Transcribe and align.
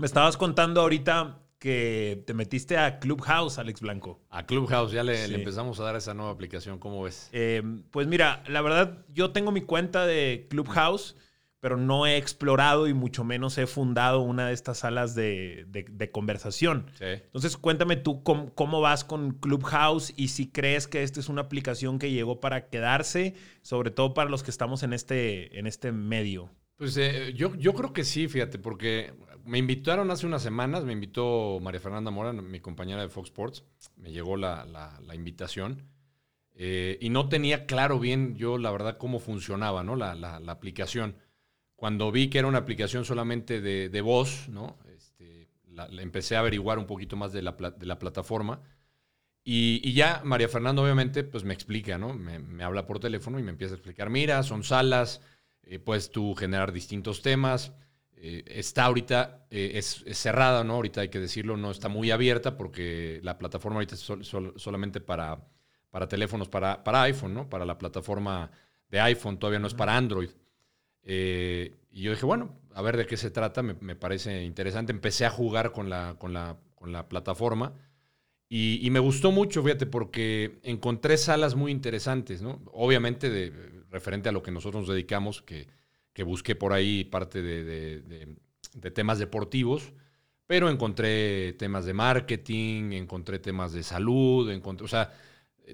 Me 0.00 0.06
estabas 0.06 0.38
contando 0.38 0.80
ahorita 0.80 1.40
que 1.58 2.24
te 2.26 2.32
metiste 2.32 2.78
a 2.78 3.00
Clubhouse, 3.00 3.58
Alex 3.58 3.82
Blanco. 3.82 4.18
A 4.30 4.46
Clubhouse, 4.46 4.92
ya 4.92 5.04
le, 5.04 5.26
empezamos 5.26 5.78
a 5.78 5.84
dar 5.84 5.96
esa 5.96 6.14
nueva 6.14 6.32
aplicación, 6.32 6.78
¿cómo 6.78 7.02
ves? 7.02 7.28
Eh, 7.32 7.62
pues 7.90 8.06
mira, 8.06 8.42
la 8.48 8.62
verdad, 8.62 9.04
yo 9.12 9.32
tengo 9.32 9.52
mi 9.52 9.60
cuenta 9.60 10.06
de 10.06 10.46
Clubhouse, 10.48 11.16
pero 11.60 11.76
no 11.76 12.06
he 12.06 12.16
explorado 12.16 12.88
y 12.88 12.94
mucho 12.94 13.24
menos 13.24 13.58
he 13.58 13.66
fundado 13.66 14.22
una 14.22 14.46
de 14.46 14.54
estas 14.54 14.78
salas 14.78 15.14
de, 15.14 15.66
conversación. 16.12 16.86
Entonces, 16.98 17.58
cuéntame 17.58 17.96
tú 17.96 18.22
cómo, 18.22 18.80
vas 18.80 19.04
con 19.04 19.32
Clubhouse 19.32 20.14
y 20.16 20.28
si 20.28 20.50
crees 20.50 20.88
que 20.88 21.02
esta 21.02 21.20
es 21.20 21.28
una 21.28 21.42
aplicación 21.42 21.98
que 21.98 22.10
llegó 22.10 22.40
para 22.40 22.70
quedarse, 22.70 23.34
sobre 23.60 23.90
todo 23.90 24.14
para 24.14 24.30
los 24.30 24.42
que 24.42 24.50
estamos 24.50 24.82
en 24.82 24.94
este, 24.94 25.58
en 25.58 25.66
este 25.66 25.92
medio. 25.92 26.50
Pues 26.80 26.96
eh, 26.96 27.34
yo, 27.36 27.54
yo 27.56 27.74
creo 27.74 27.92
que 27.92 28.04
sí, 28.04 28.26
fíjate, 28.26 28.58
porque 28.58 29.12
me 29.44 29.58
invitaron 29.58 30.10
hace 30.10 30.26
unas 30.26 30.42
semanas, 30.42 30.82
me 30.82 30.94
invitó 30.94 31.60
María 31.60 31.78
Fernanda 31.78 32.10
Mora, 32.10 32.32
mi 32.32 32.58
compañera 32.60 33.02
de 33.02 33.10
Fox 33.10 33.28
Sports, 33.28 33.64
me 33.96 34.12
llegó 34.12 34.38
la, 34.38 34.66
invitación 35.12 35.86
eh, 36.54 36.96
y 37.02 37.10
no 37.10 37.28
tenía 37.28 37.66
claro 37.66 37.98
bien 37.98 38.34
yo, 38.34 38.56
la 38.56 38.70
verdad, 38.70 38.96
cómo 38.96 39.18
funcionaba 39.18 39.84
¿no? 39.84 39.94
la, 39.94 40.40
aplicación. 40.46 41.16
Cuando 41.76 42.10
vi 42.10 42.30
que 42.30 42.38
era 42.38 42.48
una 42.48 42.60
aplicación 42.60 43.04
solamente 43.04 43.60
de, 43.60 44.00
voz, 44.00 44.48
¿no? 44.48 44.78
Este, 44.96 45.50
empecé 45.98 46.36
a 46.36 46.38
averiguar 46.38 46.78
un 46.78 46.86
poquito 46.86 47.14
más 47.14 47.34
de 47.34 47.42
la, 47.42 47.52
de 47.52 47.84
la 47.84 47.98
plataforma. 47.98 48.62
Y, 49.44 49.92
ya 49.92 50.22
María 50.24 50.48
Fernanda, 50.48 50.80
obviamente, 50.80 51.24
pues 51.24 51.44
me 51.44 51.52
explica, 51.52 51.98
¿no? 51.98 52.14
Me, 52.14 52.64
habla 52.64 52.86
por 52.86 53.00
teléfono 53.00 53.38
y 53.38 53.42
me 53.42 53.50
empieza 53.50 53.74
a 53.74 53.76
explicar, 53.76 54.08
mira, 54.08 54.42
son 54.42 54.62
salas, 54.62 55.20
eh, 55.70 55.78
puedes 55.78 56.10
tú 56.10 56.34
generar 56.34 56.72
distintos 56.72 57.22
temas. 57.22 57.72
Eh, 58.16 58.42
está 58.46 58.86
ahorita, 58.86 59.46
eh, 59.50 59.72
es, 59.76 60.04
cerrada, 60.18 60.64
¿no? 60.64 60.74
Ahorita 60.74 61.00
hay 61.00 61.10
que 61.10 61.20
decirlo, 61.20 61.56
no 61.56 61.70
está 61.70 61.88
muy 61.88 62.10
abierta 62.10 62.56
porque 62.56 63.20
la 63.22 63.38
plataforma 63.38 63.76
ahorita 63.76 63.94
es 63.94 64.00
solamente 64.56 65.00
para, 65.00 65.46
para 65.90 66.08
teléfonos, 66.08 66.48
para, 66.48 66.82
para 66.82 67.02
iPhone, 67.02 67.34
¿no? 67.34 67.48
Para 67.48 67.64
la 67.64 67.78
plataforma 67.78 68.50
de 68.88 69.00
iPhone, 69.00 69.38
todavía 69.38 69.60
no 69.60 69.68
es 69.68 69.74
para 69.74 69.96
Android. 69.96 70.30
Eh, 71.04 71.76
y 71.92 72.02
yo 72.02 72.10
dije, 72.10 72.26
bueno, 72.26 72.58
a 72.74 72.82
ver 72.82 72.96
de 72.96 73.06
qué 73.06 73.16
se 73.16 73.30
trata, 73.30 73.62
me, 73.62 73.94
parece 73.94 74.42
interesante. 74.42 74.90
Empecé 74.90 75.24
a 75.24 75.30
jugar 75.30 75.70
con 75.70 75.88
la, 75.88 76.16
con 76.18 76.32
la, 76.32 76.58
con 76.74 76.90
la 76.90 77.08
plataforma 77.08 77.74
y, 78.48 78.84
y, 78.84 78.90
me 78.90 78.98
gustó 78.98 79.30
mucho, 79.30 79.62
fíjate, 79.62 79.86
porque 79.86 80.58
encontré 80.64 81.16
salas 81.16 81.54
muy 81.54 81.70
interesantes, 81.70 82.42
¿no? 82.42 82.60
Obviamente, 82.72 83.30
de, 83.30 83.79
referente 83.90 84.28
a 84.28 84.32
lo 84.32 84.42
que 84.42 84.50
nosotros 84.50 84.82
nos 84.82 84.94
dedicamos, 84.94 85.42
que 85.42 85.68
que 86.12 86.22
busqué 86.22 86.54
por 86.54 86.72
ahí 86.72 87.04
parte 87.04 87.42
de, 87.42 88.36
temas 88.92 89.18
deportivos, 89.18 89.92
pero 90.46 90.68
encontré 90.68 91.52
temas 91.54 91.84
de 91.84 91.94
marketing, 91.94 92.92
encontré 92.92 93.38
temas 93.38 93.72
de 93.72 93.82
salud, 93.82 94.50
encontré, 94.50 94.84
o 94.84 94.88
sea, 94.88 95.12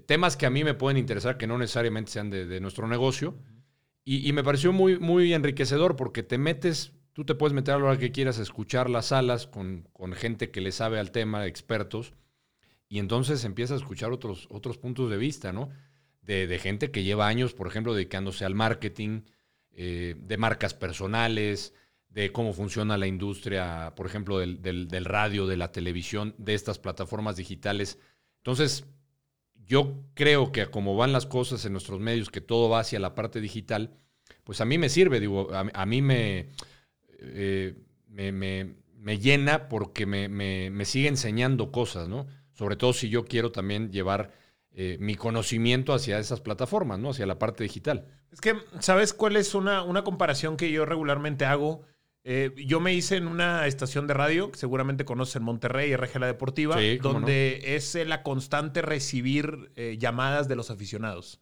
temas 0.06 0.36
que 0.36 0.46
a 0.46 0.50
mí 0.50 0.64
me 0.64 0.74
pueden 0.74 0.98
interesar 0.98 1.38
que 1.38 1.46
no 1.46 1.56
necesariamente 1.58 2.12
sean 2.12 2.30
de, 2.30 2.60
nuestro 2.60 2.86
negocio. 2.86 3.34
Y, 4.04 4.32
me 4.32 4.44
pareció 4.44 4.72
muy, 4.72 5.00
muy 5.00 5.34
enriquecedor 5.34 5.96
porque 5.96 6.22
te 6.22 6.38
metes, 6.38 6.92
tú 7.12 7.24
te 7.24 7.34
puedes 7.34 7.54
meter 7.54 7.74
a 7.74 7.78
la 7.78 7.86
hora 7.86 7.98
que 7.98 8.12
quieras 8.12 8.38
escuchar 8.38 8.88
las 8.88 9.06
salas 9.06 9.48
con, 9.48 9.88
con 9.92 10.12
gente 10.12 10.52
que 10.52 10.60
le 10.60 10.70
sabe 10.70 11.00
al 11.00 11.10
tema, 11.10 11.46
expertos, 11.46 12.12
y 12.88 13.00
entonces 13.00 13.44
empiezas 13.44 13.80
a 13.80 13.82
escuchar 13.82 14.12
otros, 14.12 14.46
otros 14.48 14.78
puntos 14.78 15.10
de 15.10 15.16
vista, 15.16 15.52
¿no? 15.52 15.70
De, 16.26 16.58
gente 16.58 16.90
que 16.90 17.04
lleva 17.04 17.28
años, 17.28 17.54
por 17.54 17.68
ejemplo, 17.68 17.94
dedicándose 17.94 18.44
al 18.44 18.56
marketing, 18.56 19.22
eh, 19.70 20.16
de 20.18 20.36
marcas 20.36 20.74
personales, 20.74 21.72
de 22.08 22.32
cómo 22.32 22.52
funciona 22.52 22.98
la 22.98 23.06
industria, 23.06 23.92
por 23.94 24.06
ejemplo, 24.06 24.38
del, 24.38 25.04
radio, 25.04 25.46
de 25.46 25.56
la 25.56 25.70
televisión, 25.70 26.34
de 26.38 26.54
estas 26.54 26.78
plataformas 26.78 27.36
digitales. 27.36 27.98
Entonces, 28.38 28.86
yo 29.54 30.02
creo 30.14 30.50
que 30.50 30.66
como 30.66 30.96
van 30.96 31.12
las 31.12 31.26
cosas 31.26 31.64
en 31.64 31.72
nuestros 31.72 32.00
medios, 32.00 32.30
que 32.30 32.40
todo 32.40 32.68
va 32.68 32.80
hacia 32.80 32.98
la 32.98 33.14
parte 33.14 33.40
digital, 33.40 33.94
pues 34.44 34.60
a 34.60 34.64
mí 34.64 34.78
me 34.78 34.88
sirve, 34.88 35.20
digo, 35.20 35.48
a, 35.52 35.86
mí 35.86 36.00
eh, 36.10 37.74
me, 38.08 38.32
me, 38.32 39.18
llena 39.18 39.68
porque 39.68 40.06
me, 40.06 40.84
sigue 40.86 41.08
enseñando 41.08 41.70
cosas, 41.70 42.08
¿no? 42.08 42.26
Sobre 42.54 42.76
todo 42.76 42.94
si 42.94 43.10
yo 43.10 43.26
quiero 43.26 43.52
también 43.52 43.92
llevar 43.92 44.32
eh, 44.78 44.98
mi 45.00 45.14
conocimiento 45.14 45.94
hacia 45.94 46.18
esas 46.18 46.42
plataformas, 46.42 46.98
¿no? 46.98 47.08
Hacia 47.08 47.24
la 47.24 47.38
parte 47.38 47.64
digital. 47.64 48.04
Es 48.30 48.42
que, 48.42 48.56
¿sabes 48.80 49.14
cuál 49.14 49.36
es 49.36 49.54
una, 49.54 49.82
una 49.82 50.04
comparación 50.04 50.58
que 50.58 50.70
yo 50.70 50.84
regularmente 50.84 51.46
hago? 51.46 51.80
Eh, 52.24 52.52
yo 52.58 52.78
me 52.78 52.92
hice 52.92 53.16
en 53.16 53.26
una 53.26 53.66
estación 53.66 54.06
de 54.06 54.12
radio, 54.12 54.50
que 54.50 54.58
seguramente 54.58 55.06
conoces 55.06 55.36
en 55.36 55.44
Monterrey, 55.44 55.96
RG 55.96 56.20
La 56.20 56.26
Deportiva, 56.26 56.76
donde 57.00 57.74
es 57.74 57.94
la 57.94 58.22
constante 58.22 58.82
recibir 58.82 59.72
eh, 59.76 59.96
llamadas 59.98 60.46
de 60.46 60.56
los 60.56 60.70
aficionados. 60.70 61.40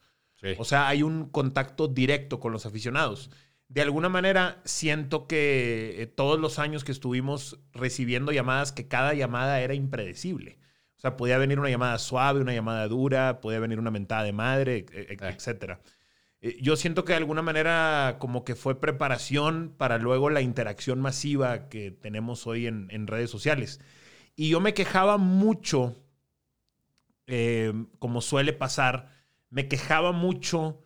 O 0.59 0.65
sea, 0.65 0.87
hay 0.87 1.03
un 1.03 1.28
contacto 1.28 1.89
directo 1.89 2.39
con 2.39 2.53
los 2.53 2.66
aficionados. 2.66 3.31
De 3.66 3.83
alguna 3.83 4.11
manera, 4.11 4.61
siento 4.65 5.27
que 5.27 6.12
todos 6.15 6.39
los 6.39 6.61
años 6.61 6.84
que 6.84 6.93
estuvimos 6.93 7.59
recibiendo 7.72 8.31
llamadas, 8.31 8.71
que 8.71 8.87
cada 8.87 9.12
llamada 9.15 9.61
era 9.61 9.75
impredecible. 9.75 10.59
O 10.97 11.00
sea, 11.00 11.16
podía 11.16 11.38
venir 11.38 11.59
una 11.59 11.71
llamada 11.71 11.99
suave, 11.99 12.41
una 12.41 12.55
llamada 12.55 12.88
dura, 12.88 13.41
podía 13.41 13.59
venir 13.59 13.78
una 13.78 13.91
mentada 13.91 14.22
de 14.22 14.32
madre, 14.32 14.87
e, 14.93 15.16
e, 15.21 15.28
etcétera. 15.28 15.81
Eh, 16.44 16.59
yo 16.60 16.77
siento 16.77 17.06
que 17.06 17.12
de 17.15 17.19
alguna 17.19 17.41
manera 17.41 18.16
como 18.19 18.44
que 18.44 18.55
fue 18.55 18.78
preparación 18.78 19.75
para 19.78 19.97
luego 19.97 20.28
la 20.28 20.43
interacción 20.43 21.00
masiva 21.00 21.71
que 21.71 21.91
tenemos 21.91 22.47
hoy 22.47 22.66
en, 22.66 23.06
redes 23.06 23.31
sociales. 23.31 23.81
Y 24.37 24.50
yo 24.50 24.60
me 24.60 24.75
quejaba 24.75 25.16
mucho, 25.16 25.97
eh, 27.27 27.72
como 27.99 28.21
suele 28.21 28.53
pasar, 28.53 29.09
me 29.49 29.69
quejaba 29.69 30.12
mucho 30.12 30.83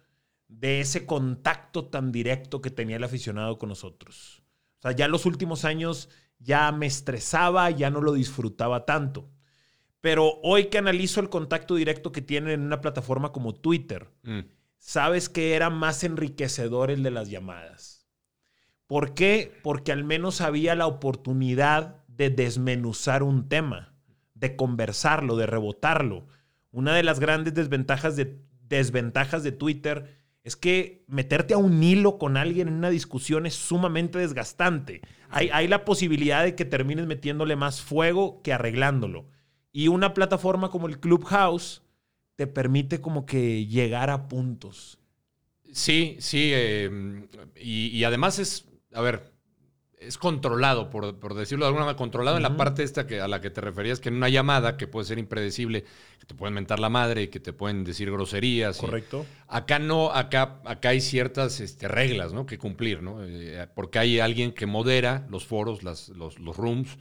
de 0.47 0.81
ese 0.81 1.07
contacto 1.07 1.87
tan 1.87 2.13
directo 2.13 2.61
que 2.63 2.71
tenía 2.71 2.97
el 2.97 3.05
aficionado 3.05 3.59
con 3.59 3.69
nosotros. 3.71 4.45
O 4.79 4.83
sea, 4.83 4.93
ya 4.93 5.09
los 5.09 5.27
últimos 5.27 5.65
años 5.65 6.09
ya 6.39 6.71
me 6.71 6.87
estresaba, 6.87 7.69
ya 7.71 7.91
no 7.91 8.01
lo 8.01 8.13
disfrutaba 8.13 8.85
tanto. 8.87 9.29
Pero 10.01 10.39
hoy 10.43 10.67
que 10.67 10.79
analizo 10.79 11.21
el 11.21 11.29
contacto 11.29 11.75
directo 11.75 12.13
que 12.13 12.23
tienen 12.23 12.51
en 12.51 12.61
una 12.63 12.81
plataforma 12.81 13.33
como 13.33 13.55
Twitter, 13.55 14.09
mm 14.23 14.41
sabes 14.79 15.29
que 15.29 15.55
era 15.55 15.71
más 15.71 16.05
enriquecedor 16.05 16.91
el 16.91 17.03
de 17.03 17.11
las 17.11 17.29
llamadas. 17.29 18.07
¿Por 18.87 19.15
qué? 19.15 19.53
Porque 19.63 19.93
al 19.93 20.05
menos 20.05 20.41
había 20.41 20.75
la 20.75 20.87
oportunidad 20.87 22.05
de 22.07 22.31
desmenuzar 22.31 23.23
un 23.23 23.49
tema, 23.49 23.95
de 24.35 24.57
conversarlo, 24.57 25.37
de 25.37 25.47
rebotarlo. 25.47 26.27
Una 26.71 26.95
de 26.95 27.03
las 27.03 27.21
grandes 27.21 27.55
desventajas 27.55 28.17
de, 28.17 28.41
desventajas 28.63 29.43
de 29.43 29.53
Twitter 29.53 30.17
es 30.43 30.57
que 30.57 31.05
meterte 31.07 31.53
a 31.53 31.59
un 31.59 31.83
hilo 31.83 32.17
con 32.17 32.39
alguien 32.39 32.69
en 32.69 32.75
una 32.75 32.89
discusión 32.89 33.45
es 33.45 33.55
sumamente 33.55 34.19
desgastante. 34.19 35.03
Hay, 35.29 35.51
hay 35.53 35.69
la 35.69 35.85
posibilidad 35.85 36.45
de 36.45 36.55
que 36.55 36.65
termines 36.65 37.07
metiéndole 37.07 37.57
más 37.57 37.83
fuego 37.83 38.41
que 38.43 38.55
arreglándolo. 38.55 39.27
Y 39.73 39.89
una 39.89 40.15
plataforma 40.15 40.71
como 40.71 40.87
el 40.87 40.99
Clubhouse 40.99 41.83
te 42.37 42.47
permite 42.47 43.01
como 43.01 43.27
que 43.27 43.67
llegar 43.67 44.11
a 44.11 44.29
puntos. 44.29 44.99
Sí, 45.73 46.17
sí, 46.21 46.53
em, 46.55 47.27
y, 47.57 48.05
además 48.05 48.39
es, 48.39 48.67
a 48.95 49.03
ver, 49.03 49.33
es 49.99 50.17
controlado, 50.17 50.89
por, 50.89 51.35
decirlo 51.35 51.65
de 51.65 51.69
alguna 51.69 51.85
manera, 51.85 51.99
controlado 51.99 52.37
en 52.37 52.43
la 52.43 52.57
parte 52.57 52.85
esta 52.85 53.07
que, 53.07 53.21
a 53.21 53.29
la 53.29 53.41
que 53.41 53.51
te 53.51 53.61
referías, 53.61 54.01
que 54.01 54.09
en 54.09 54.15
una 54.15 54.29
llamada 54.29 54.77
que 54.77 54.87
puede 54.87 55.07
ser 55.07 55.19
impredecible, 55.19 55.85
que 56.19 56.27
te 56.27 56.35
pueden 56.35 56.55
mentar 56.55 56.79
la 56.79 56.89
madre, 56.89 57.25
y 57.25 57.29
que 57.29 57.41
te 57.41 57.53
pueden 57.53 57.85
decir 57.85 58.11
groserías. 58.11 58.79
Correcto. 58.79 59.27
acá 59.49 59.79
no, 59.79 60.13
acá, 60.13 60.61
acá 60.65 60.91
hay 60.91 61.01
ciertas 61.01 61.61
este, 61.61 61.89
reglas 61.89 62.33
¿no? 62.33 62.47
que 62.47 62.57
cumplir, 62.57 63.03
¿no? 63.03 63.25
Eh, 63.25 63.67
porque 63.75 63.99
hay 63.99 64.21
alguien 64.21 64.53
que 64.53 64.67
modera 64.67 65.27
los 65.29 65.45
foros, 65.45 65.83
las, 65.83 66.09
los, 66.11 66.39
los 66.39 66.57
rooms, 66.57 66.97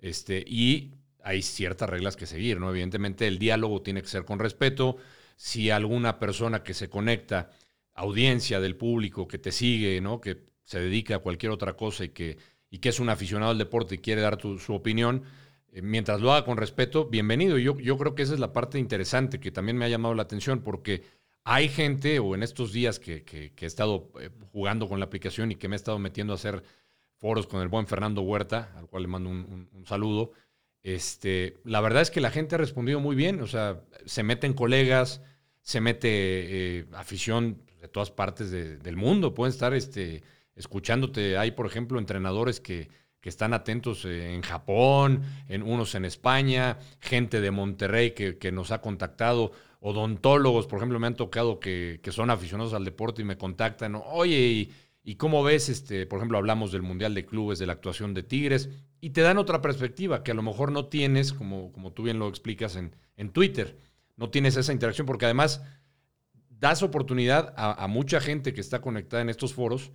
este, 0.00 0.44
y 0.46 0.92
hay 1.26 1.42
ciertas 1.42 1.90
reglas 1.90 2.16
que 2.16 2.24
seguir, 2.24 2.60
¿no? 2.60 2.70
Evidentemente 2.70 3.26
el 3.26 3.40
diálogo 3.40 3.82
tiene 3.82 4.00
que 4.00 4.06
ser 4.06 4.24
con 4.24 4.38
respeto. 4.38 4.96
Si 5.34 5.70
alguna 5.70 6.20
persona 6.20 6.62
que 6.62 6.72
se 6.72 6.88
conecta, 6.88 7.50
audiencia 7.94 8.60
del 8.60 8.76
público 8.76 9.26
que 9.26 9.38
te 9.38 9.50
sigue, 9.50 10.00
¿no? 10.00 10.20
Que 10.20 10.44
se 10.62 10.78
dedica 10.78 11.16
a 11.16 11.18
cualquier 11.18 11.50
otra 11.50 11.76
cosa 11.76 12.04
y 12.04 12.10
que, 12.10 12.38
y 12.70 12.78
que 12.78 12.90
es 12.90 13.00
un 13.00 13.08
aficionado 13.08 13.50
al 13.50 13.58
deporte 13.58 13.96
y 13.96 13.98
quiere 13.98 14.20
dar 14.20 14.40
su 14.40 14.72
opinión, 14.72 15.24
eh, 15.72 15.82
mientras 15.82 16.20
lo 16.20 16.32
haga 16.32 16.44
con 16.44 16.58
respeto, 16.58 17.06
bienvenido. 17.06 17.58
Yo, 17.58 17.76
yo 17.80 17.98
creo 17.98 18.14
que 18.14 18.22
esa 18.22 18.34
es 18.34 18.40
la 18.40 18.52
parte 18.52 18.78
interesante 18.78 19.40
que 19.40 19.50
también 19.50 19.76
me 19.76 19.84
ha 19.84 19.88
llamado 19.88 20.14
la 20.14 20.22
atención 20.22 20.60
porque 20.60 21.02
hay 21.42 21.68
gente, 21.68 22.20
o 22.20 22.36
en 22.36 22.44
estos 22.44 22.72
días 22.72 23.00
que, 23.00 23.24
que, 23.24 23.52
he 23.60 23.66
estado 23.66 24.12
eh, 24.20 24.30
jugando 24.52 24.88
con 24.88 25.00
la 25.00 25.06
aplicación 25.06 25.50
y 25.50 25.56
que 25.56 25.66
me 25.66 25.74
he 25.74 25.78
estado 25.78 25.98
metiendo 25.98 26.34
a 26.34 26.36
hacer 26.36 26.62
foros 27.16 27.48
con 27.48 27.62
el 27.62 27.68
buen 27.68 27.88
Fernando 27.88 28.22
Huerta, 28.22 28.72
al 28.76 28.86
cual 28.86 29.02
le 29.02 29.08
mando 29.08 29.30
un 29.30 29.84
saludo, 29.86 30.32
este, 30.86 31.56
la 31.64 31.80
verdad 31.80 32.00
es 32.00 32.12
que 32.12 32.20
la 32.20 32.30
gente 32.30 32.54
ha 32.54 32.58
respondido 32.58 33.00
muy 33.00 33.16
bien, 33.16 33.40
o 33.40 33.48
sea, 33.48 33.80
se 34.04 34.22
meten 34.22 34.52
colegas, 34.52 35.20
se 35.60 35.80
mete 35.80 36.08
eh, 36.08 36.84
afición 36.92 37.60
de 37.80 37.88
todas 37.88 38.12
partes 38.12 38.52
del 38.52 38.96
mundo, 38.96 39.34
pueden 39.34 39.52
estar 39.52 39.74
este, 39.74 40.22
escuchándote. 40.54 41.38
Hay, 41.38 41.50
por 41.50 41.66
ejemplo, 41.66 41.98
entrenadores 41.98 42.60
que, 42.60 42.88
que 43.20 43.28
están 43.28 43.52
atentos 43.52 44.04
eh, 44.04 44.32
en 44.32 44.42
Japón, 44.42 45.22
en 45.48 45.64
unos 45.64 45.96
en 45.96 46.04
España, 46.04 46.78
gente 47.00 47.40
de 47.40 47.50
Monterrey 47.50 48.12
que, 48.12 48.52
nos 48.52 48.70
ha 48.70 48.80
contactado, 48.80 49.50
odontólogos, 49.80 50.68
por 50.68 50.78
ejemplo, 50.78 51.00
me 51.00 51.08
han 51.08 51.16
tocado 51.16 51.58
que, 51.58 51.98
que 52.00 52.12
son 52.12 52.30
aficionados 52.30 52.74
al 52.74 52.84
deporte 52.84 53.22
y 53.22 53.24
me 53.24 53.36
contactan, 53.36 53.96
oye, 53.96 54.38
y, 54.38 54.72
y, 55.02 55.16
cómo 55.16 55.42
ves, 55.42 55.68
este, 55.68 56.06
por 56.06 56.20
ejemplo, 56.20 56.38
hablamos 56.38 56.70
del 56.70 56.82
Mundial 56.82 57.12
de 57.12 57.26
Clubes, 57.26 57.58
de 57.58 57.66
la 57.66 57.72
actuación 57.72 58.14
de 58.14 58.22
Tigres, 58.22 58.70
y 59.00 59.10
te 59.10 59.20
dan 59.20 59.38
otra 59.38 59.60
perspectiva 59.60 60.22
que 60.22 60.30
a 60.30 60.34
lo 60.34 60.42
mejor 60.42 60.72
no 60.72 60.86
tienes, 60.86 61.32
como, 61.32 61.72
como 61.72 61.92
tú 61.92 62.02
bien 62.02 62.18
lo 62.18 62.28
explicas 62.28 62.76
en, 62.76 62.94
en 63.16 63.30
Twitter, 63.30 63.76
no 64.16 64.30
tienes 64.30 64.56
esa 64.56 64.72
interacción, 64.72 65.06
porque 65.06 65.26
además 65.26 65.62
das 66.58 66.82
oportunidad 66.82 67.52
a, 67.56 67.86
mucha 67.86 68.20
gente 68.20 68.54
que 68.54 68.60
está 68.60 68.80
conectada 68.80 69.22
en 69.22 69.28
estos 69.28 69.52
foros 69.52 69.92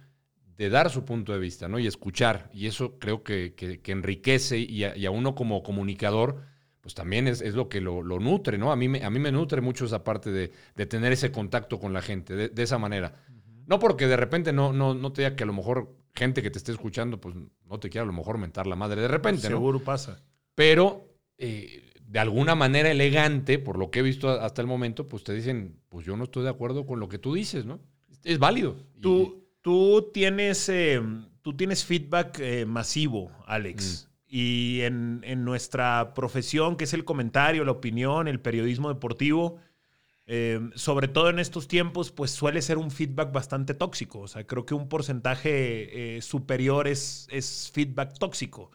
de 0.57 0.69
dar 0.69 0.91
su 0.91 1.05
punto 1.05 1.33
de 1.33 1.39
vista, 1.39 1.67
¿no? 1.67 1.79
Y 1.79 1.87
escuchar. 1.87 2.49
Y 2.53 2.67
eso 2.67 2.99
creo 2.99 3.23
que, 3.23 3.81
enriquece 3.87 4.59
y 4.59 4.83
a, 4.83 5.11
uno 5.11 5.33
como 5.33 5.63
comunicador, 5.63 6.43
pues 6.81 6.93
también 6.93 7.27
es, 7.27 7.41
lo 7.55 7.67
que 7.67 7.81
lo, 7.81 8.03
nutre, 8.03 8.57
¿no? 8.57 8.71
A 8.71 8.75
mí, 8.75 8.87
me, 8.87 9.03
a 9.03 9.09
mí 9.09 9.19
me 9.19 9.31
nutre 9.31 9.61
mucho 9.61 9.85
esa 9.85 10.03
parte 10.03 10.31
de, 10.31 10.51
tener 10.85 11.11
ese 11.11 11.31
contacto 11.31 11.79
con 11.79 11.93
la 11.93 12.01
gente, 12.01 12.49
de, 12.49 12.63
esa 12.63 12.77
manera. 12.77 13.15
No 13.65 13.79
porque 13.79 14.07
de 14.07 14.17
repente 14.17 14.53
no, 14.53 14.71
no, 14.71 14.93
no 14.93 15.11
te 15.11 15.23
diga 15.23 15.35
que 15.35 15.43
a 15.43 15.47
lo 15.47 15.53
mejor 15.53 15.95
gente 16.15 16.41
que 16.41 16.51
te 16.51 16.57
esté 16.57 16.71
escuchando, 16.71 17.19
pues 17.19 17.35
no 17.65 17.79
te 17.79 17.89
quiera 17.89 18.03
a 18.03 18.07
lo 18.07 18.13
mejor 18.13 18.37
mentar 18.37 18.67
la 18.67 18.75
madre 18.75 19.01
de 19.01 19.07
repente, 19.07 19.47
Seguro 19.47 19.79
pasa. 19.79 20.21
Pero 20.55 21.11
eh, 21.37 21.91
de 22.11 22.19
alguna 22.19 22.55
manera 22.55 22.91
elegante, 22.91 23.57
por 23.57 23.77
lo 23.77 23.89
que 23.89 23.99
he 23.99 24.03
visto 24.03 24.29
hasta 24.29 24.61
el 24.61 24.67
momento, 24.67 25.07
pues 25.07 25.23
te 25.23 25.33
dicen, 25.33 25.79
pues 25.87 26.05
yo 26.05 26.17
no 26.17 26.25
estoy 26.25 26.43
de 26.43 26.49
acuerdo 26.49 26.85
con 26.85 26.99
lo 26.99 27.07
que 27.07 27.17
tú 27.17 27.33
dices, 27.33 27.65
¿no? 27.65 27.79
Es 28.23 28.37
válido. 28.37 28.75
Tú, 28.99 29.45
tú, 29.61 30.09
tienes, 30.13 30.67
eh, 30.67 31.01
tú 31.41 31.55
tienes 31.55 31.85
feedback 31.85 32.39
eh, 32.39 32.65
masivo, 32.65 33.31
Alex. 33.45 34.07
Mm. 34.07 34.11
Y 34.33 34.81
en, 34.81 35.43
nuestra 35.43 36.13
profesión, 36.13 36.77
que 36.77 36.83
es 36.85 36.93
el 36.93 37.03
comentario, 37.05 37.65
la 37.65 37.71
opinión, 37.71 38.27
el 38.27 38.39
periodismo 38.39 38.89
deportivo, 38.89 39.57
eh, 40.27 40.59
sobre 40.75 41.07
todo 41.07 41.29
en 41.29 41.39
estos 41.39 41.67
tiempos, 41.67 42.11
pues 42.11 42.31
suele 42.31 42.61
ser 42.61 42.77
un 42.77 42.91
feedback 42.91 43.31
bastante 43.31 43.73
tóxico. 43.73 44.19
O 44.19 44.27
sea, 44.27 44.45
creo 44.45 44.65
que 44.65 44.73
un 44.73 44.87
porcentaje 44.87 46.19
superior 46.21 46.87
es, 46.87 47.27
es 47.31 47.71
feedback 47.73 48.17
tóxico. 48.17 48.71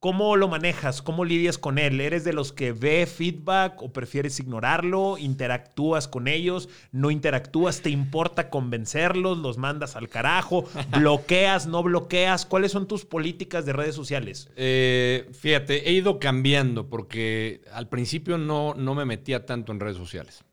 ¿Cómo 0.00 0.36
lo 0.36 0.46
manejas? 0.46 1.02
¿Cómo 1.02 1.24
lidias 1.24 1.58
con 1.58 1.76
él? 1.76 2.00
¿Eres 2.00 2.22
de 2.22 2.32
los 2.32 2.52
que 2.52 2.70
ve 2.70 3.04
feedback 3.04 3.82
o 3.82 3.92
prefieres 3.92 4.38
ignorarlo? 4.38 5.18
¿Interactúas 5.18 6.06
con 6.06 6.28
ellos? 6.28 6.68
¿No 6.92 7.10
interactúas? 7.10 7.80
¿Te 7.82 7.90
importa 7.90 8.48
convencerlos? 8.48 9.38
¿Los 9.38 9.58
mandas 9.58 9.96
al 9.96 10.08
carajo? 10.08 10.66
¿Bloqueas? 10.96 11.66
¿No 11.66 11.82
bloqueas? 11.82 12.46
¿Cuáles 12.46 12.70
son 12.70 12.86
tus 12.86 13.04
políticas 13.04 13.66
de 13.66 13.72
redes 13.72 13.96
sociales? 13.96 14.50
Eh, 14.54 15.28
fíjate, 15.32 15.88
he 15.88 15.92
ido 15.92 16.20
cambiando 16.20 16.88
porque 16.88 17.62
al 17.72 17.88
principio 17.88 18.38
no, 18.38 18.74
no 18.74 18.94
me 18.94 19.04
metía 19.04 19.46
tanto 19.46 19.72
en 19.72 19.80
redes 19.80 19.96
sociales. 19.96 20.44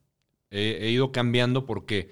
He 0.57 0.89
ido 0.89 1.11
cambiando 1.11 1.65
porque 1.65 2.11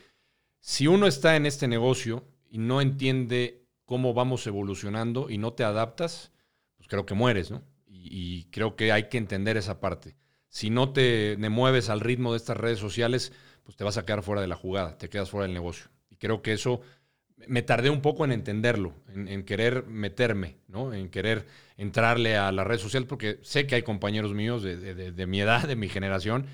si 0.60 0.88
uno 0.88 1.07
está 1.07 1.36
en 1.36 1.45
este 1.45 1.68
negocio 1.68 2.25
y 2.50 2.57
no 2.57 2.81
entiende 2.81 3.63
cómo 3.86 4.13
vamos 4.13 4.48
evolucionando 4.48 5.30
y 5.30 5.38
no 5.38 5.54
te 5.54 5.63
adaptas, 5.63 6.31
pues 6.78 6.88
creo 6.88 7.06
que 7.06 7.13
mueres, 7.13 7.51
¿no? 7.51 7.63
Y, 7.88 8.45
creo 8.51 8.75
que 8.75 8.92
hay 8.92 9.10
que 9.10 9.18
entender 9.18 9.56
esa 9.57 9.80
parte. 9.80 10.16
Si 10.50 10.69
no 10.69 10.92
te, 10.92 11.38
mueves 11.38 11.90
al 11.90 12.00
ritmo 12.00 12.31
de 12.31 12.38
estas 12.38 12.57
redes 12.57 12.80
sociales, 12.80 13.31
pues 13.63 13.78
te 13.78 13.84
vas 13.84 13.98
a 13.98 14.06
quedar 14.06 14.24
fuera 14.24 14.42
de 14.42 14.48
la 14.48 14.56
jugada, 14.56 14.98
te 14.98 15.10
quedas 15.10 15.30
fuera 15.30 15.46
del 15.46 15.54
negocio. 15.54 15.89
Y 16.10 16.18
creo 16.18 16.42
que 16.42 16.54
eso 16.54 16.81
me 17.48 17.62
tardé 17.62 17.89
un 17.89 18.01
poco 18.01 18.25
en 18.25 18.31
entenderlo, 18.31 18.94
en, 19.13 19.44
querer 19.44 19.86
meterme, 19.86 20.57
¿no? 20.68 20.94
En 20.94 21.10
querer 21.10 21.46
entrarle 21.78 22.36
a 22.36 22.51
la 22.51 22.63
red 22.63 22.78
social, 22.78 23.06
porque 23.06 23.39
sé 23.42 23.68
que 23.68 23.75
hay 23.75 23.84
compañeros 23.84 24.34
míos 24.34 24.63
de, 24.63 25.25
mi 25.28 25.42
edad, 25.42 25.68
de 25.68 25.75
mi 25.75 25.89
generación, 25.89 26.48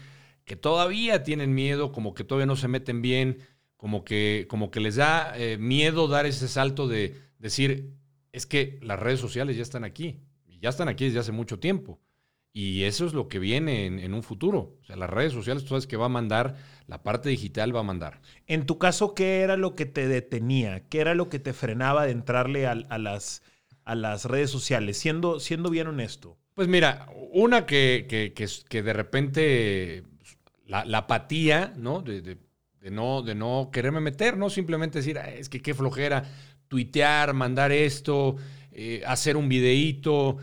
que 0.50 0.56
todavía 0.56 1.22
tienen 1.24 1.54
miedo, 1.54 1.92
como 1.92 2.16
que 2.16 2.24
todavía 2.24 2.48
no 2.48 2.56
se 2.56 2.68
meten 2.68 3.04
bien, 3.04 3.38
como 3.78 4.04
que, 4.04 4.48
como 4.50 4.72
que 4.72 4.80
les 4.80 4.96
da 4.96 5.32
eh, 5.38 5.60
miedo 5.60 6.08
dar 6.08 6.26
ese 6.26 6.48
salto 6.48 6.88
de 6.88 7.16
decir, 7.38 7.94
es 8.32 8.48
que 8.48 8.80
las 8.82 9.00
redes 9.00 9.20
sociales 9.20 9.58
ya 9.58 9.62
están 9.62 9.84
aquí, 9.84 10.24
y 10.48 10.58
ya 10.58 10.70
están 10.70 10.88
aquí 10.88 11.06
desde 11.06 11.20
hace 11.20 11.32
mucho 11.32 11.60
tiempo. 11.60 12.00
Y 12.52 12.86
eso 12.86 13.06
es 13.06 13.14
lo 13.14 13.28
que 13.28 13.38
viene 13.38 13.86
en, 13.86 14.12
un 14.12 14.24
futuro. 14.24 14.76
O 14.82 14.86
sea, 14.86 14.96
las 14.96 15.12
redes 15.12 15.34
sociales, 15.34 15.62
tú 15.62 15.70
sabes 15.70 15.86
que 15.86 15.98
va 15.98 16.08
a 16.08 16.10
mandar, 16.10 16.56
la 16.88 17.04
parte 17.04 17.30
digital 17.30 17.76
va 17.76 17.82
a 17.82 17.84
mandar. 17.84 18.20
En 18.48 18.66
tu 18.66 18.80
caso, 18.80 19.14
¿qué 19.14 19.42
era 19.42 19.56
lo 19.56 19.76
que 19.76 19.86
te 19.86 20.08
detenía? 20.08 20.88
¿Qué 20.90 21.00
era 21.00 21.14
lo 21.14 21.30
que 21.30 21.38
te 21.38 21.54
frenaba 21.54 22.08
de 22.08 22.12
entrarle 22.12 22.66
a, 22.66 22.74
las, 22.74 23.44
a 23.84 23.94
las 23.94 24.26
redes 24.26 24.50
sociales? 24.50 24.98
Siendo, 24.98 25.40
siendo 25.40 25.70
bien 25.70 25.86
honesto. 25.86 26.40
Pues 26.56 26.68
mira, 26.68 27.08
una 27.32 27.68
que, 27.68 28.08
que, 28.10 28.34
que, 28.34 28.84
de 28.84 28.94
repente 28.94 30.04
la, 30.70 30.98
apatía, 31.00 31.74
¿no? 31.76 32.02
De, 32.02 32.38
no, 32.92 33.22
de 33.22 33.36
no 33.36 33.70
quererme 33.74 34.00
meter, 34.00 34.38
¿no? 34.38 34.50
Simplemente 34.50 35.00
decir, 35.00 35.18
es 35.18 35.50
que 35.50 35.62
qué 35.62 35.74
flojera 35.74 36.24
tuitear, 36.68 37.34
mandar 37.34 37.72
esto, 37.72 38.36
eh, 38.72 39.02
hacer 39.06 39.36
un 39.36 39.50
videíto. 39.50 40.38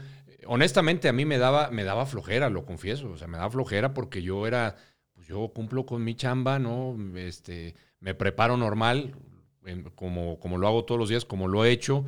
Honestamente, 0.46 1.08
a 1.08 1.12
mí 1.12 1.25
me 1.25 1.38
daba, 1.38 1.70
me 1.70 1.84
daba 1.84 2.06
flojera, 2.06 2.50
lo 2.50 2.67
confieso. 2.67 3.11
O 3.11 3.17
sea, 3.17 3.28
me 3.28 3.38
daba 3.38 3.50
flojera 3.50 3.94
porque 3.94 4.20
yo 4.23 4.46
era, 4.46 4.76
pues 5.12 5.28
yo 5.28 5.52
cumplo 5.55 5.87
con 5.87 6.02
mi 6.02 6.14
chamba, 6.14 6.58
¿no? 6.58 6.96
Este, 7.17 7.75
me 8.00 8.14
preparo 8.14 8.56
normal, 8.56 9.14
como, 9.94 10.38
como 10.40 10.58
lo 10.58 10.67
hago 10.67 10.84
todos 10.84 10.99
los 10.99 11.08
días, 11.08 11.25
como 11.25 11.46
lo 11.46 11.64
he 11.64 11.70
hecho, 11.70 12.05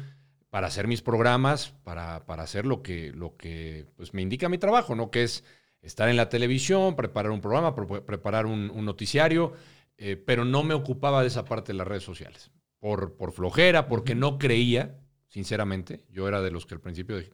para 0.51 0.67
hacer 0.67 0.89
mis 0.89 1.03
programas, 1.03 1.73
para, 1.85 2.27
para 2.27 2.43
hacer 2.43 2.67
lo 2.67 2.83
que, 2.83 3.13
lo 3.13 3.37
que 3.37 3.87
pues, 3.97 4.13
me 4.13 4.23
indica 4.23 4.49
mi 4.49 4.59
trabajo, 4.59 4.97
¿no? 4.97 5.11
Que 5.11 5.23
es 5.23 5.45
estar 5.83 6.09
en 6.09 6.17
la 6.17 6.29
televisión, 6.29 6.97
preparar 6.97 7.33
un 7.33 7.41
programa, 7.41 7.75
preparar 7.75 8.47
un, 8.47 8.85
noticiario, 8.85 9.53
eh, 9.97 10.17
pero 10.17 10.45
no 10.45 10.63
me 10.63 10.75
ocupaba 10.75 11.23
de 11.23 11.29
esa 11.29 11.45
parte 11.45 11.73
de 11.73 11.79
las 11.79 11.87
redes 11.87 12.05
sociales 12.05 12.51
por, 12.79 13.15
por 13.17 13.33
flojera, 13.33 13.89
porque 13.89 14.15
no 14.15 14.39
creía, 14.39 14.99
sinceramente. 15.29 16.05
Yo 16.11 16.29
era 16.29 16.41
de 16.41 16.51
los 16.51 16.67
que 16.67 16.75
al 16.75 16.81
principio 16.81 17.19
dije, 17.19 17.33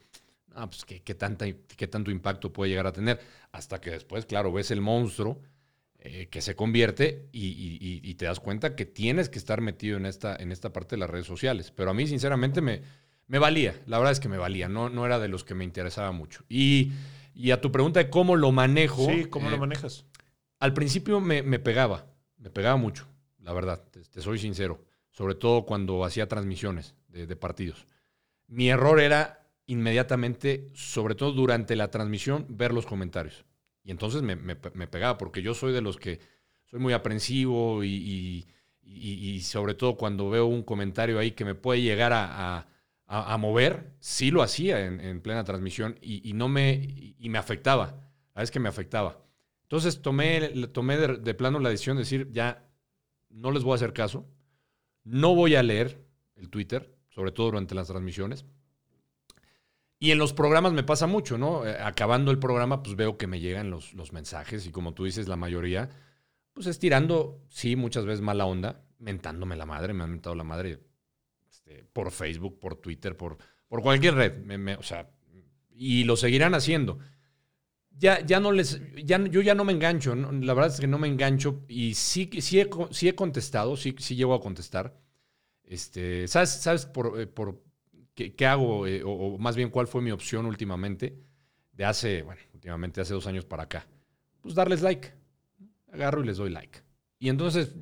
ah, 0.54 0.68
pues 0.68 0.84
¿qué, 0.84 1.02
qué, 1.02 1.14
tanta, 1.14 1.46
qué 1.52 1.86
tanto 1.86 2.10
impacto 2.10 2.52
puede 2.52 2.70
llegar 2.70 2.86
a 2.86 2.92
tener. 2.92 3.20
Hasta 3.52 3.80
que 3.80 3.90
después, 3.90 4.26
claro, 4.26 4.52
ves 4.52 4.70
el 4.70 4.80
monstruo 4.80 5.40
eh, 6.06 6.28
que 6.28 6.42
se 6.42 6.54
convierte 6.54 7.28
y, 7.32 8.14
te 8.14 8.26
das 8.26 8.38
cuenta 8.38 8.76
que 8.76 8.84
tienes 8.84 9.28
que 9.28 9.38
estar 9.38 9.60
metido 9.60 9.96
en 9.96 10.06
esta, 10.06 10.36
en 10.36 10.52
esta 10.52 10.72
parte 10.72 10.96
de 10.96 11.00
las 11.00 11.10
redes 11.10 11.26
sociales. 11.26 11.72
Pero 11.74 11.90
a 11.90 11.94
mí, 11.94 12.06
sinceramente, 12.06 12.60
me, 12.60 12.82
me 13.26 13.38
valía. 13.38 13.80
La 13.86 13.98
verdad 13.98 14.12
es 14.12 14.20
que 14.20 14.28
me 14.28 14.38
valía. 14.38 14.68
No, 14.68 14.88
no 14.88 15.06
era 15.06 15.18
de 15.18 15.28
los 15.28 15.44
que 15.44 15.54
me 15.54 15.64
interesaba 15.64 16.12
mucho. 16.12 16.44
Y, 16.48 16.92
a 17.50 17.60
tu 17.60 17.72
pregunta 17.72 18.00
de 18.00 18.10
cómo 18.10 18.36
lo 18.36 18.52
manejo. 18.52 19.06
Sí, 19.06 19.24
¿cómo 19.26 19.50
lo 19.50 19.56
eh, 19.56 19.60
manejas? 19.60 20.06
Al 20.58 20.72
principio 20.72 21.20
me, 21.20 21.42
pegaba. 21.58 22.06
Me 22.38 22.50
pegaba 22.50 22.76
mucho, 22.76 23.06
la 23.38 23.52
verdad. 23.52 23.82
te 23.90 24.20
soy 24.20 24.38
sincero 24.38 24.84
sobre 25.14 25.36
todo 25.36 25.64
cuando 25.64 26.04
hacía 26.04 26.28
transmisiones 26.28 26.96
de, 27.08 27.36
partidos. 27.36 27.86
Mi 28.48 28.68
error 28.68 28.98
era 28.98 29.48
inmediatamente, 29.66 30.70
sobre 30.74 31.14
todo 31.14 31.30
durante 31.30 31.76
la 31.76 31.88
transmisión, 31.88 32.46
ver 32.48 32.74
los 32.74 32.84
comentarios. 32.84 33.44
Y 33.84 33.92
entonces 33.92 34.22
me, 34.22 34.56
pegaba, 34.56 35.16
porque 35.16 35.40
yo 35.40 35.54
soy 35.54 35.72
de 35.72 35.80
los 35.80 35.98
que 35.98 36.18
soy 36.64 36.80
muy 36.80 36.92
aprensivo 36.92 37.84
y, 37.84 38.44
sobre 39.42 39.74
todo 39.74 39.96
cuando 39.96 40.28
veo 40.30 40.46
un 40.46 40.64
comentario 40.64 41.20
ahí 41.20 41.30
que 41.30 41.44
me 41.44 41.54
puede 41.54 41.80
llegar 41.80 42.12
a, 42.12 42.66
mover, 43.06 43.94
sí 44.00 44.30
lo 44.30 44.42
hacía 44.42 44.84
en, 44.84 45.20
plena 45.20 45.44
transmisión 45.44 45.98
y, 46.00 46.32
no 46.34 46.48
me, 46.48 47.14
y 47.18 47.28
me 47.28 47.38
afectaba. 47.38 48.10
La 48.34 48.42
vez 48.42 48.50
que 48.50 48.60
me 48.60 48.68
afectaba. 48.68 49.20
Entonces 49.62 50.02
tomé, 50.02 50.48
tomé 50.68 50.96
de, 50.96 51.18
de 51.18 51.34
plano 51.34 51.58
la 51.60 51.70
decisión 51.70 51.96
de 51.96 52.02
decir, 52.02 52.30
ya 52.32 52.66
no 53.30 53.50
les 53.50 53.62
voy 53.62 53.72
a 53.72 53.76
hacer 53.76 53.92
caso 53.92 54.28
no 55.04 55.34
voy 55.34 55.54
a 55.54 55.62
leer 55.62 56.02
el 56.36 56.48
Twitter, 56.48 56.96
sobre 57.10 57.30
todo 57.30 57.46
durante 57.46 57.74
las 57.74 57.88
transmisiones. 57.88 58.44
Y 59.98 60.10
en 60.10 60.18
los 60.18 60.32
programas 60.32 60.72
me 60.72 60.82
pasa 60.82 61.06
mucho, 61.06 61.38
¿no? 61.38 61.66
Eh, 61.66 61.76
acabando 61.80 62.30
el 62.30 62.38
programa, 62.38 62.82
pues 62.82 62.96
veo 62.96 63.16
que 63.16 63.26
me 63.26 63.40
llegan 63.40 63.70
los, 63.70 63.94
los 63.94 64.12
mensajes 64.12 64.66
y 64.66 64.70
como 64.70 64.92
tú 64.92 65.04
dices, 65.04 65.28
la 65.28 65.36
mayoría, 65.36 65.90
pues 66.52 66.66
estirando, 66.66 67.42
sí, 67.48 67.76
muchas 67.76 68.04
veces 68.04 68.20
mala 68.20 68.46
onda, 68.46 68.82
mentándome 68.98 69.56
la 69.56 69.66
madre, 69.66 69.92
me 69.92 70.04
han 70.04 70.10
mentado 70.10 70.34
la 70.34 70.44
madre 70.44 70.80
este, 71.74 71.84
por 71.92 72.10
Facebook, 72.10 72.58
por 72.58 72.76
Twitter, 72.76 73.16
por, 73.16 73.38
por 73.68 73.82
cualquier 73.82 74.14
red. 74.14 74.78
o 74.78 74.82
sea, 74.82 75.10
y 75.70 76.04
lo 76.04 76.16
seguirán 76.16 76.54
haciendo. 76.54 76.98
Ya, 77.96 78.24
ya 78.24 78.40
no 78.40 78.50
les, 78.50 78.80
ya, 79.04 79.24
yo 79.28 79.40
ya 79.40 79.54
no 79.54 79.64
me 79.64 79.72
engancho, 79.72 80.14
la 80.16 80.54
verdad 80.54 80.72
es 80.72 80.80
que 80.80 80.88
no 80.88 80.98
me 80.98 81.06
engancho 81.06 81.64
y 81.68 81.94
sí, 81.94 82.28
sí, 82.40 82.60
he, 82.60 82.68
sí 82.90 83.08
he 83.08 83.14
contestado, 83.14 83.76
sí, 83.76 83.94
sí 83.98 84.16
llego 84.16 84.34
a 84.34 84.40
contestar. 84.40 84.98
Este, 85.62 86.26
¿Sabes, 86.26 86.50
sabes 86.50 86.86
por, 86.86 87.20
eh, 87.20 87.26
por 87.28 87.62
qué, 88.14 88.34
qué 88.34 88.46
hago, 88.46 88.86
eh, 88.86 89.02
o, 89.04 89.38
más 89.38 89.54
bien 89.54 89.70
cuál 89.70 89.86
fue 89.86 90.02
mi 90.02 90.10
opción 90.10 90.44
últimamente? 90.46 91.16
De 91.72 91.84
hace, 91.84 92.22
bueno, 92.22 92.40
últimamente 92.52 93.00
hace 93.00 93.14
dos 93.14 93.26
años 93.28 93.44
para 93.44 93.64
acá. 93.64 93.86
Pues 94.40 94.54
darles 94.54 94.82
like. 94.82 95.12
Agarro 95.92 96.22
y 96.22 96.26
les 96.26 96.36
doy 96.36 96.50
like. 96.50 96.80
Y 97.20 97.28
entonces 97.28 97.76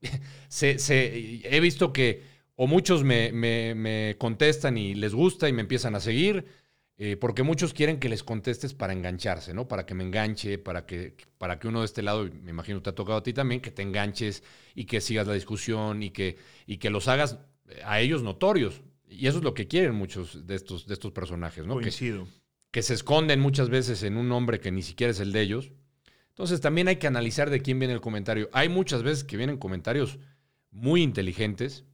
se, 0.48 0.78
se, 0.78 1.46
he 1.46 1.60
visto 1.60 1.92
que 1.92 2.37
o 2.60 2.66
muchos 2.66 3.04
me, 3.04 4.16
contestan 4.18 4.76
y 4.76 4.96
les 4.96 5.14
gusta 5.14 5.48
y 5.48 5.52
me 5.52 5.60
empiezan 5.60 5.94
a 5.94 6.00
seguir, 6.00 6.44
eh, 6.96 7.16
porque 7.16 7.44
muchos 7.44 7.72
quieren 7.72 8.00
que 8.00 8.08
les 8.08 8.24
contestes 8.24 8.74
para 8.74 8.92
engancharse, 8.92 9.54
¿no? 9.54 9.68
Para 9.68 9.86
que 9.86 9.94
me 9.94 10.02
enganche, 10.02 10.58
para 10.58 10.84
que, 10.84 11.14
para 11.38 11.60
que 11.60 11.68
uno 11.68 11.80
de 11.80 11.86
este 11.86 12.02
lado, 12.02 12.28
me 12.42 12.50
imagino 12.50 12.82
te 12.82 12.90
ha 12.90 12.96
tocado 12.96 13.18
a 13.18 13.22
ti 13.22 13.32
también, 13.32 13.60
que 13.60 13.70
te 13.70 13.82
enganches 13.82 14.42
y 14.74 14.86
que 14.86 15.00
sigas 15.00 15.28
la 15.28 15.34
discusión 15.34 16.02
y 16.02 16.10
que, 16.10 16.36
y 16.66 16.78
que 16.78 16.90
los 16.90 17.06
hagas 17.06 17.38
a 17.84 18.00
ellos 18.00 18.24
notorios. 18.24 18.82
Y 19.08 19.28
eso 19.28 19.38
es 19.38 19.44
lo 19.44 19.54
que 19.54 19.68
quieren 19.68 19.94
muchos 19.94 20.44
de 20.48 20.56
estos, 20.56 20.88
de 20.88 20.94
estos 20.94 21.12
personajes, 21.12 21.64
¿no? 21.64 21.74
Coincido. 21.74 22.24
Que, 22.24 22.30
que 22.72 22.82
se 22.82 22.94
esconden 22.94 23.38
muchas 23.38 23.70
veces 23.70 24.02
en 24.02 24.16
un 24.16 24.28
nombre 24.28 24.58
que 24.58 24.72
ni 24.72 24.82
siquiera 24.82 25.12
es 25.12 25.20
el 25.20 25.30
de 25.30 25.42
ellos. 25.42 25.70
Entonces 26.30 26.60
también 26.60 26.88
hay 26.88 26.96
que 26.96 27.06
analizar 27.06 27.50
de 27.50 27.62
quién 27.62 27.78
viene 27.78 27.94
el 27.94 28.00
comentario. 28.00 28.50
Hay 28.52 28.68
muchas 28.68 29.04
veces 29.04 29.22
que 29.22 29.36
vienen 29.36 29.58
comentarios 29.58 30.18
muy 30.72 31.02
inteligentes, 31.02 31.84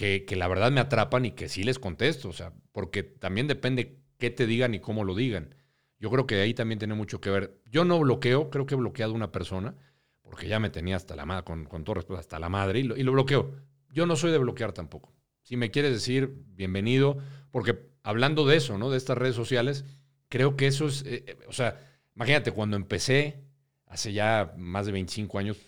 que, 0.00 0.36
la 0.36 0.48
verdad 0.48 0.72
me 0.72 0.80
atrapan 0.80 1.26
y 1.26 1.32
que 1.32 1.50
sí 1.50 1.62
les 1.62 1.78
contesto, 1.78 2.30
o 2.30 2.32
sea, 2.32 2.54
porque 2.72 3.02
también 3.02 3.46
depende 3.46 3.98
qué 4.16 4.30
te 4.30 4.46
digan 4.46 4.74
y 4.74 4.80
cómo 4.80 5.04
lo 5.04 5.14
digan. 5.14 5.54
Yo 5.98 6.10
creo 6.10 6.26
que 6.26 6.40
ahí 6.40 6.54
también 6.54 6.78
tiene 6.78 6.94
mucho 6.94 7.20
que 7.20 7.28
ver. 7.28 7.60
Yo 7.66 7.84
no 7.84 7.98
bloqueo, 7.98 8.48
creo 8.48 8.64
que 8.64 8.74
he 8.74 8.78
bloqueado 8.78 9.12
a 9.12 9.16
una 9.16 9.30
persona, 9.30 9.74
porque 10.22 10.48
ya 10.48 10.58
me 10.58 10.70
tenía 10.70 10.96
hasta 10.96 11.16
la 11.16 11.26
madre, 11.26 11.44
con, 11.44 11.84
todo 11.84 11.94
respeto, 11.94 12.18
hasta 12.18 12.38
la 12.38 12.48
madre, 12.48 12.80
y 12.80 12.84
lo, 12.84 12.96
y 12.96 13.02
lo 13.02 13.12
bloqueo. 13.12 13.54
Yo 13.92 14.06
no 14.06 14.16
soy 14.16 14.32
de 14.32 14.38
bloquear 14.38 14.72
tampoco. 14.72 15.12
Si 15.42 15.58
me 15.58 15.70
quieres 15.70 15.92
decir, 15.92 16.32
bienvenido, 16.46 17.18
porque 17.50 17.90
hablando 18.02 18.46
de 18.46 18.56
eso, 18.56 18.78
¿no? 18.78 18.90
De 18.90 18.96
estas 18.96 19.18
redes 19.18 19.34
sociales, 19.34 19.84
creo 20.30 20.56
que 20.56 20.66
eso 20.66 20.86
es, 20.86 21.04
eh, 21.06 21.36
o 21.46 21.52
sea, 21.52 21.78
imagínate, 22.16 22.52
cuando 22.52 22.78
empecé, 22.78 23.44
hace 23.84 24.14
ya 24.14 24.54
más 24.56 24.86
de 24.86 24.92
25 24.92 25.38
años, 25.38 25.58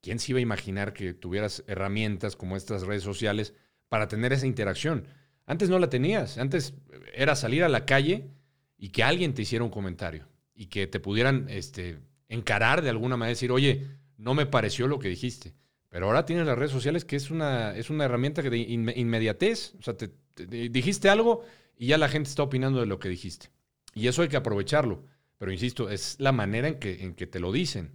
¿quién 0.00 0.20
se 0.20 0.30
iba 0.30 0.38
a 0.38 0.42
imaginar 0.42 0.92
que 0.92 1.14
tuvieras 1.14 1.64
herramientas 1.66 2.36
como 2.36 2.56
estas 2.56 2.82
redes 2.82 3.02
sociales 3.02 3.54
para 3.92 4.08
tener 4.08 4.32
esa 4.32 4.46
interacción? 4.46 5.06
Antes 5.44 5.68
no 5.68 5.78
la 5.78 5.90
tenías, 5.90 6.38
antes 6.38 6.72
era 7.12 7.36
salir 7.36 7.62
a 7.62 7.68
la 7.68 7.84
calle 7.84 8.30
y 8.78 8.88
que 8.88 9.02
alguien 9.02 9.34
te 9.34 9.42
hiciera 9.42 9.66
un 9.66 9.70
comentario 9.70 10.26
y 10.54 10.68
que 10.68 10.86
te 10.86 10.98
pudieran 10.98 11.46
este, 11.50 11.98
encarar 12.30 12.80
de 12.80 12.88
alguna 12.88 13.18
manera, 13.18 13.34
decir, 13.34 13.52
oye, 13.52 13.86
no 14.16 14.32
me 14.32 14.46
pareció 14.46 14.88
lo 14.88 14.98
que 14.98 15.10
dijiste. 15.10 15.52
Pero 15.90 16.06
ahora 16.06 16.24
tienes 16.24 16.46
las 16.46 16.56
redes 16.56 16.70
sociales 16.70 17.04
que 17.04 17.16
es 17.16 17.30
una, 17.30 17.76
es 17.76 17.90
una 17.90 18.06
herramienta 18.06 18.40
de 18.40 18.56
inmediatez, 18.56 19.74
o 19.78 19.82
sea, 19.82 19.94
te, 19.94 20.10
dijiste 20.70 21.10
algo 21.10 21.44
y 21.76 21.88
ya 21.88 21.98
la 21.98 22.08
gente 22.08 22.30
está 22.30 22.44
opinando 22.44 22.80
de 22.80 22.86
lo 22.86 22.98
que 22.98 23.10
dijiste. 23.10 23.50
Y 23.92 24.06
eso 24.06 24.22
hay 24.22 24.28
que 24.28 24.38
aprovecharlo. 24.38 25.04
Pero 25.36 25.52
insisto, 25.52 25.90
es 25.90 26.16
la 26.18 26.32
manera 26.32 26.66
en 26.66 26.78
que, 26.78 27.02
en 27.02 27.12
que 27.14 27.26
te 27.26 27.40
lo 27.40 27.52
dicen. 27.52 27.90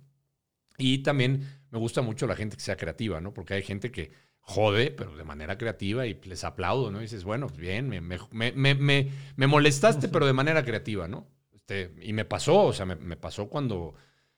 Y 0.77 1.00
también 1.00 1.42
me 1.72 1.80
gusta 1.80 2.04
mucho 2.04 2.27
la 2.27 2.36
gente 2.36 2.56
que 2.56 2.62
sea 2.62 2.77
creativa, 2.77 3.20
¿no? 3.20 3.34
Porque 3.34 3.56
hay 3.56 3.63
gente 3.63 3.89
que 3.89 4.26
jode, 4.48 4.92
pero 4.92 5.16
de 5.18 5.25
manera 5.25 5.58
creativa 5.58 6.08
y 6.08 6.18
les 6.24 6.46
aplaudo, 6.46 6.89
¿no? 6.89 7.00
Y 7.00 7.04
dices, 7.04 7.25
bueno, 7.25 7.48
pues 7.48 7.60
bien, 7.60 7.89
me, 7.89 8.00
me, 8.00 9.12
me, 9.36 9.48
molestaste, 9.48 10.08
pero 10.08 10.25
de 10.25 10.32
manera 10.32 10.63
creativa, 10.63 11.08
¿no? 11.08 11.27
Este, 11.54 11.94
y 12.01 12.13
me 12.13 12.24
pasó, 12.24 12.63
o 12.63 12.74
sea, 12.74 12.86
me, 12.86 13.18
pasó 13.18 13.50
cuando 13.50 13.96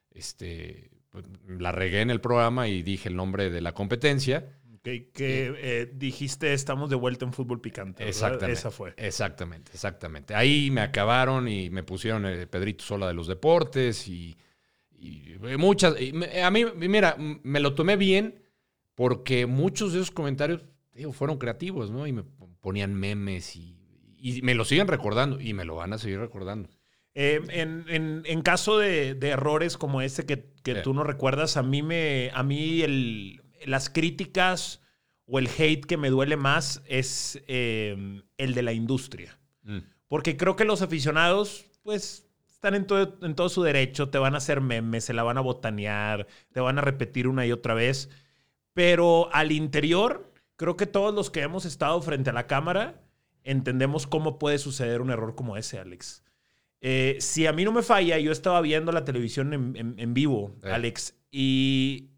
este, 0.10 0.90
pues, 1.12 1.26
la 1.48 1.72
regué 1.72 2.02
en 2.02 2.10
el 2.10 2.22
programa 2.22 2.68
y 2.68 2.82
dije 2.82 3.08
el 3.08 3.16
nombre 3.16 3.52
de 3.52 3.62
la 3.62 3.74
competencia. 3.74 4.56
Que, 4.82 5.12
eh, 5.14 5.92
dijiste 5.94 6.54
estamos 6.54 6.90
de 6.90 6.96
vuelta 6.96 7.26
en 7.26 7.34
fútbol 7.34 7.62
picante. 7.62 8.08
Exactamente. 8.08 8.54
Esa 8.54 8.72
fue. 8.72 8.96
Exactamente, 8.98 9.72
exactamente. 9.74 10.34
Ahí 10.34 10.72
me 10.72 10.82
acabaron 10.82 11.48
y 11.48 11.70
me 11.70 11.84
pusieron 11.84 12.26
el 12.26 12.48
Pedrito 12.48 12.84
Sola 12.84 13.08
de 13.08 13.14
los 13.14 13.28
deportes 13.28 14.08
y 14.08 14.36
y 15.02 15.36
muchas, 15.58 15.96
a 16.44 16.52
mí, 16.52 16.66
mira, 16.76 17.16
me 17.18 17.60
lo 17.60 17.74
tomé 17.74 17.96
bien 17.96 18.42
porque 19.00 19.46
muchos 19.46 19.94
de 19.94 20.00
esos 20.00 20.12
comentarios 20.12 20.62
fueron 21.14 21.38
creativos, 21.38 21.90
¿no? 21.90 22.06
Y 22.06 22.12
me 22.12 22.26
ponían 22.60 22.94
memes 22.94 23.56
y, 23.56 23.78
me 24.44 24.54
lo 24.56 24.66
siguen 24.66 24.90
recordando 24.90 25.40
y 25.40 25.54
me 25.54 25.64
lo 25.64 25.76
van 25.76 25.94
a 25.94 25.98
seguir 25.98 26.20
recordando. 26.20 26.68
Eh, 27.14 27.42
en, 27.48 28.42
caso 28.42 28.78
de, 28.78 29.18
errores 29.22 29.78
como 29.78 30.02
ese 30.02 30.26
que, 30.26 30.36
tú 30.84 30.94
no 30.94 31.06
recuerdas, 31.06 31.56
a 31.56 31.64
mí, 31.64 31.82
me, 31.82 32.30
a 32.34 32.44
mí 32.44 32.82
el, 32.82 33.42
las 33.66 33.90
críticas 33.90 34.82
o 35.26 35.40
el 35.40 35.48
hate 35.48 35.86
que 35.86 35.96
me 35.96 36.10
duele 36.10 36.36
más 36.36 36.84
es 36.86 37.42
eh, 37.48 38.22
el 38.38 38.54
de 38.54 38.62
la 38.64 38.74
industria. 38.74 39.40
Mm. 39.64 39.78
Porque 40.10 40.36
creo 40.36 40.58
que 40.58 40.66
los 40.66 40.82
aficionados, 40.82 41.68
pues 41.84 42.28
están 42.52 42.76
en 42.76 42.86
todo, 42.86 43.18
en 43.22 43.34
todo 43.34 43.48
su 43.48 43.64
derecho, 43.64 44.10
te 44.10 44.18
van 44.18 44.36
a 44.36 44.40
hacer 44.40 44.60
memes, 44.60 45.06
se 45.06 45.14
la 45.14 45.24
van 45.24 45.38
a 45.38 45.42
botanear, 45.42 46.28
te 46.52 46.60
van 46.60 46.80
a 46.80 46.82
repetir 46.82 47.30
una 47.30 47.46
y 47.46 47.54
otra 47.54 47.74
vez. 47.74 48.10
Pero 48.74 49.34
al 49.34 49.52
interior, 49.52 50.32
creo 50.56 50.78
que 50.78 50.86
todos 50.86 51.14
los 51.14 51.30
que 51.30 51.42
hemos 51.42 51.66
estado 51.66 52.02
frente 52.02 52.30
a 52.30 52.34
la 52.34 52.48
cámara 52.48 53.02
entendemos 53.44 54.08
cómo 54.08 54.38
puede 54.38 54.58
suceder 54.58 55.02
un 55.02 55.10
error 55.10 55.36
como 55.36 55.58
ese, 55.58 55.80
Alex. 55.80 56.24
Eh, 56.82 57.18
si 57.20 57.46
a 57.46 57.54
mí 57.54 57.66
no 57.66 57.72
me 57.72 57.82
falla, 57.82 58.18
yo 58.20 58.32
estaba 58.32 58.62
viendo 58.62 58.92
la 58.92 59.06
televisión 59.06 59.54
en, 59.54 60.14
vivo, 60.14 60.56
eh. 60.64 60.72
Alex, 60.72 61.16
y 61.32 62.10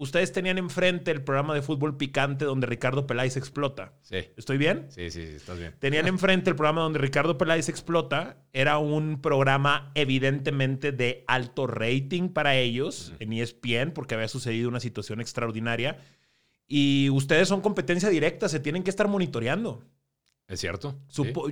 ustedes 0.00 0.32
tenían 0.32 0.56
enfrente 0.56 1.10
el 1.10 1.22
programa 1.22 1.54
de 1.54 1.60
fútbol 1.60 1.98
picante 1.98 2.46
donde 2.46 2.66
Ricardo 2.66 3.06
Peláez 3.06 3.36
explota. 3.36 3.92
Sí. 4.00 4.16
¿Estoy 4.38 4.56
bien? 4.56 4.86
Sí, 4.88 5.10
sí, 5.10 5.26
sí, 5.26 5.34
estás 5.36 5.58
bien. 5.58 5.74
Tenían 5.78 6.08
enfrente 6.08 6.48
el 6.48 6.56
programa 6.56 6.80
donde 6.80 6.98
Ricardo 6.98 7.36
Peláez 7.36 7.68
explota. 7.68 8.38
Era 8.54 8.78
un 8.78 9.20
programa 9.20 9.92
evidentemente 9.94 10.90
de 10.90 11.22
alto 11.28 11.66
rating 11.66 12.30
para 12.30 12.56
ellos 12.56 13.12
en 13.18 13.34
ESPN 13.34 13.92
porque 13.92 14.14
había 14.14 14.28
sucedido 14.28 14.70
una 14.70 14.80
situación 14.80 15.20
extraordinaria. 15.20 15.98
Y 16.66 17.10
ustedes 17.10 17.48
son 17.48 17.60
competencia 17.60 18.08
directa, 18.08 18.48
se 18.48 18.58
tienen 18.58 18.82
que 18.82 18.90
estar 18.90 19.06
monitoreando. 19.06 19.84
Es 20.48 20.60
cierto. 20.60 20.98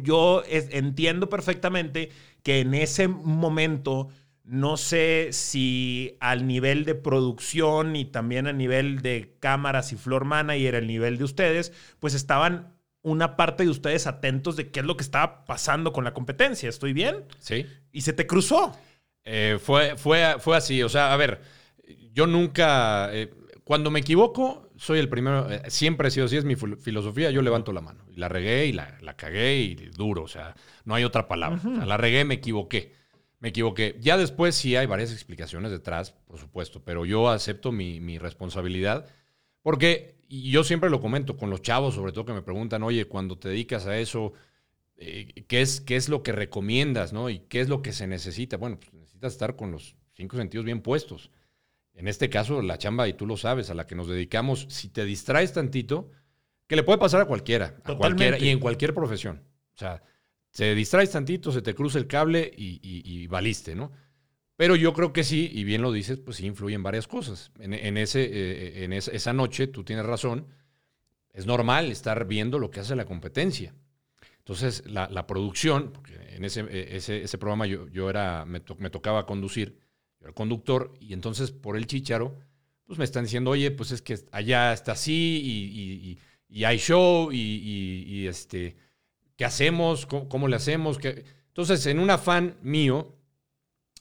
Yo 0.02 0.42
entiendo 0.46 1.28
perfectamente 1.28 2.08
que 2.42 2.60
en 2.60 2.72
ese 2.72 3.08
momento 3.08 4.08
no 4.48 4.78
sé 4.78 5.28
si 5.32 6.16
al 6.20 6.46
nivel 6.46 6.86
de 6.86 6.94
producción 6.94 7.94
y 7.96 8.06
también 8.06 8.46
a 8.46 8.52
nivel 8.54 9.02
de 9.02 9.36
cámaras 9.40 9.92
y 9.92 9.96
floor 9.96 10.24
manager, 10.24 10.74
el 10.74 10.86
nivel 10.86 11.18
de 11.18 11.24
ustedes, 11.24 11.70
pues 12.00 12.14
estaban 12.14 12.74
una 13.02 13.36
parte 13.36 13.64
de 13.64 13.68
ustedes 13.68 14.06
atentos 14.06 14.56
de 14.56 14.70
qué 14.70 14.80
es 14.80 14.86
lo 14.86 14.96
que 14.96 15.04
estaba 15.04 15.44
pasando 15.44 15.92
con 15.92 16.02
la 16.02 16.14
competencia. 16.14 16.66
¿Estoy 16.66 16.94
bien? 16.94 17.26
Sí. 17.40 17.66
Y 17.92 18.00
se 18.00 18.14
te 18.14 18.26
cruzó. 18.26 18.74
Eh, 19.22 19.58
fue, 19.62 19.98
fue, 19.98 20.36
fue 20.38 20.56
así. 20.56 20.82
O 20.82 20.88
sea, 20.88 21.12
a 21.12 21.16
ver, 21.18 21.42
yo 22.14 22.26
nunca. 22.26 23.10
Eh, 23.12 23.30
cuando 23.64 23.90
me 23.90 24.00
equivoco, 24.00 24.70
soy 24.76 24.98
el 24.98 25.10
primero. 25.10 25.50
Eh, 25.50 25.62
siempre 25.68 26.08
he 26.08 26.10
sido 26.10 26.24
así, 26.24 26.38
es 26.38 26.46
mi 26.46 26.56
filosofía. 26.56 27.30
Yo 27.30 27.42
levanto 27.42 27.74
la 27.74 27.82
mano. 27.82 28.06
Y 28.08 28.16
la 28.16 28.30
regué 28.30 28.64
y 28.64 28.72
la, 28.72 28.96
cagué 29.14 29.58
y 29.58 29.74
duro. 29.74 30.22
O 30.22 30.28
sea, 30.28 30.54
no 30.86 30.94
hay 30.94 31.04
otra 31.04 31.28
palabra. 31.28 31.58
o 31.58 31.76
sea, 31.76 31.84
la 31.84 31.98
regué, 31.98 32.24
me 32.24 32.34
equivoqué 32.34 32.96
me 33.40 33.48
equivoqué. 33.50 33.96
Ya 34.00 34.16
después 34.16 34.54
sí 34.54 34.76
hay 34.76 34.86
varias 34.86 35.12
explicaciones 35.12 35.70
detrás, 35.70 36.12
por 36.12 36.38
supuesto, 36.38 36.82
pero 36.84 37.04
yo 37.04 37.28
acepto 37.28 37.72
mi, 37.72 38.18
responsabilidad 38.18 39.06
porque 39.62 40.16
yo 40.28 40.64
siempre 40.64 40.90
lo 40.90 41.00
comento 41.00 41.36
con 41.36 41.50
los 41.50 41.62
chavos, 41.62 41.94
sobre 41.94 42.12
todo 42.12 42.24
que 42.24 42.32
me 42.32 42.42
preguntan, 42.42 42.82
oye, 42.82 43.06
cuando 43.06 43.38
te 43.38 43.48
dedicas 43.48 43.86
a 43.86 43.98
eso, 43.98 44.32
eh, 44.96 45.44
¿qué, 45.46 45.62
es, 45.62 45.80
¿qué 45.80 45.96
es 45.96 46.08
lo 46.08 46.22
que 46.22 46.32
recomiendas, 46.32 47.12
no? 47.12 47.30
Y 47.30 47.40
qué 47.40 47.60
es 47.60 47.68
lo 47.68 47.82
que 47.82 47.92
se 47.92 48.06
necesita. 48.06 48.56
Bueno, 48.56 48.78
pues 48.78 48.92
necesitas 48.92 49.32
estar 49.32 49.56
con 49.56 49.72
los 49.72 49.96
cinco 50.12 50.36
sentidos 50.36 50.64
bien 50.64 50.80
puestos. 50.80 51.30
En 51.94 52.08
este 52.08 52.30
caso, 52.30 52.62
la 52.62 52.78
chamba, 52.78 53.08
y 53.08 53.14
tú 53.14 53.26
lo 53.26 53.36
sabes, 53.36 53.70
a 53.70 53.74
la 53.74 53.86
que 53.86 53.94
nos 53.94 54.08
dedicamos, 54.08 54.66
si 54.68 54.88
te 54.88 55.04
distraes 55.04 55.52
tantito, 55.52 56.10
que 56.66 56.76
le 56.76 56.82
puede 56.82 56.98
pasar 56.98 57.22
a 57.22 57.24
cualquiera, 57.24 57.76
a 57.84 57.94
cualquiera 57.94 58.38
y 58.38 58.50
en 58.50 58.60
cualquier 58.60 58.94
profesión. 58.94 59.42
O 59.74 59.78
sea, 59.78 60.02
se 60.50 60.74
distraes 60.74 61.10
tantito, 61.10 61.52
se 61.52 61.62
te 61.62 61.74
cruza 61.74 61.98
el 61.98 62.06
cable 62.06 62.50
y, 62.56 63.26
valiste, 63.26 63.74
¿no? 63.74 63.92
Pero 64.56 64.74
yo 64.74 64.92
creo 64.92 65.12
que 65.12 65.22
sí, 65.22 65.48
y 65.52 65.62
bien 65.62 65.82
lo 65.82 65.92
dices, 65.92 66.18
pues 66.18 66.38
sí 66.38 66.46
influyen 66.46 66.82
varias 66.82 67.06
cosas. 67.06 67.52
En, 67.60 67.96
ese, 67.96 68.24
eh, 68.24 68.84
en 68.84 68.92
esa, 68.92 69.32
noche, 69.32 69.68
tú 69.68 69.84
tienes 69.84 70.04
razón, 70.04 70.48
es 71.32 71.46
normal 71.46 71.92
estar 71.92 72.26
viendo 72.26 72.58
lo 72.58 72.70
que 72.70 72.80
hace 72.80 72.96
la 72.96 73.04
competencia. 73.04 73.74
Entonces, 74.38 74.82
la, 74.86 75.26
producción, 75.28 75.92
porque 75.92 76.14
en 76.34 76.44
ese, 76.44 76.62
eh, 76.70 76.96
ese, 76.96 77.38
programa 77.38 77.66
yo, 77.66 77.86
yo 77.88 78.10
era, 78.10 78.44
me, 78.46 78.60
tocaba 78.60 79.26
conducir, 79.26 79.78
yo 80.20 80.26
era 80.26 80.32
conductor, 80.32 80.92
y 80.98 81.12
entonces 81.12 81.52
por 81.52 81.76
el 81.76 81.86
chicharo, 81.86 82.36
pues 82.84 82.98
me 82.98 83.04
están 83.04 83.24
diciendo, 83.24 83.50
oye, 83.50 83.70
pues 83.70 83.92
es 83.92 84.02
que 84.02 84.18
allá 84.32 84.72
está 84.72 84.92
así, 84.92 86.18
y, 86.48 86.64
hay 86.64 86.78
show, 86.78 87.30
y, 87.30 88.26
este 88.26 88.87
¿Qué 89.38 89.44
hacemos? 89.44 90.04
¿Cómo, 90.04 90.48
le 90.48 90.56
hacemos? 90.56 90.98
Entonces, 91.46 91.86
en 91.86 92.00
un 92.00 92.10
afán 92.10 92.56
mío 92.60 93.14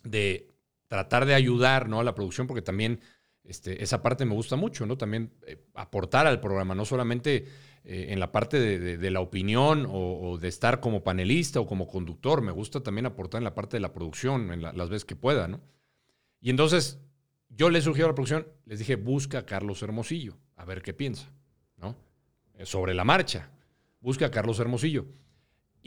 de 0.03 0.49
tratar 0.87 1.27
de 1.27 1.35
ayudar 1.35 1.87
¿no? 1.87 1.99
a 1.99 2.03
la 2.03 2.15
producción, 2.15 2.47
porque 2.47 2.63
también 2.63 3.01
este, 3.43 3.83
esa 3.83 4.01
parte 4.01 4.25
me 4.25 4.33
gusta 4.33 4.55
mucho, 4.55 4.87
¿no? 4.87 4.97
También 4.97 5.31
eh, 5.45 5.63
aportar 5.75 6.25
al 6.25 6.39
programa, 6.39 6.73
no 6.73 6.85
solamente 6.85 7.45
eh, 7.83 8.07
en 8.09 8.19
la 8.19 8.31
parte 8.31 8.59
de, 8.59 9.11
la 9.11 9.19
opinión 9.19 9.85
o, 9.87 10.39
de 10.39 10.47
estar 10.47 10.79
como 10.79 11.03
panelista 11.03 11.59
o 11.59 11.67
como 11.67 11.87
conductor, 11.87 12.41
me 12.41 12.51
gusta 12.51 12.81
también 12.81 13.05
aportar 13.05 13.37
en 13.37 13.43
la 13.43 13.53
parte 13.53 13.77
de 13.77 13.81
la 13.81 13.93
producción, 13.93 14.51
en 14.51 14.63
las 14.63 14.89
veces 14.89 15.05
que 15.05 15.15
pueda, 15.15 15.47
¿no? 15.47 15.61
Y 16.41 16.49
entonces 16.49 16.99
yo 17.49 17.69
le 17.69 17.83
sugiero 17.83 18.07
a 18.07 18.09
la 18.09 18.15
producción, 18.15 18.47
les 18.65 18.79
dije, 18.79 18.95
busca 18.95 19.37
a 19.37 19.45
Carlos 19.45 19.83
Hermosillo, 19.83 20.35
a 20.55 20.65
ver 20.65 20.81
qué 20.81 20.95
piensa, 20.95 21.31
¿no? 21.77 21.95
sobre 22.63 22.95
la 22.95 23.03
marcha. 23.03 23.51
Busca 23.99 24.25
a 24.25 24.31
Carlos 24.31 24.59
Hermosillo. 24.59 25.05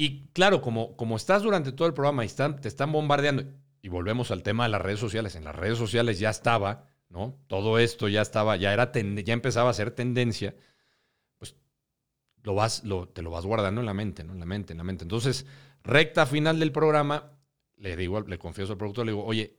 Y 0.01 0.29
claro, 0.33 0.63
como, 0.63 0.97
como 0.97 1.15
estás 1.15 1.43
durante 1.43 1.73
todo 1.73 1.87
el 1.87 1.93
programa 1.93 2.23
y 2.23 2.27
están, 2.27 2.59
te 2.59 2.69
están 2.69 2.91
bombardeando, 2.91 3.45
y 3.83 3.91
volvemos 3.91 4.31
al 4.31 4.43
tema 4.43 4.65
de 4.65 4.71
las 4.71 4.81
redes 4.81 4.99
sociales, 4.99 5.35
en 5.35 5.45
las 5.45 5.55
redes 5.55 5.77
sociales 5.77 6.19
ya 6.19 6.31
estaba, 6.31 6.89
¿no? 7.11 7.37
Todo 7.49 7.79
esto 7.79 8.09
ya 8.09 8.23
estaba, 8.23 8.57
ya 8.57 8.73
era 8.73 8.93
ya 8.95 9.35
empezaba 9.35 9.69
a 9.69 9.75
ser 9.75 9.91
tendencia, 9.91 10.57
pues 11.37 11.55
lo 12.43 12.55
vas, 12.55 12.83
lo, 12.83 13.11
te 13.11 13.21
lo 13.21 13.31
vas 13.31 13.45
guardando 13.45 13.83
en 13.83 13.87
la 13.87 13.93
mente, 13.93 14.25
¿no? 14.25 14.33
En 14.33 14.41
la 14.41 14.47
mente, 14.47 14.73
en 14.73 14.79
la 14.79 14.85
mente. 14.85 15.05
Entonces, 15.05 15.45
recta 15.85 16.25
final 16.25 16.59
del 16.59 16.73
programa, 16.73 17.33
le 17.77 17.95
digo, 17.95 18.23
le 18.23 18.39
confieso 18.39 18.73
al 18.73 18.79
productor, 18.79 19.05
le 19.05 19.13
digo, 19.13 19.27
oye, 19.27 19.55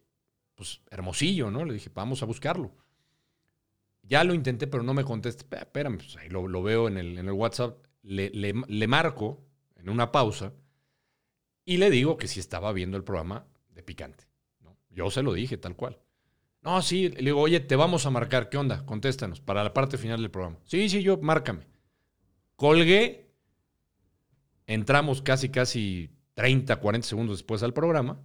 pues 0.56 0.82
hermosillo, 0.90 1.52
¿no? 1.52 1.66
Le 1.66 1.76
dije, 1.76 1.92
vamos 1.94 2.24
a 2.24 2.26
buscarlo. 2.26 2.72
Ya 4.02 4.24
lo 4.24 4.34
intenté, 4.34 4.66
pero 4.66 4.82
no 4.82 4.96
me 4.96 5.04
contesta. 5.04 5.46
Espérame, 5.56 5.98
pues 5.98 6.18
ahí 6.18 6.30
lo, 6.30 6.64
veo 6.64 6.88
en 6.88 6.98
el, 6.98 7.20
en 7.20 7.28
el 7.28 7.34
WhatsApp. 7.34 7.78
Le, 8.02 8.32
le, 8.32 8.88
marco 8.88 9.51
en 9.82 9.90
una 9.90 10.12
pausa 10.12 10.54
y 11.66 11.78
le 11.78 11.90
digo 11.90 12.18
que 12.18 12.28
si 12.28 12.40
estaba 12.40 12.72
viendo 12.74 12.98
el 12.98 13.04
programa 13.04 13.46
de 13.70 13.84
Picante. 13.84 14.26
¿no? 14.62 14.78
Yo 14.90 15.12
se 15.12 15.24
lo 15.24 15.34
dije 15.34 15.58
tal 15.58 15.76
cual. 15.76 16.00
No, 16.62 16.82
sí, 16.82 17.10
le 17.10 17.22
digo, 17.22 17.42
oye, 17.42 17.60
te 17.60 17.76
vamos 17.76 18.06
a 18.06 18.12
marcar. 18.12 18.50
¿Qué 18.50 18.58
onda? 18.58 18.86
Contéstanos 18.86 19.42
para 19.42 19.64
la 19.64 19.74
parte 19.74 19.98
final 19.98 20.22
del 20.22 20.30
programa. 20.30 20.60
Sí, 20.66 20.90
sí, 20.90 21.02
yo, 21.02 21.18
márcame. 21.18 21.66
Colgué. 22.56 23.32
Entramos 24.68 25.22
casi, 25.22 25.50
casi 25.50 26.12
30, 26.36 26.76
40 26.76 27.08
segundos 27.08 27.38
después 27.38 27.64
al 27.64 27.74
programa. 27.74 28.22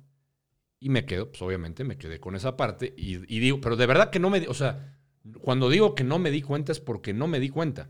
Y 0.78 0.90
me 0.90 1.06
quedo, 1.06 1.30
pues 1.30 1.40
obviamente 1.40 1.82
me 1.84 1.96
quedé 1.96 2.20
con 2.20 2.36
esa 2.36 2.56
parte. 2.58 2.94
Y, 2.96 3.34
y 3.34 3.40
digo, 3.40 3.60
pero 3.62 3.76
de 3.76 3.86
verdad 3.86 4.10
que 4.10 4.18
no 4.18 4.28
me. 4.28 4.46
O 4.48 4.54
sea, 4.54 4.98
cuando 5.40 5.70
digo 5.70 5.94
que 5.94 6.04
no 6.04 6.18
me 6.18 6.30
di 6.30 6.42
cuenta 6.42 6.72
es 6.72 6.80
porque 6.80 7.14
no 7.14 7.28
me 7.28 7.40
di 7.40 7.48
cuenta. 7.48 7.88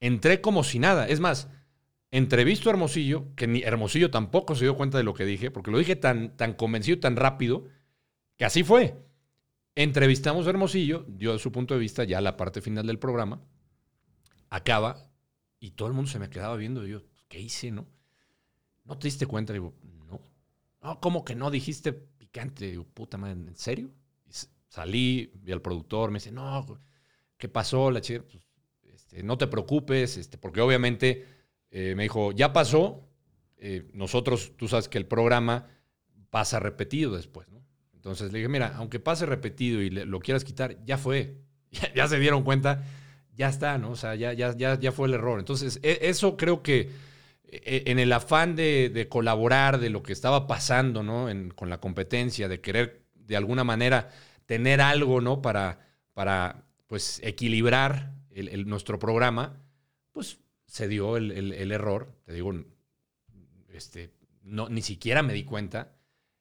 Entré 0.00 0.40
como 0.40 0.64
si 0.64 0.78
nada. 0.78 1.06
Es 1.06 1.20
más, 1.20 1.48
entrevisto 2.10 2.68
a 2.68 2.72
Hermosillo, 2.72 3.34
que 3.34 3.46
ni 3.46 3.62
Hermosillo 3.62 4.10
tampoco 4.10 4.54
se 4.54 4.64
dio 4.64 4.76
cuenta 4.76 4.98
de 4.98 5.04
lo 5.04 5.14
que 5.14 5.24
dije, 5.24 5.50
porque 5.50 5.70
lo 5.70 5.78
dije 5.78 5.96
tan, 5.96 6.36
tan 6.36 6.54
convencido, 6.54 6.98
tan 7.00 7.16
rápido, 7.16 7.64
que 8.36 8.44
así 8.44 8.62
fue. 8.62 8.96
Entrevistamos 9.74 10.46
a 10.46 10.50
Hermosillo, 10.50 11.04
dio 11.08 11.32
de 11.32 11.38
su 11.38 11.52
punto 11.52 11.74
de 11.74 11.80
vista 11.80 12.04
ya 12.04 12.20
la 12.20 12.36
parte 12.36 12.60
final 12.60 12.86
del 12.86 12.98
programa, 12.98 13.40
acaba, 14.50 15.08
y 15.60 15.72
todo 15.72 15.88
el 15.88 15.94
mundo 15.94 16.10
se 16.10 16.18
me 16.18 16.30
quedaba 16.30 16.56
viendo. 16.56 16.86
Y 16.86 16.90
yo, 16.90 17.02
¿qué 17.28 17.40
hice, 17.40 17.70
no? 17.70 17.86
¿No 18.84 18.98
te 18.98 19.08
diste 19.08 19.26
cuenta? 19.26 19.52
Digo, 19.52 19.74
no. 20.06 20.20
No, 20.82 21.00
¿cómo 21.00 21.24
que 21.24 21.34
no 21.34 21.50
dijiste 21.50 21.92
picante? 21.92 22.70
Digo, 22.70 22.84
puta 22.84 23.18
madre, 23.18 23.34
¿en 23.34 23.56
serio? 23.56 23.90
Salí, 24.68 25.32
vi 25.34 25.52
al 25.52 25.62
productor, 25.62 26.10
me 26.10 26.18
dice, 26.18 26.30
no, 26.30 26.78
¿qué 27.36 27.48
pasó? 27.48 27.90
La 27.90 28.00
chica, 28.00 28.22
pues, 28.22 28.42
este, 28.94 29.22
no 29.22 29.38
te 29.38 29.46
preocupes, 29.46 30.16
este, 30.16 30.38
porque 30.38 30.60
obviamente 30.60 31.37
eh, 31.70 31.94
me 31.96 32.04
dijo, 32.04 32.32
ya 32.32 32.52
pasó, 32.52 33.08
eh, 33.58 33.88
nosotros, 33.92 34.52
tú 34.56 34.68
sabes 34.68 34.88
que 34.88 34.98
el 34.98 35.06
programa 35.06 35.66
pasa 36.30 36.60
repetido 36.60 37.14
después, 37.16 37.48
¿no? 37.48 37.62
Entonces 37.94 38.32
le 38.32 38.38
dije, 38.38 38.48
mira, 38.48 38.74
aunque 38.76 39.00
pase 39.00 39.26
repetido 39.26 39.82
y 39.82 39.90
lo 39.90 40.20
quieras 40.20 40.44
quitar, 40.44 40.82
ya 40.84 40.96
fue, 40.96 41.36
ya, 41.94 42.06
se 42.06 42.18
dieron 42.18 42.44
cuenta, 42.44 42.84
ya 43.34 43.48
está, 43.48 43.76
¿no? 43.76 43.90
O 43.90 43.96
sea, 43.96 44.14
ya, 44.14 44.32
ya, 44.32 44.56
ya, 44.56 44.78
ya 44.78 44.92
fue 44.92 45.08
el 45.08 45.14
error. 45.14 45.38
Entonces, 45.38 45.80
e, 45.82 45.98
eso 46.02 46.36
creo 46.36 46.62
que 46.62 46.90
e, 47.44 47.84
en 47.86 47.98
el 47.98 48.12
afán 48.12 48.56
de, 48.56 49.06
colaborar, 49.10 49.78
de 49.78 49.90
lo 49.90 50.02
que 50.02 50.12
estaba 50.12 50.46
pasando, 50.46 51.02
¿no? 51.02 51.28
con 51.54 51.68
la 51.68 51.80
competencia, 51.80 52.48
de 52.48 52.60
querer 52.60 53.02
de 53.14 53.36
alguna 53.36 53.64
manera 53.64 54.10
tener 54.46 54.80
algo, 54.80 55.20
¿no? 55.20 55.42
Para, 55.42 55.80
para 56.14 56.64
pues, 56.86 57.20
equilibrar 57.22 58.14
nuestro 58.64 58.98
programa, 58.98 59.60
pues 60.12 60.38
se 60.68 60.86
dio 60.86 61.16
el, 61.16 61.72
error. 61.72 62.14
Te 62.24 62.34
digo, 62.34 62.52
este, 63.72 64.12
no, 64.42 64.68
ni 64.68 64.82
siquiera 64.82 65.22
me 65.24 65.32
di 65.32 65.44
cuenta. 65.44 65.96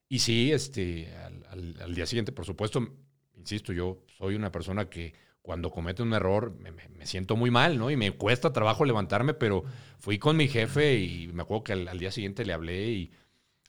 Y 0.08 0.20
sí, 0.20 0.52
este, 0.52 1.12
al, 1.50 1.96
día 1.96 2.06
siguiente, 2.06 2.32
por 2.32 2.46
supuesto, 2.46 2.88
insisto, 3.36 3.74
yo 3.74 4.04
soy 4.18 4.36
una 4.36 4.52
persona 4.52 4.90
que 4.90 5.14
cuando 5.42 5.72
comete 5.72 6.04
un 6.04 6.14
error 6.14 6.56
me, 6.60 7.06
siento 7.06 7.36
muy 7.36 7.50
mal, 7.50 7.78
¿no? 7.78 7.90
Y 7.90 7.96
me 7.96 8.12
cuesta 8.12 8.54
trabajo 8.54 8.86
levantarme, 8.86 9.34
pero 9.34 9.64
fui 9.98 10.20
con 10.20 10.36
mi 10.36 10.48
jefe 10.48 10.98
y 10.98 11.30
me 11.30 11.44
acuerdo 11.44 11.64
que 11.64 11.74
al, 11.74 11.98
día 11.98 12.12
siguiente 12.12 12.46
le 12.46 12.54
hablé 12.54 12.90
y 12.90 13.12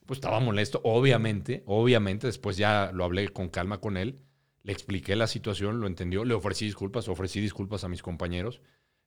pues 0.05 0.17
estaba 0.17 0.39
molesto, 0.39 0.81
obviamente, 0.83 1.63
obviamente, 1.67 2.27
después 2.27 2.57
ya 2.57 2.91
lo 2.93 3.05
hablé 3.05 3.29
con 3.29 3.47
calma 3.47 3.79
con 3.79 3.95
él 3.95 4.19
le 4.63 4.73
expliqué 4.73 5.15
la 5.15 5.27
situación, 5.27 5.79
lo 5.79 5.87
entendió, 5.87 6.25
le 6.25 6.33
ofrecí 6.33 6.65
disculpas, 6.65 7.07
ofrecí 7.07 7.39
disculpas 7.39 7.83
a 7.83 7.89
mis 7.89 8.03
compañeros 8.03 8.61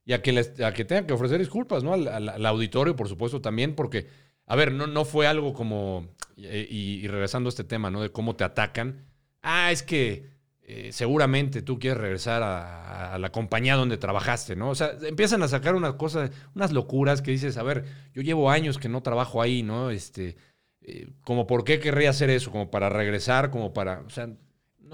y 0.04 0.12
a 0.12 0.22
que, 0.22 0.32
les, 0.32 0.48
que 0.48 0.84
tengan 0.84 1.06
que 1.06 1.12
ofrecer 1.12 1.38
disculpas, 1.38 1.84
¿no? 1.84 1.92
Al, 1.92 2.46
auditorio, 2.46 2.96
por 2.96 3.08
supuesto, 3.08 3.40
también, 3.40 3.74
porque, 3.74 4.08
a 4.46 4.56
ver, 4.56 4.72
no, 4.72 4.86
no 4.86 5.04
fue 5.04 5.26
algo 5.26 5.54
como, 5.54 6.08
y, 6.36 7.06
regresando 7.06 7.48
a 7.48 7.50
este 7.50 7.64
tema, 7.64 7.90
¿no? 7.90 8.02
De 8.02 8.10
cómo 8.10 8.34
te 8.34 8.44
atacan. 8.44 9.06
Ah, 9.42 9.70
es 9.70 9.82
que 9.82 10.30
eh, 10.62 10.90
seguramente 10.92 11.62
tú 11.62 11.78
quieres 11.78 12.00
regresar 12.00 12.42
a, 12.42 13.18
la 13.18 13.30
compañía 13.30 13.76
donde 13.76 13.98
trabajaste, 13.98 14.56
¿no? 14.56 14.70
O 14.70 14.74
sea, 14.74 14.92
empiezan 15.02 15.42
a 15.42 15.48
sacar 15.48 15.74
unas 15.74 15.94
cosas, 15.94 16.30
unas 16.54 16.72
locuras 16.72 17.22
que 17.22 17.30
dices, 17.30 17.56
a 17.56 17.62
ver, 17.62 17.84
yo 18.14 18.22
llevo 18.22 18.50
años 18.50 18.78
que 18.78 18.88
no 18.88 19.02
trabajo 19.02 19.42
ahí, 19.42 19.62
¿no? 19.62 19.90
Este, 19.90 20.36
eh, 20.80 21.08
como 21.22 21.46
por 21.46 21.64
qué 21.64 21.78
querría 21.78 22.10
hacer 22.10 22.30
eso, 22.30 22.50
como 22.50 22.70
para 22.70 22.88
regresar, 22.88 23.50
como 23.50 23.72
para, 23.72 24.00
o 24.00 24.10
sea, 24.10 24.30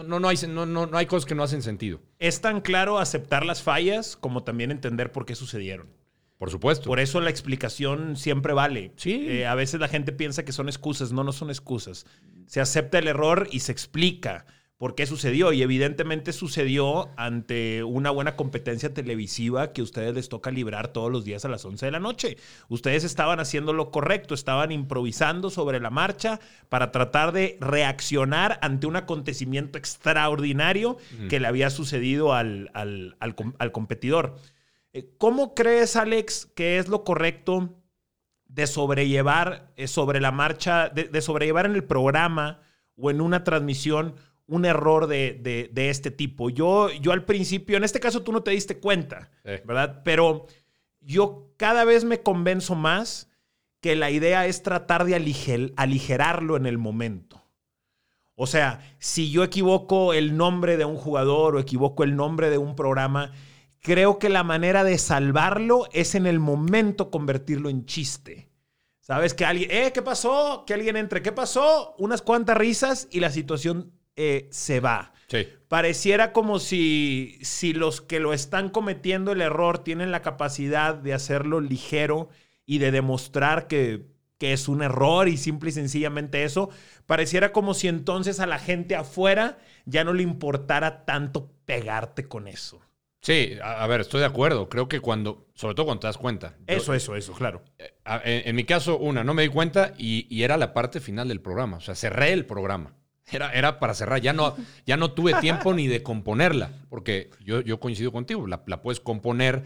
no, 0.03 0.21
no, 0.21 0.29
hay, 0.29 0.37
no, 0.49 0.67
no, 0.67 0.89
hay 0.93 1.07
cosas 1.07 1.27
que 1.27 1.35
no 1.35 1.43
hacen 1.43 1.63
sentido. 1.63 2.01
Es 2.19 2.41
tan 2.41 2.61
claro 2.61 2.99
aceptar 2.99 3.45
las 3.45 3.63
fallas 3.63 4.17
como 4.17 4.43
también 4.43 4.71
entender 4.71 5.13
por 5.13 5.27
qué 5.27 5.35
sucedieron. 5.35 5.89
Por 6.39 6.51
supuesto. 6.51 6.85
Por 6.85 7.01
eso 7.01 7.21
la 7.21 7.31
explicación 7.31 8.17
siempre 8.17 8.53
vale. 8.53 8.93
Sí. 8.97 9.27
Eh, 9.29 9.47
a 9.47 9.57
veces 9.57 9.81
la 9.81 9.89
gente 9.89 10.13
piensa 10.13 10.45
que 10.45 10.53
son 10.53 10.69
excusas. 10.69 11.11
No, 11.11 11.25
no 11.25 11.33
son 11.33 11.51
excusas. 11.51 12.07
Se 12.47 12.61
acepta 12.61 12.99
el 12.99 13.09
error 13.09 13.49
y 13.51 13.61
se 13.61 13.73
explica 13.73 14.47
por 14.79 14.95
qué 14.95 15.07
sucedió. 15.07 15.53
Y 15.53 15.62
evidentemente 15.62 16.33
sucedió 16.33 17.11
ante 17.17 17.83
una 17.83 18.11
buena 18.11 18.37
competencia 18.37 18.95
televisiva 18.95 19.73
que 19.73 19.83
a 19.83 19.85
ustedes 19.85 20.14
les 20.14 20.29
toca 20.29 20.51
librar 20.51 20.88
todos 20.88 21.12
los 21.12 21.25
días 21.25 21.45
a 21.45 21.49
las 21.49 21.64
11 21.64 21.85
de 21.85 21.93
la 21.93 22.01
noche. 22.01 22.38
Ustedes 22.69 23.05
estaban 23.05 23.41
haciendo 23.41 23.73
lo 23.73 23.91
correcto, 23.91 24.35
estaban 24.35 24.73
improvisando 24.73 25.51
sobre 25.51 25.81
la 25.81 25.91
marcha 25.91 26.41
para 26.69 26.93
tratar 26.93 27.33
de 27.33 27.59
reaccionar 27.61 28.59
ante 28.62 28.87
un 28.87 28.97
acontecimiento 28.97 29.77
extraordinario 29.77 30.97
que 31.29 31.41
le 31.41 31.49
había 31.49 31.71
sucedido 31.71 32.33
al, 32.33 32.71
al, 32.73 33.73
competidor. 33.73 34.37
Eh, 34.93 35.11
¿Cómo 35.19 35.55
crees, 35.55 35.97
Alex, 35.97 36.47
que 36.55 36.79
es 36.79 36.88
lo 36.88 37.03
correcto 37.03 37.75
de 38.47 38.67
sobrellevar 38.67 39.73
eh, 39.77 39.88
sobre 39.88 40.21
la 40.21 40.31
marcha, 40.31 40.88
de, 40.88 41.05
de 41.05 41.21
sobrellevar 41.21 41.67
en 41.67 41.75
el 41.75 41.85
programa 41.85 42.61
o 42.97 43.11
en 43.11 43.21
una 43.21 43.45
transmisión? 43.45 44.14
Un 44.49 44.65
error 44.65 45.07
de, 45.07 45.71
este 45.77 46.11
tipo. 46.11 46.51
Yo, 46.51 46.91
yo 46.91 47.13
al 47.13 47.25
principio, 47.25 47.77
en 47.77 47.85
este 47.85 48.01
caso 48.01 48.23
tú 48.23 48.33
no 48.33 48.43
te 48.43 48.51
diste 48.51 48.79
cuenta, 48.79 49.31
¿verdad? 49.45 50.03
Pero 50.05 50.47
yo 51.01 51.53
cada 51.57 51.85
vez 51.85 52.05
me 52.05 52.23
convenzo 52.23 52.75
más 52.75 53.31
que 53.81 53.95
la 53.95 54.11
idea 54.11 54.47
es 54.47 54.63
tratar 54.63 55.05
de 55.05 55.15
aligerarlo 55.77 56.57
en 56.57 56.67
el 56.67 56.79
momento. 56.79 57.45
O 58.35 58.47
sea, 58.47 58.81
si 58.99 59.31
yo 59.31 59.45
equivoco 59.45 60.15
el 60.15 60.37
nombre 60.37 60.77
de 60.77 60.85
un 60.85 60.97
jugador 60.97 61.55
o 61.55 61.61
equivoco 61.61 62.03
el 62.03 62.17
nombre 62.17 62.51
de 62.51 62.59
un 62.59 62.75
programa, 62.75 63.33
creo 63.81 64.19
que 64.19 64.29
la 64.29 64.45
manera 64.45 64.83
de 64.83 64.97
salvarlo 64.97 65.87
es 65.93 66.15
en 66.15 66.27
el 66.27 66.41
momento 66.41 67.11
convertirlo 67.11 67.69
en 67.69 67.85
chiste. 67.85 68.49
¿Sabes? 69.01 69.35
Que 69.35 69.45
alguien, 69.45 69.71
eh, 69.71 69.93
¿qué 69.93 70.03
pasó? 70.03 70.65
Que 70.67 70.75
alguien 70.75 70.97
entre, 70.97 71.23
¿qué 71.23 71.33
pasó? 71.33 71.95
Unas 71.99 72.23
cuantas 72.23 72.57
risas 72.57 73.09
y 73.11 73.21
la 73.21 73.31
situación 73.31 73.98
eh, 74.19 74.49
se 74.51 74.81
va. 74.81 75.13
Pareciera 75.69 76.33
como 76.33 76.59
si, 76.59 77.39
si 77.43 77.73
los 77.73 78.01
que 78.01 78.19
lo 78.19 78.33
están 78.33 78.69
cometiendo 78.69 79.31
el 79.31 79.41
error 79.41 79.79
tienen 79.79 80.11
la 80.11 80.23
capacidad 80.23 80.95
de 80.95 81.15
hacerlo 81.15 81.61
ligero 81.61 82.29
y 82.67 82.79
de 82.79 82.91
demostrar 82.91 83.69
que, 83.69 84.07
que 84.39 84.53
es 84.53 84.67
un 84.67 84.83
error 84.83 85.29
y 85.29 85.37
simple 85.37 85.71
y 85.71 85.73
sencillamente 85.73 86.43
eso, 86.43 86.71
pareciera 87.07 87.53
como 87.53 87.75
si 87.75 87.87
entonces 87.87 88.41
a 88.41 88.47
la 88.47 88.59
gente 88.59 88.97
afuera 88.97 89.59
ya 89.85 90.03
no 90.03 90.15
le 90.15 90.25
importara 90.25 91.05
tanto 91.05 91.53
pegarte 91.65 92.27
con 92.27 92.49
eso. 92.49 92.81
Sí, 93.21 93.57
a, 93.63 93.87
ver, 93.87 94.01
estoy 94.01 94.21
de 94.21 94.27
acuerdo. 94.27 94.69
Creo 94.69 94.89
que 94.89 95.01
cuando, 95.01 95.47
sobre 95.55 95.75
todo 95.75 95.87
cuando 95.87 96.01
te 96.01 96.07
das 96.07 96.19
cuenta. 96.19 96.57
Eso, 96.67 96.95
eso, 96.95 97.15
eso, 97.15 97.33
claro. 97.35 97.63
Eh, 97.79 98.43
en, 98.47 98.57
mi 98.57 98.65
caso, 98.65 98.97
una, 98.97 99.23
no 99.23 99.35
me 99.35 99.43
di 99.43 99.49
cuenta 99.49 99.93
y, 99.99 100.27
y, 100.31 100.45
era 100.45 100.57
la 100.57 100.73
parte 100.73 101.01
final 101.01 101.29
del 101.29 101.41
programa. 101.41 101.77
O 101.77 101.81
sea, 101.81 101.95
cerré 101.95 102.33
el 102.33 102.47
programa. 102.47 102.95
Era, 103.31 103.53
era 103.53 103.79
para 103.79 103.95
cerrar. 103.95 104.21
Ya 104.21 104.33
no, 104.33 104.57
ya 104.87 104.97
no 104.97 105.12
tuve 105.12 105.35
tiempo 105.41 105.75
ni 105.75 105.87
de 105.87 106.03
componerla, 106.03 106.71
porque 106.88 107.31
yo, 107.45 107.61
yo 107.61 107.81
coincido 107.81 108.12
contigo. 108.12 108.47
La, 108.47 108.62
puedes 108.64 109.01
componer 109.01 109.62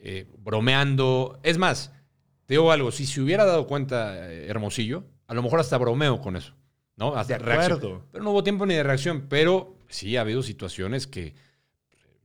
eh, 0.00 0.26
bromeando. 0.38 1.38
Es 1.42 1.58
más, 1.58 1.92
te 2.46 2.54
digo 2.54 2.72
algo. 2.72 2.90
Si 2.90 3.06
se 3.06 3.20
hubiera 3.20 3.44
dado 3.44 3.66
cuenta 3.66 4.30
eh, 4.30 4.46
Hermosillo, 4.48 5.04
a 5.26 5.34
lo 5.34 5.42
mejor 5.42 5.60
hasta 5.60 5.78
bromeo 5.78 6.20
con 6.20 6.36
eso. 6.36 6.54
¿no? 6.96 7.14
Hasta 7.14 7.38
de 7.38 7.52
acuerdo. 7.52 8.02
Pero 8.10 8.24
no 8.24 8.30
hubo 8.30 8.42
tiempo 8.42 8.66
ni 8.66 8.74
de 8.74 8.82
reacción. 8.82 9.26
Pero 9.28 9.76
sí 9.88 10.16
ha 10.16 10.22
habido 10.22 10.42
situaciones 10.42 11.06
que, 11.06 11.34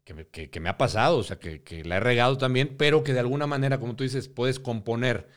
que, 0.04 0.60
me 0.60 0.70
ha 0.70 0.78
pasado, 0.78 1.18
o 1.18 1.24
sea, 1.24 1.40
que, 1.40 1.84
la 1.86 1.98
he 1.98 2.00
regado 2.00 2.38
también, 2.38 2.76
pero 2.78 3.04
que 3.04 3.14
de 3.14 3.20
alguna 3.20 3.48
manera, 3.48 3.80
como 3.80 3.96
tú 3.96 4.04
dices, 4.04 4.28
puedes 4.28 4.60
componer 4.60 5.28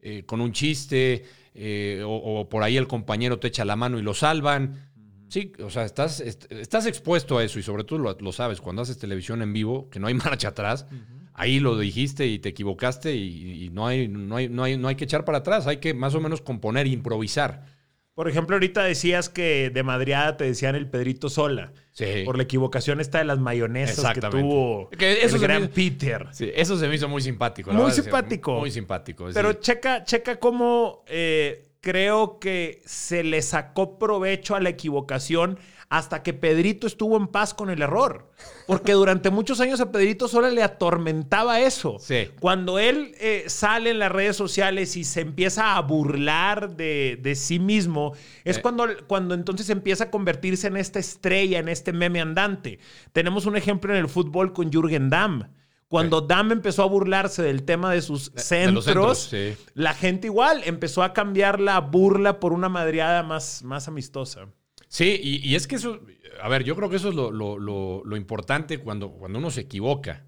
eh, 0.00 0.24
con 0.24 0.40
un 0.40 0.52
chiste 0.52 1.24
eh, 1.54 2.02
o, 2.04 2.48
por 2.48 2.62
ahí 2.62 2.76
el 2.76 2.88
compañero 2.88 3.38
te 3.38 3.48
echa 3.48 3.64
la 3.64 3.76
mano 3.76 3.98
y 3.98 4.02
lo 4.02 4.14
salvan. 4.14 4.91
Sí, 5.32 5.50
o 5.64 5.70
sea, 5.70 5.86
estás, 5.86 6.20
estás 6.20 6.84
expuesto 6.84 7.38
a 7.38 7.44
eso 7.44 7.58
y 7.58 7.62
sobre 7.62 7.84
todo 7.84 8.14
lo, 8.20 8.32
sabes, 8.32 8.60
cuando 8.60 8.82
haces 8.82 8.98
televisión 8.98 9.40
en 9.40 9.54
vivo, 9.54 9.88
que 9.88 9.98
no 9.98 10.08
hay 10.08 10.12
marcha 10.28 10.48
atrás, 10.48 10.84
ahí 11.32 11.58
lo 11.58 11.78
dijiste 11.78 12.26
y 12.26 12.38
te 12.38 12.50
equivocaste 12.50 13.16
y, 13.16 13.70
no, 13.70 13.86
hay, 13.86 14.08
no, 14.08 14.36
hay, 14.36 14.50
no, 14.50 14.62
hay, 14.62 14.76
no 14.76 14.88
hay 14.88 14.94
que 14.94 15.04
echar 15.04 15.24
para 15.24 15.38
atrás, 15.38 15.66
hay 15.66 15.78
que 15.78 15.94
más 15.94 16.14
o 16.14 16.20
menos 16.20 16.42
componer, 16.42 16.86
improvisar. 16.86 17.64
Por 18.12 18.28
ejemplo, 18.28 18.56
ahorita 18.56 18.82
decías 18.84 19.30
que 19.30 19.70
de 19.70 19.82
madriada 19.82 20.36
te 20.36 20.44
decían 20.44 20.76
el 20.76 20.86
Pedrito 20.86 21.30
Sola. 21.30 21.72
Sí. 21.92 22.24
Por 22.26 22.36
la 22.36 22.42
equivocación 22.42 23.00
esta 23.00 23.16
de 23.16 23.24
las 23.24 23.38
mayonesas 23.38 24.12
que 24.12 24.20
tuvo 24.20 24.90
eso 24.98 25.36
el 25.36 25.40
gran 25.40 25.68
Peter. 25.68 26.26
Sí, 26.32 26.50
eso 26.54 26.76
se 26.76 26.88
me 26.88 26.96
hizo 26.96 27.08
muy 27.08 27.22
simpático. 27.22 27.72
Muy 27.72 27.90
simpático. 27.90 28.60
Muy, 28.60 28.70
simpático. 28.70 29.28
Pero 29.32 29.54
checa, 29.54 30.04
checa 30.04 30.38
cómo 30.38 31.04
eh, 31.06 31.71
creo 31.82 32.38
que 32.38 32.80
se 32.86 33.24
le 33.24 33.42
sacó 33.42 33.98
provecho 33.98 34.54
a 34.54 34.60
la 34.60 34.70
equivocación 34.70 35.58
hasta 35.90 36.22
que 36.22 36.32
Pedrito 36.32 36.86
estuvo 36.86 37.18
en 37.18 37.26
paz 37.26 37.52
con 37.52 37.68
el 37.68 37.82
error. 37.82 38.30
Porque 38.66 38.92
durante 38.92 39.28
muchos 39.28 39.60
años 39.60 39.78
a 39.80 39.92
Pedrito 39.92 40.26
solo 40.26 40.48
le 40.48 40.62
atormentaba 40.62 41.60
eso. 41.60 41.98
Sí. 41.98 42.30
Cuando 42.40 42.78
él 42.78 43.14
eh, 43.20 43.44
sale 43.48 43.90
en 43.90 43.98
las 43.98 44.10
redes 44.10 44.34
sociales 44.34 44.96
y 44.96 45.04
se 45.04 45.20
empieza 45.20 45.76
a 45.76 45.82
burlar 45.82 46.76
de, 46.76 47.34
sí 47.36 47.58
mismo, 47.58 48.14
es 48.44 48.56
eh. 48.56 48.62
cuando, 48.62 48.86
cuando 49.06 49.34
entonces 49.34 49.68
empieza 49.68 50.04
a 50.04 50.10
convertirse 50.10 50.68
en 50.68 50.78
esta 50.78 50.98
estrella, 50.98 51.58
en 51.58 51.68
este 51.68 51.92
meme 51.92 52.22
andante. 52.22 52.78
Tenemos 53.12 53.44
un 53.44 53.56
ejemplo 53.56 53.92
en 53.92 53.98
el 53.98 54.08
fútbol 54.08 54.54
con 54.54 54.72
Jürgen 54.72 55.10
Damm. 55.10 55.50
Cuando 55.92 56.22
Damm 56.22 56.52
empezó 56.52 56.84
a 56.84 56.86
burlarse 56.86 57.42
del 57.42 57.64
tema 57.64 57.92
de 57.92 58.00
sus 58.00 58.32
centros, 58.34 59.30
la 59.74 59.92
gente 59.92 60.28
igual 60.28 60.62
empezó 60.64 61.02
a 61.02 61.12
cambiar 61.12 61.60
la 61.60 61.80
burla 61.80 62.40
por 62.40 62.54
una 62.54 62.70
madreada 62.70 63.22
más, 63.22 63.62
más 63.62 63.88
amistosa. 63.88 64.48
Sí, 64.88 65.20
y, 65.22 65.54
es 65.54 65.66
que 65.66 65.74
eso, 65.74 66.00
a 66.40 66.48
ver, 66.48 66.64
yo 66.64 66.76
creo 66.76 66.88
que 66.88 66.96
eso 66.96 67.10
es 67.10 67.14
lo, 67.14 68.16
importante 68.16 68.78
cuando, 68.78 69.10
cuando 69.10 69.38
uno 69.38 69.50
se 69.50 69.60
equivoca, 69.60 70.24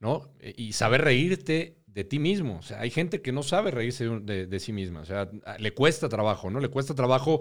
¿no? 0.00 0.34
Y 0.54 0.74
saber 0.74 1.00
reírte 1.00 1.78
de 1.86 2.04
ti 2.04 2.18
mismo. 2.18 2.58
O 2.58 2.62
sea, 2.62 2.80
hay 2.80 2.90
gente 2.90 3.22
que 3.22 3.32
no 3.32 3.42
sabe 3.42 3.70
reírse 3.70 4.06
de, 4.06 4.60
sí 4.60 4.74
misma. 4.74 5.00
O 5.00 5.06
sea, 5.06 5.30
le 5.58 5.72
cuesta 5.72 6.10
trabajo, 6.10 6.50
¿no? 6.50 6.60
Le 6.60 6.68
cuesta 6.68 6.94
trabajo 6.94 7.40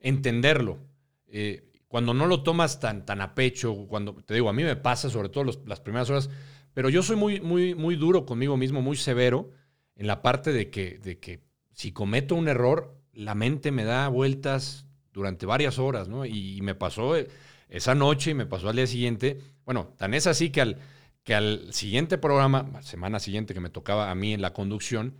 entenderlo. 0.00 0.80
Eh, 1.28 1.70
cuando 1.86 2.14
no 2.14 2.26
lo 2.26 2.42
tomas 2.42 2.80
tan, 2.80 3.06
tan 3.06 3.20
a 3.20 3.36
pecho, 3.36 3.86
cuando, 3.86 4.12
te 4.12 4.34
digo, 4.34 4.48
a 4.48 4.52
mí 4.52 4.64
me 4.64 4.74
pasa, 4.74 5.08
sobre 5.08 5.28
todo 5.28 5.44
las 5.66 5.78
primeras 5.78 6.10
horas, 6.10 6.28
pero 6.74 6.88
yo 6.88 7.02
soy 7.02 7.16
muy, 7.16 7.40
muy, 7.40 7.74
muy 7.74 7.96
duro 7.96 8.24
conmigo 8.24 8.56
mismo, 8.56 8.82
muy 8.82 8.96
severo 8.96 9.50
en 9.96 10.06
la 10.06 10.22
parte 10.22 10.52
de 10.52 10.70
que, 10.70 10.98
de 10.98 11.18
que 11.18 11.40
si 11.72 11.92
cometo 11.92 12.34
un 12.34 12.48
error, 12.48 12.96
la 13.12 13.34
mente 13.34 13.70
me 13.70 13.84
da 13.84 14.08
vueltas 14.08 14.86
durante 15.12 15.46
varias 15.46 15.78
horas, 15.78 16.08
¿no? 16.08 16.24
Y, 16.24 16.60
me 16.62 16.74
pasó 16.74 17.16
eh, 17.16 17.28
esa 17.68 17.94
noche 17.94 18.30
y 18.30 18.34
me 18.34 18.46
pasó 18.46 18.68
al 18.68 18.76
día 18.76 18.86
siguiente. 18.86 19.38
Bueno, 19.64 19.92
tan 19.96 20.14
es 20.14 20.26
así 20.26 20.50
que 20.50 20.60
al, 20.60 20.78
que 21.24 21.34
al 21.34 21.72
siguiente 21.72 22.18
programa, 22.18 22.82
semana 22.82 23.20
siguiente 23.20 23.54
que 23.54 23.60
me 23.60 23.70
tocaba 23.70 24.10
a 24.10 24.14
mí 24.14 24.32
en 24.32 24.40
la 24.40 24.52
conducción, 24.52 25.16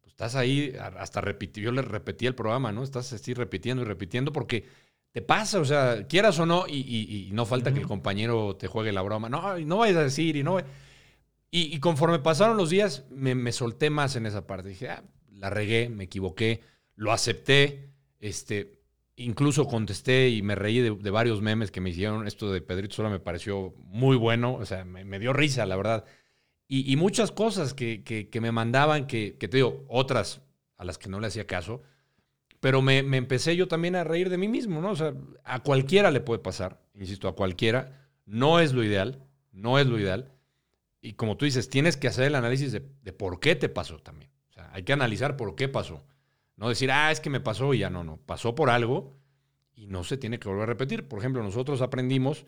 pues 0.00 0.12
estás 0.12 0.36
ahí, 0.36 0.74
hasta 0.98 1.20
repetí, 1.20 1.60
yo 1.60 1.72
le 1.72 1.82
repetí 1.82 2.26
el 2.26 2.34
programa, 2.34 2.72
¿no? 2.72 2.84
Estás 2.84 3.12
así 3.12 3.34
repitiendo 3.34 3.82
y 3.82 3.86
repitiendo 3.86 4.32
porque 4.32 4.66
te 5.10 5.22
pasa, 5.22 5.60
o 5.60 5.64
sea, 5.64 6.06
quieras 6.08 6.38
o 6.40 6.46
no, 6.46 6.66
y, 6.66 7.28
no 7.32 7.46
falta 7.46 7.72
que 7.72 7.80
el 7.80 7.86
compañero 7.86 8.56
te 8.56 8.66
juegue 8.66 8.92
la 8.92 9.02
broma. 9.02 9.28
No, 9.28 9.58
no 9.58 9.78
vayas 9.78 9.96
a 9.96 10.02
decir 10.02 10.36
y 10.36 10.42
no. 10.42 10.58
Y, 11.56 11.78
conforme 11.78 12.18
pasaron 12.18 12.56
los 12.56 12.68
días, 12.68 13.04
me, 13.10 13.52
solté 13.52 13.88
más 13.88 14.16
en 14.16 14.26
esa 14.26 14.44
parte. 14.44 14.70
Dije, 14.70 14.88
ah, 14.88 15.04
la 15.30 15.50
regué, 15.50 15.88
me 15.88 16.02
equivoqué, 16.02 16.62
lo 16.96 17.12
acepté. 17.12 17.90
Este, 18.18 18.82
Incluso 19.14 19.68
contesté 19.68 20.30
y 20.30 20.42
me 20.42 20.56
reí 20.56 20.80
de, 20.80 21.10
varios 21.10 21.42
memes 21.42 21.70
que 21.70 21.80
me 21.80 21.90
hicieron. 21.90 22.26
Esto 22.26 22.50
de 22.50 22.60
Pedrito 22.60 22.96
Sola 22.96 23.08
me 23.08 23.20
pareció 23.20 23.72
muy 23.84 24.16
bueno, 24.16 24.54
o 24.54 24.66
sea, 24.66 24.84
me, 24.84 25.18
dio 25.20 25.32
risa, 25.32 25.64
la 25.64 25.76
verdad. 25.76 26.04
Y, 26.66 26.96
muchas 26.96 27.30
cosas 27.30 27.72
que, 27.72 28.02
que, 28.02 28.40
me 28.40 28.50
mandaban, 28.50 29.06
que, 29.06 29.36
te 29.38 29.46
digo, 29.46 29.84
otras 29.86 30.42
a 30.76 30.84
las 30.84 30.98
que 30.98 31.08
no 31.08 31.20
le 31.20 31.28
hacía 31.28 31.46
caso, 31.46 31.82
pero 32.58 32.82
me, 32.82 33.04
me, 33.04 33.16
empecé 33.16 33.54
yo 33.54 33.68
también 33.68 33.94
a 33.94 34.02
reír 34.02 34.28
de 34.28 34.38
mí 34.38 34.48
mismo, 34.48 34.80
¿no? 34.80 34.90
O 34.90 34.96
sea, 34.96 35.14
a 35.44 35.62
cualquiera 35.62 36.10
le 36.10 36.20
puede 36.20 36.40
pasar, 36.40 36.80
insisto, 36.94 37.28
a 37.28 37.36
cualquiera. 37.36 38.08
No 38.26 38.58
es 38.58 38.72
lo 38.72 38.82
ideal, 38.82 39.22
no 39.52 39.78
es 39.78 39.86
lo 39.86 40.00
ideal. 40.00 40.33
Y 41.04 41.12
como 41.12 41.36
tú 41.36 41.44
dices, 41.44 41.68
tienes 41.68 41.96
que 41.96 42.08
hacer 42.08 42.24
el 42.24 42.34
análisis 42.34 42.72
de, 42.72 42.82
de 43.02 43.12
por 43.12 43.38
qué 43.38 43.54
te 43.54 43.68
pasó 43.68 43.98
también. 43.98 44.30
O 44.48 44.52
sea, 44.52 44.70
hay 44.72 44.84
que 44.84 44.92
analizar 44.94 45.36
por 45.36 45.54
qué 45.54 45.68
pasó. 45.68 46.02
No 46.56 46.68
decir, 46.68 46.90
ah, 46.90 47.10
es 47.10 47.20
que 47.20 47.30
me 47.30 47.40
pasó 47.40 47.74
y 47.74 47.80
ya 47.80 47.90
no, 47.90 48.04
no. 48.04 48.16
Pasó 48.16 48.54
por 48.54 48.70
algo 48.70 49.16
y 49.74 49.86
no 49.86 50.04
se 50.04 50.16
tiene 50.16 50.38
que 50.38 50.48
volver 50.48 50.62
a 50.62 50.66
repetir. 50.66 51.06
Por 51.06 51.18
ejemplo, 51.18 51.42
nosotros 51.42 51.82
aprendimos, 51.82 52.46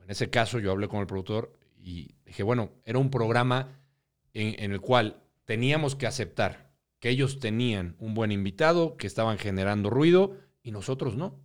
en 0.00 0.10
ese 0.10 0.30
caso 0.30 0.58
yo 0.58 0.70
hablé 0.70 0.88
con 0.88 1.00
el 1.00 1.06
productor 1.06 1.58
y 1.76 2.14
dije, 2.24 2.42
bueno, 2.42 2.70
era 2.84 2.98
un 2.98 3.10
programa 3.10 3.80
en, 4.32 4.70
el 4.70 4.80
cual 4.80 5.22
teníamos 5.44 5.96
que 5.96 6.06
aceptar 6.06 6.70
que 7.00 7.10
ellos 7.10 7.40
tenían 7.40 7.96
un 7.98 8.14
buen 8.14 8.32
invitado, 8.32 8.96
que 8.96 9.06
estaban 9.06 9.38
generando 9.38 9.90
ruido 9.90 10.36
y 10.62 10.70
nosotros 10.70 11.16
no. 11.16 11.40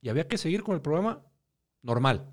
Y 0.00 0.08
había 0.08 0.28
que 0.28 0.38
seguir 0.38 0.62
con 0.62 0.74
el 0.74 0.80
programa 0.80 1.22
normal, 1.82 2.30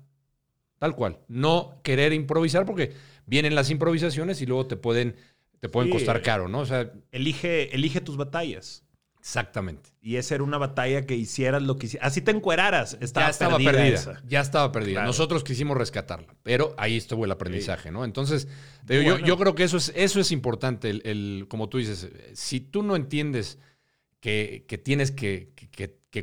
tal 0.78 0.94
cual. 0.94 1.20
No 1.28 1.80
querer 1.82 2.12
improvisar 2.12 2.64
porque 2.64 2.94
vienen 3.28 3.54
las 3.54 3.70
improvisaciones 3.70 4.40
y 4.42 4.46
luego 4.46 4.66
te 4.66 4.76
pueden, 4.76 5.14
te 5.60 5.68
pueden 5.68 5.90
costar 5.90 6.22
caro, 6.22 6.48
¿no? 6.48 6.60
O 6.60 6.66
sea, 6.66 6.90
elige, 7.12 7.74
elige 7.74 8.00
tus 8.00 8.16
batallas. 8.16 8.84
Exactamente. 9.20 9.90
Y 10.00 10.16
esa 10.16 10.36
era 10.36 10.44
una 10.44 10.56
batalla 10.56 11.04
que 11.04 11.14
hicieras 11.14 11.62
lo 11.62 11.76
que 11.76 11.86
hicieras. 11.86 12.06
Así 12.06 12.22
te 12.22 12.30
encueraras. 12.30 12.96
Estaba 13.00 13.26
ya 13.26 13.30
estaba 13.30 13.58
perdida. 13.58 14.22
Ya 14.26 14.40
estaba 14.40 14.72
perdida. 14.72 15.04
Nosotros 15.04 15.44
quisimos 15.44 15.76
rescatarla, 15.76 16.34
pero 16.42 16.74
ahí 16.78 16.96
estuvo 16.96 17.26
el 17.26 17.30
aprendizaje, 17.30 17.90
¿no? 17.90 18.04
Entonces, 18.04 18.48
yo, 18.86 19.36
creo 19.36 19.54
que 19.54 19.64
eso 19.64 19.76
es, 19.76 19.92
eso 19.94 20.20
es 20.20 20.32
importante. 20.32 20.88
El, 20.88 21.46
como 21.48 21.68
tú 21.68 21.76
dices, 21.78 22.08
si 22.32 22.60
tú 22.60 22.82
no 22.82 22.96
entiendes 22.96 23.58
que, 24.20 24.64
tienes 24.82 25.10
que, 25.10 25.52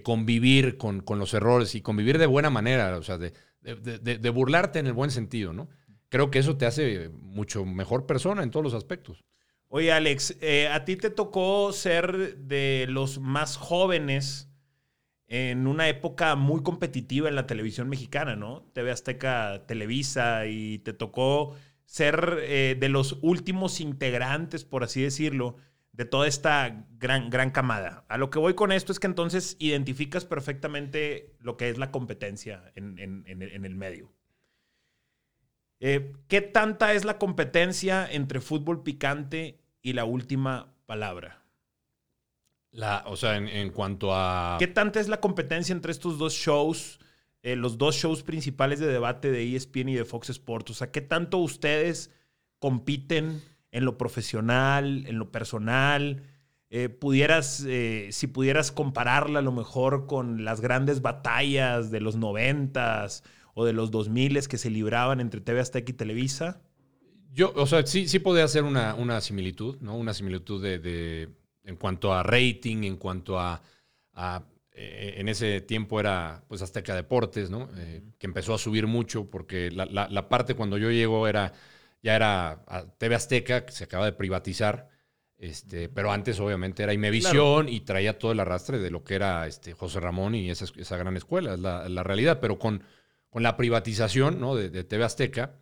convivir 0.01 0.77
con, 0.77 1.03
los 1.07 1.33
errores 1.35 1.75
y 1.75 1.81
convivir 1.81 2.17
de 2.17 2.25
buena 2.25 2.49
manera, 2.49 2.97
o 2.97 3.03
sea, 3.03 3.19
de, 3.19 3.33
de 3.61 4.29
burlarte 4.31 4.79
en 4.79 4.87
el 4.87 4.93
buen 4.93 5.11
sentido, 5.11 5.53
¿no? 5.53 5.69
Creo 6.09 6.31
que 6.31 6.39
eso 6.39 6.57
te 6.57 6.65
hace 6.65 7.09
mucho 7.09 7.65
mejor 7.65 8.05
persona 8.05 8.43
en 8.43 8.51
todos 8.51 8.63
los 8.63 8.73
aspectos. 8.73 9.23
Oye, 9.67 9.91
Alex, 9.91 10.37
eh, 10.41 10.67
a 10.67 10.85
ti 10.85 10.95
te 10.95 11.09
tocó 11.09 11.73
ser 11.73 12.37
de 12.37 12.85
los 12.89 13.19
más 13.19 13.57
jóvenes 13.57 14.49
en 15.27 15.67
una 15.67 15.89
época 15.89 16.35
muy 16.35 16.61
competitiva 16.61 17.29
en 17.29 17.35
la 17.35 17.47
televisión 17.47 17.89
mexicana, 17.89 18.35
¿no? 18.35 18.61
TV 18.73 18.91
Azteca, 18.91 19.65
Televisa, 19.67 20.45
y 20.45 20.79
te 20.79 20.93
tocó 20.93 21.55
ser 21.85 22.39
eh, 22.41 22.77
de 22.79 22.89
los 22.89 23.17
últimos 23.21 23.81
integrantes, 23.81 24.65
por 24.65 24.83
así 24.83 25.01
decirlo, 25.01 25.57
de 25.91 26.05
toda 26.05 26.27
esta 26.27 26.85
gran, 26.97 27.29
gran 27.29 27.51
camada. 27.51 28.05
A 28.09 28.17
lo 28.17 28.29
que 28.29 28.39
voy 28.39 28.53
con 28.53 28.71
esto 28.71 28.91
es 28.91 28.99
que 28.99 29.07
entonces 29.07 29.55
identificas 29.59 30.25
perfectamente 30.25 31.35
lo 31.39 31.57
que 31.57 31.69
es 31.69 31.77
la 31.77 31.91
competencia 31.91 32.71
en, 32.75 32.97
el 32.97 33.75
medio. 33.75 34.13
Eh, 35.79 36.13
¿Qué 36.27 36.41
tanta 36.41 36.93
es 36.93 37.05
la 37.05 37.17
competencia 37.17 38.07
entre 38.09 38.41
fútbol 38.41 38.83
picante 38.83 39.59
y 39.85 39.93
la 39.93 40.03
última 40.03 40.73
palabra. 40.87 41.43
La, 42.71 43.03
o 43.05 43.15
sea, 43.15 43.37
en, 43.37 43.69
cuanto 43.69 44.13
a... 44.13 44.57
¿Qué 44.57 44.65
tanta 44.65 44.99
es 44.99 45.07
la 45.07 45.21
competencia 45.21 45.73
entre 45.73 45.91
estos 45.91 46.17
dos 46.17 46.33
shows, 46.33 46.99
eh, 47.43 47.55
los 47.55 47.77
dos 47.77 47.95
shows 47.95 48.23
principales 48.23 48.79
de 48.79 48.87
debate 48.87 49.31
de 49.31 49.55
ESPN 49.55 49.89
y 49.89 49.95
de 49.95 50.03
Fox 50.03 50.31
Sports? 50.31 50.71
O 50.71 50.73
sea, 50.73 50.91
¿qué 50.91 51.01
tanto 51.01 51.37
ustedes 51.37 52.11
compiten 52.57 53.43
en 53.71 53.85
lo 53.85 53.95
profesional, 53.97 55.05
en 55.05 55.19
lo 55.19 55.31
personal? 55.31 56.23
Eh, 56.71 56.89
pudieras, 56.89 57.63
eh, 57.67 58.09
si 58.11 58.25
pudieras 58.25 58.71
compararla 58.71 59.39
a 59.39 59.43
lo 59.43 59.51
mejor 59.51 60.07
con 60.07 60.43
las 60.43 60.61
grandes 60.61 61.03
batallas 61.03 61.91
de 61.91 62.01
los 62.01 62.15
noventas 62.15 63.23
o 63.55 63.65
de 63.65 63.73
los 63.73 63.89
dos 63.89 64.09
miles 64.09 64.47
que 64.47 64.57
se 64.57 64.69
libraban 64.69 65.19
entre 65.19 65.41
TV 65.41 65.61
Azteca 65.61 65.89
y 65.89 65.95
Televisa. 65.95 66.61
Yo, 67.33 67.51
o 67.55 67.65
sea, 67.65 67.85
sí, 67.87 68.07
sí 68.07 68.19
podía 68.19 68.43
hacer 68.43 68.63
una, 68.63 69.21
similitud, 69.21 69.77
¿no? 69.81 69.97
Una 69.97 70.13
similitud 70.13 70.61
de, 70.61 71.29
en 71.63 71.75
cuanto 71.77 72.13
a 72.13 72.21
rating, 72.21 72.83
en 72.83 72.97
cuanto 72.97 73.39
a, 73.39 73.61
eh, 74.71 75.15
en 75.17 75.29
ese 75.29 75.61
tiempo 75.61 75.99
era 75.99 76.43
pues 76.47 76.61
Azteca 76.61 76.93
Deportes, 76.95 77.49
¿no? 77.49 77.69
Eh, 77.77 78.03
que 78.19 78.27
empezó 78.27 78.53
a 78.53 78.57
subir 78.57 78.87
mucho 78.87 79.29
porque 79.29 79.71
la, 79.71 80.29
parte 80.29 80.53
cuando 80.53 80.77
yo 80.77 80.91
llego 80.91 81.27
era, 81.27 81.53
ya 82.03 82.15
era 82.15 82.61
TV 82.97 83.15
Azteca, 83.15 83.65
que 83.65 83.71
se 83.71 83.85
acaba 83.85 84.05
de 84.05 84.13
privatizar, 84.13 84.89
este, 85.37 85.87
pero 85.87 86.11
antes 86.11 86.39
obviamente 86.41 86.83
era 86.83 86.93
Imevisión 86.93 87.69
y 87.69 87.81
traía 87.81 88.19
todo 88.19 88.33
el 88.33 88.39
arrastre 88.39 88.79
de 88.79 88.91
lo 88.91 89.03
que 89.03 89.15
era 89.15 89.47
este, 89.47 89.73
José 89.73 90.01
Ramón 90.01 90.35
y 90.35 90.49
esa, 90.49 90.65
esa 90.77 90.97
gran 90.97 91.15
escuela, 91.15 91.53
es 91.53 91.59
la, 91.59 92.03
realidad, 92.03 92.39
pero 92.41 92.59
con, 92.59 92.83
con 93.35 93.43
la 93.43 93.57
privatización 93.57 94.39
¿no? 94.39 94.55
de, 94.55 94.69
de 94.69 94.85
TV 94.85 95.03
Azteca, 95.03 95.59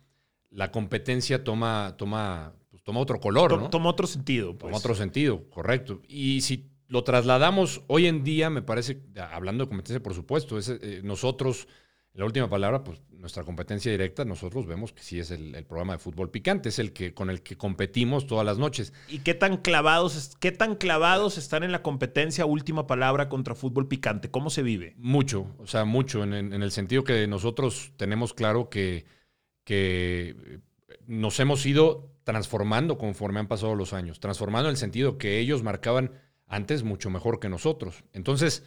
la 0.48 0.70
competencia 0.70 1.42
toma, 1.42 1.96
toma, 1.98 2.54
pues, 2.70 2.84
toma 2.84 3.00
otro 3.00 3.18
color, 3.18 3.60
¿no? 3.60 3.68
Toma 3.68 3.90
otro 3.90 4.06
sentido. 4.06 4.54
Toma 4.54 4.70
pues. 4.70 4.76
otro 4.76 4.94
sentido, 4.94 5.50
correcto. 5.50 6.00
Y 6.06 6.42
si 6.42 6.70
lo 6.86 7.02
trasladamos 7.02 7.82
hoy 7.88 8.06
en 8.06 8.22
día, 8.22 8.48
me 8.48 8.62
parece, 8.62 9.02
hablando 9.32 9.64
de 9.64 9.70
competencia, 9.70 10.00
por 10.00 10.14
supuesto, 10.14 10.56
es, 10.56 10.68
eh, 10.68 11.00
nosotros, 11.02 11.66
la 12.14 12.24
última 12.24 12.48
palabra, 12.48 12.84
pues 12.84 13.02
nuestra 13.10 13.42
competencia 13.42 13.90
directa, 13.90 14.24
nosotros 14.24 14.66
vemos 14.66 14.92
que 14.92 15.02
sí 15.02 15.18
es 15.18 15.32
el, 15.32 15.52
programa 15.64 15.94
de 15.94 15.98
fútbol 15.98 16.30
picante, 16.30 16.68
es 16.68 16.78
el 16.78 16.92
que 16.92 17.12
con 17.12 17.28
el 17.28 17.42
que 17.42 17.56
competimos 17.56 18.28
todas 18.28 18.46
las 18.46 18.56
noches. 18.56 18.92
¿Y 19.08 19.18
qué 19.18 19.34
tan 19.34 19.56
clavados, 19.56 20.36
qué 20.38 20.52
tan 20.52 20.76
clavados 20.76 21.38
están 21.38 21.64
en 21.64 21.72
la 21.72 21.82
competencia 21.82 22.46
última 22.46 22.86
palabra 22.86 23.28
contra 23.28 23.56
fútbol 23.56 23.88
picante? 23.88 24.30
¿Cómo 24.30 24.50
se 24.50 24.62
vive? 24.62 24.94
Mucho, 24.96 25.46
o 25.58 25.66
sea, 25.66 25.84
mucho, 25.84 26.22
en, 26.22 26.52
el 26.52 26.70
sentido 26.70 27.02
que 27.02 27.26
nosotros 27.26 27.92
tenemos 27.96 28.32
claro 28.32 28.68
que, 28.68 29.06
que 29.64 30.60
nos 31.06 31.40
hemos 31.40 31.66
ido 31.66 32.12
transformando 32.22 32.96
conforme 32.96 33.40
han 33.40 33.48
pasado 33.48 33.74
los 33.74 33.92
años, 33.92 34.20
transformando 34.20 34.68
en 34.68 34.74
el 34.74 34.78
sentido 34.78 35.18
que 35.18 35.40
ellos 35.40 35.64
marcaban 35.64 36.12
antes 36.46 36.84
mucho 36.84 37.10
mejor 37.10 37.40
que 37.40 37.48
nosotros. 37.48 38.04
Entonces, 38.12 38.62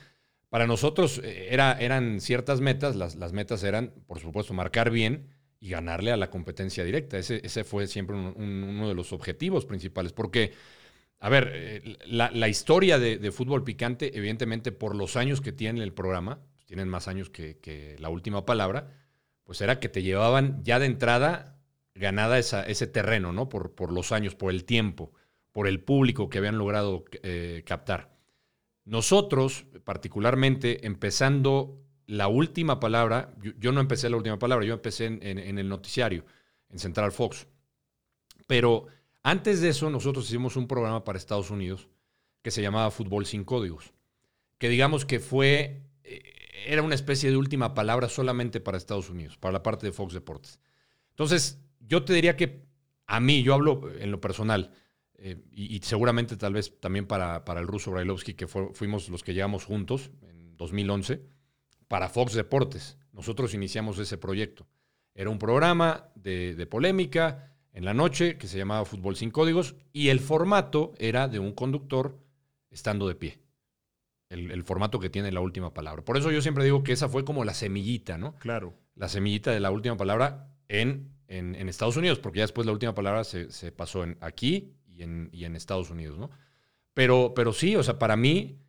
para 0.50 0.68
nosotros 0.68 1.20
eh, 1.24 1.48
era, 1.52 1.74
eran 1.74 2.22
ciertas 2.22 2.62
metas, 2.62 2.96
las, 2.96 3.34
metas 3.34 3.64
eran, 3.64 3.94
por 4.06 4.20
supuesto, 4.20 4.54
marcar 4.54 4.90
bien 4.90 5.28
y 5.60 5.70
ganarle 5.70 6.12
a 6.12 6.18
la 6.18 6.30
competencia 6.30 6.84
directa. 6.84 7.18
Ese, 7.18 7.42
ese 7.44 7.64
fue 7.64 7.88
siempre 7.88 8.16
uno 8.16 8.88
de 8.88 8.96
los 8.96 9.14
objetivos 9.14 9.66
principales, 9.66 10.14
porque, 10.14 10.54
a 11.20 11.30
ver, 11.30 11.52
eh, 11.54 11.98
la, 12.06 12.48
historia 12.48 13.00
de, 13.00 13.32
fútbol 13.32 13.64
picante, 13.64 14.18
evidentemente, 14.18 14.72
por 14.72 14.96
los 14.96 15.16
años 15.16 15.42
que 15.42 15.52
tiene 15.52 15.84
el 15.84 15.94
programa, 15.94 16.40
tienen 16.66 16.90
más 16.90 17.08
años 17.08 17.30
que, 17.30 17.96
la 18.00 18.10
última 18.10 18.46
palabra, 18.46 18.92
pues 19.44 19.62
era 19.62 19.80
que 19.80 19.90
te 19.90 20.04
llevaban 20.04 20.64
ya 20.64 20.80
de 20.80 20.86
entrada 20.86 21.58
ganada 21.96 22.38
ese 22.38 22.88
terreno, 22.88 23.34
¿no? 23.34 23.50
Por, 23.50 23.74
por 23.74 23.92
los 23.92 24.12
años, 24.12 24.36
por 24.36 24.52
el 24.52 24.66
tiempo 24.66 25.12
por 25.58 25.68
el 25.68 25.80
público 25.80 26.30
que 26.30 26.38
habían 26.38 26.60
logrado 26.60 27.04
eh, 27.24 27.64
captar. 27.66 28.12
Nosotros, 28.88 29.66
particularmente, 29.84 30.88
empezando 30.88 31.78
la 32.06 32.30
última 32.30 32.80
palabra, 32.80 33.36
yo, 33.60 33.74
no 33.74 33.82
empecé 33.82 34.10
la 34.10 34.16
última 34.16 34.40
palabra, 34.40 34.66
yo 34.66 34.74
empecé 34.74 35.08
en, 35.08 35.58
el 35.58 35.68
noticiario, 35.68 36.24
en 36.70 36.80
Central 36.80 37.12
Fox. 37.12 37.48
Pero 38.48 38.88
antes 39.24 39.60
de 39.60 39.70
eso, 39.70 39.90
nosotros 39.90 40.26
hicimos 40.28 40.56
un 40.56 40.70
programa 40.70 41.04
para 41.04 41.18
Estados 41.18 41.52
Unidos 41.52 41.90
que 42.42 42.50
se 42.50 42.62
llamaba 42.62 42.90
Fútbol 42.90 43.26
sin 43.26 43.44
Códigos, 43.44 43.92
que 44.58 44.70
digamos 44.70 45.04
que 45.04 45.20
fue, 45.20 45.82
eh, 46.06 46.24
era 46.66 46.82
una 46.82 46.96
especie 46.96 47.30
de 47.30 47.36
última 47.36 47.74
palabra 47.74 48.08
solamente 48.08 48.62
para 48.62 48.78
Estados 48.78 49.10
Unidos, 49.10 49.36
para 49.36 49.52
la 49.52 49.64
parte 49.64 49.86
de 49.86 49.92
Fox 49.92 50.14
Deportes. 50.14 50.62
Entonces, 51.10 51.60
yo 51.82 52.06
te 52.06 52.14
diría 52.14 52.38
que 52.38 52.64
a 53.06 53.20
mí, 53.20 53.44
yo 53.44 53.54
hablo 53.54 53.92
en 54.00 54.12
lo 54.12 54.22
personal, 54.22 54.72
eh, 55.20 55.38
y, 55.52 55.80
seguramente 55.80 56.38
tal 56.38 56.54
vez 56.54 56.80
también 56.80 57.08
para, 57.08 57.44
para 57.44 57.60
el 57.60 57.68
ruso 57.68 57.92
Brailovsky, 57.92 58.36
que 58.36 58.48
fuimos 58.48 59.10
los 59.10 59.24
que 59.24 59.34
llegamos 59.34 59.66
juntos 59.66 60.12
en 60.22 60.56
2011, 60.58 61.22
para 61.88 62.10
Fox 62.10 62.34
Deportes. 62.34 62.98
Nosotros 63.14 63.54
iniciamos 63.54 63.98
ese 63.98 64.18
proyecto. 64.18 64.68
Era 65.16 65.32
un 65.32 65.40
programa 65.40 66.10
de, 66.14 66.68
polémica 66.70 67.52
en 67.74 67.86
la 67.86 67.96
noche 67.96 68.38
que 68.38 68.48
se 68.48 68.60
llamaba 68.60 68.86
Fútbol 68.86 69.16
sin 69.16 69.32
Códigos 69.32 69.76
y 69.92 70.10
el 70.10 70.20
formato 70.20 70.94
era 71.00 71.28
de 71.28 71.40
un 71.40 71.54
conductor 71.54 72.20
estando 72.70 73.08
de 73.08 73.16
pie. 73.16 73.40
El, 74.30 74.64
formato 74.64 75.00
que 75.00 75.10
tiene 75.10 75.32
la 75.32 75.40
última 75.40 75.74
palabra. 75.74 76.04
Por 76.04 76.18
eso 76.18 76.30
yo 76.30 76.42
siempre 76.42 76.66
digo 76.66 76.84
que 76.84 76.92
esa 76.92 77.10
fue 77.10 77.26
como 77.26 77.46
la 77.46 77.54
semillita, 77.54 78.18
¿no? 78.18 78.36
Claro. 78.36 78.76
La 78.94 79.08
semillita 79.08 79.52
de 79.52 79.62
la 79.62 79.72
última 79.72 79.98
palabra 79.98 80.52
en, 80.68 81.14
en, 81.28 81.70
Estados 81.70 81.98
Unidos, 81.98 82.20
porque 82.20 82.40
ya 82.40 82.44
después 82.44 82.68
la 82.68 82.74
última 82.74 82.94
palabra 82.94 83.24
se, 83.24 83.52
se 83.52 83.72
pasó 83.72 84.04
en 84.04 84.18
aquí 84.20 84.77
y 84.98 85.46
en, 85.46 85.56
Estados 85.56 85.90
Unidos, 85.90 86.18
¿no? 86.18 86.30
Pero, 86.94 87.34
pero 87.36 87.54
sí, 87.54 87.76
o 87.76 87.84
sea, 87.84 88.00
para 88.00 88.16
mí, 88.16 88.60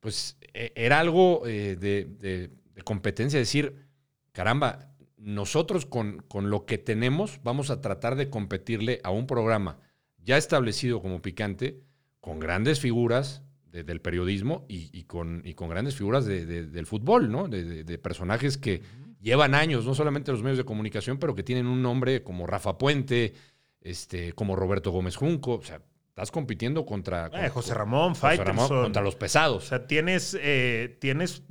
pues 0.00 0.36
e, 0.54 0.72
era 0.74 0.98
algo 0.98 1.46
eh, 1.46 1.76
de, 1.76 2.50
competencia, 2.84 3.38
decir, 3.38 3.86
caramba, 4.32 4.94
nosotros 5.16 5.86
con, 5.86 6.22
con, 6.28 6.50
lo 6.50 6.64
que 6.66 6.78
tenemos 6.78 7.40
vamos 7.42 7.70
a 7.70 7.80
tratar 7.80 8.16
de 8.16 8.30
competirle 8.30 9.00
a 9.04 9.10
un 9.10 9.26
programa 9.26 9.78
ya 10.18 10.36
establecido 10.36 11.02
como 11.02 11.22
picante, 11.22 11.80
con 12.20 12.38
grandes 12.38 12.80
figuras 12.80 13.42
del 13.72 14.00
periodismo 14.00 14.66
y, 14.68 15.04
con, 15.04 15.42
y, 15.44 15.54
con, 15.54 15.68
grandes 15.68 15.94
figuras 15.94 16.26
del 16.26 16.86
fútbol, 16.86 17.30
¿no? 17.30 17.46
De, 17.46 17.98
personajes 17.98 18.58
que 18.58 18.82
llevan 19.20 19.54
años, 19.54 19.86
no 19.86 19.94
solamente 19.94 20.30
en 20.30 20.34
los 20.34 20.42
medios 20.42 20.58
de 20.58 20.64
comunicación, 20.64 21.18
pero 21.18 21.34
que 21.34 21.42
tienen 21.42 21.66
un 21.66 21.80
nombre 21.80 22.22
como 22.22 22.46
Rafa 22.46 22.78
Puente, 22.78 23.34
este, 23.80 24.32
como 24.32 24.56
Roberto 24.56 24.90
Gómez 24.90 25.16
Junco. 25.16 25.54
O 25.54 25.62
sea, 25.62 25.80
estás 26.08 26.30
compitiendo 26.30 26.84
contra. 26.84 27.30
Eh, 27.32 27.48
José 27.48 27.74
Ramón, 27.74 28.14
José 28.14 28.42
contra 28.68 29.02
los 29.02 29.16
pesados. 29.16 29.64
O 29.64 29.66
sea, 29.68 29.86
tienes, 29.86 30.36
eh, 30.40 30.96
tienes 31.00 31.42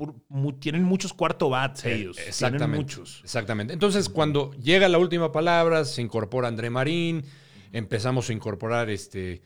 tienen 0.60 0.84
muchos 0.84 1.13
cuarto 1.13 1.50
bats 1.50 1.86
eh, 1.86 1.96
ellos. 1.96 2.18
exactamente. 2.20 2.78
muchos. 2.78 3.22
Exactamente. 3.24 3.74
Entonces, 3.74 4.10
cuando 4.10 4.54
llega 4.54 4.88
la 4.88 5.00
última 5.00 5.32
palabra, 5.32 5.86
se 5.86 6.02
incorpora 6.02 6.48
André 6.48 6.70
Marín, 6.70 7.24
empezamos 7.72 8.30
a 8.30 8.34
incorporar 8.34 8.89
este, 8.89 9.42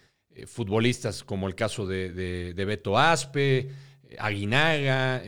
futbolistas 0.46 1.24
como 1.24 1.48
el 1.48 1.56
caso 1.56 1.88
de, 1.88 2.54
Beto 2.56 2.98
Aspe. 2.98 3.70
Aguinaga, 4.20 5.24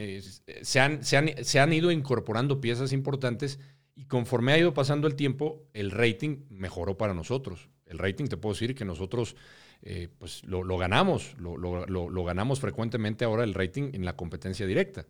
se, 0.62 0.80
han, 0.80 1.04
se, 1.04 1.18
han, 1.18 1.44
se 1.44 1.60
han 1.60 1.74
ido 1.74 1.90
incorporando 1.90 2.62
piezas 2.62 2.94
importantes 2.94 3.60
y 3.96 4.06
conforme 4.06 4.52
ha 4.52 4.58
ido 4.58 4.74
pasando 4.74 5.08
el 5.08 5.16
tiempo, 5.16 5.64
el 5.74 5.92
rating 5.92 6.46
mejoró 6.50 6.98
para 6.98 7.14
nosotros. 7.14 7.70
El 7.86 7.98
rating, 7.98 8.26
te 8.26 8.38
puedo 8.38 8.54
decir 8.54 8.76
que 8.76 8.84
nosotros 8.84 9.36
eh, 9.82 10.10
pues 10.18 10.44
lo, 10.44 10.78
ganamos, 10.78 11.36
lo, 11.40 12.24
ganamos 12.24 12.60
frecuentemente 12.60 13.24
ahora 13.24 13.44
el 13.44 13.54
rating 13.54 13.92
en 13.94 14.04
la 14.04 14.16
competencia 14.16 14.66
directa. 14.66 15.06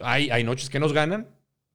Hay, 0.00 0.30
hay 0.30 0.44
noches 0.44 0.70
que 0.70 0.78
nos 0.78 0.92
ganan, 0.92 1.28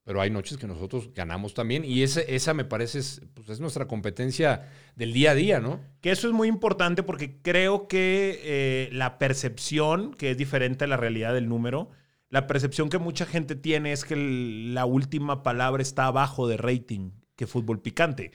pero 0.04 0.20
hay 0.20 0.30
noches 0.30 0.56
que 0.56 0.66
nosotros 0.66 1.10
ganamos 1.14 1.54
también 1.54 1.84
y 1.84 2.02
ese, 2.02 2.34
esa 2.34 2.54
me 2.54 2.64
parece 2.64 3.00
es, 3.00 3.20
pues 3.34 3.48
es 3.50 3.60
nuestra 3.60 3.86
competencia 3.86 4.68
del 4.96 5.12
día 5.12 5.32
a 5.32 5.34
día, 5.34 5.60
¿no? 5.60 5.80
Que 6.00 6.10
eso 6.10 6.26
es 6.26 6.34
muy 6.34 6.48
importante 6.48 7.02
porque 7.02 7.40
creo 7.42 7.86
que 7.86 8.40
eh, 8.42 8.88
la 8.92 9.18
percepción, 9.18 10.14
que 10.14 10.30
es 10.30 10.38
diferente 10.38 10.84
a 10.84 10.88
la 10.88 10.96
realidad 10.96 11.34
del 11.34 11.48
número, 11.48 11.90
la 12.30 12.46
percepción 12.46 12.88
que 12.88 12.98
mucha 12.98 13.26
gente 13.26 13.56
tiene 13.56 13.92
es 13.92 14.04
que 14.04 14.16
la 14.16 14.86
última 14.86 15.42
palabra 15.42 15.82
está 15.82 16.06
abajo 16.06 16.46
de 16.48 16.56
rating 16.56 17.10
que 17.36 17.46
fútbol 17.46 17.80
picante. 17.80 18.30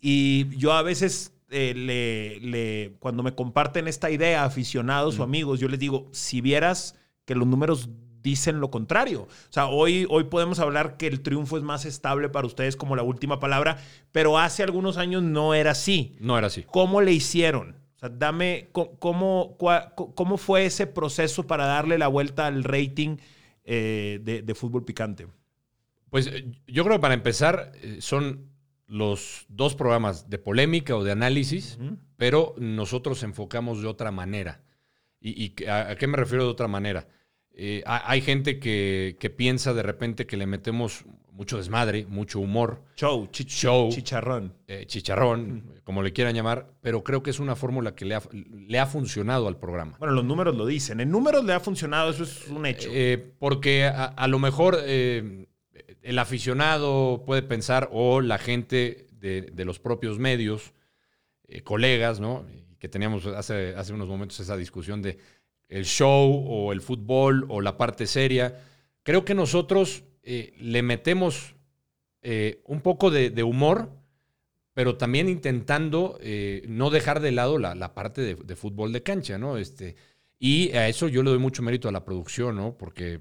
Y 0.00 0.54
yo 0.56 0.72
a 0.72 0.82
veces 0.82 1.32
eh, 1.50 1.74
le, 1.74 2.96
cuando 3.00 3.22
me 3.22 3.34
comparten 3.34 3.88
esta 3.88 4.10
idea, 4.10 4.44
aficionados 4.44 5.18
o 5.18 5.22
amigos, 5.22 5.58
yo 5.58 5.68
les 5.68 5.80
digo, 5.80 6.08
si 6.12 6.40
vieras 6.40 6.96
que 7.24 7.34
los 7.34 7.46
números 7.46 7.88
dicen 8.22 8.60
lo 8.60 8.70
contrario. 8.70 9.22
O 9.22 9.52
sea, 9.52 9.66
hoy, 9.66 10.06
hoy 10.10 10.24
podemos 10.24 10.58
hablar 10.58 10.98
que 10.98 11.06
el 11.06 11.22
triunfo 11.22 11.56
es 11.56 11.62
más 11.62 11.86
estable 11.86 12.28
para 12.28 12.46
ustedes 12.46 12.76
como 12.76 12.94
la 12.94 13.02
última 13.02 13.40
palabra, 13.40 13.78
pero 14.12 14.38
hace 14.38 14.62
algunos 14.62 14.98
años 14.98 15.22
no 15.22 15.54
era 15.54 15.70
así. 15.70 16.16
No 16.20 16.36
era 16.36 16.48
así. 16.48 16.64
¿Cómo 16.70 17.00
le 17.00 17.12
hicieron? 17.12 17.76
O 18.00 18.06
sea, 18.06 18.08
dame, 18.08 18.70
¿cómo, 18.72 19.58
cómo 19.58 20.38
fue 20.38 20.64
ese 20.64 20.86
proceso 20.86 21.46
para 21.46 21.66
darle 21.66 21.98
la 21.98 22.08
vuelta 22.08 22.46
al 22.46 22.64
rating 22.64 23.18
eh, 23.62 24.20
de, 24.22 24.54
fútbol 24.54 24.86
picante? 24.86 25.26
Pues 26.08 26.26
eh, 26.28 26.50
yo 26.66 26.82
creo 26.82 26.96
que 26.96 27.02
para 27.02 27.12
empezar 27.12 27.72
eh, 27.74 27.98
son 28.00 28.48
los 28.86 29.44
dos 29.50 29.74
programas 29.74 30.30
de 30.30 30.38
polémica 30.38 30.96
o 30.96 31.04
de 31.04 31.12
análisis, 31.12 31.78
pero 32.16 32.54
nosotros 32.56 33.22
enfocamos 33.22 33.82
de 33.82 33.88
otra 33.88 34.10
manera. 34.10 34.62
¿Y, 35.20 35.52
a, 35.66 35.94
qué 35.96 36.06
me 36.06 36.16
refiero 36.16 36.44
de 36.44 36.50
otra 36.50 36.68
manera? 36.68 37.06
Hay 37.86 38.20
gente 38.22 38.58
que, 38.58 39.16
que, 39.18 39.30
piensa 39.30 39.74
de 39.74 39.82
repente 39.82 40.26
que 40.26 40.36
le 40.36 40.46
metemos 40.46 41.04
mucho 41.40 41.56
desmadre, 41.56 42.04
mucho 42.04 42.38
humor. 42.38 42.82
Show, 42.96 43.26
chicharrón. 43.30 44.52
Eh, 44.68 44.84
chicharrón, 44.86 45.80
como 45.84 46.02
le 46.02 46.12
quieran 46.12 46.34
llamar, 46.34 46.70
pero 46.82 47.02
creo 47.02 47.22
que 47.22 47.30
es 47.30 47.40
una 47.40 47.56
fórmula 47.56 47.94
que 47.94 48.04
le 48.04 48.14
ha, 48.14 48.22
le 48.30 48.78
ha, 48.78 48.84
funcionado 48.84 49.48
al 49.48 49.56
programa. 49.56 49.96
Bueno, 49.98 50.12
los 50.12 50.24
números 50.26 50.54
lo 50.54 50.66
dicen. 50.66 51.00
En 51.00 51.10
números 51.10 51.42
le 51.46 51.54
ha 51.54 51.60
funcionado, 51.60 52.10
eso 52.10 52.24
es 52.24 52.46
un 52.48 52.66
hecho. 52.66 52.90
Eh, 52.92 53.32
porque 53.38 53.84
a, 53.86 54.28
lo 54.28 54.38
mejor 54.38 54.76
eh, 54.82 55.46
el 56.02 56.18
aficionado 56.18 57.22
puede 57.24 57.40
pensar, 57.40 57.88
o 57.90 58.20
la 58.20 58.36
gente 58.36 59.06
de, 59.12 59.64
los 59.64 59.78
propios 59.78 60.18
medios, 60.18 60.74
colegas, 61.64 62.20
¿no? 62.20 62.44
Que 62.78 62.90
teníamos 62.90 63.24
hace, 63.24 63.74
hace 63.76 63.94
unos 63.94 64.08
momentos 64.08 64.38
esa 64.40 64.58
discusión 64.58 65.00
de 65.00 65.18
el 65.70 65.86
show 65.86 66.44
o 66.46 66.72
el 66.72 66.82
fútbol 66.82 67.46
o 67.48 67.62
la 67.62 67.78
parte 67.78 68.06
seria. 68.06 68.60
Creo 69.02 69.24
que 69.24 69.34
nosotros 69.34 70.02
eh, 70.22 70.52
le 70.60 70.82
metemos 70.82 71.54
eh, 72.22 72.60
un 72.66 72.82
poco 72.82 73.10
de, 73.10 73.42
humor, 73.42 73.90
pero 74.74 74.96
también 74.96 75.28
intentando 75.28 76.18
eh, 76.20 76.64
no 76.68 76.90
dejar 76.90 77.20
de 77.20 77.32
lado 77.32 77.58
la, 77.58 77.94
parte 77.94 78.34
de, 78.34 78.56
fútbol 78.56 78.92
de 78.92 79.02
cancha, 79.02 79.38
¿no? 79.38 79.56
Este, 79.56 79.96
y 80.38 80.72
a 80.72 80.88
eso 80.88 81.08
yo 81.08 81.22
le 81.22 81.30
doy 81.30 81.38
mucho 81.38 81.62
mérito 81.62 81.88
a 81.88 81.92
la 81.92 82.04
producción, 82.04 82.56
¿no? 82.56 82.76
Porque 82.76 83.20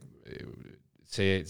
se, 1.10 1.44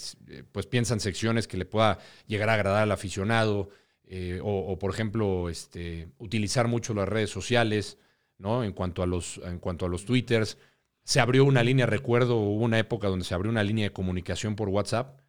pues 0.51 0.67
piensan 0.67 0.99
secciones 1.01 1.47
que 1.47 1.57
le 1.57 1.65
pueda 1.65 1.99
llegar 2.27 2.49
a 2.49 2.53
agradar 2.53 2.83
al 2.83 2.91
aficionado. 2.91 3.69
eh, 4.11 4.39
o, 4.43 4.79
por 4.79 4.91
ejemplo, 4.91 5.49
este, 5.49 6.07
utilizar 6.17 6.67
mucho 6.67 6.95
las 6.95 7.07
redes 7.07 7.29
sociales, 7.29 7.99
¿no? 8.39 8.63
En 8.63 8.73
cuanto 8.73 9.03
a 9.03 9.05
los, 9.05 9.39
en 9.43 9.59
cuanto 9.59 9.85
a 9.85 9.89
los 9.89 10.03
twitters. 10.05 10.57
Se 11.03 11.19
abrió 11.19 11.45
una 11.45 11.63
línea, 11.63 11.85
recuerdo, 11.85 12.37
hubo 12.37 12.63
una 12.63 12.79
época 12.79 13.07
donde 13.07 13.25
se 13.25 13.33
abrió 13.33 13.51
una 13.51 13.63
línea 13.63 13.85
de 13.85 13.93
comunicación 13.93 14.55
por 14.55 14.69
WhatsApp 14.69 15.19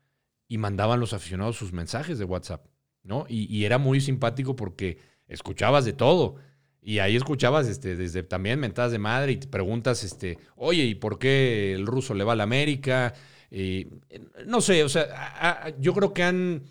y 0.48 0.58
mandaban 0.58 1.00
los 1.00 1.12
aficionados 1.12 1.56
sus 1.56 1.72
mensajes 1.72 2.18
de 2.18 2.24
WhatsApp, 2.24 2.66
¿no? 3.02 3.24
Y, 3.28 3.64
era 3.64 3.78
muy 3.78 4.00
simpático 4.00 4.56
porque 4.56 4.98
escuchabas 5.26 5.84
de 5.84 5.92
todo. 5.92 6.36
Y 6.82 6.98
ahí 6.98 7.16
escuchabas 7.16 7.68
este, 7.68 7.96
desde 7.96 8.22
también 8.22 8.58
mentadas 8.58 8.92
de 8.92 8.98
madre 8.98 9.32
y 9.32 9.36
te 9.36 9.46
preguntas, 9.46 10.02
este, 10.02 10.38
oye, 10.56 10.84
¿y 10.84 10.94
por 10.94 11.18
qué 11.18 11.74
el 11.74 11.86
ruso 11.86 12.14
le 12.14 12.24
va 12.24 12.32
a 12.32 12.36
la 12.36 12.44
América? 12.44 13.14
no 14.46 14.60
sé, 14.60 14.84
o 14.84 14.88
sea, 14.88 15.74
yo 15.80 15.92
creo 15.92 16.14
que 16.14 16.22
han 16.22 16.62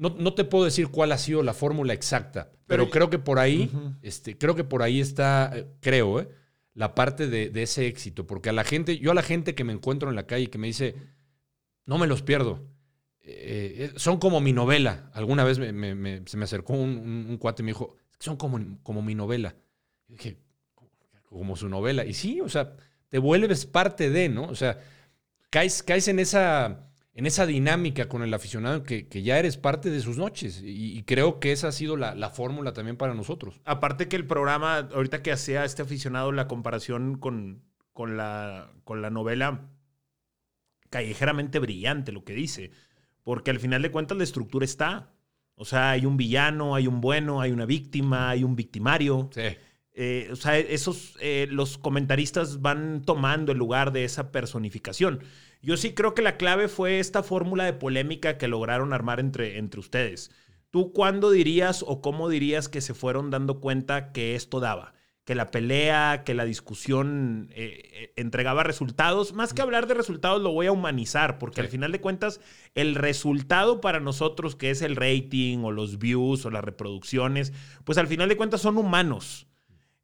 no, 0.00 0.32
te 0.32 0.44
puedo 0.44 0.64
decir 0.64 0.88
cuál 0.88 1.12
ha 1.12 1.18
sido 1.18 1.42
la 1.42 1.52
fórmula 1.52 1.92
exacta, 1.92 2.50
pero, 2.66 2.88
creo 2.88 3.10
que 3.10 3.18
por 3.18 3.38
ahí, 3.38 3.70
este, 4.02 4.38
creo 4.38 4.54
que 4.54 4.64
por 4.64 4.82
ahí 4.82 5.00
está, 5.00 5.50
eh, 5.54 5.66
creo, 5.80 6.20
eh, 6.20 6.28
la 6.74 6.94
parte 6.94 7.26
de, 7.26 7.50
ese 7.62 7.86
éxito. 7.86 8.26
Porque 8.26 8.50
a 8.50 8.52
la 8.52 8.64
gente, 8.64 8.98
yo 8.98 9.10
a 9.10 9.14
la 9.14 9.22
gente 9.22 9.54
que 9.54 9.64
me 9.64 9.72
encuentro 9.72 10.10
en 10.10 10.16
la 10.16 10.26
calle 10.26 10.50
que 10.50 10.58
me 10.58 10.66
dice, 10.66 10.94
no 11.86 11.98
me 11.98 12.06
los 12.06 12.22
pierdo. 12.22 12.66
Eh, 13.22 13.92
son 13.96 14.18
como 14.18 14.40
mi 14.40 14.52
novela. 14.52 15.10
Alguna 15.14 15.44
vez 15.44 15.56
se 15.56 16.36
me 16.36 16.44
acercó 16.44 16.74
un, 16.74 17.36
cuate 17.38 17.62
y 17.62 17.64
me 17.64 17.70
dijo, 17.70 17.96
son 18.18 18.36
como, 18.36 18.58
como 18.82 19.02
mi 19.02 19.14
novela. 19.14 19.56
Y 20.08 20.14
dije, 20.14 20.38
como 21.24 21.56
su 21.56 21.68
novela. 21.68 22.04
Y 22.04 22.14
sí, 22.14 22.40
o 22.40 22.48
sea, 22.48 22.76
te 23.08 23.18
vuelves 23.18 23.66
parte 23.66 24.10
de, 24.10 24.28
¿no? 24.28 24.44
O 24.44 24.54
sea, 24.54 24.80
caes, 25.50 25.82
caes 25.82 26.08
en 26.08 26.18
esa 26.18 26.89
en 27.20 27.26
esa 27.26 27.44
dinámica 27.44 28.08
con 28.08 28.22
el 28.22 28.32
aficionado 28.32 28.82
que, 28.82 29.06
ya 29.22 29.38
eres 29.38 29.58
parte 29.58 29.90
de 29.90 30.00
sus 30.00 30.16
noches. 30.16 30.62
Y, 30.64 31.02
creo 31.02 31.38
que 31.38 31.52
esa 31.52 31.68
ha 31.68 31.72
sido 31.72 31.98
la, 31.98 32.30
fórmula 32.30 32.72
también 32.72 32.96
para 32.96 33.12
nosotros. 33.12 33.60
Aparte 33.66 34.08
que 34.08 34.16
el 34.16 34.26
programa, 34.26 34.78
ahorita 34.78 35.22
que 35.22 35.30
hacía 35.30 35.66
este 35.66 35.82
aficionado 35.82 36.32
la 36.32 36.48
comparación 36.48 37.18
con, 37.18 37.62
con, 37.92 38.16
la, 38.16 38.70
con 38.84 39.02
la 39.02 39.10
novela, 39.10 39.68
callejeramente 40.88 41.58
brillante 41.58 42.10
lo 42.10 42.24
que 42.24 42.32
dice. 42.32 42.70
Porque 43.22 43.50
al 43.50 43.60
final 43.60 43.82
de 43.82 43.90
cuentas 43.90 44.16
la 44.16 44.24
estructura 44.24 44.64
está. 44.64 45.12
O 45.56 45.66
sea, 45.66 45.90
hay 45.90 46.06
un 46.06 46.16
villano, 46.16 46.74
hay 46.74 46.86
un 46.86 47.02
bueno, 47.02 47.42
hay 47.42 47.50
una 47.50 47.66
víctima, 47.66 48.30
hay 48.30 48.44
un 48.44 48.56
victimario. 48.56 49.28
Sí. 49.34 49.42
Eh, 49.92 50.30
o 50.32 50.36
sea, 50.36 50.56
esos, 50.56 51.18
eh, 51.20 51.46
los 51.50 51.76
comentaristas 51.76 52.62
van 52.62 53.02
tomando 53.02 53.52
el 53.52 53.58
lugar 53.58 53.92
de 53.92 54.04
esa 54.04 54.32
personificación. 54.32 55.20
Yo 55.62 55.76
sí 55.76 55.92
creo 55.92 56.14
que 56.14 56.22
la 56.22 56.36
clave 56.36 56.68
fue 56.68 57.00
esta 57.00 57.22
fórmula 57.22 57.64
de 57.64 57.74
polémica 57.74 58.38
que 58.38 58.48
lograron 58.48 58.92
armar 58.92 59.20
entre, 59.20 59.58
entre 59.58 59.80
ustedes. 59.80 60.30
¿Tú 60.70 60.92
cuándo 60.92 61.30
dirías 61.30 61.84
o 61.86 62.00
cómo 62.00 62.28
dirías 62.28 62.68
que 62.68 62.80
se 62.80 62.94
fueron 62.94 63.30
dando 63.30 63.60
cuenta 63.60 64.12
que 64.12 64.36
esto 64.36 64.60
daba? 64.60 64.94
Que 65.24 65.34
la 65.34 65.50
pelea, 65.50 66.22
que 66.24 66.32
la 66.32 66.44
discusión 66.44 67.50
eh, 67.50 67.82
eh, 67.92 68.12
entregaba 68.16 68.62
resultados. 68.62 69.34
Más 69.34 69.52
que 69.52 69.62
hablar 69.62 69.86
de 69.86 69.94
resultados, 69.94 70.40
lo 70.40 70.52
voy 70.52 70.66
a 70.66 70.72
humanizar, 70.72 71.38
porque 71.38 71.60
al 71.60 71.68
final 71.68 71.92
de 71.92 72.00
cuentas, 72.00 72.40
el 72.74 72.94
resultado 72.94 73.80
para 73.80 74.00
nosotros, 74.00 74.56
que 74.56 74.70
es 74.70 74.80
el 74.80 74.96
rating 74.96 75.58
o 75.58 75.72
los 75.72 75.98
views 75.98 76.46
o 76.46 76.50
las 76.50 76.64
reproducciones, 76.64 77.52
pues 77.84 77.98
al 77.98 78.06
final 78.06 78.28
de 78.28 78.36
cuentas 78.36 78.62
son 78.62 78.78
humanos. 78.78 79.46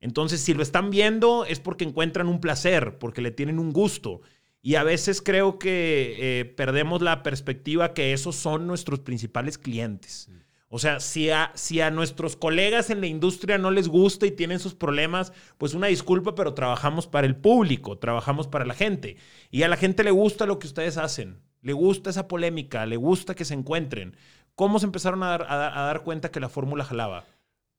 Entonces, 0.01 0.41
si 0.41 0.53
lo 0.53 0.63
están 0.63 0.91
viendo, 0.91 1.45
es 1.47 1.61
porque 1.61 1.85
encuentran 1.85 2.29
un 2.29 2.41
placer, 2.41 2.99
porque 2.99 3.23
le 3.23 3.31
tienen 3.31 3.59
un 3.59 3.73
gusto. 3.73 4.21
Y 4.67 4.75
a 4.75 4.83
veces 4.83 5.23
creo 5.23 5.61
que 5.61 6.17
eh, 6.19 6.45
perdemos 6.45 7.01
la 7.01 7.23
perspectiva 7.23 7.95
que 7.95 8.13
esos 8.13 8.35
son 8.35 8.67
nuestros 8.67 8.99
principales 8.99 9.59
clientes. 9.59 10.29
O 10.69 10.81
sea, 10.81 10.99
si 10.99 11.31
a, 11.31 11.53
si 11.55 11.81
a 11.81 11.93
nuestros 11.93 12.35
colegas 12.35 12.91
en 12.91 13.01
la 13.01 13.07
industria 13.07 13.59
no 13.59 13.71
les 13.71 13.87
gusta 13.87 14.27
y 14.27 14.33
tienen 14.33 14.59
sus 14.59 14.75
problemas, 14.75 15.33
pues 15.57 15.75
una 15.75 15.87
disculpa, 15.87 16.35
pero 16.35 16.53
trabajamos 16.55 17.07
para 17.07 17.29
el 17.29 17.37
público, 17.37 17.99
trabajamos 17.99 18.49
para 18.49 18.67
la 18.67 18.75
gente. 18.75 19.19
Y 19.53 19.63
a 19.63 19.69
la 19.69 19.77
gente 19.77 20.03
le 20.03 20.11
gusta 20.11 20.47
lo 20.47 20.59
que 20.59 20.67
ustedes 20.67 20.97
hacen, 20.97 21.39
le 21.63 21.73
gusta 21.73 22.11
esa 22.11 22.27
polémica, 22.27 22.87
le 22.87 22.97
gusta 22.97 23.37
que 23.37 23.45
se 23.45 23.55
encuentren. 23.55 24.17
¿Cómo 24.57 24.81
se 24.81 24.87
empezaron 24.87 25.23
a 25.23 25.29
dar, 25.29 25.47
a, 25.49 25.83
dar 25.83 26.03
cuenta 26.03 26.33
que 26.33 26.41
la 26.41 26.49
fórmula 26.49 26.83
jalaba? 26.83 27.25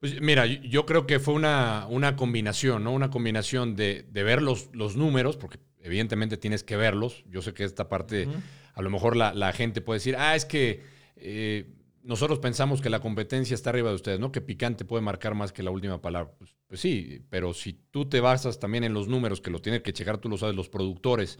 Pues 0.00 0.22
mira, 0.22 0.46
yo 0.46 0.86
creo 0.86 1.06
que 1.06 1.20
fue 1.20 1.34
una, 1.34 1.86
una 1.90 2.16
combinación, 2.16 2.84
¿no? 2.84 2.94
Una 2.94 3.10
combinación 3.10 3.76
de, 3.76 4.06
de 4.10 4.22
ver 4.22 4.40
los, 4.40 4.70
los 4.72 4.96
números, 4.96 5.36
porque 5.36 5.58
evidentemente 5.88 6.36
tienes 6.36 6.62
que 6.62 6.76
verlos. 6.76 7.24
Yo 7.28 7.42
sé 7.42 7.52
que 7.52 7.64
esta 7.64 7.88
parte, 7.88 8.28
a 8.74 8.82
lo 8.82 8.90
mejor 8.90 9.16
la, 9.16 9.52
gente 9.52 9.80
puede 9.80 9.98
decir, 9.98 10.16
ah, 10.16 10.36
es 10.36 10.44
que 10.44 10.82
eh, 11.16 11.74
nosotros 12.02 12.38
pensamos 12.38 12.80
que 12.80 12.90
la 12.90 13.00
competencia 13.00 13.54
está 13.54 13.70
arriba 13.70 13.88
de 13.88 13.96
ustedes, 13.96 14.20
¿no? 14.20 14.30
Que 14.30 14.40
Picante 14.40 14.84
puede 14.84 15.02
marcar 15.02 15.34
más 15.34 15.52
que 15.52 15.62
la 15.62 15.70
última 15.70 16.00
palabra. 16.00 16.32
Pues, 16.38 16.54
pues 16.66 16.80
sí, 16.80 17.22
pero 17.28 17.52
si 17.54 17.72
tú 17.90 18.08
te 18.08 18.20
basas 18.20 18.58
también 18.58 18.84
en 18.84 18.94
los 18.94 19.08
números, 19.08 19.40
que 19.40 19.50
lo 19.50 19.60
tienes 19.60 19.82
que 19.82 19.92
checar, 19.92 20.18
tú 20.18 20.28
lo 20.28 20.38
sabes, 20.38 20.54
los 20.54 20.68
productores. 20.68 21.38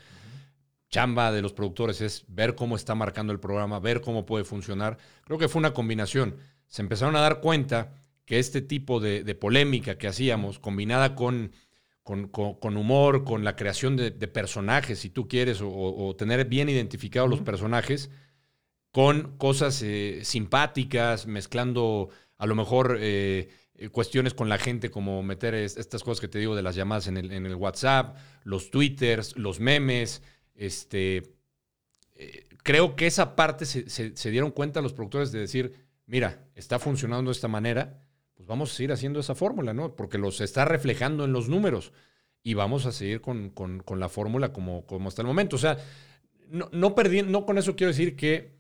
Chamba 0.91 1.33
de 1.33 1.43
los 1.43 1.53
productores 1.53 2.01
es 2.01 2.25
ver 2.29 2.55
cómo 2.55 2.75
está 2.75 2.95
marcando 2.95 3.33
el 3.33 3.41
programa, 3.41 3.79
ver 3.79 4.01
cómo 4.01 4.25
puede 4.25 4.45
funcionar. 4.45 4.97
Creo 5.25 5.39
que 5.39 5.49
fue 5.49 5.61
una 5.61 5.75
combinación. 5.75 6.37
Se 6.67 6.81
empezaron 6.81 7.15
a 7.17 7.21
dar 7.21 7.41
cuenta 7.41 7.95
que 8.25 8.39
este 8.39 8.63
tipo 8.63 9.01
de 9.01 9.35
polémica 9.35 9.99
que 9.99 10.09
hacíamos, 10.09 10.59
combinada 10.59 11.15
con 11.15 11.53
con, 12.09 12.77
humor, 12.77 13.25
con 13.25 13.45
la 13.45 13.55
creación 13.55 13.97
de, 13.97 14.11
personajes, 14.29 14.99
si 15.01 15.11
tú 15.11 15.29
quieres, 15.29 15.61
o, 15.63 16.15
tener 16.17 16.47
bien 16.47 16.71
identificados 16.71 17.29
los 17.29 17.43
personajes, 17.43 18.11
con 18.91 19.37
cosas 19.37 19.83
eh, 19.83 20.21
simpáticas, 20.23 21.27
mezclando 21.27 22.09
a 22.39 22.47
lo 22.47 22.55
mejor 22.55 22.97
eh, 22.99 23.51
eh, 23.75 23.89
cuestiones 23.91 24.33
con 24.33 24.49
la 24.49 24.57
gente, 24.57 24.91
como 24.91 25.23
meter 25.23 25.55
estas 25.55 26.03
cosas 26.03 26.21
que 26.21 26.29
te 26.29 26.39
digo 26.39 26.57
de 26.57 26.63
las 26.63 26.75
llamadas 26.75 27.09
en 27.09 27.17
el, 27.19 27.55
WhatsApp, 27.55 28.17
los 28.43 28.71
twitters, 28.71 29.37
los 29.37 29.61
memes. 29.61 30.23
Este, 30.55 31.35
creo 32.63 32.97
que 32.97 33.07
esa 33.07 33.37
parte 33.37 33.67
se, 33.67 33.89
se 33.89 34.31
dieron 34.31 34.51
cuenta 34.51 34.81
los 34.81 34.95
productores 34.95 35.31
de 35.31 35.41
decir, 35.41 35.75
mira, 36.07 36.49
está 36.55 36.79
funcionando 36.79 37.31
de 37.31 37.35
esta 37.35 37.49
manera 37.49 38.03
vamos 38.49 38.73
a 38.73 38.75
seguir 38.75 38.93
haciendo 38.93 39.21
esa 39.21 39.35
fórmula, 39.35 39.75
¿no? 39.75 39.95
Porque 39.95 40.19
los 40.19 40.41
está 40.41 40.65
reflejando 40.65 41.25
en 41.25 41.33
los 41.33 41.49
números 41.49 41.93
y 42.43 42.55
vamos 42.55 42.87
a 42.87 42.93
seguir 42.93 43.21
con, 43.21 43.53
la 43.97 44.09
fórmula 44.09 44.53
como, 44.53 44.87
como 44.87 45.09
hasta 45.09 45.23
el 45.23 45.29
momento. 45.29 45.57
O 45.57 45.59
sea, 45.59 45.77
no, 46.49 46.69
no, 46.73 46.95
no 47.27 47.47
con 47.47 47.59
eso 47.59 47.77
quiero 47.77 47.93
decir 47.93 48.17
que 48.17 48.59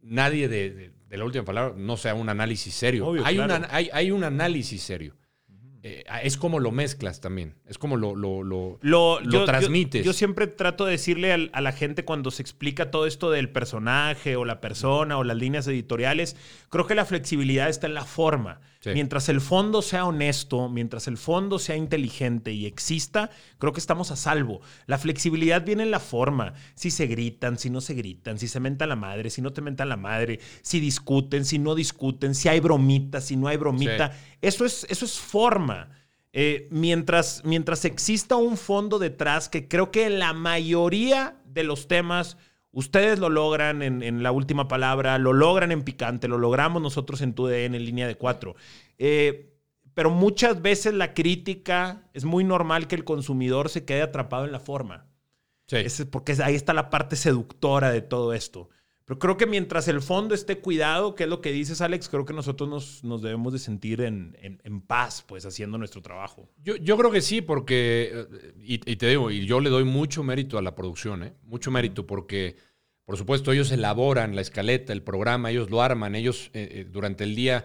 nadie 0.00 0.48
de, 0.48 0.92
la 1.10 1.24
última 1.24 1.44
palabra 1.44 1.74
no 1.76 1.96
sea 1.98 2.14
un 2.14 2.30
análisis 2.30 2.74
serio. 2.74 3.12
hay, 3.24 3.38
hay, 3.38 3.90
hay 3.92 4.10
un 4.10 4.24
análisis 4.24 4.82
serio. 4.82 5.14
Eh, 5.82 6.04
es 6.24 6.36
como 6.36 6.60
lo 6.60 6.72
mezclas 6.72 7.22
también, 7.22 7.54
es 7.66 7.78
como 7.78 7.96
lo, 7.96 8.14
lo, 8.14 8.42
lo, 8.42 8.78
lo, 8.82 9.44
transmites. 9.46 10.04
Yo, 10.04 10.12
siempre 10.12 10.46
trato 10.46 10.84
de 10.84 10.92
decirle 10.92 11.32
a, 11.32 11.60
la 11.62 11.72
gente 11.72 12.04
cuando 12.04 12.30
se 12.30 12.42
explica 12.42 12.90
todo 12.90 13.06
esto 13.06 13.30
del 13.30 13.48
personaje 13.48 14.36
o 14.36 14.44
la 14.44 14.60
persona 14.60 15.16
o 15.16 15.24
las 15.24 15.38
líneas 15.38 15.66
editoriales, 15.66 16.36
creo 16.68 16.86
que 16.86 16.94
la 16.94 17.06
flexibilidad 17.06 17.70
está 17.70 17.86
en 17.86 17.94
la 17.94 18.04
forma. 18.04 18.60
Mientras 18.86 19.28
el 19.28 19.42
fondo 19.42 19.82
sea 19.82 20.06
honesto, 20.06 20.70
mientras 20.70 21.06
el 21.06 21.18
fondo 21.18 21.58
sea 21.58 21.76
inteligente 21.76 22.52
y 22.52 22.64
exista, 22.64 23.30
creo 23.58 23.74
que 23.74 23.80
estamos 23.80 24.10
a 24.10 24.16
salvo. 24.16 24.62
La 24.86 24.96
flexibilidad 24.96 25.64
viene 25.64 25.82
en 25.82 25.90
la 25.90 26.00
forma. 26.00 26.54
Si 26.74 26.90
se 26.90 27.06
gritan, 27.06 27.58
si 27.58 27.68
no 27.68 27.82
se 27.82 27.92
gritan, 27.92 28.38
si 28.38 28.48
se 28.48 28.58
menta 28.58 28.86
la 28.86 28.96
madre, 28.96 29.28
si 29.28 29.42
no 29.42 29.52
te 29.52 29.60
mentan 29.60 29.90
la 29.90 29.98
madre, 29.98 30.40
si 30.62 30.80
discuten, 30.80 31.44
si 31.44 31.58
no 31.58 31.74
discuten, 31.74 32.34
si 32.34 32.48
hay 32.48 32.60
bromita, 32.60 33.20
si 33.20 33.36
no 33.36 33.48
hay 33.48 33.58
bromita. 33.58 34.16
Eso, 34.40 34.64
es, 34.64 34.86
eso 34.88 35.04
es 35.04 35.18
forma. 35.18 35.90
Eh, 36.32 36.68
mientras, 36.70 37.42
mientras 37.44 37.84
exista 37.84 38.36
un 38.36 38.56
fondo 38.56 38.98
detrás, 38.98 39.50
que 39.50 39.68
creo 39.68 39.90
que 39.90 40.08
la 40.08 40.32
mayoría 40.32 41.36
de 41.44 41.64
los 41.64 41.86
temas 41.86 42.38
Ustedes 42.72 43.18
lo 43.18 43.28
logran 43.28 43.82
en, 43.82 44.22
la 44.22 44.30
última 44.30 44.68
palabra, 44.68 45.18
lo 45.18 45.32
logran 45.32 45.72
en 45.72 45.82
picante, 45.82 46.28
lo 46.28 46.38
logramos 46.38 46.80
nosotros 46.80 47.20
en 47.20 47.34
TUDN 47.34 47.74
en 47.74 47.84
línea 47.84 48.06
de 48.06 48.14
cuatro. 48.14 48.54
Eh, 48.98 49.56
pero 49.94 50.10
muchas 50.10 50.62
veces 50.62 50.94
la 50.94 51.12
crítica 51.12 52.08
es 52.14 52.24
muy 52.24 52.44
normal 52.44 52.86
que 52.86 52.94
el 52.94 53.04
consumidor 53.04 53.70
se 53.70 53.84
quede 53.84 54.02
atrapado 54.02 54.44
en 54.44 54.52
la 54.52 54.60
forma. 54.60 55.06
Sí. 55.66 56.04
porque 56.04 56.36
ahí 56.42 56.56
está 56.56 56.72
la 56.72 56.90
parte 56.90 57.14
seductora 57.14 57.92
de 57.92 58.02
todo 58.02 58.32
esto. 58.32 58.70
Pero 59.10 59.18
creo 59.18 59.36
que 59.36 59.46
mientras 59.46 59.88
el 59.88 60.00
fondo 60.02 60.36
esté 60.36 60.58
cuidado, 60.58 61.16
que 61.16 61.24
es 61.24 61.28
lo 61.28 61.40
que 61.40 61.50
dices, 61.50 61.80
Alex, 61.80 62.08
creo 62.08 62.24
que 62.24 62.32
nosotros 62.32 63.02
nos, 63.02 63.22
debemos 63.22 63.52
de 63.52 63.58
sentir 63.58 64.02
en, 64.02 64.80
paz, 64.86 65.24
pues, 65.26 65.44
haciendo 65.44 65.78
nuestro 65.78 66.00
trabajo. 66.00 66.48
Yo, 66.62 66.76
yo 66.76 66.96
creo 66.96 67.10
que 67.10 67.20
sí, 67.20 67.40
porque, 67.40 68.12
eh, 68.14 68.52
y, 68.60 68.78
te 68.78 69.08
digo, 69.08 69.32
y 69.32 69.46
yo 69.46 69.58
le 69.58 69.68
doy 69.68 69.82
mucho 69.82 70.22
mérito 70.22 70.58
a 70.58 70.62
la 70.62 70.76
producción, 70.76 71.24
¿eh? 71.24 71.32
Mucho 71.42 71.72
mérito, 71.72 72.06
porque, 72.06 72.54
por 73.10 73.18
supuesto, 73.18 73.50
ellos 73.50 73.72
elaboran 73.72 74.36
la 74.36 74.40
escaleta, 74.40 74.92
el 74.92 75.02
programa, 75.02 75.50
ellos 75.50 75.68
lo 75.68 75.82
arman, 75.82 76.14
ellos 76.14 76.52
eh, 76.54 76.86
durante 76.88 77.24
el 77.24 77.34
día... 77.34 77.64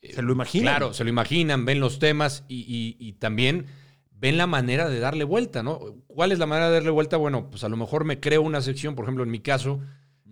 se 0.00 0.22
lo 0.22 0.32
imaginan. 0.32 0.76
Claro, 0.76 0.94
se 0.94 1.02
lo 1.02 1.10
imaginan, 1.10 1.64
ven 1.64 1.80
los 1.80 1.98
temas 1.98 2.44
y, 2.46 2.96
y 3.00 3.12
también 3.14 3.66
ven 4.12 4.38
la 4.38 4.46
manera 4.46 4.88
de 4.88 5.00
darle 5.00 5.24
vuelta, 5.24 5.64
¿no? 5.64 5.80
¿Cuál 6.06 6.30
es 6.30 6.38
la 6.38 6.46
manera 6.46 6.68
de 6.68 6.74
darle 6.74 6.90
vuelta? 6.90 7.16
Bueno, 7.16 7.50
pues 7.50 7.64
a 7.64 7.68
lo 7.68 7.76
mejor 7.76 8.04
me 8.04 8.20
creo 8.20 8.42
una 8.42 8.60
sección, 8.60 8.94
por 8.94 9.04
ejemplo, 9.04 9.24
en 9.24 9.32
mi 9.32 9.40
caso 9.40 9.80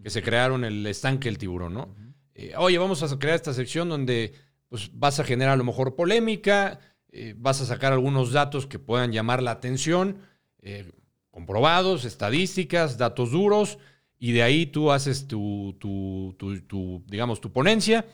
que 0.01 0.11
se 0.11 0.23
crearon 0.23 0.65
el 0.65 0.87
estanque 0.87 1.29
del 1.29 1.39
tiburón, 1.39 1.75
¿no? 1.75 1.95
Eh, 2.35 2.55
oye, 2.57 2.79
vamos 2.79 3.03
a 3.03 3.19
crear 3.19 3.35
esta 3.35 3.53
sección 3.53 3.89
donde 3.89 4.33
pues 4.69 4.91
vas 4.95 5.19
a 5.19 5.25
generar 5.25 5.55
a 5.55 5.57
lo 5.57 5.65
mejor 5.65 5.97
polémica, 5.97 6.79
eh, 7.11 7.35
vas 7.37 7.61
a 7.61 7.67
sacar 7.67 7.93
algunos 7.93 8.31
datos 8.31 8.69
que 8.69 8.79
puedan 8.79 9.11
llamar 9.11 9.43
la 9.43 9.51
atención, 9.51 10.19
eh, 10.63 10.93
comprobados, 11.33 12.05
estadísticas, 12.05 12.97
datos 12.97 13.33
duros, 13.33 13.79
y 14.23 14.31
de 14.31 14.45
ahí 14.45 14.67
tú 14.67 14.93
haces 14.93 15.27
tu, 15.27 15.77
tu, 15.81 17.03
digamos, 17.09 17.41
tu 17.41 17.51
ponencia 17.51 18.07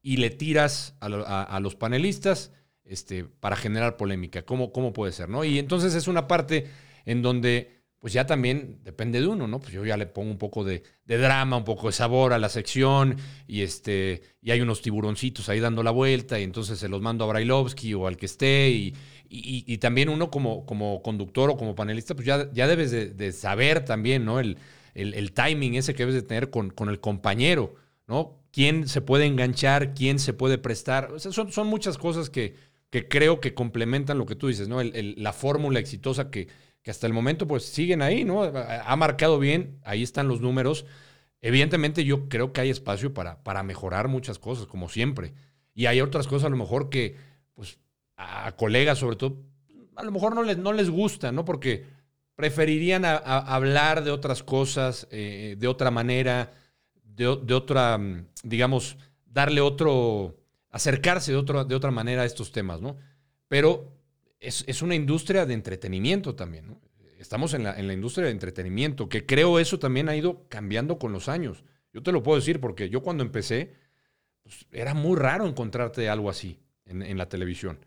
y 0.00 0.18
le 0.18 0.30
tiras 0.30 0.94
a, 1.00 1.58
los 1.58 1.74
panelistas 1.74 2.52
este, 2.84 3.24
para 3.24 3.56
generar 3.56 3.96
polémica. 3.96 4.42
¿Cómo, 4.42 4.72
¿Cómo 4.72 4.92
puede 4.92 5.10
ser? 5.10 5.28
¿no? 5.28 5.42
Y 5.42 5.58
entonces 5.58 5.96
es 5.96 6.06
una 6.06 6.28
parte 6.28 6.68
en 7.06 7.22
donde 7.22 7.72
pues 7.98 8.12
ya 8.12 8.24
también 8.24 8.78
depende 8.84 9.20
de 9.20 9.26
uno, 9.26 9.48
¿no? 9.48 9.58
Pues 9.58 9.72
yo 9.72 9.84
ya 9.84 9.96
le 9.96 10.06
pongo 10.06 10.30
un 10.30 10.38
poco 10.38 10.62
de, 10.62 10.84
drama, 11.04 11.56
un 11.56 11.64
poco 11.64 11.88
de 11.88 11.92
sabor 11.92 12.32
a 12.32 12.38
la 12.38 12.50
sección 12.50 13.16
y 13.48 13.62
este 13.62 14.22
y 14.40 14.52
hay 14.52 14.60
unos 14.60 14.80
tiburoncitos 14.80 15.48
ahí 15.48 15.58
dando 15.58 15.82
la 15.82 15.90
vuelta 15.90 16.38
y 16.38 16.44
entonces 16.44 16.78
se 16.78 16.88
los 16.88 17.02
mando 17.02 17.24
a 17.24 17.26
Brailovsky 17.26 17.94
o 17.94 18.06
al 18.06 18.16
que 18.16 18.26
esté 18.26 18.70
y, 18.70 18.94
y, 19.28 19.78
también 19.78 20.08
uno 20.08 20.30
como, 20.30 20.64
como 20.64 21.02
conductor 21.02 21.50
o 21.50 21.56
como 21.56 21.74
panelista, 21.74 22.14
pues 22.14 22.28
ya, 22.28 22.48
ya 22.52 22.68
debes 22.68 22.92
de, 22.92 23.32
saber 23.32 23.84
también, 23.84 24.24
¿no? 24.24 24.38
El, 24.38 24.56
el, 24.94 25.32
timing 25.32 25.74
ese 25.74 25.94
que 25.94 26.04
debes 26.04 26.14
de 26.14 26.22
tener 26.22 26.50
con, 26.50 26.70
con, 26.70 26.88
el 26.88 27.00
compañero, 27.00 27.74
¿no? 28.06 28.38
Quién 28.50 28.88
se 28.88 29.00
puede 29.00 29.26
enganchar, 29.26 29.94
quién 29.94 30.18
se 30.18 30.32
puede 30.32 30.58
prestar. 30.58 31.18
Son, 31.18 31.52
son 31.52 31.66
muchas 31.66 31.98
cosas 31.98 32.30
que, 32.30 32.56
que 32.90 33.08
creo 33.08 33.40
que 33.40 33.54
complementan 33.54 34.18
lo 34.18 34.26
que 34.26 34.34
tú 34.34 34.48
dices, 34.48 34.68
¿no? 34.68 34.80
la 34.82 35.32
fórmula 35.32 35.78
exitosa 35.78 36.30
que 36.30 36.48
que 36.82 36.90
hasta 36.90 37.06
el 37.06 37.12
momento 37.12 37.46
pues 37.46 37.64
siguen 37.64 38.02
ahí, 38.02 38.24
¿no? 38.24 38.42
Ha 38.44 38.96
marcado 38.96 39.38
bien, 39.38 39.78
ahí 39.84 40.02
están 40.02 40.28
los 40.28 40.40
números. 40.40 40.86
Evidentemente 41.40 42.04
yo 42.04 42.28
creo 42.28 42.52
que 42.52 42.60
hay 42.60 42.70
espacio 42.70 43.14
para, 43.14 43.42
para 43.42 43.62
mejorar 43.62 44.08
muchas 44.08 44.38
cosas, 44.38 44.66
como 44.66 44.88
siempre. 44.88 45.34
Y 45.74 45.86
hay 45.86 46.00
otras 46.00 46.26
cosas 46.26 46.46
a 46.46 46.50
lo 46.50 46.56
mejor 46.56 46.88
que, 46.88 47.16
pues, 47.54 47.78
a 48.16 48.52
colegas 48.56 48.98
sobre 48.98 49.16
todo, 49.16 49.42
a 49.96 50.02
lo 50.02 50.10
mejor 50.10 50.34
no 50.34 50.42
les, 50.42 50.58
no 50.58 50.72
les 50.72 50.90
gusta, 50.90 51.32
¿no? 51.32 51.44
Porque 51.44 51.84
preferirían 52.38 53.04
hablar 53.04 54.04
de 54.04 54.12
otras 54.12 54.44
cosas, 54.44 55.08
eh, 55.10 55.56
de 55.58 55.66
otra 55.66 55.90
manera, 55.90 56.52
de, 57.02 57.26
otra, 57.26 57.98
digamos, 58.44 58.96
darle 59.26 59.60
otro, 59.60 60.38
acercarse 60.70 61.32
de, 61.32 61.38
otro, 61.38 61.64
de 61.64 61.74
otra 61.74 61.90
manera 61.90 62.22
a 62.22 62.26
estos 62.26 62.52
temas, 62.52 62.80
¿no? 62.80 62.96
Pero 63.48 63.92
es, 64.38 64.82
una 64.82 64.94
industria 64.94 65.46
de 65.46 65.54
entretenimiento 65.54 66.36
también. 66.36 66.78
Estamos 67.18 67.54
en 67.54 67.64
la, 67.64 67.92
industria 67.92 68.26
de 68.26 68.32
entretenimiento, 68.32 69.08
que 69.08 69.26
creo 69.26 69.58
eso 69.58 69.80
también 69.80 70.08
ha 70.08 70.14
ido 70.14 70.46
cambiando 70.48 70.96
con 70.96 71.10
los 71.10 71.28
años. 71.28 71.64
Yo 71.92 72.04
te 72.04 72.12
lo 72.12 72.22
puedo 72.22 72.38
decir 72.38 72.60
porque 72.60 72.88
yo 72.88 73.02
cuando 73.02 73.24
empecé, 73.24 73.74
pues, 74.44 74.64
era 74.70 74.94
muy 74.94 75.18
raro 75.18 75.44
encontrarte 75.48 76.08
algo 76.08 76.30
así 76.30 76.60
en, 76.86 77.18
la 77.18 77.28
televisión. 77.28 77.84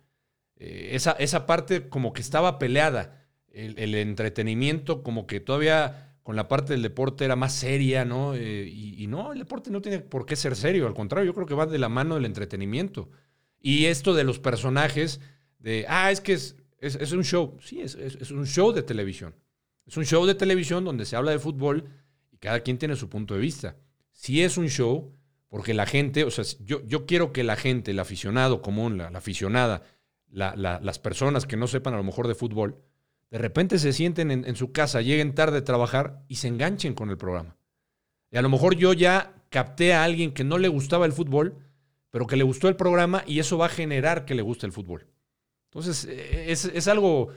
Eh, 0.57 0.89
esa, 0.91 1.13
esa, 1.13 1.45
parte 1.45 1.87
como 1.87 2.11
que 2.11 2.21
estaba 2.21 2.59
peleada. 2.59 3.20
El, 3.51 3.95
entretenimiento 3.95 5.03
como 5.03 5.27
que 5.27 5.39
todavía 5.39 6.15
con 6.23 6.35
la 6.35 6.47
parte 6.47 6.73
del 6.73 6.81
deporte 6.81 7.25
era 7.25 7.35
más 7.35 7.53
seria, 7.53 8.05
¿no? 8.05 8.33
Eh, 8.35 8.67
y, 8.67 9.07
no, 9.07 9.33
el 9.33 9.39
deporte 9.39 9.71
no 9.71 9.81
tiene 9.81 9.99
por 9.99 10.25
qué 10.25 10.35
ser 10.35 10.55
serio, 10.55 10.87
al 10.87 10.93
contrario, 10.93 11.27
yo 11.27 11.33
creo 11.33 11.47
que 11.47 11.55
va 11.55 11.65
de 11.65 11.79
la 11.79 11.89
mano 11.89 12.15
del 12.15 12.25
entretenimiento. 12.25 13.09
Y 13.59 13.85
esto 13.85 14.13
de 14.13 14.23
los 14.23 14.39
personajes 14.39 15.19
de, 15.59 15.85
ah, 15.87 16.11
es 16.11 16.21
que 16.21 16.33
es, 16.33 16.55
es, 16.79 17.11
un 17.11 17.23
show. 17.23 17.57
Sí, 17.61 17.81
es, 17.81 17.95
es, 17.95 18.31
un 18.31 18.45
show 18.47 18.71
de 18.71 18.83
televisión. 18.83 19.35
Es 19.85 19.97
un 19.97 20.05
show 20.05 20.25
de 20.25 20.35
televisión 20.35 20.83
donde 20.83 21.05
se 21.05 21.15
habla 21.15 21.31
de 21.31 21.39
fútbol 21.39 21.89
y 22.31 22.37
cada 22.37 22.61
quien 22.61 22.77
tiene 22.77 22.95
su 22.95 23.09
punto 23.09 23.33
de 23.33 23.39
vista. 23.39 23.75
Si 24.11 24.41
es 24.41 24.57
un 24.57 24.67
show, 24.67 25.13
porque 25.47 25.73
la 25.73 25.85
gente, 25.85 26.23
o 26.23 26.31
sea, 26.31 26.45
yo, 26.61 26.81
yo 26.85 27.05
quiero 27.05 27.33
que 27.33 27.43
la 27.43 27.55
gente, 27.55 27.91
el 27.91 27.99
aficionado 27.99 28.61
común, 28.61 28.97
la, 28.97 29.07
aficionada, 29.09 29.83
las 30.31 30.99
personas 30.99 31.45
que 31.45 31.57
no 31.57 31.67
sepan 31.67 31.93
a 31.93 31.97
lo 31.97 32.03
mejor 32.03 32.27
de 32.27 32.35
fútbol, 32.35 32.81
de 33.31 33.37
repente 33.37 33.79
se 33.79 33.93
sienten 33.93 34.29
en, 34.29 34.55
su 34.57 34.73
casa, 34.73 35.01
lleguen 35.01 35.33
tarde 35.33 35.59
a 35.59 35.63
trabajar 35.63 36.21
y 36.27 36.35
se 36.35 36.49
enganchen 36.49 36.93
con 36.93 37.09
el 37.09 37.17
programa. 37.17 37.55
Y 38.29 38.37
a 38.37 38.41
lo 38.41 38.49
mejor 38.49 38.75
yo 38.75 38.91
ya 38.91 39.33
capté 39.49 39.93
a 39.93 40.03
alguien 40.03 40.33
que 40.33 40.43
no 40.43 40.57
le 40.57 40.67
gustaba 40.67 41.05
el 41.05 41.13
fútbol, 41.13 41.55
pero 42.09 42.27
que 42.27 42.35
le 42.35 42.43
gustó 42.43 42.67
el 42.67 42.75
programa 42.75 43.23
y 43.25 43.39
eso 43.39 43.57
va 43.57 43.67
a 43.67 43.69
generar 43.69 44.25
que 44.25 44.35
le 44.35 44.41
guste 44.41 44.65
el 44.65 44.73
fútbol. 44.73 45.07
Entonces, 45.69 46.05
eh, 46.09 46.51
es, 46.51 46.87
algo, 46.89 47.29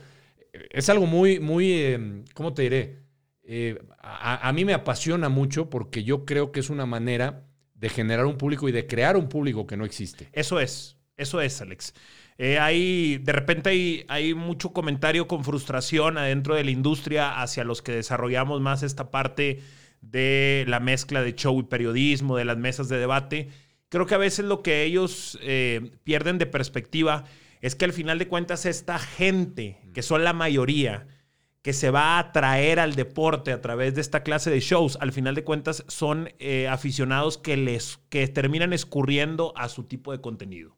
es 0.51 0.89
algo 0.89 1.05
muy, 1.05 1.39
muy, 1.39 1.71
em, 1.71 2.25
¿cómo 2.33 2.53
te 2.53 2.63
diré? 2.63 2.99
Eh, 3.43 3.81
a, 4.01 4.51
mí 4.51 4.65
me 4.65 4.73
apasiona 4.73 5.29
mucho 5.29 5.69
porque 5.69 6.03
yo 6.03 6.25
creo 6.25 6.51
que 6.51 6.59
es 6.59 6.69
una 6.69 6.85
manera 6.85 7.47
de 7.73 7.89
generar 7.89 8.25
un 8.25 8.37
público 8.37 8.67
y 8.67 8.73
de 8.73 8.85
crear 8.85 9.15
un 9.15 9.29
público 9.29 9.65
que 9.65 9.77
no 9.77 9.85
existe. 9.85 10.27
Eso 10.33 10.59
es, 10.59 10.97
eso 11.15 11.39
es, 11.39 11.61
Alex. 11.61 11.93
Eh, 12.37 12.59
hay, 12.59 13.17
de 13.17 13.31
repente 13.31 14.05
hay, 14.07 14.33
mucho 14.33 14.73
comentario 14.73 15.27
con 15.27 15.43
frustración 15.43 16.17
adentro 16.17 16.55
de 16.55 16.65
la 16.65 16.71
industria 16.71 17.41
hacia 17.41 17.63
los 17.63 17.81
que 17.81 17.93
desarrollamos 17.93 18.59
más 18.59 18.83
esta 18.83 19.09
parte 19.09 19.61
de 20.01 20.65
la 20.67 20.79
mezcla 20.79 21.21
de 21.21 21.33
show 21.33 21.59
y 21.59 21.63
periodismo, 21.63 22.35
de 22.37 22.45
las 22.45 22.57
mesas 22.57 22.89
de 22.89 22.97
debate. 22.97 23.49
Creo 23.89 24.05
que 24.05 24.15
a 24.15 24.19
veces 24.19 24.45
lo 24.45 24.61
que 24.61 24.83
ellos 24.83 25.39
pierden 26.03 26.37
de 26.37 26.45
perspectiva 26.45 27.23
es 27.61 27.75
que 27.75 27.85
al 27.85 27.93
final 27.93 28.19
de 28.19 28.27
cuentas 28.27 28.65
esta 28.65 28.99
gente, 28.99 29.79
que 29.93 30.03
son 30.03 30.23
la 30.23 30.33
mayoría, 30.33 31.07
que 31.65 31.73
se 31.73 31.89
va 31.89 32.17
a 32.17 32.19
atraer 32.19 32.79
al 32.79 32.93
deporte 32.93 33.51
a 33.51 33.59
través 33.59 33.95
de 33.95 34.01
esta 34.01 34.21
clase 34.21 34.51
de 34.51 34.59
shows, 34.59 34.99
al 35.01 35.11
final 35.11 35.33
de 35.33 35.43
cuentas 35.43 35.83
son 35.87 36.29
eh, 36.37 36.67
aficionados 36.67 37.39
que, 37.39 37.57
les, 37.57 37.97
que 38.09 38.27
terminan 38.27 38.71
escurriendo 38.71 39.51
a 39.55 39.67
su 39.67 39.85
tipo 39.85 40.11
de 40.11 40.21
contenido. 40.21 40.77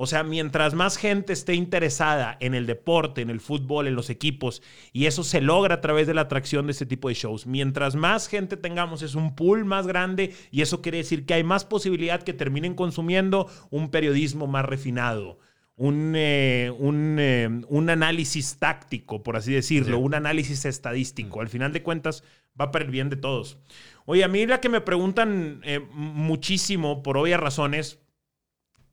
O 0.00 0.06
sea, 0.06 0.22
mientras 0.22 0.74
más 0.74 0.96
gente 0.96 1.32
esté 1.32 1.54
interesada 1.54 2.36
en 2.38 2.54
el 2.54 2.66
deporte, 2.66 3.20
en 3.20 3.30
el 3.30 3.40
fútbol, 3.40 3.88
en 3.88 3.96
los 3.96 4.10
equipos, 4.10 4.62
y 4.92 5.06
eso 5.06 5.24
se 5.24 5.40
logra 5.40 5.74
a 5.74 5.80
través 5.80 6.06
de 6.06 6.14
la 6.14 6.20
atracción 6.20 6.66
de 6.66 6.72
este 6.72 6.86
tipo 6.86 7.08
de 7.08 7.14
shows, 7.14 7.48
mientras 7.48 7.96
más 7.96 8.28
gente 8.28 8.56
tengamos 8.56 9.02
es 9.02 9.16
un 9.16 9.34
pool 9.34 9.64
más 9.64 9.88
grande 9.88 10.36
y 10.52 10.62
eso 10.62 10.82
quiere 10.82 10.98
decir 10.98 11.26
que 11.26 11.34
hay 11.34 11.42
más 11.42 11.64
posibilidad 11.64 12.22
que 12.22 12.32
terminen 12.32 12.74
consumiendo 12.74 13.50
un 13.70 13.90
periodismo 13.90 14.46
más 14.46 14.64
refinado, 14.64 15.40
un, 15.74 16.12
eh, 16.14 16.70
eh, 16.70 17.60
un, 17.68 17.90
análisis 17.90 18.56
táctico, 18.60 19.24
por 19.24 19.36
así 19.36 19.52
decirlo, 19.52 19.98
un 19.98 20.14
análisis 20.14 20.64
estadístico. 20.64 21.40
Al 21.40 21.48
final 21.48 21.72
de 21.72 21.82
cuentas, 21.82 22.22
va 22.58 22.70
para 22.70 22.84
el 22.84 22.92
bien 22.92 23.10
de 23.10 23.16
todos. 23.16 23.58
Oye, 24.06 24.22
a 24.22 24.28
mí 24.28 24.46
la 24.46 24.60
que 24.60 24.68
me 24.68 24.80
preguntan 24.80 25.60
eh, 25.64 25.80
muchísimo, 25.92 27.02
por 27.02 27.16
obvias 27.16 27.40
razones, 27.40 27.98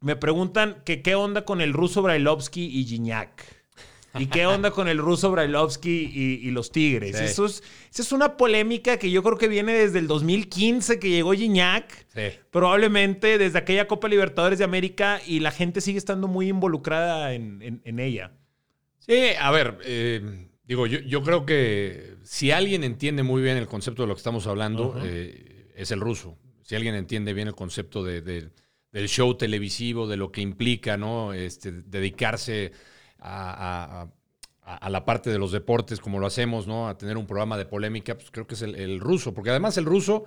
me 0.05 0.15
preguntan 0.15 0.83
que 0.85 1.01
qué 1.01 1.15
onda 1.15 1.45
con 1.45 1.61
el 1.61 1.73
ruso 1.73 2.03
Brailovsky 2.03 2.63
y 2.63 2.85
Gignac. 2.85 3.43
¿Y 4.13 4.27
qué 4.27 4.45
onda 4.45 4.69
con 4.69 4.87
el 4.87 4.99
ruso 4.99 5.31
Brailovsky 5.31 5.89
y, 5.89 6.51
los 6.51 6.71
Tigres? 6.71 7.19
Eso, 7.19 7.47
es, 7.47 7.63
es, 7.91 8.11
una 8.11 8.37
polémica 8.37 8.97
que 8.97 9.09
yo 9.09 9.23
creo 9.23 9.39
que 9.39 9.47
viene 9.47 9.73
desde 9.73 9.97
el 9.97 10.05
2015 10.05 10.99
que 10.99 11.09
llegó 11.09 11.33
Gignac. 11.33 12.05
Probablemente 12.51 13.39
desde 13.39 13.57
aquella 13.57 13.87
Copa 13.87 14.07
Libertadores 14.07 14.59
de 14.59 14.65
América 14.65 15.19
y 15.25 15.39
la 15.39 15.49
gente 15.49 15.81
sigue 15.81 15.97
estando 15.97 16.27
muy 16.27 16.49
involucrada 16.49 17.33
en, 17.33 17.99
ella. 17.99 18.31
Sí, 18.99 19.29
a 19.39 19.49
ver, 19.49 19.79
eh, 19.85 20.47
digo, 20.65 20.85
yo, 20.85 21.23
creo 21.23 21.47
que 21.47 22.13
si 22.21 22.51
alguien 22.51 22.83
entiende 22.83 23.23
muy 23.23 23.41
bien 23.41 23.57
el 23.57 23.65
concepto 23.67 24.03
de 24.03 24.07
lo 24.09 24.13
que 24.13 24.19
estamos 24.19 24.45
hablando, 24.45 24.95
eh, 25.03 25.71
es 25.75 25.89
el 25.89 25.99
ruso. 25.99 26.37
Si 26.61 26.75
alguien 26.75 26.93
entiende 26.93 27.33
bien 27.33 27.47
el 27.47 27.55
concepto 27.55 28.03
de, 28.03 28.51
del 28.95 29.09
show 29.09 29.35
televisivo, 29.35 30.07
de 30.07 30.15
lo 30.15 30.31
que 30.31 30.39
implica, 30.39 30.95
¿no? 30.95 31.33
Este, 31.33 31.69
dedicarse 31.73 32.71
a, 33.19 34.07
la 34.89 35.03
parte 35.03 35.29
de 35.29 35.37
los 35.37 35.51
deportes 35.51 35.99
como 35.99 36.17
lo 36.17 36.25
hacemos, 36.25 36.65
¿no? 36.65 36.87
A 36.87 36.97
tener 36.97 37.17
un 37.17 37.27
programa 37.27 37.57
de 37.57 37.65
polémica, 37.65 38.15
pues 38.15 38.31
creo 38.31 38.47
que 38.47 38.55
es 38.55 38.61
el, 38.61 39.01
ruso, 39.01 39.33
porque 39.33 39.49
además 39.49 39.77
el 39.77 39.83
ruso 39.83 40.23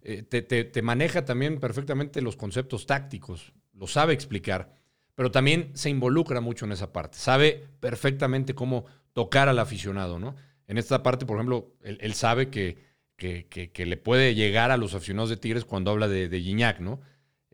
eh, 0.00 0.22
te, 0.22 0.82
maneja 0.82 1.26
también 1.26 1.60
perfectamente 1.60 2.22
los 2.22 2.36
conceptos 2.36 2.86
tácticos, 2.86 3.52
lo 3.74 3.86
sabe 3.86 4.14
explicar, 4.14 4.72
pero 5.14 5.30
también 5.30 5.72
se 5.74 5.90
involucra 5.90 6.40
mucho 6.40 6.64
en 6.64 6.72
esa 6.72 6.94
parte, 6.94 7.18
sabe 7.18 7.68
perfectamente 7.80 8.54
cómo 8.54 8.86
tocar 9.12 9.50
al 9.50 9.58
aficionado, 9.58 10.18
¿no? 10.18 10.36
En 10.68 10.78
esta 10.78 11.02
parte, 11.02 11.26
por 11.26 11.36
ejemplo, 11.36 11.74
él, 11.82 12.14
sabe 12.14 12.48
que, 12.48 12.78
que, 13.18 13.86
le 13.86 13.96
puede 13.98 14.34
llegar 14.34 14.70
a 14.70 14.78
los 14.78 14.94
aficionados 14.94 15.28
de 15.28 15.36
Tigres 15.36 15.66
cuando 15.66 15.90
habla 15.90 16.08
de, 16.08 16.30
de 16.30 16.76
¿no? 16.80 17.02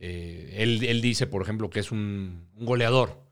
Eh, 0.05 0.57
él, 0.59 1.00
dice, 1.00 1.28
por 1.28 1.42
ejemplo, 1.42 1.70
que 1.70 1.78
es 1.78 1.92
un 1.92 2.48
goleador, 2.57 3.22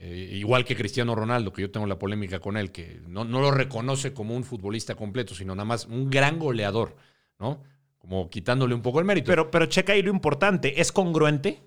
eh, 0.00 0.30
igual 0.32 0.64
que 0.64 0.76
Cristiano 0.76 1.14
Ronaldo, 1.14 1.52
que 1.52 1.60
yo 1.60 1.70
tengo 1.70 1.86
la 1.86 1.98
polémica 1.98 2.40
con 2.40 2.56
él, 2.56 2.72
que 2.72 3.02
no, 3.06 3.24
lo 3.24 3.50
reconoce 3.50 4.14
como 4.14 4.34
un 4.34 4.44
futbolista 4.44 4.94
completo, 4.94 5.34
sino 5.34 5.54
nada 5.54 5.66
más 5.66 5.84
un 5.84 6.08
gran 6.08 6.38
goleador, 6.38 6.96
¿no? 7.38 7.62
Como 7.98 8.30
quitándole 8.30 8.74
un 8.74 8.80
poco 8.80 8.98
el 8.98 9.04
mérito. 9.04 9.26
Pero, 9.26 9.50
pero 9.50 9.66
checa 9.66 9.92
ahí 9.92 10.00
lo 10.00 10.10
importante, 10.10 10.80
¿es 10.80 10.90
congruente? 10.90 11.60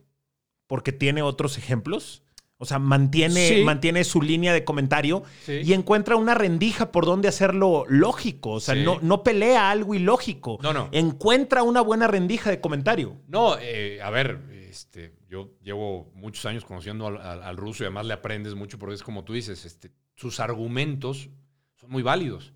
Porque 0.66 0.92
tiene 0.92 1.22
otros 1.22 1.60
ejemplos. 1.60 2.24
O 2.60 2.66
sea, 2.66 2.80
mantiene, 2.80 3.64
mantiene 3.64 4.04
su 4.04 4.22
línea 4.22 4.52
de 4.52 4.64
comentario 4.64 5.24
y 5.48 5.74
encuentra 5.74 6.16
una 6.16 6.34
rendija 6.34 6.92
por 6.92 7.06
donde 7.06 7.28
hacerlo 7.28 7.86
lógico. 7.88 8.54
O 8.54 8.60
sea, 8.60 8.74
no, 8.74 9.00
no 9.02 9.22
pelea 9.22 9.70
algo 9.70 9.94
ilógico. 9.94 10.58
No, 10.64 10.74
no. 10.74 10.90
Encuentra 10.92 11.62
una 11.62 11.82
buena 11.82 12.08
rendija 12.08 12.50
de 12.50 12.60
comentario. 12.60 13.22
No, 13.28 13.58
eh, 13.60 14.02
a 14.02 14.10
ver, 14.10 14.40
este, 14.70 15.14
yo 15.30 15.56
llevo 15.62 16.12
muchos 16.16 16.46
años 16.46 16.66
conociendo 16.66 17.08
al, 17.08 17.58
ruso 17.58 17.84
y 17.84 17.86
además 17.86 18.06
le 18.06 18.14
aprendes 18.14 18.56
mucho 18.56 18.80
porque 18.80 18.96
es 18.96 19.04
como 19.04 19.24
tú 19.24 19.34
dices, 19.34 19.66
este, 19.66 19.92
sus 20.16 20.40
argumentos 20.40 21.30
son 21.76 21.92
muy 21.92 22.02
válidos. 22.02 22.54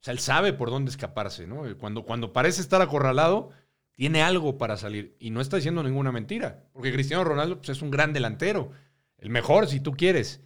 O 0.00 0.04
sea, 0.04 0.12
él 0.12 0.18
sabe 0.18 0.52
por 0.52 0.70
dónde 0.70 0.90
escaparse, 0.90 1.46
¿no? 1.46 1.64
Cuando, 1.78 2.04
cuando 2.04 2.32
parece 2.32 2.60
estar 2.60 2.80
acorralado, 2.82 3.50
tiene 3.94 4.22
algo 4.22 4.58
para 4.58 4.76
salir 4.76 5.16
y 5.20 5.30
no 5.30 5.40
está 5.40 5.56
diciendo 5.56 5.82
ninguna 5.82 6.10
mentira, 6.10 6.64
porque 6.72 6.92
Cristiano 6.92 7.24
Ronaldo 7.24 7.58
pues, 7.58 7.68
es 7.68 7.82
un 7.82 7.90
gran 7.90 8.12
delantero, 8.12 8.72
el 9.22 9.30
mejor 9.30 9.68
si 9.68 9.80
tú 9.80 9.92
quieres. 9.92 10.40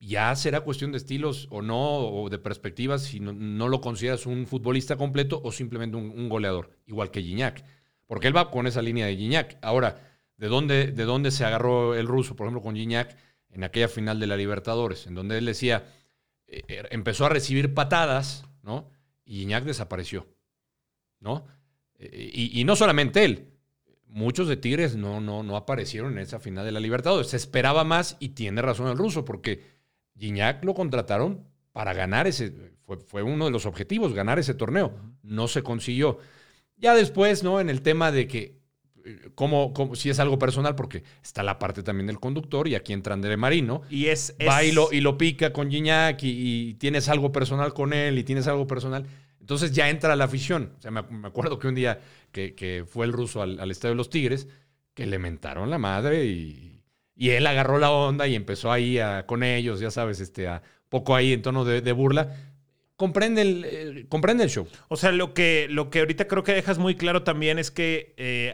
Ya 0.00 0.36
será 0.36 0.60
cuestión 0.60 0.92
de 0.92 0.98
estilos 0.98 1.48
o 1.50 1.60
no, 1.60 1.98
o 1.98 2.28
de 2.28 2.38
perspectivas, 2.38 3.02
si 3.02 3.18
no, 3.18 3.68
lo 3.68 3.80
consideras 3.80 4.26
un 4.26 4.46
futbolista 4.46 4.96
completo 4.96 5.40
o 5.42 5.50
simplemente 5.50 5.96
un, 5.96 6.28
goleador, 6.28 6.70
igual 6.86 7.10
que 7.10 7.22
Gignac. 7.22 7.64
Porque 8.06 8.28
él 8.28 8.36
va 8.36 8.50
con 8.50 8.68
esa 8.68 8.80
línea 8.80 9.06
de 9.06 9.16
Gignac. 9.16 9.58
Ahora, 9.60 10.00
¿de 10.36 10.46
dónde, 10.46 10.92
¿de 10.92 11.04
dónde 11.04 11.32
se 11.32 11.44
agarró 11.44 11.96
el 11.96 12.06
ruso, 12.06 12.36
por 12.36 12.46
ejemplo, 12.46 12.62
con 12.62 12.76
Gignac 12.76 13.16
en 13.50 13.64
aquella 13.64 13.88
final 13.88 14.20
de 14.20 14.28
la 14.28 14.36
Libertadores? 14.36 15.06
En 15.06 15.14
donde 15.14 15.38
él 15.38 15.46
decía, 15.46 15.86
eh, 16.46 16.62
eh, 16.68 16.82
empezó 16.90 17.26
a 17.26 17.30
recibir 17.30 17.74
patadas, 17.74 18.44
¿no? 18.62 18.90
Y 19.24 19.38
Gignac 19.38 19.64
desapareció, 19.64 20.28
¿no? 21.18 21.46
Eh, 21.98 22.30
y, 22.32 22.60
y, 22.60 22.64
no 22.64 22.76
solamente 22.76 23.24
él, 23.24 23.57
muchos 24.08 24.48
de 24.48 24.56
Tigres 24.56 24.96
no, 24.96 25.20
no, 25.20 25.42
no 25.42 25.56
aparecieron 25.56 26.12
en 26.12 26.18
esa 26.18 26.40
final 26.40 26.64
de 26.64 26.72
la 26.72 26.80
Libertadores. 26.80 27.28
Se 27.28 27.36
esperaba 27.36 27.84
más 27.84 28.16
y 28.20 28.30
tiene 28.30 28.62
razón 28.62 28.88
el 28.88 28.98
ruso, 28.98 29.24
porque 29.24 29.62
Gignac 30.18 30.64
lo 30.64 30.74
contrataron 30.74 31.44
para 31.72 31.94
ganar 31.94 32.26
ese, 32.26 32.52
fue, 33.06 33.22
uno 33.22 33.44
de 33.44 33.50
los 33.50 33.66
objetivos, 33.66 34.14
ganar 34.14 34.38
ese 34.38 34.54
torneo. 34.54 34.92
No 35.22 35.48
se 35.48 35.62
consiguió. 35.62 36.18
Ya 36.76 36.94
después, 36.94 37.42
¿no? 37.42 37.60
En 37.60 37.70
el 37.70 37.82
tema 37.82 38.10
de 38.10 38.26
que, 38.26 38.58
eh, 39.04 39.30
como, 39.34 39.72
si 39.94 40.10
es 40.10 40.18
algo 40.18 40.38
personal, 40.38 40.74
porque 40.74 41.02
está 41.22 41.42
la 41.42 41.58
parte 41.58 41.82
también 41.82 42.06
del 42.06 42.20
conductor 42.20 42.66
y 42.68 42.74
aquí 42.74 42.92
entra 42.92 43.14
André 43.14 43.36
Marino. 43.36 43.82
Y 43.90 44.06
es. 44.06 44.34
Va 44.46 44.64
y 44.64 44.72
lo, 44.72 45.18
pica 45.18 45.52
con 45.52 45.70
Gignac 45.70 46.22
y, 46.22 46.74
tienes 46.74 47.08
algo 47.08 47.30
personal 47.32 47.74
con 47.74 47.92
él 47.92 48.18
y 48.18 48.24
tienes 48.24 48.46
algo 48.46 48.66
personal. 48.66 49.06
Entonces 49.48 49.72
ya 49.72 49.88
entra 49.88 50.14
la 50.14 50.24
afición. 50.24 50.74
O 50.78 50.82
sea, 50.82 50.90
me, 50.90 51.00
acuerdo 51.26 51.58
que 51.58 51.68
un 51.68 51.74
día 51.74 52.00
que, 52.32 52.84
fue 52.86 53.06
el 53.06 53.12
ruso 53.12 53.42
al, 53.42 53.70
Estadio 53.70 53.94
de 53.94 53.96
los 53.96 54.10
Tigres, 54.10 54.46
que 54.94 55.06
le 55.06 55.18
mentaron 55.18 55.70
la 55.70 55.78
madre 55.78 56.26
y 56.26 56.78
y 57.18 57.30
él 57.30 57.48
agarró 57.48 57.80
la 57.80 57.90
onda 57.90 58.28
y 58.28 58.36
empezó 58.36 58.70
ahí 58.70 59.00
a, 59.00 59.26
con 59.26 59.42
ellos, 59.42 59.80
ya 59.80 59.90
sabes, 59.90 60.20
este, 60.20 60.46
a 60.46 60.62
poco 60.88 61.16
ahí 61.16 61.32
en 61.32 61.42
tono 61.42 61.64
de, 61.64 61.92
burla. 61.92 62.36
Comprende 62.98 63.42
el, 63.42 63.64
eh, 63.64 64.06
comprende 64.08 64.42
el 64.42 64.50
show. 64.50 64.66
O 64.88 64.96
sea, 64.96 65.12
lo 65.12 65.32
que, 65.32 65.68
lo 65.70 65.88
que 65.88 66.00
ahorita 66.00 66.26
creo 66.26 66.42
que 66.42 66.52
dejas 66.52 66.78
muy 66.78 66.96
claro 66.96 67.22
también 67.22 67.60
es 67.60 67.70
que 67.70 68.12
eh, 68.16 68.52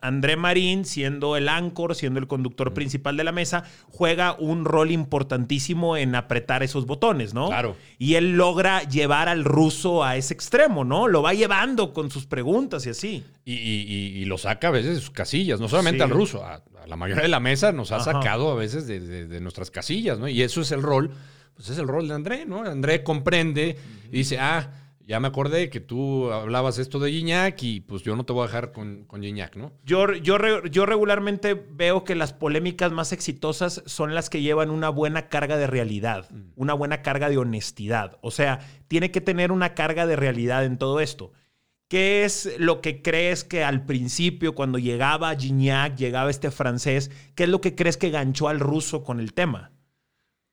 André 0.00 0.36
Marín, 0.36 0.84
siendo 0.84 1.36
el 1.36 1.48
anchor, 1.48 1.96
siendo 1.96 2.20
el 2.20 2.28
conductor 2.28 2.74
principal 2.74 3.16
de 3.16 3.24
la 3.24 3.32
mesa, 3.32 3.64
juega 3.88 4.36
un 4.38 4.66
rol 4.66 4.92
importantísimo 4.92 5.96
en 5.96 6.14
apretar 6.14 6.62
esos 6.62 6.86
botones, 6.86 7.34
¿no? 7.34 7.48
Claro. 7.48 7.74
Y 7.98 8.14
él 8.14 8.36
logra 8.36 8.84
llevar 8.84 9.28
al 9.28 9.42
ruso 9.42 10.04
a 10.04 10.16
ese 10.16 10.32
extremo, 10.32 10.84
¿no? 10.84 11.08
Lo 11.08 11.20
va 11.20 11.34
llevando 11.34 11.92
con 11.92 12.08
sus 12.08 12.24
preguntas 12.26 12.86
y 12.86 12.90
así. 12.90 13.24
Y, 13.44 14.24
lo 14.26 14.38
saca 14.38 14.68
a 14.68 14.70
veces 14.70 14.94
de 14.94 15.00
sus 15.00 15.10
casillas, 15.10 15.58
no 15.58 15.68
solamente 15.68 16.04
al 16.04 16.10
ruso, 16.10 16.44
a, 16.44 16.62
la 16.86 16.94
mayoría 16.94 17.24
de 17.24 17.28
la 17.28 17.40
mesa 17.40 17.72
nos 17.72 17.90
ha 17.90 17.98
sacado 17.98 18.52
a 18.52 18.54
veces 18.54 18.86
de, 18.86 19.40
nuestras 19.40 19.72
casillas, 19.72 20.20
¿no? 20.20 20.28
Y 20.28 20.42
eso 20.42 20.60
es 20.60 20.70
el 20.70 20.82
rol, 20.82 21.10
pues 21.62 21.70
es 21.70 21.78
el 21.78 21.86
rol 21.86 22.08
de 22.08 22.14
André, 22.14 22.44
¿no? 22.44 22.64
André 22.64 23.04
comprende 23.04 23.76
y 24.08 24.16
dice, 24.16 24.36
ah, 24.40 24.68
ya 25.06 25.20
me 25.20 25.28
acordé 25.28 25.70
que 25.70 25.78
tú 25.78 26.32
hablabas 26.32 26.78
esto 26.78 26.98
de 26.98 27.12
Gignac 27.12 27.62
y 27.62 27.82
pues 27.82 28.02
yo 28.02 28.16
no 28.16 28.24
te 28.24 28.32
voy 28.32 28.42
a 28.42 28.46
dejar 28.48 28.72
con, 28.72 29.04
con 29.04 29.22
Gignac, 29.22 29.54
¿no? 29.54 29.70
Yo, 29.84 30.12
yo, 30.12 30.64
yo 30.64 30.86
regularmente 30.86 31.54
veo 31.54 32.02
que 32.02 32.16
las 32.16 32.32
polémicas 32.32 32.90
más 32.90 33.12
exitosas 33.12 33.80
son 33.86 34.12
las 34.12 34.28
que 34.28 34.42
llevan 34.42 34.70
una 34.70 34.88
buena 34.88 35.28
carga 35.28 35.56
de 35.56 35.68
realidad, 35.68 36.28
mm. 36.32 36.52
una 36.56 36.74
buena 36.74 37.00
carga 37.00 37.28
de 37.28 37.38
honestidad. 37.38 38.18
O 38.22 38.32
sea, 38.32 38.58
tiene 38.88 39.12
que 39.12 39.20
tener 39.20 39.52
una 39.52 39.74
carga 39.74 40.04
de 40.06 40.16
realidad 40.16 40.64
en 40.64 40.78
todo 40.78 40.98
esto. 40.98 41.30
¿Qué 41.86 42.24
es 42.24 42.56
lo 42.58 42.80
que 42.80 43.02
crees 43.02 43.44
que 43.44 43.62
al 43.62 43.84
principio, 43.84 44.56
cuando 44.56 44.78
llegaba 44.78 45.36
Gignac, 45.36 45.94
llegaba 45.94 46.28
este 46.28 46.50
francés, 46.50 47.12
qué 47.36 47.44
es 47.44 47.50
lo 47.50 47.60
que 47.60 47.76
crees 47.76 47.96
que 47.96 48.10
ganchó 48.10 48.48
al 48.48 48.58
ruso 48.58 49.04
con 49.04 49.20
el 49.20 49.32
tema? 49.32 49.71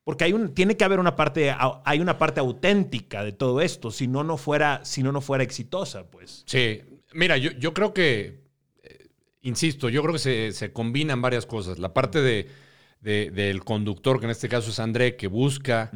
Porque 0.04 0.24
hay 0.24 0.32
un, 0.32 0.54
tiene 0.54 0.76
que 0.76 0.84
haber 0.84 0.98
una 0.98 1.14
parte, 1.14 1.54
hay 1.84 2.00
una 2.00 2.18
parte 2.18 2.40
auténtica 2.40 3.22
de 3.22 3.32
todo 3.32 3.60
esto, 3.60 3.90
si 3.90 4.08
no, 4.08 4.24
no 4.24 4.36
fuera, 4.36 4.84
si 4.84 5.02
no, 5.02 5.12
no 5.12 5.20
fuera 5.20 5.44
exitosa, 5.44 6.10
pues. 6.10 6.42
Sí, 6.46 6.80
mira, 7.12 7.36
yo, 7.36 7.52
yo 7.52 7.74
creo 7.74 7.92
que, 7.92 8.40
eh, 8.82 9.08
insisto, 9.42 9.88
yo 9.88 10.02
creo 10.02 10.14
que 10.14 10.52
se, 10.52 10.72
combinan 10.72 11.20
varias 11.20 11.46
cosas. 11.46 11.78
La 11.78 11.92
parte 11.92 12.20
de, 12.22 12.48
del 13.00 13.62
conductor, 13.62 14.18
que 14.18 14.26
en 14.26 14.30
este 14.30 14.48
caso 14.48 14.70
es 14.70 14.80
André, 14.80 15.16
que 15.16 15.26
busca 15.26 15.90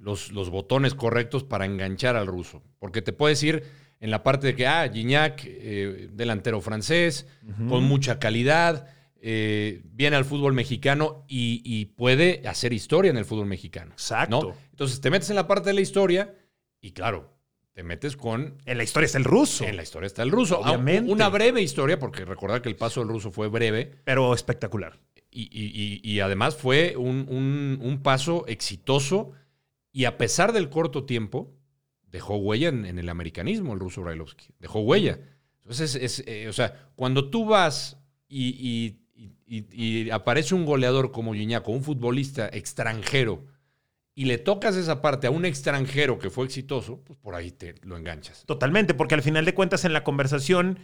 los, 0.00 0.32
los 0.32 0.50
botones 0.50 0.94
correctos 0.94 1.44
para 1.44 1.66
enganchar 1.66 2.16
al 2.16 2.26
ruso. 2.26 2.62
Porque 2.78 3.02
te 3.02 3.12
puedes 3.12 3.42
ir 3.42 3.64
en 4.00 4.10
la 4.10 4.22
parte 4.22 4.48
de 4.48 4.56
que, 4.56 4.66
ah, 4.66 4.90
Gignac, 4.92 5.42
eh, 5.44 6.08
delantero 6.12 6.60
francés, 6.60 7.26
con 7.68 7.84
mucha 7.84 8.18
calidad, 8.18 8.88
eh, 9.20 9.82
viene 9.84 10.16
al 10.16 10.24
fútbol 10.24 10.52
mexicano 10.54 11.24
y, 11.28 11.84
puede 11.96 12.42
hacer 12.46 12.72
historia 12.72 13.10
en 13.10 13.16
el 13.16 13.24
fútbol 13.24 13.46
mexicano. 13.46 13.92
Exacto. 13.92 14.54
Entonces 14.70 15.00
te 15.00 15.10
metes 15.10 15.30
en 15.30 15.36
la 15.36 15.46
parte 15.46 15.70
de 15.70 15.74
la 15.74 15.80
historia 15.80 16.34
y 16.80 16.92
claro, 16.92 17.36
te 17.72 17.82
metes 17.82 18.16
con... 18.16 18.58
En 18.64 18.78
la 18.78 18.84
historia 18.84 19.06
está 19.06 19.18
el 19.18 19.24
ruso. 19.24 19.64
En 19.64 19.76
la 19.76 19.82
historia 19.82 20.06
está 20.06 20.22
el 20.22 20.30
ruso. 20.30 20.60
Obviamente. 20.60 21.12
Una 21.12 21.28
breve 21.28 21.62
historia, 21.62 21.98
porque 21.98 22.24
recordar 22.24 22.62
que 22.62 22.68
el 22.68 22.76
paso 22.76 23.00
del 23.00 23.10
ruso 23.10 23.30
fue 23.30 23.48
breve. 23.48 23.92
Pero 24.04 24.34
espectacular. 24.34 24.98
Y, 25.30 26.20
además 26.20 26.56
fue 26.56 26.96
un, 26.96 27.78
un 27.80 28.02
paso 28.02 28.44
exitoso 28.48 29.32
y 29.92 30.04
a 30.04 30.18
pesar 30.18 30.52
del 30.52 30.68
corto 30.70 31.04
tiempo, 31.04 31.52
dejó 32.06 32.36
huella 32.36 32.68
en, 32.68 32.98
el 32.98 33.08
americanismo 33.08 33.72
el 33.72 33.80
ruso 33.80 34.02
Brailovsky. 34.02 34.54
Dejó 34.58 34.80
huella. 34.80 35.18
Entonces, 35.62 35.94
es, 35.94 36.24
eh, 36.26 36.48
o 36.48 36.52
sea, 36.52 36.90
cuando 36.96 37.30
tú 37.30 37.44
vas 37.44 37.96
y, 38.28 38.99
aparece 40.12 40.54
un 40.54 40.64
goleador 40.64 41.12
como 41.12 41.34
Giñaco, 41.34 41.72
un 41.72 41.82
futbolista 41.82 42.48
extranjero, 42.52 43.46
y 44.14 44.24
le 44.24 44.38
tocas 44.38 44.76
esa 44.76 45.00
parte 45.00 45.26
a 45.26 45.30
un 45.30 45.44
extranjero 45.44 46.18
que 46.18 46.30
fue 46.30 46.44
exitoso, 46.44 47.00
pues 47.04 47.18
por 47.18 47.34
ahí 47.34 47.50
te 47.50 47.76
lo 47.82 47.96
enganchas. 47.96 48.44
Totalmente, 48.44 48.92
porque 48.94 49.14
al 49.14 49.22
final 49.22 49.44
de 49.44 49.54
cuentas 49.54 49.84
en 49.84 49.92
la 49.92 50.04
conversación 50.04 50.78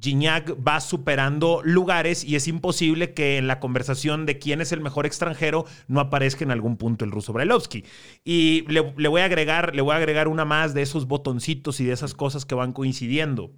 Gignac 0.00 0.56
va 0.66 0.80
superando 0.80 1.60
lugares 1.64 2.24
y 2.24 2.36
es 2.36 2.48
imposible 2.48 3.12
que 3.12 3.36
en 3.36 3.46
la 3.46 3.60
conversación 3.60 4.24
de 4.24 4.38
quién 4.38 4.60
es 4.60 4.72
el 4.72 4.80
mejor 4.80 5.04
extranjero 5.04 5.66
no 5.86 6.00
aparezca 6.00 6.44
en 6.44 6.50
algún 6.50 6.76
punto 6.76 7.04
el 7.04 7.10
ruso 7.10 7.32
Brailovsky. 7.32 7.84
Y 8.24 8.64
le, 8.68 8.80
voy 8.80 9.20
a 9.20 9.26
agregar, 9.26 9.74
le 9.74 9.82
voy 9.82 9.92
a 9.92 9.98
agregar 9.98 10.28
una 10.28 10.44
más 10.44 10.72
de 10.72 10.82
esos 10.82 11.06
botoncitos 11.06 11.78
y 11.80 11.84
de 11.84 11.92
esas 11.92 12.14
cosas 12.14 12.46
que 12.46 12.54
van 12.54 12.72
coincidiendo. 12.72 13.52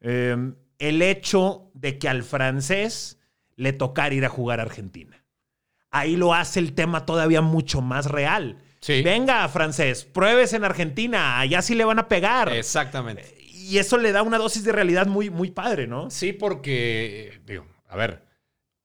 Em, 0.00 0.54
el 0.78 1.02
hecho 1.02 1.70
de 1.74 1.98
que 1.98 2.08
al 2.08 2.22
francés 2.22 3.15
le 3.56 3.72
tocar 3.72 4.12
ir 4.12 4.24
a 4.24 4.28
jugar 4.28 4.60
a 4.60 4.64
Argentina. 4.64 5.24
Ahí 5.90 6.16
lo 6.16 6.34
hace 6.34 6.60
el 6.60 6.74
tema 6.74 7.06
todavía 7.06 7.40
mucho 7.40 7.80
más 7.80 8.06
real. 8.06 8.58
Venga, 8.86 9.48
francés, 9.48 10.04
pruebes 10.04 10.52
en 10.52 10.62
Argentina, 10.62 11.40
allá 11.40 11.60
sí 11.60 11.74
le 11.74 11.84
van 11.84 11.98
a 11.98 12.06
pegar. 12.06 12.52
Exactamente 12.52 13.36
y 13.66 13.78
eso 13.78 13.98
le 13.98 14.12
da 14.12 14.22
una 14.22 14.38
dosis 14.38 14.62
de 14.62 14.70
realidad 14.70 15.08
muy, 15.08 15.28
muy 15.28 15.50
padre, 15.50 15.88
¿no? 15.88 16.08
Sí, 16.08 16.32
porque, 16.32 17.40
digo, 17.46 17.66
a 17.88 17.96
ver, 17.96 18.24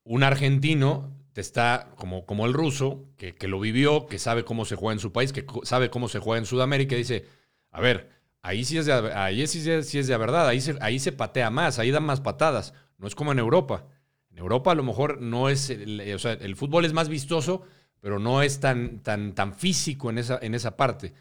un 0.04 0.24
argentino 0.24 1.16
te 1.34 1.42
está, 1.42 1.90
como, 1.98 2.26
como 2.26 2.48
el 2.48 2.54
ruso, 2.54 3.06
que, 3.16 3.36
lo 3.48 3.60
vivió, 3.60 4.08
que 4.08 4.18
sabe 4.18 4.44
cómo 4.44 4.66
se 4.66 4.76
juega 4.76 4.94
en 4.94 5.00
su 5.00 5.12
país, 5.12 5.34
que 5.34 5.46
sabe 5.64 5.92
cómo 5.92 6.10
se 6.10 6.18
juega 6.18 6.40
en 6.40 6.48
Sudamérica, 6.48 6.96
y 6.96 7.00
dice, 7.00 7.28
a 7.70 7.80
ver, 7.80 8.10
ahí 8.42 8.66
sí 8.66 8.80
es 8.80 8.88
de, 8.88 8.94
ahí 9.14 9.46
sí, 9.46 9.62
sí 9.84 10.00
es 10.00 10.08
de 10.08 10.18
verdad, 10.18 10.48
ahí 10.48 10.60
se, 10.60 10.76
ahí 10.82 10.98
se 10.98 11.12
patea 11.12 11.52
más, 11.52 11.78
ahí 11.78 11.92
dan 11.92 12.04
más 12.04 12.20
patadas. 12.20 12.74
No 12.98 13.08
es 13.08 13.14
como 13.14 13.32
en 13.32 13.40
Europa. 13.40 13.86
En 14.32 14.38
Europa 14.38 14.72
a 14.72 14.76
lo 14.76 14.84
mejor 14.84 15.22
no 15.22 15.50
es, 15.50 15.70
o 15.70 16.20
sea, 16.20 16.34
el 16.34 16.56
fútbol 16.56 16.86
es 16.86 16.94
más 16.94 17.10
vistoso, 17.10 17.64
pero 18.00 18.18
no 18.18 18.42
es 18.42 18.60
tan, 18.60 19.00
tan, 19.00 19.34
tan 19.36 19.54
físico 19.54 20.10
en 20.10 20.18
esa, 20.18 20.40
en 20.42 20.56
esa 20.56 20.78
parte. 20.78 21.14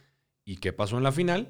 ¿Y 0.45 0.57
qué 0.57 0.73
pasó 0.73 0.97
en 0.97 1.03
la 1.03 1.13
final? 1.13 1.49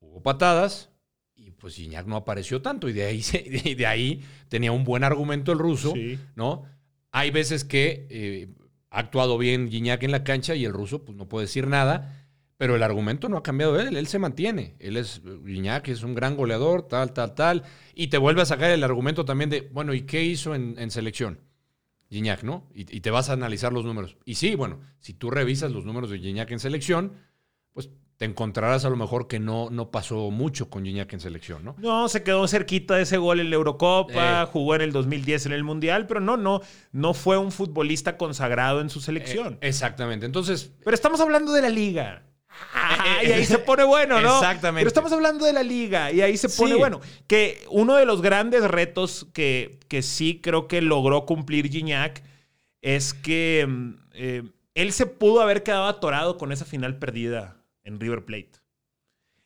Hubo 0.00 0.22
patadas, 0.22 0.90
y 1.34 1.50
pues 1.50 1.74
Gignac 1.74 2.06
no 2.06 2.16
apareció 2.16 2.62
tanto 2.62 2.88
y 2.88 2.92
de 2.92 3.04
ahí, 3.04 3.22
de 3.76 3.86
ahí 3.86 4.22
tenía 4.48 4.72
un 4.72 4.84
buen 4.84 5.04
argumento 5.04 5.52
el 5.52 5.58
ruso, 5.58 5.94
¿no? 6.36 6.64
Hay 7.10 7.30
veces 7.30 7.64
que 7.64 8.06
eh, 8.10 8.48
ha 8.90 9.00
actuado 9.00 9.38
bien 9.38 9.70
Gignac 9.70 10.02
en 10.02 10.12
la 10.12 10.24
cancha 10.24 10.54
y 10.54 10.64
el 10.64 10.72
ruso 10.72 11.04
pues 11.04 11.16
no 11.16 11.28
puede 11.28 11.46
decir 11.46 11.66
nada, 11.66 12.21
pero 12.62 12.76
el 12.76 12.84
argumento 12.84 13.28
no 13.28 13.38
ha 13.38 13.42
cambiado 13.42 13.80
él, 13.80 13.96
él 13.96 14.06
se 14.06 14.20
mantiene. 14.20 14.76
Él 14.78 14.96
es 14.96 15.20
Gignac, 15.44 15.88
es 15.88 16.04
un 16.04 16.14
gran 16.14 16.36
goleador, 16.36 16.86
tal, 16.86 17.12
tal, 17.12 17.34
tal, 17.34 17.64
y 17.92 18.06
te 18.06 18.18
vuelve 18.18 18.42
a 18.42 18.44
sacar 18.44 18.70
el 18.70 18.84
argumento 18.84 19.24
también 19.24 19.50
de, 19.50 19.62
bueno, 19.72 19.94
¿y 19.94 20.02
qué 20.02 20.22
hizo 20.22 20.54
en, 20.54 20.88
selección? 20.92 21.40
Gignac, 22.08 22.44
¿no? 22.44 22.68
Y, 22.72 22.82
y, 22.82 23.00
te 23.00 23.10
vas 23.10 23.30
a 23.30 23.32
analizar 23.32 23.72
los 23.72 23.84
números. 23.84 24.16
Y 24.24 24.36
sí, 24.36 24.54
bueno, 24.54 24.78
si 25.00 25.12
tú 25.12 25.28
revisas 25.28 25.72
los 25.72 25.84
números 25.84 26.08
de 26.08 26.20
Gignac 26.20 26.52
en 26.52 26.60
selección, 26.60 27.14
pues 27.72 27.90
te 28.16 28.26
encontrarás 28.26 28.84
a 28.84 28.90
lo 28.90 28.96
mejor 28.96 29.26
que 29.26 29.40
no, 29.40 29.68
no 29.70 29.90
pasó 29.90 30.30
mucho 30.30 30.70
con 30.70 30.84
Gignac 30.84 31.12
en 31.14 31.18
selección, 31.18 31.64
¿no? 31.64 31.74
No, 31.78 32.08
se 32.08 32.22
quedó 32.22 32.46
cerquita 32.46 32.94
de 32.94 33.02
ese 33.02 33.16
gol 33.16 33.40
en 33.40 33.50
la 33.50 33.56
Eurocopa, 33.56 34.42
eh. 34.42 34.46
jugó 34.52 34.76
en 34.76 34.82
el 34.82 34.92
2010 34.92 35.46
en 35.46 35.52
el 35.52 35.64
Mundial, 35.64 36.06
pero 36.06 36.20
no, 36.20 36.36
no, 36.36 36.60
no 36.92 37.12
fue 37.12 37.38
un 37.38 37.50
futbolista 37.50 38.16
consagrado 38.16 38.80
en 38.80 38.88
su 38.88 39.00
selección. 39.00 39.54
Eh, 39.54 39.66
exactamente. 39.66 40.26
Entonces. 40.26 40.70
Pero 40.84 40.94
estamos 40.94 41.20
hablando 41.20 41.52
de 41.52 41.62
la 41.62 41.68
liga. 41.68 42.22
Ah, 43.04 43.22
y 43.24 43.32
ahí 43.32 43.44
se 43.44 43.58
pone 43.58 43.84
bueno, 43.84 44.20
¿no? 44.20 44.36
Exactamente. 44.36 44.80
Pero 44.80 44.88
estamos 44.88 45.12
hablando 45.12 45.44
de 45.44 45.52
la 45.52 45.62
liga 45.62 46.12
y 46.12 46.20
ahí 46.20 46.36
se 46.36 46.48
pone 46.48 46.74
bueno. 46.74 47.00
Que 47.26 47.64
uno 47.70 47.96
de 47.96 48.06
los 48.06 48.22
grandes 48.22 48.64
retos 48.64 49.26
que, 49.32 49.78
que 49.88 50.02
sí 50.02 50.40
creo 50.42 50.68
que 50.68 50.80
logró 50.82 51.26
cumplir 51.26 51.70
Gignac 51.70 52.22
es 52.80 53.14
que 53.14 53.66
mm, 53.68 53.94
eh, 54.14 54.42
él 54.74 54.92
se 54.92 55.06
pudo 55.06 55.40
haber 55.40 55.62
quedado 55.62 55.86
atorado 55.86 56.38
con 56.38 56.52
esa 56.52 56.64
final 56.64 56.98
perdida 56.98 57.56
en 57.84 58.00
River 58.00 58.24
Plate. 58.24 58.52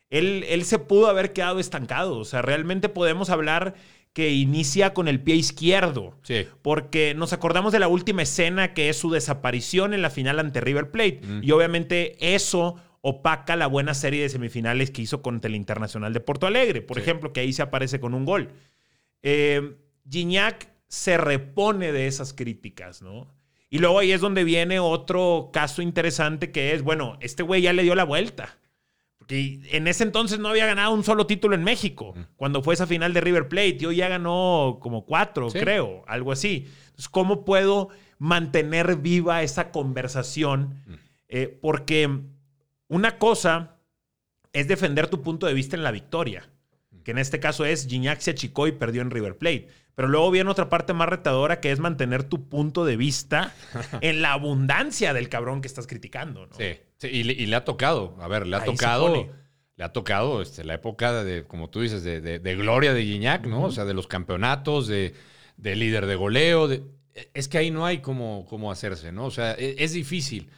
Él, 0.09 0.45
él 0.47 0.63
se 0.63 0.79
pudo 0.79 1.07
haber 1.07 1.33
quedado 1.33 1.59
estancado. 1.59 2.17
O 2.17 2.25
sea, 2.25 2.41
realmente 2.41 2.89
podemos 2.89 3.29
hablar 3.29 3.75
que 4.13 4.31
inicia 4.31 4.95
con 4.95 5.07
el 5.07 5.21
pie 5.21 5.35
izquierdo. 5.35 6.15
Sí. 6.23 6.47
Porque 6.63 7.13
nos 7.15 7.33
acordamos 7.33 7.71
de 7.71 7.79
la 7.79 7.87
última 7.87 8.23
escena 8.23 8.73
que 8.73 8.89
es 8.89 8.97
su 8.97 9.11
desaparición 9.11 9.93
en 9.93 10.01
la 10.01 10.09
final 10.09 10.39
ante 10.39 10.59
River 10.59 10.89
Plate. 10.89 11.21
Mm. 11.21 11.43
Y 11.43 11.51
obviamente 11.51 12.17
eso 12.33 12.77
opaca 13.09 13.55
la 13.55 13.67
buena 13.67 13.93
serie 13.93 14.23
de 14.23 14.27
semifinales 14.27 14.91
que 14.91 15.01
hizo 15.01 15.21
contra 15.21 15.47
el 15.47 15.55
Internacional 15.55 16.11
de 16.11 16.19
Porto 16.19 16.45
Alegre, 16.45 16.81
por 16.81 16.99
ejemplo, 16.99 17.31
que 17.31 17.39
ahí 17.39 17.53
se 17.53 17.61
aparece 17.61 18.01
con 18.01 18.13
un 18.13 18.25
gol. 18.25 18.49
Eh, 19.23 19.77
Gignac 20.09 20.67
se 20.89 21.17
repone 21.17 21.93
de 21.93 22.07
esas 22.07 22.33
críticas, 22.33 23.01
¿no? 23.01 23.33
Y 23.69 23.79
luego 23.79 23.99
ahí 23.99 24.11
es 24.11 24.19
donde 24.19 24.43
viene 24.43 24.79
otro 24.79 25.51
caso 25.53 25.81
interesante 25.81 26.51
que 26.51 26.73
es, 26.73 26.81
bueno, 26.81 27.17
este 27.21 27.43
güey 27.43 27.61
ya 27.61 27.71
le 27.71 27.83
dio 27.83 27.95
la 27.95 28.03
vuelta. 28.03 28.57
Porque 29.17 29.61
en 29.71 29.87
ese 29.87 30.03
entonces 30.03 30.39
no 30.39 30.49
había 30.49 30.65
ganado 30.65 30.93
un 30.93 31.05
solo 31.05 31.25
título 31.27 31.55
en 31.55 31.63
México, 31.63 32.13
cuando 32.35 32.61
fue 32.61 32.73
esa 32.73 32.87
final 32.87 33.13
de 33.13 33.21
River 33.21 33.47
Plate. 33.47 33.77
Yo 33.77 33.93
ya 33.93 34.09
ganó 34.09 34.79
como 34.81 35.05
cuatro, 35.05 35.47
creo, 35.49 36.03
algo 36.07 36.33
así. 36.33 36.67
Entonces, 36.87 37.07
¿cómo 37.07 37.45
puedo 37.45 37.87
mantener 38.19 38.97
viva 38.97 39.43
esa 39.43 39.71
conversación? 39.71 40.75
Eh, 41.29 41.57
porque 41.61 42.09
una 42.87 43.17
cosa 43.17 43.77
es 44.53 44.67
defender 44.67 45.07
tu 45.07 45.21
punto 45.21 45.45
de 45.47 45.53
vista 45.53 45.75
en 45.75 45.83
la 45.83 45.91
victoria, 45.91 46.49
que 47.03 47.11
en 47.11 47.17
este 47.17 47.39
caso 47.39 47.65
es 47.65 47.87
Gignac 47.87 48.19
se 48.19 48.31
achicó 48.31 48.67
y 48.67 48.71
perdió 48.71 49.01
en 49.01 49.11
River 49.11 49.37
Plate. 49.37 49.67
Pero 49.97 50.09
luego 50.09 50.29
viene 50.29 50.51
otra 50.51 50.69
parte 50.69 50.93
más 50.93 51.09
retadora 51.09 51.59
que 51.59 51.71
es 51.71 51.79
mantener 51.79 52.23
tu 52.23 52.47
punto 52.49 52.85
de 52.85 52.97
vista 52.97 53.55
en 54.01 54.21
la 54.21 54.33
abundancia 54.33 55.11
del 55.11 55.27
cabrón 55.27 55.59
que 55.59 55.67
estás 55.67 55.87
criticando. 55.87 56.45
¿no? 56.45 56.55
Sí, 56.55 57.07
y, 57.07 57.23
le, 57.23 57.55
ha 57.55 57.65
tocado, 57.65 58.15
a 58.19 58.27
ver, 58.27 58.45
le 58.45 58.55
ha 58.57 58.63
tocado, 58.63 59.27
le 59.75 59.83
ha 59.83 59.93
tocado 59.93 60.43
este, 60.43 60.63
la 60.63 60.75
época 60.75 61.23
de, 61.23 61.45
como 61.45 61.71
tú 61.71 61.81
dices, 61.81 62.03
de, 62.03 62.55
gloria 62.55 62.93
de 62.93 63.05
Gignac, 63.05 63.47
¿no? 63.47 63.63
O 63.63 63.71
sea, 63.71 63.85
de 63.85 63.95
los 63.95 64.05
campeonatos, 64.05 64.87
de, 64.87 65.13
líder 65.57 66.05
de 66.05 66.15
goleo. 66.15 66.69
es 67.33 67.47
que 67.47 67.57
ahí 67.57 67.71
no 67.71 67.83
hay 67.83 67.97
cómo, 67.97 68.45
cómo 68.47 68.71
hacerse, 68.71 69.11
¿no? 69.11 69.25
O 69.25 69.31
sea, 69.31 69.53
e, 69.53 69.77
es, 69.79 69.93
difícil. 69.93 70.51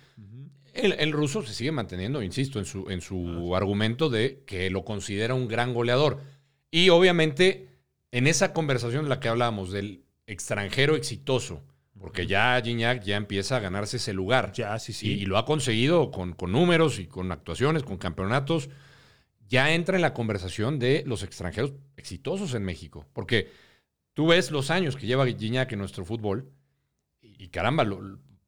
El, 0.84 1.12
ruso 1.12 1.44
se 1.44 1.54
sigue 1.54 1.72
manteniendo, 1.72 2.22
insisto, 2.22 2.60
en 2.60 2.66
su, 2.66 2.90
en 2.90 3.02
su 3.02 3.56
argumento 3.56 4.10
de 4.10 4.44
que 4.46 4.70
lo 4.70 4.86
considera 4.86 5.34
un 5.34 5.48
gran 5.48 5.74
goleador. 5.74 6.22
Y 6.72 6.90
obviamente 6.90 7.70
en 8.12 8.28
esa 8.28 8.54
conversación 8.54 9.04
en 9.04 9.10
la 9.10 9.20
que 9.20 9.30
hablábamos 9.30 9.72
del 9.72 10.04
extranjero 10.26 10.96
exitoso, 10.96 11.64
porque 12.00 12.28
ya 12.28 12.60
Gignac 12.64 13.04
ya 13.04 13.18
empieza 13.18 13.58
a 13.58 13.60
ganarse 13.60 13.98
ese 13.98 14.14
lugar. 14.14 14.52
Ya, 14.54 14.78
sí, 14.80 14.94
sí. 14.94 15.12
Y, 15.12 15.26
lo 15.26 15.38
ha 15.38 15.46
conseguido 15.46 16.12
con, 16.12 16.34
con, 16.34 16.52
números 16.52 17.00
y 17.00 17.08
con 17.08 17.32
actuaciones, 17.32 17.84
con 17.84 17.98
campeonatos. 17.98 18.70
Ya 19.48 19.74
entra 19.74 19.96
en 19.96 20.02
la 20.02 20.14
conversación 20.14 20.80
de 20.80 21.04
los 21.06 21.24
extranjeros 21.24 21.74
exitosos 21.98 22.54
en 22.54 22.64
México. 22.64 23.06
Porque 23.14 23.52
tú 24.14 24.28
ves 24.28 24.52
los 24.52 24.72
años 24.72 24.96
que 24.96 25.08
lleva 25.08 25.26
Gignac 25.26 25.72
en 25.74 25.80
nuestro 25.80 26.06
fútbol 26.06 26.52
y, 27.22 27.50
caramba, 27.50 27.84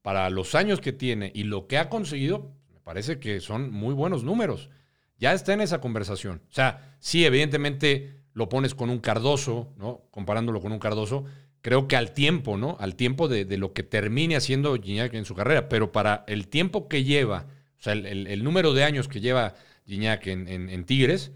para 0.01 0.29
los 0.29 0.55
años 0.55 0.81
que 0.81 0.93
tiene 0.93 1.31
y 1.33 1.43
lo 1.43 1.67
que 1.67 1.77
ha 1.77 1.89
conseguido, 1.89 2.51
me 2.73 2.79
parece 2.79 3.19
que 3.19 3.39
son 3.39 3.71
muy 3.71 3.93
buenos 3.93 4.23
números. 4.23 4.69
Ya 5.17 5.33
está 5.33 5.53
en 5.53 5.61
esa 5.61 5.79
conversación. 5.81 6.41
O 6.49 6.53
sea, 6.53 6.95
sí, 6.99 7.25
evidentemente 7.25 8.21
lo 8.33 8.49
pones 8.49 8.73
con 8.73 8.89
un 8.89 8.99
Cardoso, 8.99 9.73
¿no? 9.77 10.01
Comparándolo 10.09 10.61
con 10.61 10.71
un 10.71 10.79
Cardoso, 10.79 11.25
creo 11.61 11.87
que 11.87 11.95
al 11.95 12.13
tiempo, 12.13 12.57
¿no? 12.57 12.75
Al 12.79 12.95
tiempo 12.95 13.27
de, 13.27 13.45
lo 13.57 13.73
que 13.73 13.83
termine 13.83 14.35
haciendo 14.35 14.75
Gignac 14.75 15.13
en 15.13 15.25
su 15.25 15.35
carrera, 15.35 15.69
pero 15.69 15.91
para 15.91 16.23
el 16.27 16.47
tiempo 16.47 16.87
que 16.87 17.03
lleva, 17.03 17.45
o 17.79 17.83
sea, 17.83 17.93
el, 17.93 18.43
número 18.43 18.73
de 18.73 18.83
años 18.83 19.07
que 19.07 19.21
lleva 19.21 19.53
Gignac 19.85 20.27
en, 20.27 20.83
Tigres, 20.85 21.31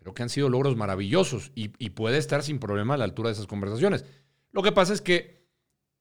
creo 0.00 0.14
que 0.14 0.22
han 0.22 0.30
sido 0.30 0.48
logros 0.48 0.76
maravillosos 0.76 1.52
y, 1.54 1.68
puede 1.90 2.18
estar 2.18 2.42
sin 2.42 2.58
problema 2.58 2.94
a 2.94 2.96
la 2.96 3.04
altura 3.04 3.28
de 3.28 3.34
esas 3.34 3.46
conversaciones. 3.46 4.04
Lo 4.52 4.62
que 4.62 4.72
pasa 4.72 4.92
es 4.92 5.00
que 5.00 5.38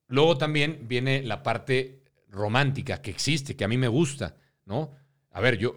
luego 0.08 0.38
también 0.38 0.86
viene 0.88 1.22
la 1.24 1.44
parte 1.44 2.04
romántica 2.30 3.02
que 3.02 3.12
existe, 3.12 3.56
que 3.56 3.64
a 3.64 3.68
mí 3.68 3.78
me 3.78 3.88
gusta, 3.88 4.36
¿no? 4.66 4.94
A 5.32 5.42
ver, 5.42 5.58
yo, 5.58 5.76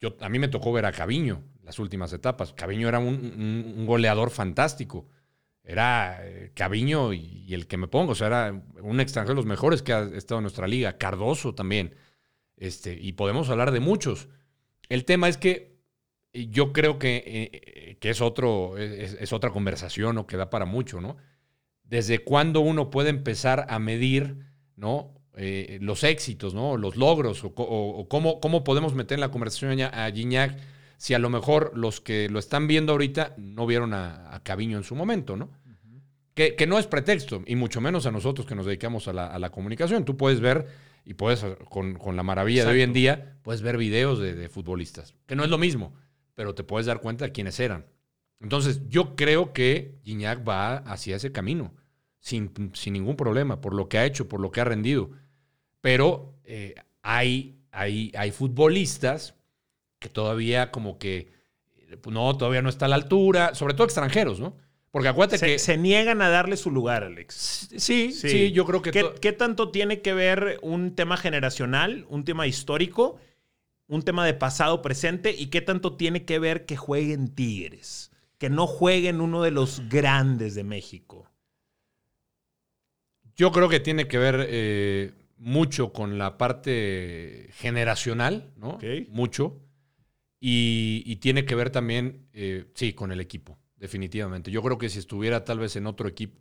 yo, 0.00 0.16
a 0.20 0.28
mí 0.28 0.38
me 0.38 0.48
tocó 0.48 0.72
ver 0.72 0.86
a 0.86 0.92
Caviño 0.92 1.42
las 1.62 1.78
últimas 1.78 2.12
etapas. 2.12 2.52
Caviño 2.52 2.88
era 2.88 2.98
un, 2.98 3.84
goleador 3.86 4.30
fantástico. 4.30 5.08
Era 5.64 6.18
eh, 6.22 6.52
Caviño 6.54 7.12
y, 7.12 7.54
el 7.54 7.66
que 7.66 7.76
me 7.76 7.86
pongo, 7.86 8.12
o 8.12 8.14
sea, 8.14 8.26
era 8.26 8.62
un 8.82 9.00
extranjero 9.00 9.34
de 9.34 9.36
los 9.36 9.46
mejores 9.46 9.82
que 9.82 9.92
ha 9.92 10.02
estado 10.02 10.38
en 10.38 10.44
nuestra 10.44 10.66
liga. 10.66 10.98
Cardoso 10.98 11.54
también. 11.54 11.94
Este, 12.56 12.98
y 13.00 13.12
podemos 13.12 13.48
hablar 13.48 13.70
de 13.70 13.80
muchos. 13.80 14.28
El 14.88 15.04
tema 15.04 15.28
es 15.28 15.36
que 15.36 15.72
yo 16.32 16.72
creo 16.72 16.98
que, 16.98 17.22
eh, 17.26 17.96
que 18.00 18.10
es, 18.10 18.20
otro, 18.20 18.76
es, 18.78 19.32
otra 19.32 19.50
conversación 19.50 20.18
o 20.18 20.26
que 20.26 20.36
da 20.36 20.50
para 20.50 20.64
mucho, 20.64 21.00
¿no? 21.00 21.16
Desde 21.84 22.20
cuándo 22.20 22.60
uno 22.60 22.90
puede 22.90 23.10
empezar 23.10 23.66
a 23.68 23.78
medir, 23.78 24.38
¿no? 24.76 25.14
Eh, 25.36 25.78
los 25.80 26.04
éxitos, 26.04 26.52
¿no? 26.54 26.76
Los 26.76 26.96
logros, 26.96 27.42
o, 27.44 28.06
cómo, 28.08 28.40
cómo, 28.40 28.64
podemos 28.64 28.94
meter 28.94 29.16
en 29.16 29.20
la 29.20 29.30
conversación 29.30 29.80
a 29.80 30.10
Gignac 30.10 30.58
si 30.98 31.14
a 31.14 31.18
lo 31.18 31.30
mejor 31.30 31.72
los 31.74 32.00
que 32.00 32.28
lo 32.28 32.38
están 32.38 32.66
viendo 32.66 32.92
ahorita 32.92 33.34
no 33.38 33.66
vieron 33.66 33.94
a, 33.94 34.34
a 34.34 34.42
Caviño 34.42 34.76
en 34.76 34.84
su 34.84 34.94
momento, 34.94 35.36
¿no? 35.36 35.50
que, 36.34 36.66
no 36.66 36.78
es 36.78 36.86
pretexto, 36.86 37.42
y 37.46 37.56
mucho 37.56 37.80
menos 37.80 38.06
a 38.06 38.10
nosotros 38.10 38.46
que 38.46 38.54
nos 38.54 38.66
dedicamos 38.66 39.08
a 39.08 39.12
la, 39.12 39.50
comunicación. 39.50 40.04
Tú 40.04 40.16
puedes 40.16 40.40
ver, 40.40 40.66
y 41.04 41.14
puedes, 41.14 41.44
con, 41.68 42.16
la 42.16 42.22
maravilla 42.22 42.64
de 42.64 42.72
hoy 42.72 42.82
en 42.82 42.92
día, 42.92 43.36
puedes 43.42 43.62
ver 43.62 43.76
videos 43.76 44.18
de, 44.18 44.48
futbolistas, 44.48 45.14
que 45.26 45.36
no 45.36 45.44
es 45.44 45.50
lo 45.50 45.58
mismo, 45.58 45.94
pero 46.34 46.54
te 46.54 46.64
puedes 46.64 46.86
dar 46.86 47.00
cuenta 47.00 47.26
de 47.26 47.32
quiénes 47.32 47.60
eran. 47.60 47.86
Entonces, 48.40 48.88
yo 48.88 49.14
creo 49.14 49.52
que 49.52 49.98
Gignac 50.04 50.46
va 50.48 50.78
hacia 50.78 51.16
ese 51.16 51.32
camino, 51.32 51.74
sin, 52.18 52.52
ningún 52.86 53.16
problema, 53.16 53.60
por 53.60 53.74
lo 53.74 53.88
que 53.88 53.98
ha 53.98 54.06
hecho, 54.06 54.28
por 54.28 54.40
lo 54.40 54.50
que 54.50 54.60
ha 54.60 54.64
rendido. 54.64 55.10
Pero 55.82 56.38
eh, 56.44 56.74
hay, 57.02 57.58
hay, 57.70 58.10
hay 58.16 58.30
futbolistas 58.30 59.34
que 59.98 60.08
todavía 60.08 60.70
como 60.70 60.98
que, 60.98 61.30
no, 62.06 62.36
todavía 62.38 62.62
no 62.62 62.70
está 62.70 62.86
a 62.86 62.88
la 62.88 62.96
altura, 62.96 63.54
sobre 63.54 63.74
todo 63.74 63.84
extranjeros, 63.84 64.40
¿no? 64.40 64.56
Porque 64.90 65.08
acuérdate 65.08 65.44
que... 65.44 65.58
Se 65.58 65.76
niegan 65.76 66.20
a 66.22 66.28
darle 66.28 66.56
su 66.56 66.70
lugar, 66.70 67.02
Alex. 67.02 67.70
Sí, 67.76 68.12
sí, 68.12 68.52
yo 68.52 68.64
creo 68.66 68.82
que... 68.82 68.92
¿Qué, 69.20 69.32
tanto 69.32 69.70
tiene 69.70 70.02
que 70.02 70.12
ver 70.12 70.58
un 70.62 70.94
tema 70.94 71.16
generacional, 71.16 72.06
un 72.08 72.24
tema 72.24 72.46
histórico, 72.46 73.18
un 73.86 74.02
tema 74.02 74.26
de 74.26 74.34
pasado, 74.34 74.82
presente, 74.82 75.34
y 75.36 75.46
qué 75.46 75.62
tanto 75.62 75.96
tiene 75.96 76.24
que 76.24 76.38
ver 76.38 76.66
que 76.66 76.76
jueguen 76.76 77.34
Tigres? 77.34 78.12
Que 78.36 78.50
no 78.50 78.66
jueguen 78.66 79.20
uno 79.20 79.42
de 79.42 79.50
los 79.50 79.88
grandes 79.88 80.54
de 80.54 80.64
México. 80.64 81.30
Yo 83.34 83.50
creo 83.50 83.70
que 83.70 83.80
tiene 83.80 84.08
que 84.08 84.18
ver 84.18 84.46
eh, 84.48 85.12
mucho 85.42 85.92
con 85.92 86.18
la 86.18 86.38
parte 86.38 87.48
generacional, 87.54 88.52
¿no? 88.56 88.78
Mucho. 89.08 89.60
Y, 90.38 91.16
tiene 91.16 91.44
que 91.44 91.54
ver 91.54 91.70
también, 91.70 92.28
eh, 92.32 92.66
sí, 92.74 92.92
con 92.92 93.12
el 93.12 93.20
equipo, 93.20 93.58
definitivamente. 93.76 94.50
Yo 94.50 94.62
creo 94.62 94.78
que 94.78 94.88
si 94.88 94.98
estuviera 94.98 95.44
tal 95.44 95.58
vez 95.58 95.76
en 95.76 95.86
otro 95.86 96.08
equipo, 96.08 96.40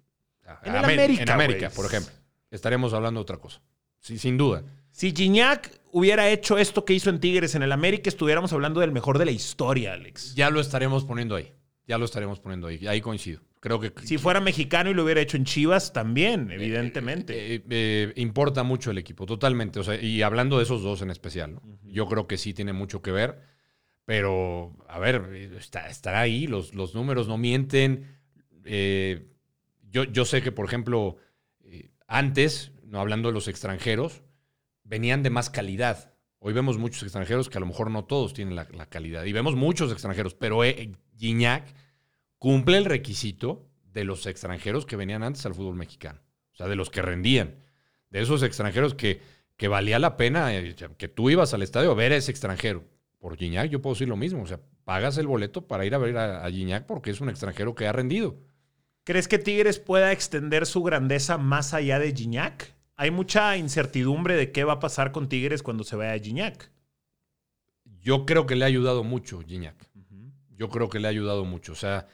en, 0.63 0.75
América, 0.75 1.23
en 1.23 1.29
América 1.29 1.69
por 1.69 1.85
ejemplo, 1.85 2.11
estaríamos 2.49 2.93
hablando 2.93 3.19
de 3.19 3.23
otra 3.23 3.37
cosa. 3.37 3.61
Sí, 3.99 4.17
sin 4.17 4.37
duda. 4.37 4.63
Si 4.91 5.13
Gignac 5.13 5.71
hubiera 5.91 6.29
hecho 6.29 6.57
esto 6.57 6.83
que 6.83 6.93
hizo 6.93 7.09
en 7.09 7.19
Tigres 7.19 7.55
en 7.55 7.63
el 7.63 7.71
América, 7.71 8.09
estuviéramos 8.09 8.53
hablando 8.53 8.79
del 8.81 8.91
mejor 8.91 9.17
de 9.17 9.25
la 9.25 9.31
historia, 9.31 9.93
Alex. 9.93 10.35
Ya 10.35 10.49
lo 10.49 10.59
estaremos 10.59 11.05
poniendo 11.05 11.35
ahí. 11.35 11.53
Ya 11.87 11.97
lo 11.97 12.05
estaremos 12.05 12.39
poniendo 12.39 12.67
ahí. 12.67 12.87
Ahí 12.87 13.01
coincido. 13.01 13.41
Creo 13.61 13.79
que. 13.79 13.93
Si 14.03 14.17
fuera 14.17 14.41
mexicano 14.41 14.89
y 14.89 14.93
lo 14.93 15.05
hubiera 15.05 15.21
hecho 15.21 15.37
en 15.37 15.45
Chivas, 15.45 15.93
también, 15.93 16.51
eh, 16.51 16.55
evidentemente. 16.55 17.55
Eh, 17.55 17.63
eh, 17.69 18.13
importa 18.17 18.63
mucho 18.63 18.91
el 18.91 18.97
equipo, 18.97 19.25
totalmente. 19.25 19.79
O 19.79 19.83
sea, 19.83 20.01
y 20.01 20.21
hablando 20.21 20.57
de 20.57 20.63
esos 20.63 20.81
dos 20.81 21.01
en 21.01 21.11
especial, 21.11 21.59
yo 21.83 22.07
creo 22.07 22.27
que 22.27 22.37
sí 22.37 22.53
tiene 22.53 22.73
mucho 22.73 23.01
que 23.01 23.11
ver. 23.11 23.39
Pero, 24.05 24.75
a 24.89 24.99
ver, 24.99 25.53
está, 25.57 25.87
estará 25.87 26.21
ahí, 26.21 26.47
los, 26.47 26.73
los 26.73 26.95
números 26.95 27.27
no 27.27 27.37
mienten. 27.37 28.19
Eh, 28.65 29.27
yo, 29.89 30.03
yo, 30.05 30.25
sé 30.25 30.41
que, 30.41 30.51
por 30.51 30.65
ejemplo, 30.65 31.17
eh, 31.63 31.91
antes, 32.07 32.71
no 32.83 32.99
hablando 32.99 33.29
de 33.29 33.33
los 33.33 33.47
extranjeros, 33.47 34.23
venían 34.83 35.23
de 35.23 35.29
más 35.29 35.49
calidad. 35.49 36.13
Hoy 36.39 36.53
vemos 36.53 36.77
muchos 36.77 37.03
extranjeros 37.03 37.49
que 37.49 37.57
a 37.57 37.61
lo 37.61 37.67
mejor 37.67 37.91
no 37.91 38.05
todos 38.05 38.33
tienen 38.33 38.55
la, 38.55 38.65
calidad. 38.87 39.23
Y 39.25 39.33
vemos 39.33 39.55
muchos 39.55 39.91
extranjeros, 39.91 40.33
pero 40.33 40.63
eh, 40.63 40.91
Gignac 41.15 41.71
cumple 42.41 42.79
el 42.79 42.85
requisito 42.85 43.69
de 43.83 44.03
los 44.03 44.25
extranjeros 44.25 44.87
que 44.87 44.95
venían 44.95 45.21
antes 45.21 45.45
al 45.45 45.53
fútbol 45.53 45.75
mexicano. 45.75 46.21
O 46.53 46.55
sea, 46.55 46.67
de 46.67 46.75
los 46.75 46.89
que 46.89 47.03
rendían. 47.03 47.63
De 48.09 48.19
esos 48.19 48.41
extranjeros 48.41 48.95
que, 48.95 49.21
que 49.57 49.67
valía 49.67 49.99
la 49.99 50.17
pena 50.17 50.51
eh, 50.55 50.75
que 50.97 51.07
tú 51.07 51.29
ibas 51.29 51.53
al 51.53 51.61
estadio 51.61 51.91
a 51.91 51.93
ver 51.93 52.13
a 52.13 52.15
ese 52.15 52.31
extranjero. 52.31 52.83
Por 53.19 53.37
Gignac 53.37 53.69
yo 53.69 53.79
puedo 53.79 53.93
decir 53.93 54.09
lo 54.09 54.17
mismo. 54.17 54.41
O 54.41 54.47
sea, 54.47 54.59
pagas 54.85 55.19
el 55.19 55.27
boleto 55.27 55.67
para 55.67 55.85
ir 55.85 55.93
a 55.93 55.99
ver 55.99 56.17
a, 56.17 56.43
a 56.43 56.49
Gignac 56.49 56.87
porque 56.87 57.11
es 57.11 57.21
un 57.21 57.29
extranjero 57.29 57.75
que 57.75 57.85
ha 57.85 57.91
rendido. 57.91 58.39
¿Crees 59.03 59.27
que 59.27 59.37
Tigres 59.37 59.77
pueda 59.77 60.11
extender 60.11 60.65
su 60.65 60.81
grandeza 60.81 61.37
más 61.37 61.75
allá 61.75 61.99
de 61.99 62.11
Gignac? 62.11 62.73
Hay 62.95 63.11
mucha 63.11 63.55
incertidumbre 63.55 64.35
de 64.35 64.51
qué 64.51 64.63
va 64.63 64.73
a 64.73 64.79
pasar 64.79 65.11
con 65.11 65.29
Tigres 65.29 65.61
cuando 65.61 65.83
se 65.83 65.95
vaya 65.95 66.13
a 66.13 66.19
Gignac. 66.19 66.71
Yo 67.99 68.25
creo 68.25 68.47
que 68.47 68.55
le 68.55 68.65
ha 68.65 68.67
ayudado 68.67 69.03
mucho 69.03 69.41
Gignac. 69.41 69.75
Yo 70.49 70.69
creo 70.69 70.89
que 70.89 70.99
le 70.99 71.07
ha 71.07 71.11
ayudado 71.11 71.45
mucho. 71.45 71.73
O 71.73 71.75
sea, 71.75 72.07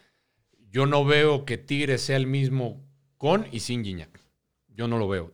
yo 0.77 0.85
no 0.85 1.03
veo 1.05 1.43
que 1.43 1.57
Tigres 1.57 2.03
sea 2.03 2.17
el 2.17 2.27
mismo 2.27 2.85
con 3.17 3.47
y 3.51 3.61
sin 3.61 3.83
Gignac. 3.83 4.21
Yo 4.67 4.87
no 4.87 4.99
lo 4.99 5.07
veo. 5.07 5.33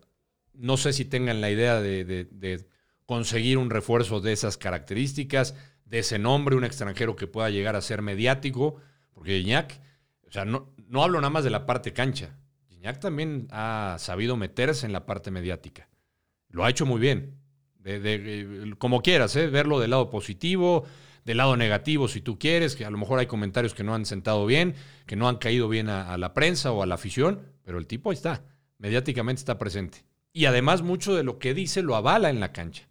No 0.54 0.78
sé 0.78 0.94
si 0.94 1.04
tengan 1.04 1.42
la 1.42 1.52
idea 1.52 1.82
de, 1.82 2.66
conseguir 3.06 3.58
un 3.58 3.70
refuerzo 3.70 4.22
de 4.22 4.32
esas 4.32 4.58
características, 4.58 5.54
de 5.84 6.00
ese 6.00 6.18
nombre, 6.18 6.56
un 6.56 6.64
extranjero 6.64 7.18
que 7.18 7.28
pueda 7.28 7.50
llegar 7.50 7.76
a 7.76 7.82
ser 7.82 8.02
mediático, 8.02 8.78
porque 9.12 9.42
Gignac, 9.42 9.82
o 10.26 10.32
sea, 10.32 10.46
no, 10.46 10.74
hablo 11.04 11.20
nada 11.20 11.30
más 11.30 11.44
de 11.44 11.50
la 11.50 11.66
parte 11.66 11.92
cancha. 11.92 12.38
Gignac 12.70 13.02
también 13.02 13.50
ha 13.52 13.98
sabido 14.00 14.38
meterse 14.38 14.86
en 14.86 14.94
la 14.94 15.06
parte 15.06 15.30
mediática. 15.30 15.90
Lo 16.48 16.64
ha 16.64 16.70
hecho 16.70 16.86
muy 16.86 17.02
bien. 17.02 17.36
De, 17.80 18.74
como 18.78 19.02
quieras, 19.02 19.36
¿eh? 19.36 19.48
verlo 19.48 19.82
del 19.82 19.90
lado 19.90 20.10
positivo, 20.10 20.86
del 21.26 21.38
lado 21.38 21.56
negativo 21.58 22.08
si 22.08 22.22
tú 22.22 22.38
quieres, 22.38 22.76
que 22.76 22.86
a 22.86 22.90
lo 22.90 22.98
mejor 22.98 23.20
hay 23.20 23.28
comentarios 23.28 23.74
que 23.74 23.84
no 23.84 23.96
han 23.96 24.06
sentado 24.06 24.46
bien, 24.46 24.76
que 25.06 25.16
no 25.16 25.28
han 25.28 25.38
caído 25.38 25.70
bien 25.70 25.90
a, 25.90 26.18
la 26.18 26.34
prensa 26.34 26.72
o 26.72 26.84
a 26.84 26.86
la 26.86 26.96
afición, 26.96 27.42
pero 27.64 27.78
el 27.78 27.88
tipo 27.88 28.10
ahí 28.10 28.16
está, 28.16 28.44
mediáticamente 28.78 29.40
está 29.40 29.58
presente. 29.58 30.06
Y 30.32 30.46
además 30.46 30.82
mucho 30.82 31.16
de 31.16 31.24
lo 31.24 31.40
que 31.40 31.54
dice 31.54 31.82
lo 31.82 31.96
avala 31.96 32.30
en 32.30 32.40
la 32.40 32.52
cancha. 32.52 32.90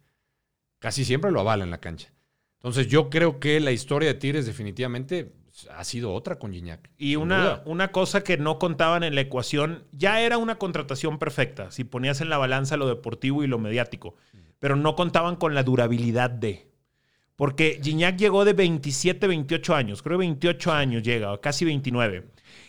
Casi 0.79 1.05
siempre 1.05 1.31
lo 1.31 1.39
avala 1.39 1.63
en 1.63 1.71
la 1.71 1.79
cancha. 1.79 2.13
Entonces 2.57 2.87
yo 2.87 3.09
creo 3.09 3.39
que 3.39 3.59
la 3.59 3.71
historia 3.71 4.09
de 4.09 4.19
Tigres 4.19 4.45
definitivamente 4.45 5.33
ha 5.71 5.83
sido 5.83 6.13
otra 6.13 6.39
con 6.39 6.53
Gignac. 6.53 6.89
Y 6.97 7.15
una, 7.15 7.61
una, 7.65 7.91
cosa 7.91 8.23
que 8.23 8.37
no 8.37 8.57
contaban 8.57 9.03
en 9.03 9.15
la 9.15 9.21
ecuación, 9.21 9.83
ya 9.91 10.21
era 10.21 10.37
una 10.37 10.57
contratación 10.57 11.19
perfecta, 11.19 11.71
si 11.71 11.83
ponías 11.83 12.21
en 12.21 12.29
la 12.29 12.37
balanza 12.37 12.77
lo 12.77 12.87
deportivo 12.87 13.43
y 13.43 13.47
lo 13.47 13.59
mediático, 13.59 14.15
pero 14.59 14.75
no 14.75 14.95
contaban 14.95 15.35
con 15.35 15.53
la 15.53 15.63
durabilidad 15.63 16.29
de. 16.29 16.72
Porque 17.35 17.79
Gignac 17.81 18.17
llegó 18.17 18.45
de 18.45 18.53
27, 18.53 19.27
28 19.27 19.75
años, 19.75 20.03
creo 20.03 20.17
28 20.19 20.71
años 20.71 21.03
llega, 21.03 21.39
casi 21.41 21.65
29. 21.65 22.27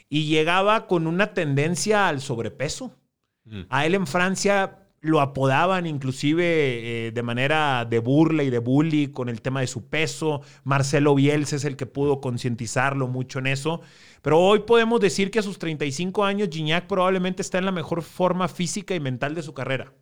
Y 0.09 0.27
llegaba 0.27 0.87
con 0.87 1.07
una 1.07 1.35
tendencia 1.35 2.09
al 2.09 2.21
sobrepeso. 2.21 2.95
Mm. 3.45 3.63
A 3.69 3.87
él 3.87 3.95
en 3.95 4.07
Francia 4.07 4.85
lo 5.05 5.21
apodaban 5.21 5.87
inclusive 5.87 7.09
eh, 7.09 7.13
de 7.13 7.23
manera 7.23 7.85
de 7.85 7.99
burla 7.99 8.43
y 8.43 8.49
de 8.49 8.59
bully 8.59 9.09
con 9.09 9.29
el 9.29 9.43
tema 9.43 9.61
de 9.61 9.67
su 9.67 9.87
peso. 9.87 10.41
Marcelo 10.65 11.15
Bielsa 11.15 11.57
es 11.57 11.67
el 11.67 11.77
que 11.77 11.85
pudo 11.85 12.23
concientizarlo 12.23 13.07
mucho 13.07 13.39
en 13.39 13.49
eso. 13.49 13.83
Pero 14.23 14.41
hoy 14.41 14.61
podemos 14.61 15.01
decir 15.01 15.31
que 15.31 15.41
a 15.41 15.43
sus 15.43 15.59
35 15.59 16.25
años 16.25 16.49
Gignac 16.51 16.87
probablemente 16.87 17.43
está 17.43 17.59
en 17.59 17.67
la 17.67 17.73
mejor 17.73 18.01
forma 18.01 18.49
física 18.49 18.95
y 18.95 19.01
mental 19.01 19.35
de 19.35 19.43
su 19.43 19.53
carrera. 19.53 19.93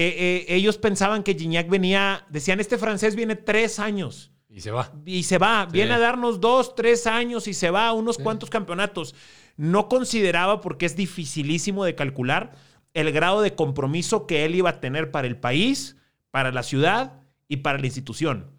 Eh, 0.00 0.46
eh, 0.46 0.54
ellos 0.54 0.78
pensaban 0.78 1.24
que 1.24 1.34
Gignac 1.34 1.68
venía, 1.68 2.24
decían, 2.28 2.60
este 2.60 2.78
francés 2.78 3.16
viene 3.16 3.34
tres 3.34 3.80
años. 3.80 4.30
Y 4.48 4.60
se 4.60 4.70
va. 4.70 4.92
Y 5.04 5.24
se 5.24 5.38
va. 5.38 5.66
Viene 5.66 5.94
a 5.94 5.98
darnos 5.98 6.40
dos, 6.40 6.76
tres 6.76 7.08
años 7.08 7.48
y 7.48 7.52
se 7.52 7.72
va 7.72 7.88
a 7.88 7.92
unos 7.92 8.16
cuantos 8.16 8.48
campeonatos. 8.48 9.16
No 9.56 9.88
consideraba, 9.88 10.60
porque 10.60 10.86
es 10.86 10.94
dificilísimo 10.94 11.84
de 11.84 11.96
calcular, 11.96 12.54
el 12.94 13.10
grado 13.10 13.40
de 13.42 13.56
compromiso 13.56 14.28
que 14.28 14.44
él 14.44 14.54
iba 14.54 14.70
a 14.70 14.80
tener 14.80 15.10
para 15.10 15.26
el 15.26 15.36
país, 15.36 15.96
para 16.30 16.52
la 16.52 16.62
ciudad 16.62 17.14
y 17.48 17.56
para 17.56 17.80
la 17.80 17.86
institución. 17.86 18.52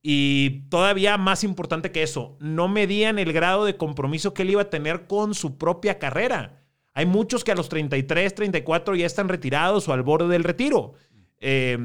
Y 0.00 0.68
todavía 0.68 1.18
más 1.18 1.42
importante 1.42 1.90
que 1.90 2.04
eso, 2.04 2.36
no 2.38 2.68
medían 2.68 3.18
el 3.18 3.32
grado 3.32 3.64
de 3.64 3.76
compromiso 3.76 4.32
que 4.32 4.42
él 4.42 4.50
iba 4.50 4.62
a 4.62 4.70
tener 4.70 5.08
con 5.08 5.34
su 5.34 5.58
propia 5.58 5.98
carrera. 5.98 6.57
Hay 6.98 7.06
muchos 7.06 7.44
que 7.44 7.52
a 7.52 7.54
los 7.54 7.68
33, 7.68 8.34
34 8.34 8.96
ya 8.96 9.06
están 9.06 9.28
retirados 9.28 9.86
o 9.86 9.92
al 9.92 10.02
borde 10.02 10.26
del 10.26 10.42
retiro. 10.42 10.94
Eh, 11.38 11.78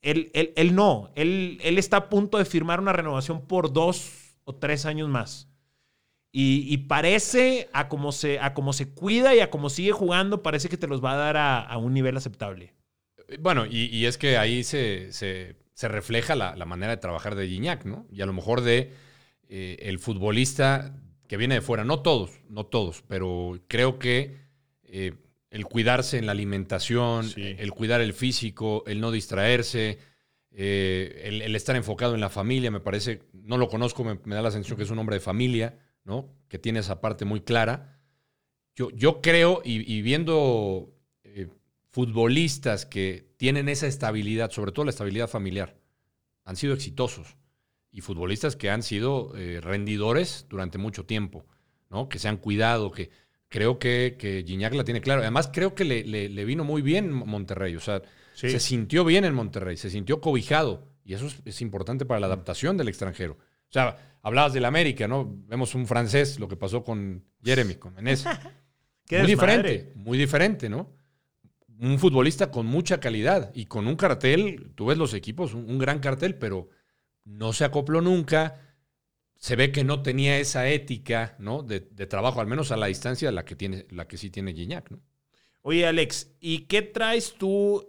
él, 0.00 0.74
no, 0.76 1.10
él, 1.16 1.58
él 1.64 1.76
está 1.76 1.96
a 1.96 2.08
punto 2.08 2.38
de 2.38 2.44
firmar 2.44 2.78
una 2.78 2.92
renovación 2.92 3.48
por 3.48 3.72
dos 3.72 4.36
o 4.44 4.54
tres 4.54 4.86
años 4.86 5.08
más. 5.08 5.48
Y, 6.30 6.76
parece, 6.86 7.68
a 7.72 7.88
como, 7.88 8.12
se, 8.12 8.38
a 8.38 8.54
como 8.54 8.72
se 8.72 8.94
cuida 8.94 9.34
y 9.34 9.40
a 9.40 9.50
como 9.50 9.70
sigue 9.70 9.90
jugando, 9.90 10.44
parece 10.44 10.68
que 10.68 10.76
te 10.76 10.86
los 10.86 11.04
va 11.04 11.14
a 11.14 11.16
dar 11.16 11.36
a, 11.36 11.76
un 11.76 11.92
nivel 11.92 12.16
aceptable. 12.16 12.72
Bueno, 13.40 13.66
y, 13.68 14.06
es 14.06 14.18
que 14.18 14.38
ahí 14.38 14.62
se, 14.62 15.12
se, 15.12 15.88
refleja 15.88 16.36
la, 16.36 16.64
manera 16.64 16.92
de 16.92 16.98
trabajar 16.98 17.34
de 17.34 17.48
Gignac, 17.48 17.86
¿no? 17.86 18.06
Y 18.12 18.20
a 18.20 18.26
lo 18.26 18.34
mejor 18.34 18.60
de 18.60 18.92
eh, 19.48 19.78
el 19.80 19.98
futbolista 19.98 20.94
que 21.26 21.36
viene 21.36 21.56
de 21.56 21.60
fuera. 21.60 21.82
No 21.82 22.02
todos, 22.02 22.38
no 22.48 22.66
todos, 22.66 23.02
pero 23.08 23.58
creo 23.66 23.98
que 23.98 24.48
eh, 24.92 25.14
el 25.50 25.64
cuidarse 25.66 26.18
en 26.18 26.26
la 26.26 26.32
alimentación, 26.32 27.28
el 27.36 27.72
cuidar 27.72 28.00
el 28.00 28.12
físico, 28.12 28.84
el 28.86 29.00
no 29.00 29.10
distraerse, 29.10 29.98
eh, 30.52 31.22
el, 31.44 31.56
estar 31.56 31.74
enfocado 31.74 32.14
en 32.14 32.20
la 32.20 32.28
familia, 32.28 32.70
me 32.70 32.78
parece, 32.78 33.22
no 33.32 33.56
lo 33.56 33.68
conozco, 33.68 34.04
me, 34.04 34.16
da 34.34 34.42
la 34.42 34.52
sensación 34.52 34.76
que 34.76 34.84
es 34.84 34.90
un 34.90 35.00
hombre 35.00 35.16
de 35.16 35.20
familia, 35.20 35.76
¿no? 36.04 36.28
Que 36.48 36.60
tiene 36.60 36.78
esa 36.78 37.00
parte 37.00 37.24
muy 37.24 37.40
clara. 37.40 37.98
Yo, 38.76 38.90
yo 38.90 39.20
creo, 39.20 39.60
y, 39.64 40.02
viendo 40.02 40.94
eh, 41.24 41.48
futbolistas 41.88 42.86
que 42.86 43.32
tienen 43.36 43.68
esa 43.68 43.88
estabilidad, 43.88 44.52
sobre 44.52 44.70
todo 44.70 44.84
la 44.84 44.92
estabilidad 44.92 45.28
familiar, 45.28 45.76
han 46.44 46.54
sido 46.54 46.74
exitosos. 46.74 47.36
Y 47.90 48.02
futbolistas 48.02 48.54
que 48.54 48.70
han 48.70 48.84
sido 48.84 49.32
rendidores 49.60 50.46
durante 50.48 50.78
mucho 50.78 51.06
tiempo, 51.06 51.44
¿no? 51.88 52.08
Que 52.08 52.20
se 52.20 52.28
han 52.28 52.36
cuidado, 52.36 52.92
que 52.92 53.10
creo 53.50 53.78
que, 53.78 54.16
que 54.18 54.42
Gignac 54.46 54.72
la 54.72 54.84
tiene 54.84 55.02
claro. 55.02 55.20
Además, 55.20 55.50
creo 55.52 55.74
que 55.74 55.84
le, 55.84 56.44
vino 56.46 56.64
muy 56.64 56.80
bien 56.80 57.12
Monterrey. 57.12 57.76
O 57.76 57.80
sea, 57.80 58.00
se 58.32 58.58
sintió 58.58 59.04
bien 59.04 59.26
en 59.26 59.34
Monterrey, 59.34 59.76
se 59.76 59.90
sintió 59.90 60.22
cobijado. 60.22 60.88
Y 61.04 61.12
eso 61.14 61.28
es, 61.44 61.60
importante 61.60 62.06
para 62.06 62.20
la 62.20 62.26
adaptación 62.26 62.78
del 62.78 62.88
extranjero. 62.88 63.34
O 63.34 63.72
sea, 63.72 64.18
hablabas 64.22 64.52
del 64.54 64.64
América, 64.64 65.08
¿no? 65.08 65.28
Vemos 65.46 65.74
un 65.74 65.86
francés, 65.86 66.38
lo 66.38 66.48
que 66.48 66.56
pasó 66.56 66.84
con 66.84 67.24
Jeremy, 67.42 67.74
con 67.74 67.94
Menez. 67.94 68.24
muy 69.10 69.26
diferente, 69.26 69.92
muy 69.96 70.16
diferente, 70.16 70.68
¿no? 70.68 70.92
Un 71.80 71.98
futbolista 71.98 72.50
con 72.50 72.66
mucha 72.66 73.00
calidad 73.00 73.50
y 73.54 73.66
con 73.66 73.88
un 73.88 73.96
cartel, 73.96 74.72
tú 74.76 74.86
ves 74.86 74.98
los 74.98 75.14
equipos, 75.14 75.54
un 75.54 75.78
gran 75.78 75.98
cartel, 75.98 76.36
pero 76.36 76.68
no 77.24 77.52
se 77.52 77.64
acopló 77.64 78.00
nunca 78.00 78.69
se 79.40 79.56
ve 79.56 79.72
que 79.72 79.84
no 79.84 80.02
tenía 80.02 80.38
esa 80.38 80.68
ética 80.68 81.34
¿no? 81.38 81.62
de, 81.62 81.80
trabajo, 81.80 82.42
al 82.42 82.46
menos 82.46 82.72
a 82.72 82.76
la 82.76 82.86
distancia 82.86 83.32
la 83.32 83.46
que, 83.46 83.56
tiene, 83.56 83.86
la 83.88 84.06
que 84.06 84.18
sí 84.18 84.28
tiene 84.28 84.52
Gignac. 84.52 84.90
¿no? 84.90 85.00
Oye, 85.62 85.86
Alex, 85.86 86.36
¿y 86.40 86.66
qué 86.66 86.82
traes 86.82 87.34
tú 87.38 87.86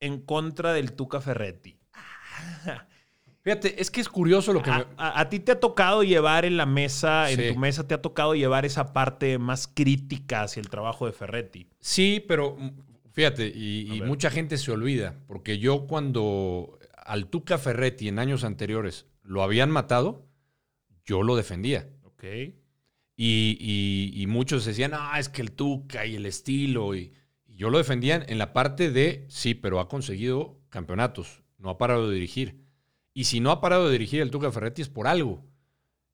en 0.00 0.20
contra 0.20 0.72
del 0.72 0.94
Tuca 0.94 1.20
Ferretti? 1.20 1.78
Fíjate, 3.42 3.80
es 3.80 3.92
que 3.92 4.00
es 4.00 4.08
curioso 4.08 4.52
lo 4.52 4.62
que... 4.62 4.70
A, 4.96 5.28
ti 5.28 5.38
te 5.38 5.52
ha 5.52 5.60
tocado 5.60 6.02
llevar 6.02 6.44
en 6.44 6.56
la 6.56 6.66
mesa, 6.66 7.30
en 7.30 7.54
tu 7.54 7.58
mesa 7.58 7.86
te 7.86 7.94
ha 7.94 8.02
tocado 8.02 8.34
llevar 8.34 8.64
esa 8.64 8.92
parte 8.92 9.38
más 9.38 9.68
crítica 9.68 10.42
hacia 10.42 10.60
el 10.60 10.68
trabajo 10.68 11.06
de 11.06 11.12
Ferretti. 11.12 11.68
Sí, 11.78 12.24
pero 12.26 12.56
mm, 12.58 12.70
fíjate, 13.12 13.46
y, 13.46 13.92
y 13.94 14.02
mucha 14.02 14.28
gente 14.28 14.58
se 14.58 14.72
olvida, 14.72 15.14
porque 15.28 15.58
yo 15.58 15.86
cuando 15.86 16.80
al 16.96 17.26
Tuca 17.26 17.58
Ferretti 17.58 18.08
en 18.08 18.18
años 18.18 18.42
anteriores 18.42 19.06
lo 19.22 19.42
habían 19.42 19.70
matado, 19.70 20.31
yo 21.12 21.22
lo 21.22 21.36
defendía. 21.36 21.90
Ok. 22.04 22.24
Y, 23.16 24.24
muchos 24.28 24.64
decían, 24.64 24.92
ah, 24.94 25.18
es 25.18 25.28
que 25.28 25.42
el 25.42 25.52
Tuca 25.52 26.06
y 26.06 26.16
el 26.16 26.24
estilo. 26.24 26.94
Y, 26.94 27.12
yo 27.46 27.68
lo 27.68 27.76
defendía 27.76 28.24
en 28.26 28.38
la 28.38 28.54
parte 28.54 28.90
de, 28.90 29.26
sí, 29.28 29.52
pero 29.52 29.78
ha 29.78 29.88
conseguido 29.88 30.58
campeonatos, 30.70 31.42
no 31.58 31.68
ha 31.68 31.76
parado 31.76 32.08
de 32.08 32.14
dirigir. 32.14 32.64
Y 33.12 33.24
si 33.24 33.40
no 33.40 33.50
ha 33.50 33.60
parado 33.60 33.86
de 33.86 33.92
dirigir 33.92 34.22
el 34.22 34.30
Tuca 34.30 34.50
Ferretti 34.50 34.80
es 34.80 34.88
por 34.88 35.06
algo. 35.06 35.44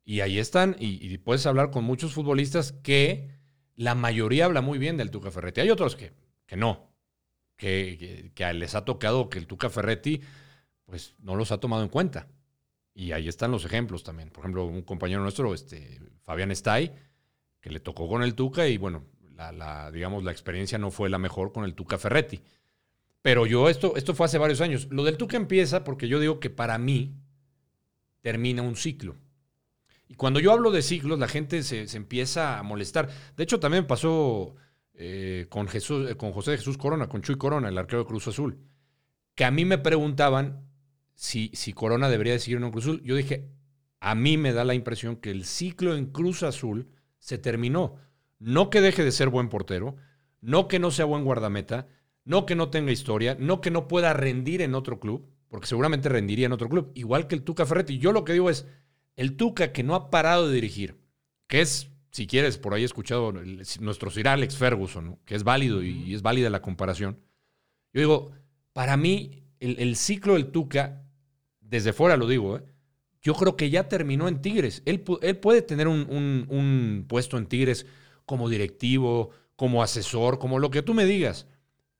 Y 0.05 0.21
ahí 0.21 0.41
están, 0.41 0.75
y, 0.81 1.17
puedes 1.19 1.47
hablar 1.47 1.71
con 1.71 1.85
muchos 1.85 2.13
futbolistas 2.13 2.73
que 2.73 3.29
la 3.77 3.95
mayoría 3.95 4.47
habla 4.47 4.63
muy 4.63 4.79
bien 4.79 4.97
del 4.97 5.13
Tuca 5.13 5.31
Ferretti. 5.31 5.61
Hay 5.61 5.71
otros 5.71 5.95
que, 5.95 6.13
que 6.45 6.57
no, 6.57 6.93
que, 7.57 8.33
que 8.35 8.53
les 8.53 8.75
ha 8.75 8.85
tocado 8.85 9.29
que 9.29 9.39
el 9.39 9.47
Tuca 9.47 9.71
Ferretti 9.71 10.23
pues 10.87 11.15
no 11.21 11.37
los 11.37 11.53
ha 11.53 11.61
tomado 11.61 11.85
en 11.85 11.89
cuenta. 11.89 12.27
Y 12.99 13.13
ahí 13.13 13.29
están 13.29 13.53
los 13.53 13.65
ejemplos 13.65 14.03
también. 14.03 14.29
Por 14.29 14.41
ejemplo, 14.41 14.65
un 14.67 14.83
compañero 14.83 15.23
nuestro, 15.23 15.55
este, 15.55 16.01
Fabián 16.25 16.51
Stay, 16.51 16.93
que 17.61 17.71
le 17.71 17.79
tocó 17.79 18.09
con 18.09 18.25
el 18.25 18.35
Tuca 18.35 18.67
y 18.67 18.77
bueno, 18.77 19.05
digamos, 19.93 20.25
la 20.25 20.33
experiencia 20.33 20.79
no 20.79 20.91
fue 20.91 21.09
la 21.09 21.19
mejor 21.19 21.53
con 21.53 21.63
el 21.63 21.75
Tuca 21.77 21.97
Ferretti. 21.97 22.41
Pero 23.23 23.47
yo, 23.47 23.69
esto, 23.69 23.95
esto 23.95 24.15
fue 24.15 24.27
hace 24.27 24.37
varios 24.37 24.61
años. 24.61 24.89
Lo 24.91 25.05
del 25.05 25.17
Tuca 25.17 25.37
empieza 25.37 25.85
porque 25.85 26.09
yo 26.09 26.19
digo 26.19 26.41
que 26.41 26.51
para 26.51 26.77
mí 26.77 27.15
termina 28.21 28.63
un 28.63 28.75
ciclo. 28.75 29.15
Y 30.09 30.15
cuando 30.15 30.41
yo 30.41 30.51
hablo 30.51 30.73
de 30.73 30.83
ciclos, 30.83 31.21
la 31.21 31.29
gente 31.29 31.63
se, 31.63 31.85
empieza 31.97 32.59
a 32.59 32.65
molestar. 32.65 33.09
De 33.37 33.45
hecho, 33.45 33.61
también 33.61 33.87
pasó 33.87 34.57
eh, 34.95 35.47
con, 35.51 35.69
Jesús, 35.69 36.17
con 36.17 36.33
José 36.33 36.57
Jesús 36.57 36.77
Corona, 36.77 37.09
con 37.09 37.23
Chuy 37.23 37.37
Corona, 37.37 37.69
el 37.69 37.79
arquero 37.79 38.01
de 38.01 38.09
Cruz 38.09 38.27
Azul, 38.27 38.59
que 39.37 39.45
a 39.45 39.53
mí 39.53 39.65
me 39.65 39.79
preguntaban 39.79 40.68
si, 41.19 41.51
si 41.53 41.73
Corona 41.73 42.09
debería 42.09 42.35
de 42.35 42.39
seguir 42.39 42.59
en 42.59 42.65
un 42.65 42.71
Cruz 42.71 42.85
Azul. 42.85 43.03
Yo 43.03 43.17
dije, 43.17 43.49
a 43.99 44.15
mí 44.15 44.37
me 44.37 44.53
da 44.53 44.63
la 44.63 44.75
impresión 44.75 45.17
que 45.17 45.33
el 45.33 45.45
ciclo 45.45 45.97
en 45.97 46.07
Cruz 46.07 46.45
Azul 46.45 46.93
se 47.19 47.39
terminó. 47.39 47.97
No 48.39 48.71
que 48.71 48.81
deje 48.81 49.03
de 49.03 49.11
ser 49.11 49.29
buen 49.29 49.49
portero, 49.49 49.97
no 50.41 50.69
que 50.69 50.79
no 50.79 50.93
sea 50.93 51.07
buen 51.07 51.25
guardameta, 51.25 51.89
no 52.25 52.47
que 52.47 52.55
no 52.55 52.71
tenga 52.71 52.93
historia, 52.93 53.37
no 53.37 53.61
que 53.61 53.73
no 53.73 53.89
pueda 53.89 54.13
rendir 54.13 54.63
en 54.63 54.77
otro 54.77 55.01
club, 55.01 55.29
porque 55.49 55.67
seguramente 55.67 56.09
rendiría 56.09 56.47
en 56.47 56.53
otro 56.53 56.69
club, 56.69 56.93
igual 56.95 57.27
que 57.27 57.35
el 57.35 57.43
Tuca 57.43 57.67
Ferretti. 57.67 57.99
Yo 57.99 58.13
lo 58.13 58.25
que 58.25 58.35
digo 58.35 58.49
es, 58.49 58.69
el 59.17 59.37
Tuca 59.37 59.73
que 59.73 59.83
no 59.83 59.97
ha 59.97 60.11
parado 60.11 60.47
de 60.47 60.55
dirigir, 60.55 61.01
que 61.49 61.63
es, 61.63 61.91
si 62.13 62.29
quieres, 62.29 62.59
por 62.59 62.75
ahí 62.75 62.83
he 62.83 62.85
escuchado 62.85 63.33
nuestro 63.81 64.11
Sir 64.11 64.29
Alex 64.29 64.57
Ferguson, 64.57 65.19
que 65.25 65.35
es 65.35 65.43
válido 65.43 65.83
y, 65.83 66.15
es 66.15 66.23
válida 66.23 66.49
la 66.49 66.63
comparación. 66.63 67.19
Yo 67.93 68.03
digo, 68.03 68.31
para 68.73 68.97
mí, 68.97 69.43
el, 69.59 69.97
ciclo 69.97 70.35
del 70.35 70.53
Tuca, 70.53 71.08
desde 71.69 71.93
fuera 71.93 72.17
lo 72.17 72.27
digo, 72.27 72.57
¿eh? 72.57 72.63
yo 73.23 73.35
creo 73.35 73.57
que 73.57 73.71
ya 73.71 73.89
terminó 73.89 74.29
en 74.29 74.41
Tigres. 74.41 74.83
Él, 74.85 75.01
puede 75.01 75.63
tener 75.63 75.89
un, 75.89 77.05
puesto 77.09 77.37
en 77.37 77.47
Tigres 77.47 77.87
como 78.25 78.49
directivo, 78.49 79.31
como 79.57 79.83
asesor, 79.83 80.39
como 80.39 80.59
lo 80.59 80.71
que 80.71 80.83
tú 80.83 80.95
me 80.95 81.05
digas. 81.05 81.47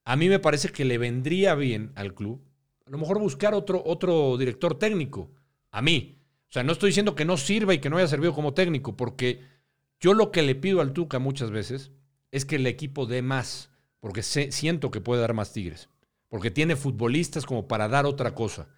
A 0.05 0.17
mí 0.17 0.29
me 0.29 0.39
parece 0.39 0.71
que 0.71 0.85
le 0.85 0.99
vendría 0.99 1.55
bien 1.55 1.93
al 1.95 2.15
club, 2.15 2.41
a 2.87 2.91
lo 2.91 2.99
mejor 2.99 3.19
buscar 3.19 3.53
otro, 3.53 3.83
otro 3.85 4.37
director 4.39 4.79
técnico. 4.79 5.31
A 5.71 5.83
mí. 5.83 6.15
O 6.49 6.53
sea, 6.53 6.63
no 6.63 6.73
estoy 6.73 6.89
diciendo 6.89 7.15
que 7.15 7.27
no 7.27 7.37
sirva 7.37 7.75
y 7.75 7.79
que 7.79 7.91
no 7.91 7.99
haya 7.99 8.09
servido 8.09 8.33
como 8.33 8.55
técnico, 8.55 8.97
porque 8.97 9.43
yo 10.01 10.15
lo 10.15 10.31
que 10.31 10.41
le 10.41 10.55
pido 10.55 10.81
al 10.81 10.95
Tuca 10.95 11.19
muchas 11.19 11.51
veces 11.51 11.91
es 12.31 12.47
que 12.47 12.57
el 12.57 12.67
equipo 12.67 13.05
dé 13.05 13.21
más, 13.21 13.71
porque 14.01 14.23
siento 14.23 14.91
que 14.91 15.03
puede 15.03 15.21
dar 15.21 15.35
más 15.35 15.53
Tigres, 15.53 15.91
porque 16.29 16.51
tiene 16.51 16.75
futbolistas 16.75 17.45
como 17.45 17.69
para 17.69 17.89
dar 17.89 18.07
otra 18.07 18.35
cosa. 18.35 18.69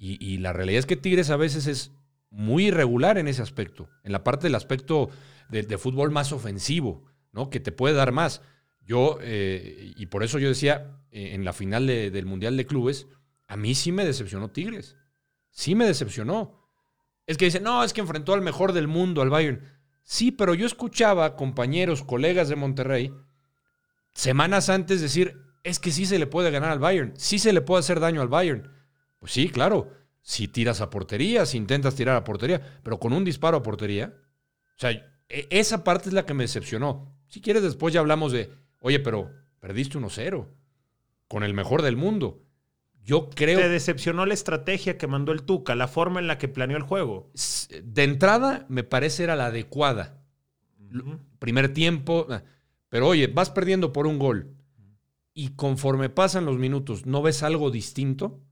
Y, 0.00 0.38
la 0.38 0.52
realidad 0.52 0.78
es 0.78 0.86
que 0.86 0.96
Tigres 0.96 1.28
a 1.30 1.36
veces 1.36 1.66
es 1.66 1.90
muy 2.30 2.66
irregular 2.66 3.18
en 3.18 3.26
ese 3.26 3.42
aspecto, 3.42 3.88
en 4.04 4.12
la 4.12 4.22
parte 4.22 4.46
del 4.46 4.54
aspecto 4.54 5.10
de, 5.48 5.78
fútbol 5.78 6.12
más 6.12 6.32
ofensivo, 6.32 7.04
¿no? 7.32 7.50
Que 7.50 7.58
te 7.58 7.72
puede 7.72 7.96
dar 7.96 8.12
más. 8.12 8.40
Yo, 8.80 9.18
eh, 9.20 9.92
y 9.96 10.06
por 10.06 10.22
eso 10.22 10.38
yo 10.38 10.48
decía 10.48 11.02
eh, 11.10 11.34
en 11.34 11.44
la 11.44 11.52
final 11.52 11.88
del 11.88 12.26
Mundial 12.26 12.56
de 12.56 12.66
Clubes, 12.66 13.08
a 13.48 13.56
mí 13.56 13.74
sí 13.74 13.90
me 13.90 14.04
decepcionó 14.04 14.50
Tigres. 14.50 14.96
Sí 15.50 15.74
me 15.74 15.84
decepcionó. 15.84 16.70
Es 17.26 17.36
que 17.36 17.46
dice, 17.46 17.60
no, 17.60 17.82
es 17.82 17.92
que 17.92 18.00
enfrentó 18.00 18.34
al 18.34 18.42
mejor 18.42 18.72
del 18.72 18.86
mundo, 18.86 19.20
al 19.20 19.30
Bayern. 19.30 19.62
Sí, 20.04 20.30
pero 20.30 20.54
yo 20.54 20.64
escuchaba 20.64 21.34
compañeros, 21.34 22.04
colegas 22.04 22.48
de 22.48 22.56
Monterrey, 22.56 23.12
semanas 24.14 24.70
antes 24.70 25.00
decir, 25.00 25.36
es 25.64 25.78
que 25.78 25.90
sí 25.90 26.06
se 26.06 26.18
le 26.18 26.26
puede 26.26 26.50
ganar 26.50 26.70
al 26.70 26.78
Bayern, 26.78 27.12
sí 27.16 27.38
se 27.38 27.52
le 27.52 27.60
puede 27.60 27.80
hacer 27.80 28.00
daño 28.00 28.22
al 28.22 28.28
Bayern. 28.28 28.77
Pues 29.18 29.32
sí, 29.32 29.48
claro, 29.48 29.90
si 30.22 30.48
tiras 30.48 30.80
a 30.80 30.90
portería, 30.90 31.46
si 31.46 31.56
intentas 31.56 31.94
tirar 31.94 32.16
a 32.16 32.24
portería, 32.24 32.60
pero 32.82 32.98
con 32.98 33.12
un 33.12 33.24
disparo 33.24 33.56
a 33.56 33.62
portería. 33.62 34.14
O 34.76 34.80
sea, 34.80 34.90
e, 34.90 35.46
esa 35.50 35.84
parte 35.84 36.08
es 36.08 36.14
la 36.14 36.26
que 36.26 36.34
me 36.34 36.44
decepcionó. 36.44 37.14
Si 37.28 37.40
quieres, 37.40 37.62
después 37.62 37.92
ya 37.94 38.00
hablamos 38.00 38.32
de, 38.32 38.50
oye, 38.80 39.00
pero 39.00 39.30
perdiste 39.60 39.98
1-0 39.98 40.46
con 41.28 41.42
el 41.44 41.54
mejor 41.54 41.82
del 41.82 41.96
mundo. 41.96 42.42
Yo 43.02 43.30
creo. 43.30 43.58
¿Te 43.58 43.68
decepcionó 43.68 44.26
la 44.26 44.34
estrategia 44.34 44.98
que 44.98 45.06
mandó 45.06 45.32
el 45.32 45.42
Tuca, 45.42 45.74
la 45.74 45.88
forma 45.88 46.20
en 46.20 46.26
la 46.26 46.36
que 46.36 46.48
planeó 46.48 46.76
el 46.76 46.82
juego? 46.82 47.30
De 47.82 48.04
entrada, 48.04 48.66
me 48.68 48.84
parece 48.84 49.24
era 49.24 49.34
la 49.34 49.46
adecuada. 49.46 50.22
Primer 51.38 51.72
tiempo. 51.72 52.26
Ah, 52.28 52.42
pero 52.88 53.08
oye, 53.08 53.26
vas 53.28 53.50
perdiendo 53.50 53.92
por 53.94 54.06
un 54.06 54.18
gol. 54.18 54.54
Y 55.32 55.50
conforme 55.50 56.10
pasan 56.10 56.44
los 56.44 56.58
minutos, 56.58 57.06
¿no 57.06 57.22
ves 57.22 57.42
algo 57.42 57.70
distinto? 57.70 58.42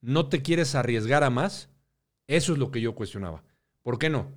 ¿No 0.00 0.28
te 0.28 0.42
quieres 0.42 0.74
arriesgar 0.74 1.24
a 1.24 1.30
más? 1.30 1.70
Eso 2.26 2.52
es 2.52 2.58
lo 2.58 2.70
que 2.70 2.80
yo 2.80 2.94
cuestionaba. 2.94 3.44
¿Por 3.82 3.98
qué 3.98 4.10
no? 4.10 4.32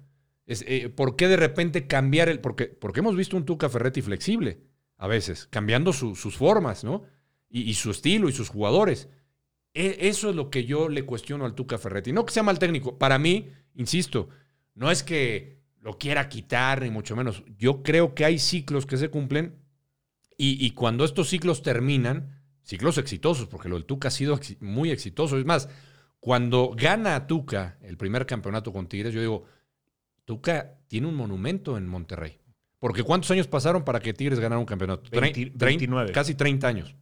Eh, 0.47 0.89
¿Por 0.89 1.15
qué 1.15 1.27
de 1.27 1.37
repente 1.37 1.87
cambiar 1.87 2.29
el.? 2.29 2.39
Porque, 2.39 2.65
porque 2.65 3.01
hemos 3.01 3.15
visto 3.15 3.37
un 3.37 3.45
Tuca 3.45 3.69
Ferretti 3.69 4.01
flexible, 4.01 4.61
a 4.97 5.07
veces, 5.07 5.47
cambiando 5.47 5.93
sus 5.93 6.37
formas, 6.37 6.83
¿no? 6.83 7.03
y 7.51 7.73
su 7.73 7.89
estilo 7.89 8.29
y 8.29 8.31
sus 8.31 8.49
jugadores. 8.49 9.09
E, 9.73 9.97
eso 10.09 10.29
es 10.29 10.35
lo 10.35 10.49
que 10.49 10.65
yo 10.65 10.89
le 10.89 11.05
cuestiono 11.05 11.45
al 11.45 11.55
Tuca 11.55 11.77
Ferretti. 11.77 12.11
No 12.11 12.25
que 12.25 12.33
sea 12.33 12.43
mal 12.43 12.59
técnico. 12.59 12.97
Para 12.97 13.19
mí, 13.19 13.49
insisto, 13.75 14.29
no 14.73 14.91
es 14.91 15.03
que 15.03 15.59
lo 15.79 15.97
quiera 15.97 16.29
quitar, 16.29 16.81
ni 16.81 16.89
mucho 16.89 17.15
menos. 17.15 17.43
Yo 17.57 17.83
creo 17.83 18.15
que 18.15 18.25
hay 18.25 18.39
ciclos 18.39 18.85
que 18.85 18.97
se 18.97 19.09
cumplen 19.09 19.55
y, 20.41 20.71
cuando 20.71 21.03
estos 21.03 21.27
ciclos 21.27 21.63
terminan, 21.63 22.38
ciclos 22.69 22.99
exitosos, 22.99 23.47
porque 23.47 23.67
lo 23.67 23.75
del 23.75 23.85
Tuca 23.85 24.09
ha 24.09 24.11
sido 24.11 24.39
muy 24.59 24.91
exitoso. 24.91 25.39
Es 25.39 25.45
más, 25.45 25.69
cuando 26.19 26.71
gana 26.75 27.25
Tuca 27.25 27.79
el 27.81 27.97
primer 27.97 28.27
campeonato 28.27 28.71
con 28.71 28.87
Tigres, 28.87 29.11
yo 29.11 29.21
digo, 29.21 29.45
Tuca 30.23 30.77
tiene 30.87 31.07
un 31.07 31.15
monumento 31.15 31.77
en 31.77 31.87
Monterrey. 31.87 32.39
Porque 32.77 33.01
¿cuántos 33.01 33.31
años 33.31 33.47
pasaron 33.47 33.83
para 33.83 33.99
que 33.99 34.13
Tigres 34.13 34.39
ganara 34.39 34.59
un 34.59 34.67
campeonato? 34.67 35.09
29. 35.11 36.11
Casi 36.11 36.35
30 36.35 36.67
años. 36.67 36.95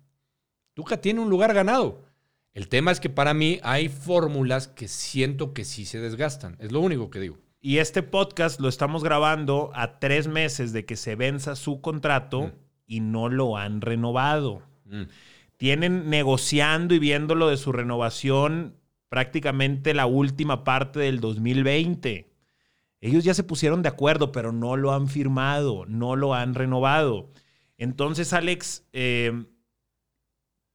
Tuca 0.74 1.02
tiene 1.02 1.20
un 1.20 1.30
lugar 1.30 1.54
ganado. 1.54 2.06
El 2.54 2.70
tema 2.70 2.92
es 2.92 3.02
que 3.02 3.10
para 3.10 3.34
mí 3.34 3.60
hay 3.62 3.90
fórmulas 3.90 4.70
que 4.70 4.88
siento 4.88 5.54
que 5.54 5.66
sí 5.66 5.86
se 5.86 6.00
desgastan. 6.00 6.56
Es 6.60 6.72
lo 6.72 6.80
único 6.80 7.10
que 7.10 7.20
digo. 7.20 7.38
Y 7.60 7.80
este 7.80 8.04
podcast 8.04 8.62
lo 8.62 8.70
estamos 8.70 9.04
grabando 9.04 9.72
a 9.74 10.00
tres 10.00 10.30
meses 10.30 10.72
de 10.72 10.86
que 10.86 10.96
se 10.96 11.16
venza 11.16 11.58
su 11.58 11.82
contrato 11.82 12.44
mm. 12.44 12.52
y 12.86 13.00
no 13.02 13.28
lo 13.28 13.58
han 13.58 13.82
renovado. 13.82 14.64
Mm. 14.86 15.04
Tienen 15.58 16.10
negociando 16.10 16.96
y 16.96 17.00
viéndolo 17.00 17.50
de 17.50 17.58
su 17.58 17.72
renovación 17.72 18.78
prácticamente 19.10 19.94
la 19.94 20.06
última 20.06 20.64
parte 20.64 21.00
del 21.00 21.20
2020. 21.20 22.32
Ellos 23.02 23.24
ya 23.24 23.34
se 23.34 23.44
pusieron 23.44 23.82
de 23.82 23.90
acuerdo, 23.90 24.32
pero 24.32 24.52
no 24.52 24.76
lo 24.76 24.94
han 24.94 25.08
firmado, 25.08 25.86
no 25.88 26.16
lo 26.16 26.34
han 26.34 26.56
renovado. 26.56 27.32
Entonces, 27.78 28.34
Alex, 28.34 28.88
eh, 28.92 29.46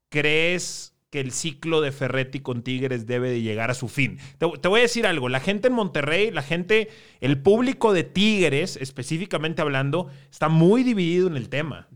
¿crees 0.09 0.93
que 1.13 1.21
el 1.21 1.31
ciclo 1.31 1.83
de 1.83 1.93
Ferretti 1.93 2.41
con 2.41 2.63
Tigres 2.63 3.07
debe 3.07 3.29
de 3.29 3.43
llegar 3.43 3.71
a 3.71 3.75
su 3.75 3.89
fin. 3.89 4.19
Te, 4.39 4.47
voy 4.47 4.81
a 4.81 4.83
decir 4.83 5.07
algo, 5.07 5.29
la 5.29 5.41
gente 5.41 5.69
en 5.69 5.75
Monterrey, 5.75 6.31
la 6.31 6.41
gente, 6.41 6.89
el 7.21 7.39
público 7.39 7.93
de 7.93 8.03
Tigres, 8.03 8.79
específicamente 8.79 9.61
hablando, 9.61 10.09
está 10.31 10.49
muy 10.49 10.83
dividido 10.83 11.27
en 11.27 11.37
el 11.37 11.51
tema. 11.51 11.87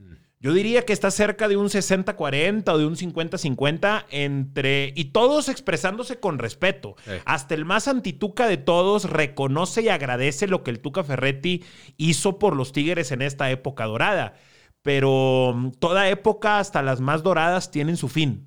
Yo 0.46 0.52
diría 0.52 0.82
que 0.82 0.92
está 0.92 1.10
cerca 1.10 1.48
de 1.48 1.56
un 1.56 1.66
60-40 1.66 2.68
o 2.68 2.78
de 2.78 2.86
un 2.86 2.94
50-50 2.94 4.04
entre... 4.10 4.92
Y 4.94 5.06
todos 5.06 5.48
expresándose 5.48 6.20
con 6.20 6.38
respeto. 6.38 6.94
Hasta 7.24 7.56
el 7.56 7.64
más 7.64 7.88
antituca 7.88 8.46
de 8.46 8.56
todos 8.56 9.10
reconoce 9.10 9.82
y 9.82 9.88
agradece 9.88 10.46
lo 10.46 10.62
que 10.62 10.70
el 10.70 10.78
Tuca 10.78 11.02
Ferretti 11.02 11.64
hizo 11.96 12.38
por 12.38 12.54
los 12.54 12.70
Tigres 12.70 13.10
en 13.10 13.22
esta 13.22 13.50
época 13.50 13.86
dorada. 13.86 14.34
Pero 14.82 15.52
mm, 15.52 15.70
toda 15.80 16.10
época, 16.10 16.60
hasta 16.60 16.80
las 16.80 17.00
más 17.00 17.24
doradas, 17.24 17.72
tienen 17.72 17.96
su 17.96 18.06
fin. 18.06 18.46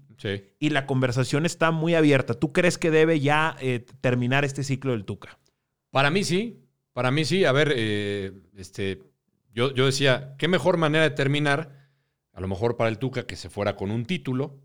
Y 0.58 0.70
la 0.70 0.86
conversación 0.86 1.46
está 1.46 1.72
muy 1.72 1.96
abierta. 1.96 2.34
¿Tú 2.34 2.54
crees 2.54 2.78
que 2.78 2.92
debe 2.92 3.20
ya 3.20 3.58
eh, 3.60 3.86
terminar 4.00 4.46
este 4.46 4.64
ciclo 4.64 4.94
del 4.94 5.04
Tuca? 5.04 5.38
Para 5.92 6.12
mí 6.12 6.24
sí. 6.24 6.64
Para 6.94 7.12
mí 7.12 7.26
sí. 7.26 7.44
A 7.44 7.52
ver, 7.52 7.74
eh, 7.76 8.32
este, 8.56 9.02
yo, 9.54 9.74
yo 9.74 9.86
decía, 9.86 10.36
¿qué 10.38 10.48
mejor 10.48 10.78
manera 10.78 11.04
de 11.04 11.10
terminar? 11.10 11.78
A 12.40 12.42
lo 12.42 12.48
mejor 12.48 12.78
para 12.78 12.90
el 12.90 13.00
Tuca 13.00 13.28
que 13.28 13.36
se 13.36 13.50
fuera 13.50 13.76
con 13.76 13.92
un 13.92 14.06
título, 14.06 14.62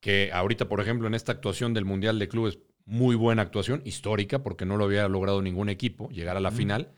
que 0.00 0.32
ahorita, 0.32 0.68
por 0.68 0.80
ejemplo, 0.80 1.06
en 1.06 1.14
esta 1.14 1.30
actuación 1.30 1.72
del 1.72 1.84
Mundial 1.84 2.18
de 2.18 2.26
Clubes, 2.26 2.58
muy 2.84 3.14
buena 3.14 3.42
actuación, 3.42 3.80
histórica, 3.84 4.42
porque 4.42 4.66
no 4.66 4.76
lo 4.76 4.86
había 4.86 5.06
logrado 5.06 5.40
ningún 5.40 5.68
equipo, 5.68 6.08
llegar 6.08 6.36
a 6.36 6.40
la 6.40 6.50
final. 6.50 6.92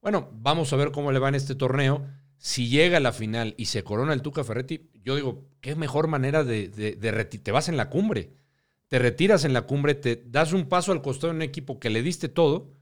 Bueno, 0.00 0.30
vamos 0.32 0.72
a 0.72 0.76
ver 0.76 0.90
cómo 0.90 1.12
le 1.12 1.18
va 1.18 1.28
en 1.28 1.34
este 1.34 1.54
torneo. 1.54 2.06
Si 2.38 2.70
llega 2.70 2.96
a 2.96 3.00
la 3.00 3.12
final 3.12 3.54
y 3.58 3.66
se 3.66 3.84
corona 3.84 4.14
el 4.14 4.22
Tuca 4.22 4.42
Ferretti, 4.42 4.88
yo 5.04 5.16
digo, 5.16 5.50
qué 5.60 5.76
mejor 5.76 6.08
manera 6.08 6.42
de, 6.42 6.68
de, 6.68 7.24
te 7.26 7.52
vas 7.52 7.68
en 7.68 7.76
la 7.76 7.90
cumbre, 7.90 8.30
te 8.88 8.98
retiras 8.98 9.44
en 9.44 9.52
la 9.52 9.66
cumbre, 9.66 9.94
te 9.94 10.16
das 10.16 10.54
un 10.54 10.66
paso 10.66 10.92
al 10.92 11.02
costado 11.02 11.34
de 11.34 11.36
un 11.36 11.42
equipo 11.42 11.78
que 11.78 11.90
le 11.90 12.02
diste 12.02 12.30
todo, 12.30 12.72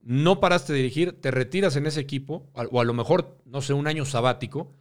no 0.00 0.40
paraste 0.40 0.72
de 0.72 0.78
dirigir, 0.78 1.20
te 1.20 1.30
retiras 1.30 1.76
en 1.76 1.84
ese 1.84 2.00
equipo, 2.00 2.48
o 2.54 2.80
a 2.80 2.84
lo 2.84 2.94
mejor, 2.94 3.42
no 3.44 3.60
sé, 3.60 3.74
un 3.74 3.88
año 3.88 4.06
sabático, 4.06 4.74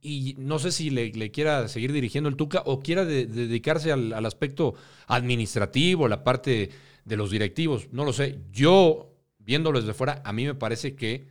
y 0.00 0.34
no 0.38 0.58
sé 0.58 0.72
si 0.72 0.90
le, 0.90 1.30
quiera 1.30 1.68
seguir 1.68 1.92
dirigiendo 1.92 2.28
el 2.28 2.36
Tuca 2.36 2.62
o 2.66 2.80
quiera 2.80 3.04
dedicarse 3.04 3.92
al, 3.92 4.12
al 4.12 4.26
aspecto 4.26 4.74
administrativo, 5.06 6.08
la 6.08 6.24
parte 6.24 6.70
de 7.04 7.16
los 7.16 7.30
directivos, 7.30 7.88
no 7.92 8.04
lo 8.04 8.12
sé. 8.12 8.40
Yo, 8.52 9.14
viéndolo 9.38 9.80
desde 9.80 9.94
fuera, 9.94 10.20
a 10.24 10.32
mí 10.32 10.44
me 10.44 10.54
parece 10.54 10.96
que 10.96 11.28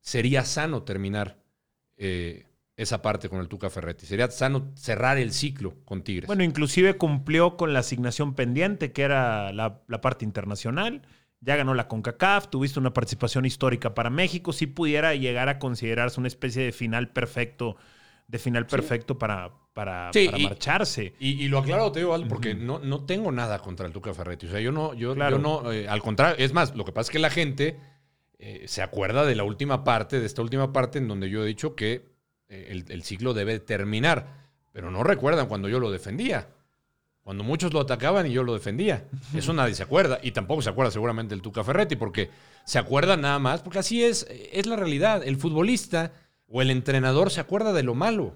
sería 0.00 0.44
sano 0.44 0.82
terminar 0.82 1.38
eh, 1.96 2.46
esa 2.76 3.02
parte 3.02 3.28
con 3.28 3.40
el 3.40 3.48
Tuca 3.48 3.68
Ferretti. 3.68 4.06
Sería 4.06 4.30
sano 4.30 4.72
cerrar 4.74 5.18
el 5.18 5.32
ciclo 5.32 5.74
con 5.84 6.02
Tigres. 6.02 6.26
Bueno, 6.26 6.42
inclusive 6.42 6.96
cumplió 6.96 7.56
con 7.56 7.72
la 7.72 7.80
asignación 7.80 8.34
pendiente, 8.34 8.92
que 8.92 9.02
era 9.02 9.52
la, 9.52 9.82
parte 10.00 10.24
internacional. 10.24 11.02
Ya 11.40 11.56
ganó 11.56 11.74
la 11.74 11.88
CONCACAF, 11.88 12.48
tuviste 12.48 12.78
una 12.78 12.92
participación 12.92 13.46
histórica 13.46 13.94
para 13.94 14.10
México. 14.10 14.52
Si 14.52 14.66
pudiera 14.66 15.14
llegar 15.14 15.48
a 15.48 15.58
considerarse 15.58 16.20
una 16.20 16.28
especie 16.28 16.62
de 16.62 16.72
final 16.72 17.08
perfecto, 17.08 17.76
de 18.28 18.38
final 18.38 18.66
perfecto 18.66 19.18
para, 19.18 19.50
para, 19.72 20.10
marcharse. 20.40 21.14
Y, 21.18 21.48
lo 21.48 21.58
aclaro, 21.58 21.90
te 21.92 22.00
digo, 22.00 22.16
porque 22.28 22.54
no, 22.54 22.78
no 22.78 23.04
tengo 23.04 23.32
nada 23.32 23.58
contra 23.60 23.86
el 23.86 23.92
Tuca 23.92 24.12
Ferretti. 24.12 24.46
O 24.46 24.50
sea, 24.50 24.60
yo 24.60 24.70
no, 24.70 24.94
yo, 24.94 25.14
no, 25.14 25.72
eh, 25.72 25.88
al 25.88 26.02
contrario, 26.02 26.36
es 26.38 26.52
más, 26.52 26.76
lo 26.76 26.84
que 26.84 26.92
pasa 26.92 27.08
es 27.08 27.12
que 27.12 27.18
la 27.18 27.30
gente 27.30 27.78
eh, 28.38 28.64
se 28.66 28.82
acuerda 28.82 29.24
de 29.24 29.34
la 29.34 29.44
última 29.44 29.84
parte, 29.84 30.18
de 30.20 30.26
esta 30.26 30.42
última 30.42 30.72
parte 30.72 30.98
en 30.98 31.08
donde 31.08 31.28
yo 31.28 31.44
he 31.44 31.46
dicho 31.46 31.74
que 31.74 32.10
eh, 32.48 32.84
el, 32.88 33.02
ciclo 33.02 33.34
debe 33.34 33.60
terminar, 33.60 34.48
pero 34.72 34.90
no 34.90 35.02
recuerdan 35.02 35.46
cuando 35.46 35.68
yo 35.68 35.78
lo 35.78 35.90
defendía. 35.90 36.48
Cuando 37.30 37.44
muchos 37.44 37.72
lo 37.72 37.78
atacaban 37.78 38.26
y 38.26 38.32
yo 38.32 38.42
lo 38.42 38.54
defendía. 38.54 39.06
Eso 39.32 39.52
nadie 39.52 39.76
se 39.76 39.84
acuerda. 39.84 40.18
Y 40.20 40.32
tampoco 40.32 40.62
se 40.62 40.70
acuerda 40.70 40.90
seguramente 40.90 41.32
el 41.32 41.42
Tuca 41.42 41.62
Ferretti, 41.62 41.94
porque 41.94 42.28
se 42.64 42.76
acuerda 42.80 43.16
nada 43.16 43.38
más, 43.38 43.62
porque 43.62 43.78
así 43.78 44.02
es, 44.02 44.26
es 44.52 44.66
la 44.66 44.74
realidad. 44.74 45.22
El 45.24 45.36
futbolista 45.36 46.10
o 46.48 46.60
el 46.60 46.72
entrenador 46.72 47.30
se 47.30 47.40
acuerda 47.40 47.72
de 47.72 47.84
lo 47.84 47.94
malo. 47.94 48.34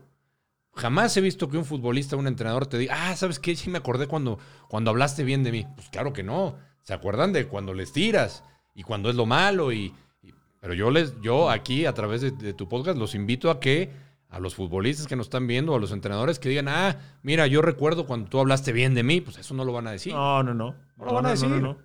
Jamás 0.75 1.17
he 1.17 1.21
visto 1.21 1.51
que 1.51 1.59
un 1.59 1.65
futbolista 1.65 2.15
o 2.15 2.21
un 2.21 2.29
entrenador 2.29 2.69
te 2.69 2.79
diga, 2.79 2.95
ah, 2.97 3.17
¿sabes 3.17 3.41
qué? 3.41 3.57
Sí 3.57 3.69
me 3.69 3.79
acordé 3.79 4.07
cuando, 4.07 4.39
cuando 4.69 4.93
hablaste 4.93 5.25
bien 5.25 5.43
de 5.43 5.51
mí. 5.51 5.67
Pues 5.75 5.89
claro 5.89 6.13
que 6.13 6.23
no. 6.23 6.55
Se 6.83 6.95
acuerdan 6.95 7.33
de 7.33 7.49
cuando 7.49 7.75
les 7.75 7.93
tiras 7.93 8.45
y 8.77 8.85
cuando 8.85 9.11
es 9.11 9.17
lo 9.17 9.27
malo. 9.27 9.73
Y, 9.73 9.93
pero 10.61 10.73
yo 10.73 10.93
les, 10.93 11.21
yo 11.21 11.51
aquí 11.51 11.85
a 11.85 11.95
través 11.95 12.21
de, 12.21 12.53
tu 12.53 12.69
podcast 12.69 12.97
los 12.97 13.17
invito 13.17 13.51
a 13.51 13.59
que 13.59 13.91
a 14.35 14.41
los 14.41 14.55
futbolistas 14.55 15.07
que 15.07 15.17
nos 15.17 15.27
están 15.27 15.47
viendo, 15.47 15.75
a 15.75 15.79
los 15.79 15.93
entrenadores 15.93 16.39
que 16.39 16.49
digan, 16.49 16.69
ah, 16.69 16.99
mira, 17.23 17.47
yo 17.47 17.63
recuerdo 17.63 18.07
cuando 18.07 18.29
tú 18.29 18.41
hablaste 18.41 18.73
bien 18.73 18.95
de 18.95 19.03
mí, 19.03 19.21
pues 19.21 19.39
eso 19.39 19.55
no 19.55 19.65
lo 19.65 19.73
van 19.73 19.87
a 19.87 19.93
decir. 19.93 20.13
No, 20.13 20.43
no, 20.43 20.55
no. 20.55 20.75
No, 20.97 21.05
lo 21.05 21.15
van 21.15 21.27
a 21.27 21.31
decir. 21.31 21.49
No, 21.49 21.79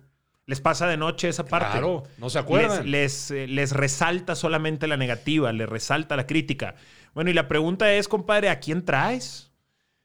les 0.46 0.60
pasa 0.60 0.86
de 0.86 0.96
noche 0.96 1.28
esa 1.28 1.44
parte. 1.44 1.72
Claro, 1.72 2.02
no 2.18 2.28
se 2.28 2.38
acuerdan. 2.38 2.90
Les, 2.90 3.30
eh, 3.30 3.46
les, 3.46 3.72
resalta 3.72 4.34
solamente 4.34 4.88
la 4.88 4.96
negativa, 4.96 5.52
les 5.52 5.68
resalta 5.68 6.16
la 6.16 6.26
crítica. 6.26 6.74
Bueno, 7.14 7.30
y 7.30 7.34
la 7.34 7.46
pregunta 7.46 7.92
es, 7.92 8.08
compadre, 8.08 8.48
¿a 8.48 8.58
quién 8.58 8.84
traes? 8.84 9.52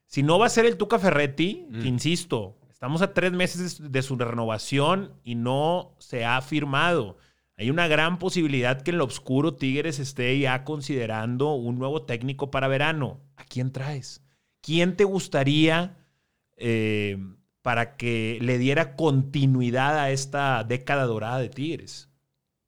Si 0.05 0.21
no 0.21 0.37
va 0.37 0.45
a 0.45 0.49
ser 0.49 0.65
el 0.65 0.77
Tuca 0.77 0.99
Ferretti, 0.99 1.65
mm. 1.69 1.85
insisto, 1.85 2.57
Estamos 2.75 3.01
a 3.01 3.13
tres 3.13 3.31
meses 3.31 3.91
de 3.91 4.01
su 4.03 4.17
renovación 4.17 5.13
y 5.23 5.33
no 5.33 5.95
se 5.97 6.25
ha 6.25 6.41
firmado. 6.41 7.17
Hay 7.57 7.69
una 7.69 7.87
gran 7.87 8.19
posibilidad 8.19 8.81
que 8.81 8.91
en 8.91 8.97
lo 8.97 9.05
oscuro 9.05 9.55
Tigres 9.55 9.99
esté 9.99 10.37
ya 10.39 10.63
considerando 10.63 11.53
un 11.53 11.79
nuevo 11.79 12.03
técnico 12.03 12.51
para 12.51 12.67
verano. 12.67 13.21
¿A 13.37 13.45
quién 13.45 13.71
traes? 13.71 14.21
¿Quién 14.61 14.97
te 14.97 15.05
gustaría 15.05 15.97
eh, 16.57 17.17
para 17.61 17.95
que 17.95 18.39
le 18.41 18.57
diera 18.57 18.95
continuidad 18.95 19.97
a 19.97 20.11
esta 20.11 20.63
década 20.63 21.05
dorada 21.05 21.39
de 21.39 21.49
Tigres? 21.49 22.09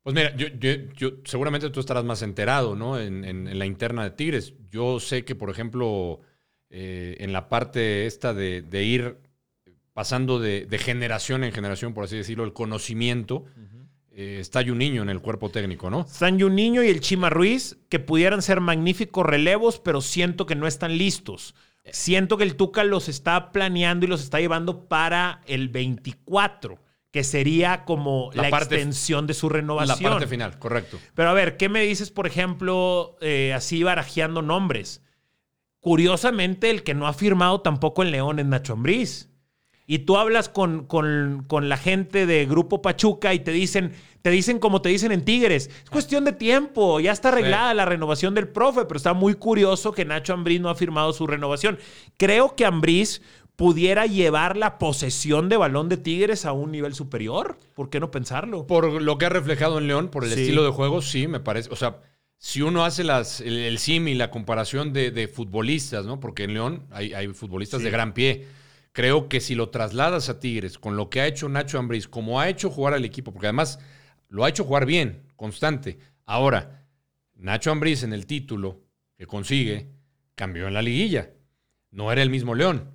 Pues 0.04 0.16
mira, 0.16 0.34
yo, 0.36 1.10
seguramente 1.26 1.70
tú 1.70 1.82
estarás 1.82 2.06
más 2.06 2.22
enterado, 2.22 2.76
¿no? 2.76 2.98
En, 2.98 3.60
la 3.60 3.66
interna 3.66 4.04
de 4.06 4.12
Tigres. 4.12 4.54
Yo 4.70 5.02
sé 5.02 5.26
que, 5.26 5.36
por 5.36 5.50
ejemplo, 5.50 6.22
eh, 6.70 7.18
en 7.20 7.34
la 7.34 7.50
parte 7.50 8.06
esta 8.06 8.34
de, 8.34 8.62
de 8.62 8.84
ir 8.84 9.18
pasando 9.98 10.40
de, 10.40 10.68
generación 10.78 11.44
en 11.44 11.52
generación, 11.52 11.96
por 11.96 12.04
así 12.04 12.16
decirlo, 12.16 12.44
el 12.44 12.54
conocimiento. 12.54 13.46
Eh, 14.20 14.40
está 14.40 14.62
un 14.62 14.80
niño 14.80 15.04
en 15.04 15.10
el 15.10 15.22
cuerpo 15.22 15.52
técnico, 15.52 15.92
¿no? 15.92 16.02
Están 16.02 16.38
niño 16.38 16.84
y 16.84 16.88
el 16.88 17.02
Chima 17.02 17.30
Ruiz, 17.30 17.78
que 17.88 18.00
pudieran 18.00 18.42
ser 18.42 18.62
magníficos 18.62 19.24
relevos, 19.24 19.78
pero 19.78 20.02
siento 20.02 20.48
que 20.48 20.56
no 20.56 20.66
están 20.66 20.98
listos. 20.98 21.54
Siento 21.92 22.36
que 22.36 22.44
el 22.44 22.56
Tuca 22.56 22.84
los 22.84 23.10
está 23.10 23.52
planeando 23.52 24.08
y 24.08 24.10
los 24.10 24.24
está 24.24 24.40
llevando 24.40 24.88
para 24.88 25.42
el 25.46 25.70
24, 25.70 26.80
que 27.12 27.24
sería 27.24 27.86
como 27.86 28.32
la, 28.34 28.50
extensión 28.50 29.28
de 29.28 29.36
su 29.36 29.50
renovación. 29.50 30.06
La 30.06 30.18
parte 30.18 30.26
final, 30.26 30.58
correcto. 30.58 30.98
Pero 31.14 31.30
a 31.30 31.34
ver, 31.34 31.56
¿qué 31.56 31.70
me 31.70 31.84
dices, 31.84 32.10
por 32.10 32.26
ejemplo, 32.26 33.18
eh, 33.22 33.54
así 33.54 33.84
barajeando 33.84 34.42
nombres? 34.42 35.04
Curiosamente, 35.80 36.72
el 36.72 36.82
que 36.82 36.96
no 36.96 37.06
ha 37.06 37.14
firmado 37.14 37.62
tampoco 37.62 38.02
en 38.02 38.10
León 38.10 38.40
es 38.40 38.48
Nacho 38.48 38.74
Ambriz 38.74 39.27
y 39.90 40.00
tú 40.00 40.18
hablas 40.18 40.50
con, 40.50 40.86
la 41.62 41.78
gente 41.78 42.26
de 42.26 42.46
Grupo 42.46 42.82
Pachuca 42.82 43.34
y 43.34 43.40
te 43.40 43.52
dicen, 43.52 43.94
te 44.22 44.30
dicen 44.30 44.60
como 44.60 44.82
te 44.82 44.90
dicen 44.90 45.14
en 45.14 45.24
Tigres, 45.24 45.70
es 45.82 45.90
cuestión 45.90 46.26
de 46.26 46.34
tiempo, 46.34 47.00
ya 47.00 47.14
está 47.14 47.30
arreglada 47.30 47.74
la 47.74 47.86
renovación 47.86 48.36
del 48.36 48.50
profe, 48.50 48.84
pero 48.84 48.98
está 48.98 49.14
muy 49.14 49.36
curioso 49.36 49.94
que 49.94 50.04
Nacho 50.04 50.34
Ambriz 50.34 50.60
no 50.60 50.70
ha 50.70 50.76
firmado 50.76 51.14
su 51.14 51.26
renovación. 51.26 51.80
Creo 52.18 52.54
que 52.56 52.66
Ambriz 52.66 53.22
pudiera 53.56 54.06
llevar 54.06 54.58
la 54.58 54.78
posesión 54.78 55.48
de 55.48 55.56
balón 55.56 55.88
de 55.88 55.96
Tigres 55.96 56.46
a 56.46 56.52
un 56.52 56.72
nivel 56.74 56.94
superior. 56.94 57.58
¿Por 57.74 57.90
qué 57.90 58.02
no 58.02 58.12
pensarlo? 58.12 58.68
Por 58.68 59.02
lo 59.02 59.18
que 59.18 59.26
ha 59.26 59.30
reflejado 59.30 59.78
en 59.78 59.88
León, 59.88 60.10
por 60.10 60.26
el 60.26 60.34
estilo 60.34 60.66
de 60.66 60.72
juego, 60.72 61.02
sí, 61.02 61.28
me 61.28 61.40
parece. 61.40 61.70
O 61.72 61.78
sea, 61.78 62.02
si 62.38 62.62
uno 62.62 62.84
hace 62.84 63.06
las, 63.06 63.40
el, 63.40 63.78
sim 63.80 64.10
y 64.10 64.16
la 64.16 64.32
comparación 64.32 64.92
de, 64.92 65.32
futbolistas, 65.34 66.06
¿no? 66.06 66.20
Porque 66.20 66.44
en 66.44 66.54
León 66.54 66.84
hay, 66.92 67.28
futbolistas 67.30 67.82
de 67.82 67.90
gran 67.90 68.14
pie 68.14 68.46
Creo 68.98 69.30
que 69.30 69.42
si 69.42 69.54
lo 69.54 69.70
trasladas 69.70 70.28
a 70.28 70.40
Tigres 70.40 70.80
con 70.80 70.98
lo 70.98 71.12
que 71.12 71.22
ha 71.22 71.28
hecho 71.28 71.48
Nacho 71.48 71.78
Ambriz, 71.78 72.08
como 72.08 72.40
ha 72.40 72.50
hecho 72.50 72.72
jugar 72.72 72.96
al 72.96 73.06
equipo, 73.06 73.32
porque 73.32 73.46
además 73.46 73.78
lo 74.28 74.44
ha 74.44 74.50
hecho 74.50 74.64
jugar 74.64 74.88
bien, 74.88 75.22
constante. 75.36 76.00
Ahora, 76.26 76.84
Nacho 77.36 77.70
Ambriz 77.70 78.02
en 78.02 78.12
el 78.12 78.26
título 78.26 78.82
que 79.16 79.28
consigue 79.28 79.92
cambió 80.34 80.68
en 80.68 80.74
la 80.74 80.82
liguilla. 80.82 81.30
No 81.92 82.12
era 82.12 82.24
el 82.24 82.32
mismo 82.32 82.56
León. 82.56 82.90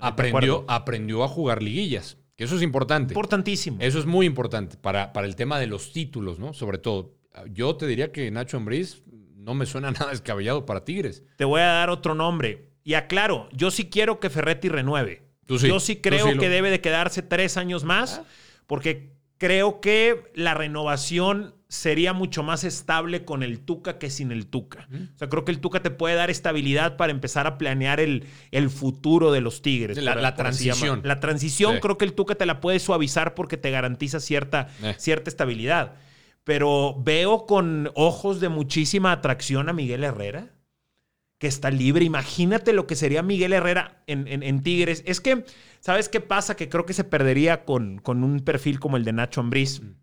Aprendió, 0.00 0.64
aprendió 0.68 1.22
a 1.22 1.28
jugar 1.28 1.62
liguillas. 1.62 2.16
Que 2.34 2.44
eso 2.44 2.56
es 2.56 2.62
importante. 2.62 3.12
Importantísimo. 3.12 3.76
Eso 3.78 3.98
es 3.98 4.06
muy 4.06 4.24
importante 4.24 4.78
para, 4.78 5.12
para 5.12 5.26
el 5.26 5.36
tema 5.36 5.58
de 5.58 5.66
los 5.66 5.92
títulos, 5.92 6.38
¿no? 6.38 6.54
Sobre 6.54 6.78
todo. 6.78 7.12
Yo 7.50 7.76
te 7.76 7.86
diría 7.86 8.10
que 8.10 8.30
Nacho 8.30 8.56
Ambriz 8.56 9.02
no 9.36 9.52
me 9.52 9.66
suena 9.66 9.90
nada 9.90 10.12
descabellado 10.12 10.64
para 10.64 10.86
Tigres. 10.86 11.22
Te 11.36 11.44
voy 11.44 11.60
a 11.60 11.66
dar 11.66 11.90
otro 11.90 12.14
nombre. 12.14 12.70
Y 12.84 12.94
aclaro, 12.94 13.50
yo 13.52 13.70
sí 13.70 13.90
quiero 13.90 14.18
que 14.18 14.30
Ferretti 14.30 14.70
renueve. 14.70 15.30
Yo 15.48 15.80
sí 15.80 15.96
creo 15.96 16.38
que 16.38 16.48
debe 16.48 16.70
de 16.70 16.80
quedarse 16.80 17.22
tres 17.22 17.56
años 17.56 17.84
más, 17.84 18.20
ah. 18.22 18.28
porque 18.66 19.12
creo 19.38 19.80
que 19.80 20.30
la 20.34 20.54
renovación 20.54 21.54
sería 21.68 22.12
mucho 22.12 22.42
más 22.42 22.64
estable 22.64 23.24
con 23.24 23.42
el 23.42 23.60
Tuca 23.60 23.98
que 23.98 24.10
sin 24.10 24.30
el 24.30 24.46
Tuca. 24.46 24.88
O 24.92 25.18
sea, 25.18 25.28
creo 25.28 25.44
que 25.44 25.52
el 25.52 25.58
Tuca 25.58 25.82
te 25.82 25.90
puede 25.90 26.14
dar 26.14 26.30
estabilidad 26.30 26.96
para 26.96 27.12
empezar 27.12 27.46
a 27.46 27.56
planear 27.56 27.98
el, 27.98 28.26
el 28.50 28.68
futuro 28.68 29.32
de 29.32 29.40
los 29.40 29.62
Tigres. 29.62 29.96
La, 29.96 30.34
transición. 30.36 31.00
La 31.02 31.18
transición 31.18 31.80
creo 31.80 31.96
que 31.96 32.04
el 32.04 32.12
Tuca 32.12 32.34
te 32.34 32.44
la 32.44 32.60
puede 32.60 32.78
suavizar 32.78 33.34
porque 33.34 33.56
te 33.56 33.70
garantiza 33.70 34.20
cierta, 34.20 34.68
eh. 34.82 34.94
cierta 34.98 35.30
estabilidad. 35.30 35.94
Pero 36.44 36.94
veo 37.02 37.46
con 37.46 37.90
ojos 37.94 38.38
de 38.38 38.48
muchísima 38.48 39.10
atracción 39.10 39.68
a 39.68 39.72
Miguel 39.72 40.04
Herrera 40.04 40.50
que 41.42 41.48
está 41.48 41.72
libre. 41.72 42.04
Imagínate 42.04 42.72
lo 42.72 42.86
que 42.86 42.94
sería 42.94 43.20
Miguel 43.20 43.52
Herrera 43.52 44.00
en, 44.06 44.62
Tigres. 44.62 45.02
Es 45.06 45.20
que, 45.20 45.44
¿sabes 45.80 46.08
qué 46.08 46.20
pasa? 46.20 46.54
Que 46.54 46.68
creo 46.68 46.86
que 46.86 46.92
se 46.92 47.02
perdería 47.02 47.64
con, 47.64 47.98
con 47.98 48.22
un 48.22 48.44
perfil 48.44 48.78
como 48.78 48.96
el 48.96 49.04
de 49.04 49.12
Nacho 49.12 49.40
Ambriz. 49.40 49.80
Mm. 49.82 49.96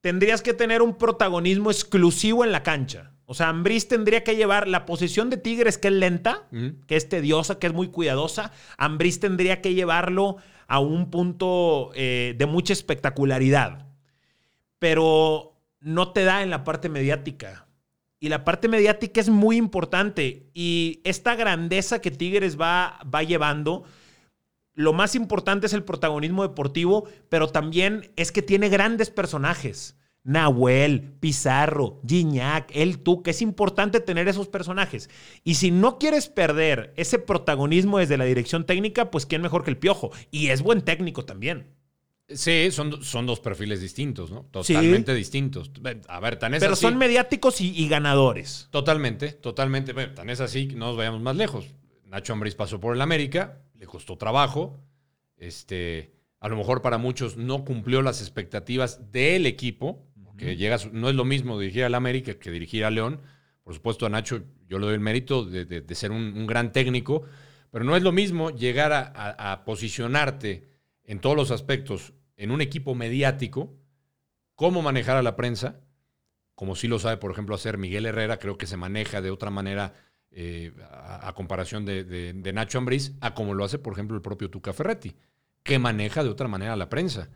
Tendrías 0.00 0.42
que 0.42 0.54
tener 0.54 0.80
un 0.80 0.96
protagonismo 0.96 1.72
exclusivo 1.72 2.44
en 2.44 2.52
la 2.52 2.62
cancha. 2.62 3.14
O 3.24 3.34
sea, 3.34 3.48
Ambriz 3.48 3.88
tendría 3.88 4.22
que 4.22 4.36
llevar 4.36 4.68
la 4.68 4.86
posición 4.86 5.28
de 5.28 5.38
Tigres, 5.38 5.76
que 5.76 5.88
es 5.88 5.94
lenta, 5.94 6.46
mm. 6.52 6.84
que 6.86 6.94
es 6.94 7.08
tediosa, 7.08 7.58
que 7.58 7.66
es 7.66 7.72
muy 7.72 7.88
cuidadosa. 7.88 8.52
Ambriz 8.78 9.18
tendría 9.18 9.60
que 9.60 9.74
llevarlo 9.74 10.36
a 10.68 10.78
un 10.78 11.10
punto 11.10 11.90
eh, 11.96 12.36
de 12.38 12.46
mucha 12.46 12.72
espectacularidad. 12.72 13.88
Pero 14.78 15.58
no 15.80 16.12
te 16.12 16.22
da 16.22 16.44
en 16.44 16.50
la 16.50 16.62
parte 16.62 16.88
mediática. 16.88 17.65
Y 18.18 18.28
la 18.28 18.44
parte 18.44 18.68
mediática 18.68 19.20
es 19.20 19.28
muy 19.28 19.56
importante. 19.56 20.50
Y 20.54 21.00
esta 21.04 21.34
grandeza 21.34 22.00
que 22.00 22.10
Tigres 22.10 22.58
va, 22.58 22.98
va 23.12 23.22
llevando, 23.22 23.84
lo 24.74 24.92
más 24.92 25.14
importante 25.14 25.66
es 25.66 25.72
el 25.72 25.84
protagonismo 25.84 26.42
deportivo, 26.42 27.08
pero 27.28 27.48
también 27.48 28.12
es 28.16 28.32
que 28.32 28.42
tiene 28.42 28.68
grandes 28.68 29.10
personajes. 29.10 29.96
Nahuel, 30.26 31.14
Pizarro, 31.20 32.00
Gignac, 32.04 32.72
El 32.74 33.00
que 33.22 33.30
Es 33.30 33.42
importante 33.42 34.00
tener 34.00 34.26
esos 34.26 34.48
personajes. 34.48 35.08
Y 35.44 35.54
si 35.54 35.70
no 35.70 35.98
quieres 35.98 36.28
perder 36.28 36.92
ese 36.96 37.20
protagonismo 37.20 37.98
desde 37.98 38.18
la 38.18 38.24
dirección 38.24 38.66
técnica, 38.66 39.12
pues 39.12 39.24
quién 39.24 39.40
mejor 39.40 39.62
que 39.62 39.70
el 39.70 39.78
Piojo. 39.78 40.10
Y 40.32 40.48
es 40.48 40.62
buen 40.62 40.82
técnico 40.82 41.24
también. 41.24 41.75
Sí, 42.28 42.70
son, 42.72 43.02
son 43.04 43.24
dos 43.24 43.38
perfiles 43.38 43.80
distintos, 43.80 44.30
¿no? 44.30 44.46
Totalmente 44.50 45.14
distintos. 45.14 45.70
A 46.08 46.18
ver, 46.18 46.38
tan 46.38 46.54
es 46.54 46.60
Pero 46.60 46.74
son 46.74 46.98
mediáticos 46.98 47.60
y, 47.60 47.88
ganadores. 47.88 48.68
Totalmente, 48.70 49.32
totalmente. 49.32 49.94
tan 49.94 50.30
es 50.30 50.40
así, 50.40 50.66
no 50.74 50.86
nos 50.86 50.96
vayamos 50.96 51.20
más 51.20 51.36
lejos. 51.36 51.66
Nacho 52.04 52.32
Ambriz 52.32 52.54
pasó 52.54 52.80
por 52.80 52.94
el 52.94 53.00
América, 53.00 53.60
le 53.74 53.86
costó 53.86 54.16
trabajo. 54.16 54.80
Este, 55.36 56.14
a 56.40 56.48
lo 56.48 56.56
mejor 56.56 56.82
para 56.82 56.98
muchos 56.98 57.36
no 57.36 57.64
cumplió 57.64 58.02
las 58.02 58.20
expectativas 58.20 59.12
del 59.12 59.46
equipo, 59.46 60.04
porque 60.24 60.56
no 60.92 61.08
es 61.08 61.14
lo 61.14 61.24
mismo 61.24 61.58
dirigir 61.58 61.84
al 61.84 61.94
América 61.94 62.34
que 62.34 62.50
dirigir 62.50 62.84
a 62.84 62.90
León, 62.90 63.20
Por 63.62 63.74
supuesto, 63.74 64.06
a 64.06 64.08
Nacho 64.08 64.42
yo 64.68 64.78
le 64.78 64.86
doy 64.86 64.94
el 64.94 65.00
mérito 65.00 65.44
de, 65.44 65.94
ser 65.94 66.10
un, 66.10 66.46
gran 66.46 66.72
técnico, 66.72 67.22
pero 67.70 67.84
no 67.84 67.96
es 67.96 68.02
lo 68.02 68.12
mismo 68.12 68.50
llegar 68.50 68.92
a, 68.92 69.64
posicionarte 69.64 70.75
en 71.06 71.20
todos 71.20 71.36
los 71.36 71.50
aspectos 71.50 72.12
en 72.36 72.50
un 72.50 72.60
equipo 72.60 72.94
mediático, 72.94 73.74
cómo 74.54 74.82
manejar 74.82 75.16
a 75.16 75.22
la 75.22 75.36
prensa, 75.36 75.80
como 76.54 76.74
sí 76.74 76.88
lo 76.88 76.98
sabe, 76.98 77.16
por 77.16 77.30
ejemplo, 77.30 77.54
hacer 77.54 77.78
Miguel 77.78 78.06
Herrera, 78.06 78.38
creo 78.38 78.58
que 78.58 78.66
se 78.66 78.76
maneja 78.76 79.20
de 79.20 79.30
otra 79.30 79.50
manera 79.50 79.94
eh, 80.30 80.72
a, 80.90 81.32
comparación 81.34 81.84
de, 81.84 82.52
Nacho 82.52 82.78
Ambriz, 82.78 83.12
a 83.20 83.34
como 83.34 83.54
lo 83.54 83.64
hace, 83.64 83.78
por 83.78 83.92
ejemplo, 83.92 84.16
el 84.16 84.22
propio 84.22 84.50
Tuca 84.50 84.72
Ferretti, 84.72 85.14
que 85.62 85.78
maneja 85.78 86.22
de 86.24 86.30
otra 86.30 86.48
manera 86.48 86.76
la 86.76 86.88
prensa. 86.88 87.28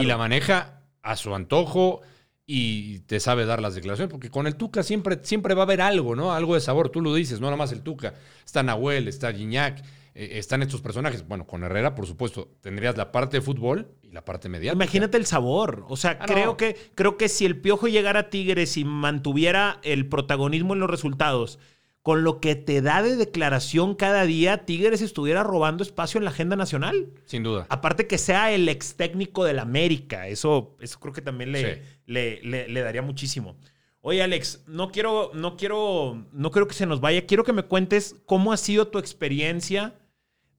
Y 0.00 0.04
la 0.04 0.16
maneja 0.16 0.82
a 1.02 1.16
su 1.16 1.34
antojo 1.34 2.00
y 2.46 3.00
te 3.00 3.20
sabe 3.20 3.44
dar 3.44 3.60
las 3.60 3.74
declaraciones, 3.74 4.10
porque 4.10 4.30
con 4.30 4.46
el 4.46 4.56
Tuca 4.56 4.82
siempre, 4.82 5.20
siempre 5.22 5.54
va 5.54 5.62
a 5.62 5.64
haber 5.64 5.80
algo, 5.80 6.16
¿no? 6.16 6.32
Algo 6.32 6.54
de 6.54 6.60
sabor, 6.60 6.88
tú 6.88 7.00
lo 7.00 7.14
dices, 7.14 7.40
no 7.40 7.46
nada 7.46 7.56
más 7.56 7.72
el 7.72 7.82
Tuca. 7.82 8.14
Está 8.44 8.62
Nahuel, 8.62 9.08
está 9.08 9.32
Gignac, 9.32 9.82
eh, 10.14 10.38
están 10.38 10.62
estos 10.62 10.80
personajes. 10.80 11.26
Bueno, 11.26 11.46
con 11.46 11.64
Herrera, 11.64 11.94
por 11.94 12.06
supuesto, 12.06 12.56
tendrías 12.60 12.96
la 12.96 13.10
parte 13.10 13.38
de 13.38 13.40
fútbol 13.40 13.88
y 14.02 14.12
la 14.12 14.24
parte 14.24 14.48
mediática. 14.48 14.84
Imagínate 14.84 15.16
el 15.16 15.26
sabor. 15.26 15.84
O 15.88 15.96
sea, 15.96 16.18
ah, 16.20 16.26
creo, 16.26 16.56
que, 16.56 16.76
creo 16.94 17.16
que 17.16 17.28
si 17.28 17.44
el 17.44 17.60
Piojo 17.60 17.88
llegara 17.88 18.20
a 18.20 18.30
Tigres 18.30 18.76
y 18.76 18.84
mantuviera 18.84 19.80
el 19.82 20.08
protagonismo 20.08 20.74
en 20.74 20.80
los 20.80 20.90
resultados, 20.90 21.58
con 22.02 22.22
lo 22.22 22.38
que 22.38 22.54
te 22.54 22.80
da 22.80 23.02
de 23.02 23.16
declaración 23.16 23.94
cada 23.96 24.24
día, 24.24 24.66
Tigres 24.66 25.02
estuviera 25.02 25.42
robando 25.42 25.82
espacio 25.82 26.18
en 26.18 26.24
la 26.24 26.30
agenda 26.30 26.54
nacional. 26.54 27.08
Sin 27.24 27.42
duda. 27.42 27.66
Aparte 27.68 28.06
que 28.06 28.18
sea 28.18 28.52
el 28.52 28.68
ex 28.68 28.94
técnico 28.94 29.44
del 29.44 29.58
América. 29.58 30.28
Eso, 30.28 30.76
eso 30.80 31.00
creo 31.00 31.12
que 31.12 31.22
también 31.22 31.50
le, 31.50 31.82
le, 32.06 32.40
le, 32.68 32.80
daría 32.82 33.02
muchísimo. 33.02 33.56
Oye, 34.00 34.22
Alex, 34.22 34.64
no 34.68 34.92
quiero, 34.92 35.30
no 35.34 35.56
quiero, 35.56 36.26
no 36.30 36.50
quiero 36.50 36.68
que 36.68 36.74
se 36.74 36.86
nos 36.86 37.00
vaya. 37.00 37.26
Quiero 37.26 37.42
que 37.42 37.54
me 37.54 37.62
cuentes 37.62 38.16
cómo 38.26 38.52
ha 38.52 38.58
sido 38.58 38.88
tu 38.88 38.98
experiencia 38.98 39.94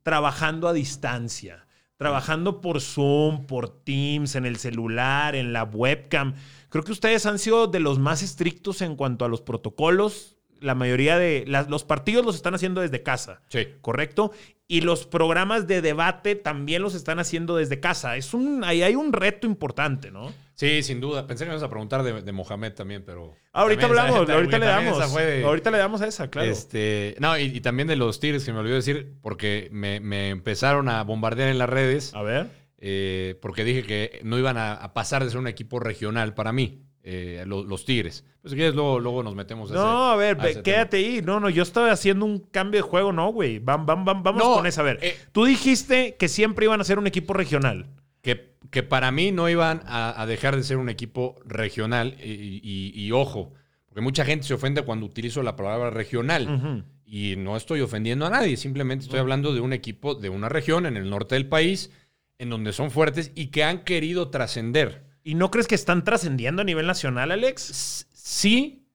trabajando 0.05 0.67
a 0.67 0.73
distancia. 0.73 1.65
Trabajando 1.97 2.61
por 2.61 2.79
Zoom, 2.79 3.47
por 3.47 3.69
Teams, 3.83 4.35
en 4.35 4.45
el 4.45 4.57
celular, 4.57 5.33
en 5.33 5.51
la 5.51 5.63
webcam. 5.63 6.35
Creo 6.69 6.83
que 6.83 6.91
ustedes 6.91 7.25
han 7.25 7.39
sido 7.39 7.65
de 7.65 7.79
los 7.79 7.97
más 7.97 8.21
estrictos 8.21 8.83
en 8.83 8.95
cuanto 8.95 9.25
a 9.25 9.29
los 9.29 9.41
protocolos 9.41 10.37
la 10.61 10.75
mayoría 10.75 11.17
de 11.17 11.45
los 11.67 11.83
partidos 11.83 12.25
los 12.25 12.35
están 12.35 12.55
haciendo 12.55 12.81
desde 12.81 13.03
casa. 13.03 13.41
Sí. 13.49 13.67
¿Correcto? 13.81 14.31
Y 14.67 14.81
los 14.81 15.05
programas 15.05 15.67
de 15.67 15.81
debate 15.81 16.35
también 16.35 16.81
los 16.81 16.95
están 16.95 17.19
haciendo 17.19 17.55
desde 17.55 17.79
casa. 17.79 18.17
Es 18.17 18.33
un, 18.33 18.63
ahí 18.63 18.81
hay 18.81 18.95
un 18.95 19.13
reto 19.13 19.45
importante, 19.45 20.09
¿no? 20.09 20.33
Sí, 20.55 20.81
sin 20.81 20.99
duda. 20.99 21.27
Pensé 21.27 21.43
que 21.43 21.49
me 21.49 21.55
ibas 21.55 21.63
a 21.63 21.69
preguntar 21.69 22.01
de, 22.01 22.31
Mohamed 22.31 22.73
también, 22.73 23.03
pero. 23.05 23.35
ahorita 23.51 23.85
hablamos, 23.85 24.29
ahorita 24.29 24.57
le 24.57 24.65
damos. 24.65 24.99
ahorita 24.99 25.71
le 25.71 25.77
damos 25.77 26.01
a 26.01 26.07
esa, 26.07 26.29
claro. 26.29 26.49
Este, 26.49 27.15
no, 27.19 27.37
y, 27.37 27.61
también 27.61 27.87
de 27.87 27.95
los 27.95 28.19
Tigres, 28.19 28.43
que 28.43 28.53
me 28.53 28.59
olvidó 28.59 28.75
decir, 28.75 29.13
porque 29.21 29.69
me, 29.71 30.29
empezaron 30.29 30.89
a 30.89 31.03
bombardear 31.03 31.49
en 31.49 31.57
las 31.57 31.69
redes. 31.69 32.13
A 32.15 32.23
ver. 32.23 32.47
Eh, 32.77 33.37
porque 33.41 33.63
dije 33.63 33.83
que 33.83 34.19
no 34.23 34.37
iban 34.37 34.57
a 34.57 34.93
pasar 34.93 35.23
de 35.23 35.29
ser 35.29 35.39
un 35.39 35.47
equipo 35.47 35.79
regional 35.79 36.33
para 36.33 36.51
mí. 36.51 36.85
Eh, 37.07 37.43
los, 37.45 37.85
Tigres. 37.85 38.25
Pues 38.41 38.51
si 38.51 38.57
quieres, 38.57 38.73
luego, 38.73 38.99
luego 38.99 39.21
nos 39.21 39.35
metemos 39.35 39.69
a 39.69 39.75
No, 39.75 40.09
a 40.09 40.15
ver, 40.15 40.37
quédate 40.63 40.97
ahí. 40.97 41.21
No, 41.23 41.39
no, 41.39 41.51
yo 41.51 41.61
estaba 41.61 41.91
haciendo 41.91 42.25
un 42.25 42.39
cambio 42.39 42.79
de 42.79 42.81
juego, 42.81 43.13
no, 43.13 43.31
güey. 43.31 43.59
Vamos, 43.59 43.85
vamos 43.85 44.41
con 44.41 44.65
eso. 44.65 44.81
A 44.81 44.85
ver, 44.85 44.97
eh, 45.03 45.15
tú 45.31 45.45
dijiste 45.45 46.15
que 46.17 46.27
siempre 46.27 46.65
iban 46.65 46.81
a 46.81 46.83
ser 46.83 46.97
un 46.97 47.05
equipo 47.05 47.35
regional. 47.35 47.85
Que, 48.23 48.55
que 48.71 48.81
para 48.81 49.11
mí 49.11 49.31
no 49.31 49.47
iban 49.49 49.83
a, 49.85 50.25
dejar 50.27 50.55
de 50.55 50.63
ser 50.63 50.77
un 50.77 50.89
equipo 50.89 51.35
regional. 51.45 52.15
Y, 52.23 53.11
ojo, 53.11 53.53
porque 53.85 54.01
mucha 54.01 54.25
gente 54.25 54.47
se 54.47 54.55
ofende 54.55 54.81
cuando 54.81 55.05
utilizo 55.05 55.43
la 55.43 55.55
palabra 55.55 55.91
regional. 55.91 56.83
Y 57.05 57.35
no 57.37 57.55
estoy 57.55 57.81
ofendiendo 57.81 58.25
a 58.25 58.31
nadie, 58.31 58.57
simplemente 58.57 59.05
estoy 59.05 59.19
hablando 59.19 59.53
de 59.53 59.59
un 59.59 59.73
equipo 59.73 60.15
de 60.15 60.29
una 60.29 60.49
región 60.49 60.87
en 60.87 60.97
el 60.97 61.07
norte 61.11 61.35
del 61.35 61.47
país, 61.47 61.91
en 62.39 62.49
donde 62.49 62.73
son 62.73 62.89
fuertes 62.89 63.31
y 63.35 63.47
que 63.51 63.63
han 63.63 63.83
querido 63.83 64.31
trascender. 64.31 65.04
¿Y 65.27 65.33
no 65.33 65.49
crees 65.49 65.67
que 65.67 65.73
están 65.73 66.03
trascendiendo 66.03 66.61
a 66.61 66.65
nivel 66.65 66.85
nacional, 66.85 67.31
Alex? 67.31 68.05
Sí, 68.13 68.85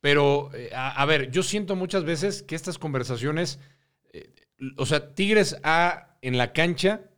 pero 0.00 0.50
eh, 0.52 0.70
a, 0.74 1.02
ver, 1.06 1.30
yo 1.30 1.42
siento 1.42 1.76
muchas 1.76 2.04
veces 2.04 2.42
que 2.42 2.54
estas 2.54 2.78
conversaciones, 2.78 3.58
eh, 4.12 4.30
o 4.76 4.84
sea, 4.84 5.14
Tigres 5.14 5.56
ha, 5.62 6.18
en 6.20 6.36
la 6.36 6.52
cancha 6.52 7.08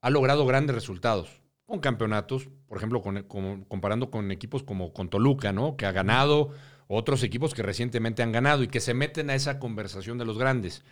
ha 0.00 0.08
logrado 0.08 0.46
grandes 0.46 0.72
resultados 0.72 1.42
con 1.66 1.80
campeonatos, 1.80 2.48
por 2.68 2.78
ejemplo, 2.78 3.02
comparando 3.02 4.12
con 4.12 4.30
equipos 4.30 4.62
como 4.62 4.92
con 4.92 5.10
Toluca, 5.10 5.52
¿no? 5.52 5.76
Que 5.76 5.86
ha 5.86 5.92
ganado, 5.92 6.50
otros 6.86 7.24
equipos 7.24 7.54
que 7.54 7.64
recientemente 7.64 8.22
han 8.22 8.30
ganado 8.30 8.62
y 8.62 8.68
que 8.68 8.78
se 8.78 8.94
meten 8.94 9.30
a 9.30 9.34
esa 9.34 9.58
conversación 9.58 10.16
de 10.18 10.26
los 10.26 10.38
grandes. 10.38 10.84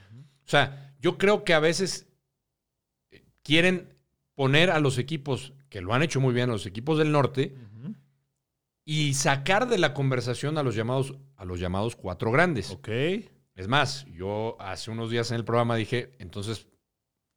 O 0.44 0.48
sea, 0.50 0.96
yo 1.00 1.16
creo 1.16 1.44
que 1.44 1.54
a 1.54 1.60
veces 1.60 2.08
eh, 3.12 3.22
quieren 3.44 3.94
poner 4.34 4.72
a 4.72 4.80
los 4.80 4.98
equipos 4.98 5.52
que 5.70 5.80
lo 5.80 5.94
han 5.94 6.02
hecho 6.02 6.20
muy 6.20 6.34
bien 6.34 6.50
los 6.50 6.66
equipos 6.66 6.98
del 6.98 7.12
norte, 7.12 7.56
y 8.84 9.14
sacar 9.14 9.68
de 9.68 9.78
la 9.78 9.94
conversación 9.94 10.58
a 10.58 10.62
los 10.62 10.74
llamados, 10.74 11.14
a 11.36 11.44
los 11.44 11.60
llamados 11.60 11.94
cuatro 11.94 12.32
grandes. 12.32 12.72
Ok. 12.72 12.88
Es 13.54 13.68
más, 13.68 14.04
yo 14.06 14.56
hace 14.58 14.90
unos 14.90 15.10
días 15.10 15.30
en 15.30 15.36
el 15.36 15.44
programa 15.44 15.76
dije, 15.76 16.12
entonces, 16.18 16.66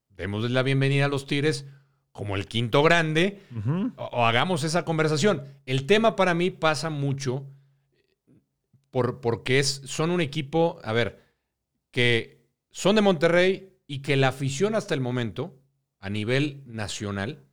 démosle 0.10 0.50
la 0.50 0.64
bienvenida 0.64 1.06
a 1.06 1.10
los 1.10 1.28
Tigres 1.28 1.66
como 2.12 2.36
el 2.36 2.48
quinto 2.48 2.82
grande, 2.84 3.42
o, 3.98 4.26
hagamos 4.26 4.64
esa 4.64 4.86
conversación. 4.86 5.44
El 5.66 5.86
tema 5.86 6.16
para 6.16 6.34
mí 6.34 6.52
pasa 6.52 6.90
mucho 6.90 7.46
por, 8.92 9.20
porque 9.20 9.60
es, 9.60 9.82
son 9.86 10.12
un 10.12 10.22
equipo, 10.22 10.80
a 10.84 10.94
ver, 10.94 11.24
que 11.92 12.48
son 12.72 12.96
de 12.96 13.02
Monterrey 13.02 13.74
y 13.88 14.00
que 14.00 14.16
la 14.16 14.30
afición 14.30 14.76
hasta 14.76 14.94
el 14.94 15.02
momento, 15.02 15.60
a 16.00 16.10
nivel 16.10 16.64
nacional, 16.66 17.44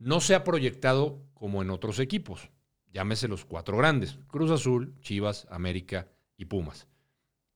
no 0.00 0.20
se 0.20 0.34
ha 0.34 0.42
proyectado 0.42 1.22
como 1.34 1.62
en 1.62 1.70
otros 1.70 2.00
equipos. 2.00 2.50
Llámese 2.92 3.28
los 3.28 3.44
cuatro 3.44 3.76
grandes: 3.76 4.18
Cruz 4.26 4.50
Azul, 4.50 4.96
Chivas, 5.00 5.46
América 5.50 6.08
y 6.36 6.46
Pumas. 6.46 6.88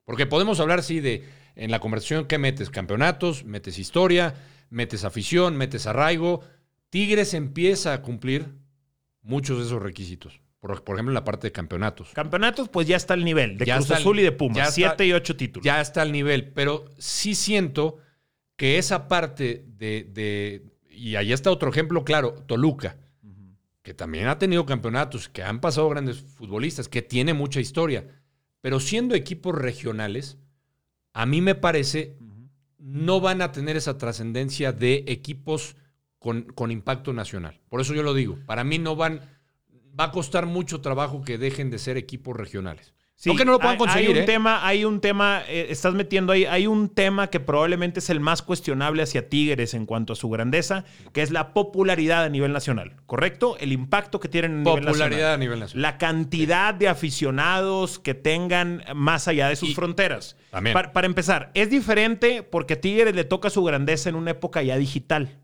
Porque 0.04 0.26
podemos 0.26 0.60
hablar, 0.60 0.84
sí, 0.84 1.00
de 1.00 1.24
en 1.56 1.70
la 1.70 1.80
conversación 1.80 2.26
que 2.26 2.38
metes 2.38 2.70
campeonatos, 2.70 3.44
metes 3.44 3.78
historia, 3.78 4.34
metes 4.70 5.04
afición, 5.04 5.56
metes 5.56 5.86
arraigo. 5.86 6.42
Tigres 6.90 7.34
empieza 7.34 7.92
a 7.92 8.02
cumplir 8.02 8.54
muchos 9.22 9.58
de 9.58 9.64
esos 9.64 9.82
requisitos. 9.82 10.40
Por, 10.60 10.72
ejemplo, 10.72 11.10
en 11.10 11.14
la 11.14 11.24
parte 11.24 11.48
de 11.48 11.52
campeonatos. 11.52 12.12
Campeonatos, 12.14 12.70
pues 12.70 12.86
ya 12.86 12.96
está 12.96 13.12
el 13.12 13.22
nivel 13.22 13.58
de 13.58 13.66
Cruz 13.66 13.90
Azul 13.90 14.18
y 14.18 14.22
de 14.22 14.32
Pumas. 14.32 14.72
siete 14.74 15.06
y 15.06 15.12
ocho 15.12 15.36
títulos. 15.36 15.64
Ya 15.64 15.78
está 15.80 16.02
el 16.02 16.10
nivel, 16.10 16.52
pero 16.52 16.86
sí 16.96 17.34
siento 17.34 17.98
que 18.56 18.78
esa 18.78 19.06
parte 19.06 19.66
de, 19.66 20.62
y 20.96 21.16
ahí 21.16 21.32
está 21.32 21.50
otro 21.50 21.70
ejemplo 21.70 22.04
claro, 22.04 22.34
Toluca, 22.46 22.96
que 23.82 23.94
también 23.94 24.28
ha 24.28 24.38
tenido 24.38 24.64
campeonatos, 24.64 25.28
que 25.28 25.42
han 25.42 25.60
pasado 25.60 25.88
grandes 25.88 26.20
futbolistas, 26.20 26.88
que 26.88 27.02
tiene 27.02 27.34
mucha 27.34 27.60
historia, 27.60 28.06
pero 28.60 28.80
siendo 28.80 29.14
equipos 29.14 29.54
regionales, 29.54 30.38
a 31.12 31.26
mí 31.26 31.42
me 31.42 31.54
parece, 31.54 32.16
no 32.78 33.20
van 33.20 33.42
a 33.42 33.52
tener 33.52 33.76
esa 33.76 33.98
trascendencia 33.98 34.72
de 34.72 35.04
equipos 35.06 35.76
con, 36.18 36.44
con, 36.44 36.70
impacto 36.70 37.12
nacional. 37.12 37.60
Por 37.68 37.82
eso 37.82 37.92
yo 37.92 38.02
lo 38.02 38.14
digo, 38.14 38.38
para 38.46 38.64
mí 38.64 38.78
no 38.78 38.96
van, 38.96 39.20
va 39.98 40.04
a 40.04 40.12
costar 40.12 40.46
mucho 40.46 40.80
trabajo 40.80 41.22
que 41.22 41.36
dejen 41.36 41.70
de 41.70 41.78
ser 41.78 41.98
equipos 41.98 42.34
regionales. 42.36 42.94
Sí, 43.16 43.30
no 43.30 43.36
que 43.36 43.44
no 43.44 43.52
lo 43.52 43.58
puedan 43.60 43.76
conseguir. 43.76 44.10
Hay 44.10 44.16
un 44.16 44.22
¿eh? 44.22 44.26
tema, 44.26 44.66
hay 44.66 44.84
un 44.84 45.00
tema, 45.00 45.42
eh, 45.48 45.68
estás 45.70 45.94
metiendo 45.94 46.32
ahí, 46.32 46.46
hay 46.46 46.66
un 46.66 46.88
tema 46.88 47.30
que 47.30 47.38
probablemente 47.38 48.00
es 48.00 48.10
el 48.10 48.18
más 48.18 48.42
cuestionable 48.42 49.02
hacia 49.02 49.28
Tigres 49.28 49.72
en 49.74 49.86
cuanto 49.86 50.12
a 50.12 50.16
su 50.16 50.28
grandeza, 50.28 50.84
que 51.12 51.22
es 51.22 51.30
la 51.30 51.54
popularidad 51.54 52.24
a 52.24 52.28
nivel 52.28 52.52
nacional, 52.52 52.96
¿correcto? 53.06 53.56
El 53.60 53.72
impacto 53.72 54.18
que 54.18 54.28
tienen 54.28 54.50
a 54.50 54.54
nivel 54.56 54.84
nacional. 54.84 54.92
Popularidad 54.92 55.34
a 55.34 55.36
nivel 55.38 55.60
nacional. 55.60 55.82
La 55.82 55.98
cantidad 55.98 56.74
de 56.74 56.88
aficionados 56.88 57.98
que 58.00 58.14
tengan 58.14 58.82
más 58.94 59.28
allá 59.28 59.48
de 59.48 59.56
sus 59.56 59.74
fronteras. 59.74 60.36
También. 60.50 60.74
Para, 60.74 61.06
empezar, 61.06 61.50
es 61.54 61.70
diferente 61.70 62.42
porque 62.42 62.74
a 62.74 62.80
Tigres 62.80 63.14
le 63.14 63.24
toca 63.24 63.48
su 63.48 63.62
grandeza 63.62 64.08
en 64.08 64.16
una 64.16 64.32
época 64.32 64.62
ya 64.62 64.76
digital. 64.76 65.38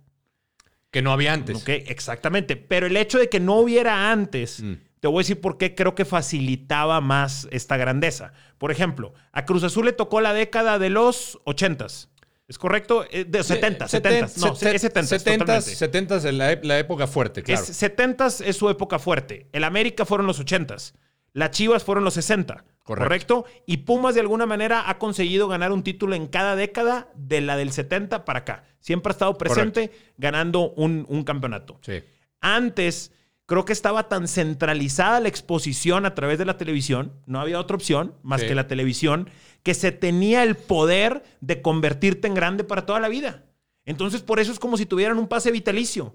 Que 0.90 1.02
no 1.02 1.12
había 1.12 1.32
antes. 1.32 1.56
Ok, 1.56 1.68
exactamente. 1.68 2.56
Pero 2.56 2.88
el 2.88 2.97
hecho 2.97 3.18
de 3.18 3.28
que 3.28 3.38
no 3.38 3.56
hubiera 3.56 4.10
antes. 4.10 4.60
Mm. 4.60 4.74
Te 5.01 5.09
voy 5.09 5.18
a 5.18 5.22
decir 5.22 5.40
por 5.40 5.56
qué 5.56 5.74
creo 5.74 5.94
que 5.94 6.05
facilitaba 6.05 7.01
más 7.01 7.48
esta 7.51 7.77
grandeza. 7.77 8.32
Por 8.59 8.70
ejemplo, 8.70 9.14
a 9.32 9.47
Cruz 9.47 9.64
Azul 9.64 9.86
le 9.86 9.93
tocó 9.93 10.20
la 10.20 10.35
década 10.35 10.78
de 10.78 10.90
los 10.90 11.39
80s. 11.47 12.09
¿Es 12.47 12.59
correcto? 12.59 13.06
Eh, 13.10 13.24
de 13.24 13.43
70, 13.43 13.89
70. 13.89 14.20
No, 14.39 14.52
es 14.52 14.59
70. 14.59 15.02
70, 15.05 15.60
70 15.62 16.16
es 16.16 16.24
la, 16.24 16.59
la, 16.62 16.78
época 16.78 17.06
fuerte, 17.06 17.43
claro. 17.43 17.64
70 17.64 18.27
es 18.44 18.56
su 18.56 18.68
época 18.68 18.98
fuerte. 18.98 19.47
El 19.52 19.64
América 19.64 20.05
fueron 20.05 20.27
los 20.27 20.44
80s. 20.44 20.94
Las 21.32 21.51
Chivas 21.52 21.85
fueron 21.85 22.05
los 22.05 22.14
60. 22.14 22.64
Correcto. 22.82 23.44
Y 23.66 23.78
Pumas 23.78 24.14
de 24.14 24.20
alguna 24.20 24.47
manera 24.47 24.90
ha 24.90 24.98
conseguido 24.98 25.47
ganar 25.47 25.70
un 25.70 25.85
título 25.85 26.16
en 26.16 26.27
cada 26.27 26.56
década 26.56 27.09
de 27.14 27.40
la 27.40 27.56
del 27.56 27.72
70 27.72 28.24
para 28.24 28.40
acá. 28.40 28.64
Siempre 28.81 29.10
ha 29.10 29.12
estado 29.12 29.39
presente 29.39 29.93
ganando 30.16 30.72
un, 30.72 31.06
un 31.09 31.22
campeonato. 31.22 31.78
Sí. 31.82 32.02
Antes 32.40 33.12
creo 33.51 33.64
que 33.64 33.72
estaba 33.72 34.09
tan 34.09 34.28
centralizada 34.28 35.18
la 35.18 35.27
exposición 35.27 36.06
a 36.06 36.14
través 36.14 36.39
de 36.39 36.44
la 36.44 36.56
televisión, 36.56 37.12
no 37.27 37.40
había 37.40 37.59
otra 37.59 37.74
opción 37.74 38.14
más 38.22 38.44
que 38.44 38.55
la 38.55 38.68
televisión, 38.68 39.28
que 39.64 39.74
se 39.74 39.90
tenía 39.90 40.44
el 40.44 40.55
poder 40.55 41.24
de 41.40 41.60
convertirte 41.60 42.28
en 42.28 42.35
grande 42.35 42.62
para 42.62 42.86
toda 42.86 43.01
la 43.01 43.09
vida. 43.09 43.43
Entonces, 43.85 44.22
por 44.22 44.39
eso 44.39 44.52
es 44.52 44.60
como 44.60 44.77
si 44.77 44.86
tuvieran 44.86 45.18
un 45.18 45.27
pase 45.27 45.51
vitalicio. 45.51 46.14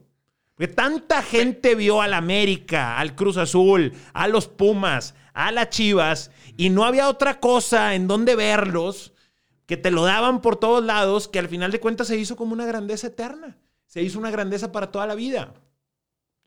Porque 0.53 0.71
tanta 0.71 1.21
gente 1.21 1.75
vio 1.75 2.01
al 2.01 2.13
América, 2.13 2.97
al 2.97 3.15
Cruz 3.15 3.35
Azul, 3.35 3.91
a 4.13 4.29
los 4.29 4.47
Pumas, 4.47 5.13
a 5.33 5.51
las 5.51 5.71
Chivas, 5.71 6.31
y 6.55 6.69
no 6.69 6.85
había 6.85 7.09
otra 7.09 7.41
cosa 7.41 7.95
en 7.95 8.07
donde 8.07 8.37
verlos 8.37 9.11
que 9.65 9.75
te 9.75 9.91
lo 9.91 10.05
daban 10.05 10.39
por 10.39 10.55
todos 10.55 10.85
lados, 10.85 11.27
que 11.27 11.39
al 11.39 11.49
final 11.49 11.73
de 11.73 11.81
cuentas 11.81 12.07
se 12.07 12.15
hizo 12.15 12.37
como 12.37 12.53
una 12.53 12.65
grandeza 12.65 13.07
eterna. 13.07 13.57
Se 13.87 14.01
hizo 14.01 14.19
una 14.19 14.31
grandeza 14.31 14.71
para 14.71 14.89
toda 14.89 15.05
la 15.05 15.15
vida. 15.15 15.53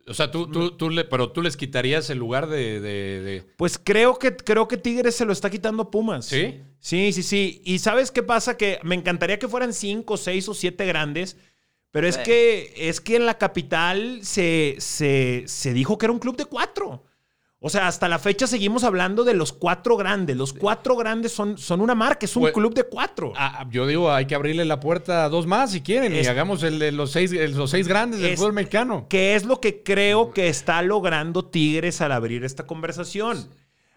O 0.09 0.15
sea, 0.15 0.31
tú, 0.31 0.51
tú, 0.51 0.77
tú 0.77 0.91
le, 0.91 1.05
pero 1.05 1.31
tú 1.33 1.43
les 1.43 1.57
quitarías 1.57 2.11
el 2.11 2.19
lugar 2.19 2.49
de, 2.49 3.45
Pues 3.57 3.79
creo 3.83 4.19
que, 4.19 4.37
creo 4.37 4.69
que 4.69 4.77
Tigres 4.77 5.17
se 5.17 5.25
lo 5.25 5.33
está 5.33 5.51
quitando 5.51 5.91
Pumas. 5.91 6.27
¿Sí? 6.27 6.63
Sí, 6.81 7.13
sí, 7.13 7.23
sí. 7.23 7.63
Y 7.65 7.79
¿sabes 7.79 8.11
qué 8.11 8.23
pasa? 8.23 8.57
Que 8.57 8.79
me 8.83 8.95
encantaría 8.95 9.39
que 9.39 9.49
fueran 9.49 9.73
cinco, 9.73 10.17
seis 10.17 10.49
o 10.49 10.55
siete 10.55 10.87
grandes, 10.87 11.37
pero 11.91 12.07
es, 12.07 12.19
que, 12.19 12.73
es 12.77 13.01
que 13.01 13.17
en 13.17 13.27
la 13.27 13.39
capital 13.39 14.21
se, 14.23 14.77
se, 14.79 15.45
se 15.47 15.73
dijo 15.73 15.99
que 15.99 16.07
era 16.07 16.13
un 16.13 16.19
club 16.19 16.37
de 16.37 16.45
cuatro. 16.45 17.05
O 17.61 17.71
sea, 17.71 17.89
hasta 17.89 18.09
la 18.09 18.21
fecha 18.21 18.47
seguimos 18.47 18.85
hablando 18.85 19.25
de 19.25 19.35
los 19.35 19.53
cuatro 19.53 19.97
grandes. 19.97 20.37
Los 20.37 20.53
cuatro 20.53 20.95
grandes 20.95 21.33
son, 21.33 21.59
son 21.59 21.81
una 21.81 21.97
marca, 21.97 22.25
es 22.25 22.37
un 22.37 22.43
pues, 22.43 22.55
club 22.55 22.73
de 22.73 22.85
cuatro. 22.85 23.33
Ah, 23.37 23.67
yo 23.69 23.85
digo, 23.85 24.13
hay 24.13 24.27
que 24.27 24.37
abrirle 24.37 24.65
la 24.65 24.79
puerta 24.79 25.25
a 25.25 25.29
dos 25.29 25.49
más 25.49 25.73
si 25.73 25.81
quieren 25.81 26.15
y 26.15 26.25
hagamos 26.27 26.63
el 26.63 26.79
de 26.79 26.93
los 26.93 27.11
seis, 27.11 27.33
los 27.33 27.71
seis 27.71 27.89
grandes 27.89 28.21
del 28.21 28.37
fútbol 28.37 28.53
mexicano. 28.53 29.07
Que 29.09 29.35
es 29.35 29.45
lo 29.45 29.61
que 29.61 29.83
creo 29.83 30.33
que 30.33 30.49
está 30.49 30.83
logrando 30.83 31.45
Tigres 31.45 32.01
al 32.01 32.13
abrir 32.13 32.45
esta 32.45 32.65
conversación. 32.65 33.49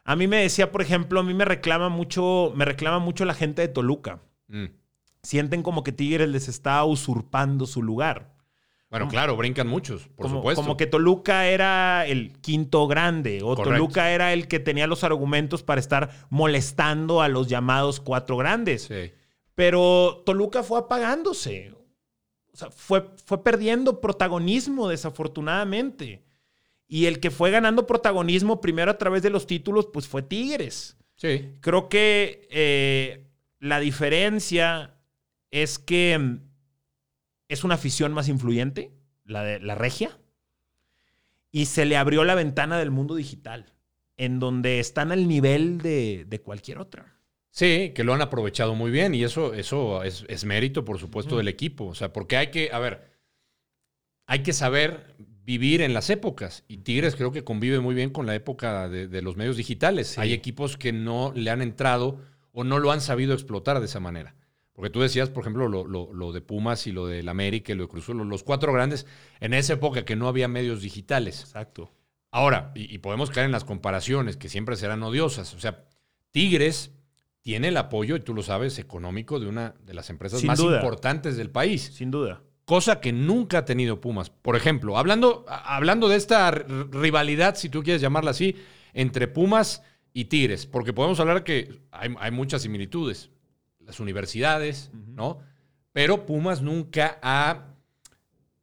A 0.03 0.15
mí 0.15 0.27
me 0.27 0.37
decía, 0.37 0.71
por 0.71 0.81
ejemplo, 0.81 1.19
a 1.19 1.23
mí 1.23 1.35
me 1.35 1.45
reclama 1.45 1.89
mucho, 1.89 2.53
me 2.55 2.65
reclama 2.65 2.97
mucho 2.97 3.25
la 3.25 3.35
gente 3.35 3.61
de 3.61 3.67
Toluca. 3.67 4.21
Mm. 4.47 4.65
Sienten 5.21 5.61
como 5.61 5.83
que 5.83 5.91
Tigres 5.91 6.29
les 6.29 6.47
está 6.47 6.83
usurpando 6.83 7.67
su 7.67 7.83
lugar. 7.83 8.33
Bueno, 8.91 9.07
claro, 9.07 9.37
brincan 9.37 9.67
muchos, 9.67 10.09
por 10.17 10.29
supuesto. 10.29 10.61
Como 10.61 10.75
que 10.75 10.85
Toluca 10.85 11.47
era 11.47 12.05
el 12.05 12.33
quinto 12.41 12.87
grande, 12.87 13.39
o 13.41 13.55
Toluca 13.55 14.11
era 14.11 14.33
el 14.33 14.49
que 14.49 14.59
tenía 14.59 14.85
los 14.85 15.05
argumentos 15.05 15.63
para 15.63 15.79
estar 15.79 16.27
molestando 16.29 17.21
a 17.21 17.29
los 17.29 17.47
llamados 17.47 18.01
cuatro 18.01 18.35
grandes. 18.35 18.83
Sí. 18.83 19.13
Pero 19.55 20.23
Toluca 20.25 20.61
fue 20.61 20.79
apagándose. 20.79 21.73
O 22.51 22.57
sea, 22.57 22.69
fue, 22.69 23.07
fue 23.23 23.41
perdiendo 23.45 24.01
protagonismo, 24.01 24.89
desafortunadamente. 24.89 26.25
Y 26.85 27.05
el 27.05 27.21
que 27.21 27.31
fue 27.31 27.49
ganando 27.49 27.87
protagonismo 27.87 28.59
primero 28.59 28.91
a 28.91 28.97
través 28.97 29.23
de 29.23 29.29
los 29.29 29.47
títulos, 29.47 29.87
pues 29.87 30.05
fue 30.09 30.21
Tigres. 30.21 30.97
Sí. 31.15 31.53
Creo 31.61 31.87
que 31.87 32.45
eh, 32.51 33.25
la 33.57 33.79
diferencia 33.79 34.95
es 35.49 35.79
que 35.79 36.39
es 37.51 37.65
una 37.65 37.75
afición 37.75 38.13
más 38.13 38.29
influyente, 38.29 38.93
la 39.25 39.43
de 39.43 39.59
la 39.59 39.75
regia, 39.75 40.17
y 41.51 41.65
se 41.65 41.85
le 41.85 41.97
abrió 41.97 42.23
la 42.23 42.33
ventana 42.33 42.79
del 42.79 42.91
mundo 42.91 43.13
digital, 43.15 43.73
en 44.15 44.39
donde 44.39 44.79
están 44.79 45.11
al 45.11 45.27
nivel 45.27 45.79
de, 45.79 46.41
cualquier 46.45 46.79
otra. 46.79 47.17
Sí, 47.49 47.91
que 47.93 48.05
lo 48.05 48.13
han 48.13 48.21
aprovechado 48.21 48.73
muy 48.73 48.89
bien 48.89 49.13
y 49.13 49.25
eso, 49.25 49.53
eso 49.53 50.01
es, 50.03 50.45
mérito, 50.45 50.85
por 50.85 50.97
supuesto, 50.97 51.35
del 51.35 51.49
equipo. 51.49 51.87
O 51.87 51.95
sea, 51.95 52.13
porque 52.13 52.37
hay 52.37 52.51
que, 52.51 52.69
a 52.71 52.79
ver, 52.79 53.11
hay 54.27 54.43
que 54.43 54.53
saber 54.53 55.13
vivir 55.43 55.81
en 55.81 55.93
las 55.93 56.09
épocas 56.09 56.63
y 56.69 56.77
Tigres 56.77 57.17
creo 57.17 57.33
que 57.33 57.43
convive 57.43 57.81
muy 57.81 57.93
bien 57.93 58.11
con 58.11 58.25
la 58.25 58.35
época 58.35 58.87
de, 58.87 59.21
los 59.21 59.35
medios 59.35 59.57
digitales. 59.57 60.17
Hay 60.17 60.31
equipos 60.31 60.77
que 60.77 60.93
no 60.93 61.33
le 61.35 61.49
han 61.49 61.61
entrado 61.61 62.21
o 62.53 62.63
no 62.63 62.79
lo 62.79 62.93
han 62.93 63.01
sabido 63.01 63.33
explotar 63.33 63.81
de 63.81 63.87
esa 63.87 63.99
manera. 63.99 64.35
Porque 64.73 64.89
tú 64.89 65.01
decías, 65.01 65.29
por 65.29 65.43
ejemplo, 65.43 65.67
lo, 65.67 66.31
de 66.31 66.41
Pumas 66.41 66.87
y 66.87 66.91
lo 66.91 67.07
del 67.07 67.27
América 67.29 67.73
y 67.73 67.75
lo 67.75 67.83
de 67.83 67.89
Cruz 67.89 68.07
los 68.07 68.43
cuatro 68.43 68.71
grandes, 68.71 69.05
en 69.39 69.53
esa 69.53 69.73
época 69.73 70.05
que 70.05 70.15
no 70.15 70.27
había 70.27 70.47
medios 70.47 70.81
digitales. 70.81 71.41
Exacto. 71.41 71.91
Ahora, 72.31 72.71
y, 72.75 72.97
podemos 72.99 73.29
caer 73.29 73.47
en 73.47 73.51
las 73.51 73.65
comparaciones, 73.65 74.37
que 74.37 74.47
siempre 74.47 74.77
serán 74.77 75.03
odiosas. 75.03 75.53
O 75.53 75.59
sea, 75.59 75.83
Tigres 76.31 76.91
tiene 77.41 77.67
el 77.67 77.77
apoyo, 77.77 78.15
y 78.15 78.21
tú 78.21 78.33
lo 78.33 78.43
sabes, 78.43 78.79
económico 78.79 79.39
de 79.39 79.47
una 79.47 79.75
de 79.85 79.93
las 79.93 80.09
empresas 80.09 80.41
más 80.45 80.59
importantes 80.59 81.35
del 81.35 81.49
país. 81.49 81.91
Sin 81.93 82.09
duda. 82.09 82.41
Cosa 82.63 83.01
que 83.01 83.11
nunca 83.11 83.59
ha 83.59 83.65
tenido 83.65 83.99
Pumas. 83.99 84.29
Por 84.29 84.55
ejemplo, 84.55 84.97
hablando, 84.97 85.43
hablando 85.49 86.07
de 86.07 86.15
esta 86.15 86.51
rivalidad, 86.51 87.55
si 87.55 87.67
tú 87.67 87.83
quieres 87.83 88.01
llamarla 88.01 88.31
así, 88.31 88.55
entre 88.93 89.27
Pumas 89.27 89.83
y 90.13 90.25
Tigres, 90.25 90.65
porque 90.65 90.93
podemos 90.93 91.19
hablar 91.19 91.43
que 91.43 91.81
hay 91.91 92.31
muchas 92.31 92.61
similitudes 92.61 93.30
las 93.91 93.99
universidades, 93.99 94.91
¿no? 94.93 95.39
Pero 95.91 96.25
Pumas 96.25 96.61
nunca 96.61 97.19
ha, 97.21 97.75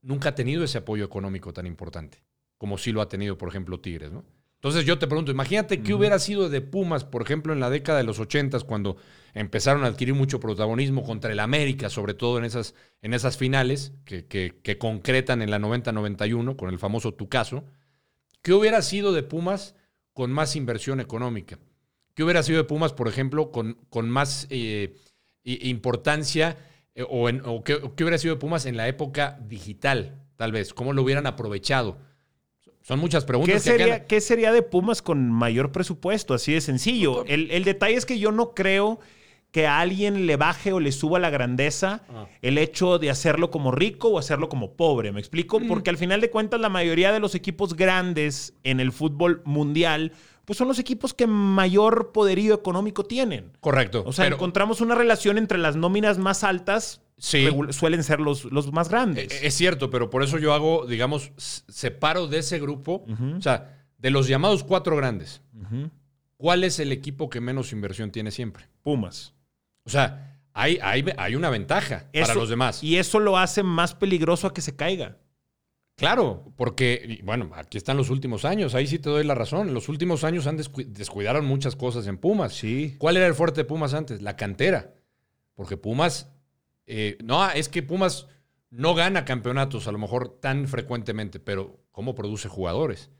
nunca 0.03 0.31
ha 0.31 0.35
tenido 0.35 0.65
ese 0.65 0.79
apoyo 0.79 1.05
económico 1.05 1.53
tan 1.53 1.67
importante 1.67 2.23
como 2.59 2.77
sí 2.77 2.93
lo 2.93 3.01
ha 3.01 3.09
tenido, 3.09 3.39
por 3.39 3.49
ejemplo, 3.49 3.81
Tigres, 3.81 4.13
¿no? 4.13 4.25
Entonces 4.57 4.85
yo 4.85 4.99
te 4.99 5.07
pregunto, 5.07 5.31
imagínate 5.31 5.83
qué 5.83 5.95
hubiera 5.95 6.19
sido 6.19 6.49
de 6.49 6.61
Pumas, 6.61 7.05
por 7.05 7.23
ejemplo, 7.23 7.53
en 7.53 7.61
la 7.61 7.71
década 7.71 7.99
de 7.99 8.05
los 8.05 8.19
80 8.19 8.59
cuando 8.61 8.97
empezaron 9.33 9.85
a 9.85 9.87
adquirir 9.87 10.15
mucho 10.15 10.41
protagonismo 10.41 11.05
contra 11.05 11.31
el 11.31 11.39
América, 11.39 11.89
sobre 11.89 12.15
todo 12.15 12.39
en 12.39 12.45
esas, 12.45 12.75
en 13.01 13.15
esas 13.15 13.37
finales 13.37 13.93
que, 14.05 14.27
que 14.27 14.79
concretan 14.79 15.43
en 15.43 15.53
la 15.53 15.61
90-91 15.61 16.57
con 16.57 16.71
el 16.71 16.81
famoso 16.81 17.15
Tucaso. 17.15 17.65
¿Qué 18.43 18.53
hubiera 18.53 18.83
sido 18.83 19.13
de 19.13 19.23
Pumas 19.23 19.77
con 20.13 20.33
más 20.33 20.57
inversión 20.57 20.99
económica? 20.99 21.61
¿Qué 22.15 22.25
hubiera 22.25 22.43
sido 22.43 22.59
de 22.59 22.65
Pumas, 22.65 22.93
por 22.93 23.07
ejemplo, 23.07 23.53
con, 23.53 23.79
con 23.91 24.11
más 24.11 24.49
eh, 24.51 24.97
importancia 25.45 26.57
eh, 26.95 27.05
o, 27.09 27.29
en, 27.29 27.43
qué, 27.65 27.77
hubiera 27.77 28.19
sido 28.19 28.35
de 28.35 28.41
Pumas 28.41 28.67
en 28.67 28.77
la 28.77 28.89
época 28.89 29.39
digital, 29.47 30.21
tal 30.37 30.53
vez? 30.53 30.75
¿Cómo 30.75 30.93
lo 30.93 31.03
hubieran 31.03 31.27
aprovechado? 31.27 31.99
Son 32.83 32.99
muchas 32.99 33.25
preguntas. 33.25 33.63
¿Qué 33.63 33.71
sería, 33.71 34.07
¿qué 34.07 34.21
sería 34.21 34.53
de 34.53 34.63
Pumas 34.63 35.03
con 35.03 35.31
mayor 35.31 35.73
presupuesto? 35.73 36.35
Así 36.35 36.55
de 36.55 36.61
sencillo. 36.61 37.25
El, 37.27 37.51
el, 37.51 37.65
detalle 37.65 37.97
es 37.97 38.07
que 38.07 38.19
yo 38.19 38.33
no 38.33 38.55
creo 38.55 38.99
que 39.51 39.67
a 39.67 39.81
alguien 39.81 40.27
le 40.27 40.37
baje 40.37 40.73
o 40.73 40.81
le 40.81 40.93
suba 40.93 41.19
la 41.19 41.31
grandeza 41.31 42.03
ah. 42.11 42.27
el 42.43 42.59
hecho 42.59 42.99
de 42.99 43.11
hacerlo 43.11 43.51
como 43.51 43.73
rico 43.73 44.09
o 44.09 44.19
hacerlo 44.19 44.49
como 44.49 44.73
pobre. 44.73 45.13
¿Me 45.13 45.21
explico? 45.21 45.61
Mm. 45.61 45.69
Porque 45.69 45.91
al 45.91 45.97
final 45.97 46.21
de 46.21 46.31
cuentas 46.31 46.61
la 46.61 46.69
mayoría 46.69 47.13
de 47.13 47.21
los 47.21 47.35
equipos 47.35 47.75
grandes 47.75 48.55
en 48.65 48.81
el 48.81 48.93
fútbol 48.93 49.43
mundial 49.45 50.13
pues 50.49 50.57
son 50.57 50.67
los 50.67 50.79
equipos 50.79 51.13
que 51.13 51.27
mayor 51.27 52.11
poderío 52.11 52.55
económico 52.55 53.05
tienen. 53.05 53.53
Correcto. 53.61 54.03
O 54.07 54.15
sea, 54.15 54.29
encontramos 54.29 54.81
una 54.81 54.95
relación 54.95 55.37
entre 55.37 55.59
las 55.59 55.77
nóminas 55.77 56.17
más 56.17 56.43
altas, 56.43 57.03
suelen 57.19 58.03
ser 58.03 58.19
los, 58.19 58.47
los 58.47 58.73
más 58.73 58.89
grandes. 58.89 59.31
E, 59.31 59.47
es 59.47 59.53
cierto, 59.53 59.91
pero 59.91 60.09
por 60.09 60.23
eso 60.23 60.39
yo 60.39 60.55
hago, 60.55 60.87
digamos, 60.87 61.33
separo 61.37 62.29
de 62.29 62.39
ese 62.39 62.59
grupo, 62.61 63.05
o 63.37 63.43
sea, 63.43 63.85
de 63.99 64.11
los 64.11 64.27
llamados 64.27 64.65
cuatro 64.65 64.97
grandes. 64.97 65.43
¿Cuál 66.39 66.65
es 66.65 66.79
el 66.79 66.93
equipo 66.93 67.29
que 67.29 67.43
menos 67.43 67.75
inversión 67.75 68.11
tiene 68.11 68.31
siempre? 68.31 68.71
Pumas. 68.81 69.35
O 69.85 69.91
sea, 69.91 70.41
hay, 70.55 70.79
hay, 70.81 71.05
hay 71.19 71.35
una 71.35 71.51
ventaja 71.51 72.07
para 72.11 72.35
los 72.35 72.49
demás. 72.49 72.83
Y 72.83 72.97
eso 72.97 73.19
lo 73.19 73.37
hace 73.37 73.63
más 73.63 73.95
peligroso 73.95 74.47
a 74.47 74.55
que 74.55 74.63
se 74.63 74.75
caiga. 74.75 75.19
Claro, 75.99 76.45
porque, 76.55 77.21
bueno, 77.25 77.51
aquí 77.55 77.77
están 77.77 77.97
los 77.97 78.09
últimos 78.09 78.45
años, 78.45 78.77
ahí 78.77 78.87
sí 78.87 79.01
te 79.01 79.11
doy 79.11 79.25
la 79.25 79.35
razón. 79.35 79.75
Los 79.75 79.89
últimos 79.89 80.23
años 80.23 80.47
han 80.47 80.57
descuidaron 80.57 81.45
muchas 81.45 81.75
cosas 81.75 82.07
en 82.07 82.19
Pumas. 82.19 82.53
Sí. 82.53 82.95
¿Cuál 82.99 83.17
era 83.17 83.27
el 83.27 83.35
fuerte 83.35 83.63
de 83.63 83.65
Pumas 83.65 83.95
antes? 83.95 84.23
La 84.23 84.37
cantera. 84.37 84.95
Porque 85.57 85.77
Pumas, 85.77 86.31
eh, 86.87 87.19
no, 87.25 87.51
es 87.51 87.69
que 87.69 87.83
Pumas 87.83 88.29
no 88.71 88.95
gana 88.95 89.25
campeonatos 89.25 89.89
a 89.89 89.93
lo 89.93 89.99
mejor 89.99 90.39
tan 90.39 90.69
frecuentemente, 90.69 91.41
pero 91.41 91.81
¿cómo 91.91 92.15
produce 92.15 92.49
jugadores? 92.49 93.11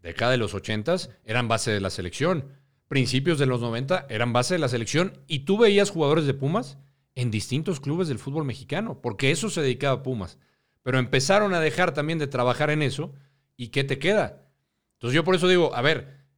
Década 0.00 0.30
de 0.30 0.36
los 0.36 0.54
ochentas 0.54 1.10
eran 1.24 1.48
base 1.48 1.72
de 1.72 1.80
la 1.80 1.90
selección. 1.90 2.52
Principios 2.86 3.40
de 3.40 3.46
los 3.46 3.60
90 3.60 4.06
eran 4.10 4.32
base 4.32 4.54
de 4.54 4.60
la 4.60 4.68
selección. 4.68 5.24
Y 5.26 5.40
tú 5.40 5.58
veías 5.58 5.90
jugadores 5.90 6.24
de 6.26 6.34
Pumas 6.34 6.78
en 7.16 7.32
distintos 7.32 7.80
clubes 7.80 8.06
del 8.06 8.20
fútbol 8.20 8.44
mexicano, 8.44 9.00
porque 9.02 9.32
eso 9.32 9.50
se 9.50 9.62
dedicaba 9.62 9.96
a 9.96 10.02
Pumas 10.04 10.38
pero 10.86 11.00
empezaron 11.00 11.52
a 11.52 11.58
dejar 11.58 11.94
también 11.94 12.20
de 12.20 12.28
trabajar 12.28 12.70
en 12.70 12.80
eso. 12.80 13.12
¿Y 13.56 13.70
qué 13.70 13.82
te 13.82 13.98
queda? 13.98 14.46
Entonces 14.92 15.16
yo 15.16 15.24
por 15.24 15.34
eso 15.34 15.48
digo, 15.48 15.74
a 15.74 15.82
ver, 15.82 16.28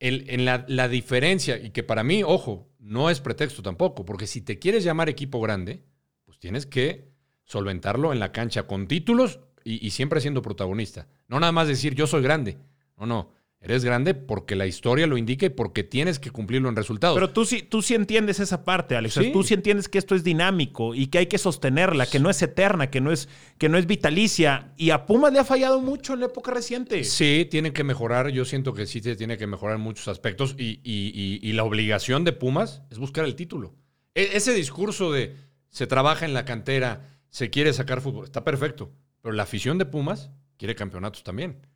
en 0.00 0.44
la, 0.44 0.64
la, 0.66 0.88
diferencia, 0.88 1.56
y 1.56 1.70
que 1.70 1.84
para 1.84 2.02
mí, 2.02 2.24
ojo, 2.24 2.68
no 2.80 3.10
es 3.10 3.20
pretexto 3.20 3.62
tampoco, 3.62 4.04
porque 4.04 4.26
si 4.26 4.40
te 4.40 4.58
quieres 4.58 4.82
llamar 4.82 5.08
equipo 5.08 5.40
grande, 5.40 5.84
pues 6.24 6.40
tienes 6.40 6.66
que 6.66 7.12
solventarlo 7.44 8.12
en 8.12 8.18
la 8.18 8.32
cancha 8.32 8.66
con 8.66 8.88
títulos 8.88 9.38
y, 9.62 9.86
y 9.86 9.90
siempre 9.90 10.20
siendo 10.20 10.42
protagonista. 10.42 11.06
No 11.28 11.38
nada 11.38 11.52
más 11.52 11.68
decir 11.68 11.94
yo 11.94 12.08
soy 12.08 12.24
grande. 12.24 12.58
No, 12.96 13.06
no. 13.06 13.32
Eres 13.64 13.84
grande 13.84 14.14
porque 14.14 14.56
la 14.56 14.66
historia 14.66 15.06
lo 15.06 15.16
indica 15.16 15.46
y 15.46 15.50
porque 15.50 15.84
tienes 15.84 16.18
que 16.18 16.30
cumplirlo 16.30 16.68
en 16.68 16.74
resultados. 16.74 17.14
Pero 17.14 17.30
tú 17.30 17.44
sí, 17.44 17.62
tú 17.62 17.80
sí 17.80 17.94
entiendes 17.94 18.40
esa 18.40 18.64
parte, 18.64 18.96
Alex. 18.96 19.20
Tú 19.32 19.44
sí 19.44 19.54
entiendes 19.54 19.88
que 19.88 19.98
esto 19.98 20.16
es 20.16 20.24
dinámico 20.24 20.96
y 20.96 21.06
que 21.06 21.18
hay 21.18 21.26
que 21.26 21.38
sostenerla, 21.38 22.06
que 22.06 22.18
no 22.18 22.28
es 22.28 22.42
eterna, 22.42 22.90
que 22.90 23.00
no 23.00 23.12
es, 23.12 23.28
que 23.58 23.68
no 23.68 23.78
es 23.78 23.86
vitalicia. 23.86 24.72
Y 24.76 24.90
a 24.90 25.06
Pumas 25.06 25.32
le 25.32 25.38
ha 25.38 25.44
fallado 25.44 25.80
mucho 25.80 26.14
en 26.14 26.20
la 26.20 26.26
época 26.26 26.50
reciente. 26.50 27.04
Sí, 27.04 27.46
tiene 27.48 27.72
que 27.72 27.84
mejorar. 27.84 28.30
Yo 28.30 28.44
siento 28.44 28.74
que 28.74 28.86
sí 28.86 29.00
se 29.00 29.14
tiene 29.14 29.38
que 29.38 29.46
mejorar 29.46 29.76
en 29.76 29.82
muchos 29.82 30.08
aspectos. 30.08 30.56
Y, 30.58 30.80
y 30.82 31.52
la 31.52 31.62
obligación 31.62 32.24
de 32.24 32.32
Pumas 32.32 32.82
es 32.90 32.98
buscar 32.98 33.24
el 33.24 33.36
título. 33.36 33.76
E, 34.14 34.30
ese 34.34 34.52
discurso 34.52 35.12
de 35.12 35.36
se 35.68 35.86
trabaja 35.86 36.26
en 36.26 36.34
la 36.34 36.44
cantera, 36.44 37.08
se 37.30 37.50
quiere 37.50 37.72
sacar 37.72 38.00
fútbol, 38.00 38.24
está 38.24 38.44
perfecto. 38.44 38.92
Pero 39.22 39.34
la 39.34 39.44
afición 39.44 39.78
de 39.78 39.86
Pumas 39.86 40.30
quiere 40.56 40.74
campeonatos 40.74 41.22
también. 41.22 41.66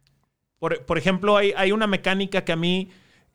Por, 0.59 0.99
ejemplo, 0.99 1.37
hay, 1.37 1.53
hay, 1.57 1.73
una 1.73 1.87
mecánica 1.87 2.45
que 2.45 2.53
a 2.53 2.57
mí, 2.57 2.91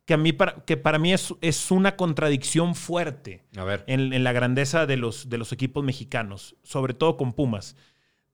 que 0.06 0.16
a 0.16 0.18
mí 0.18 0.34
para, 0.34 0.66
que 0.66 0.76
para 0.76 0.98
mí 0.98 1.14
es, 1.14 1.34
es 1.42 1.70
una 1.72 1.96
contradicción 1.96 2.74
fuerte 2.76 3.44
En, 3.86 4.24
la 4.24 4.32
grandeza 4.34 4.86
de 4.86 4.98
los, 4.98 5.30
de 5.30 5.38
los 5.38 5.52
equipos 5.52 5.84
mexicanos, 5.84 6.56
sobre 6.64 6.94
todo 6.94 7.18
con 7.18 7.34
Pumas. 7.34 7.76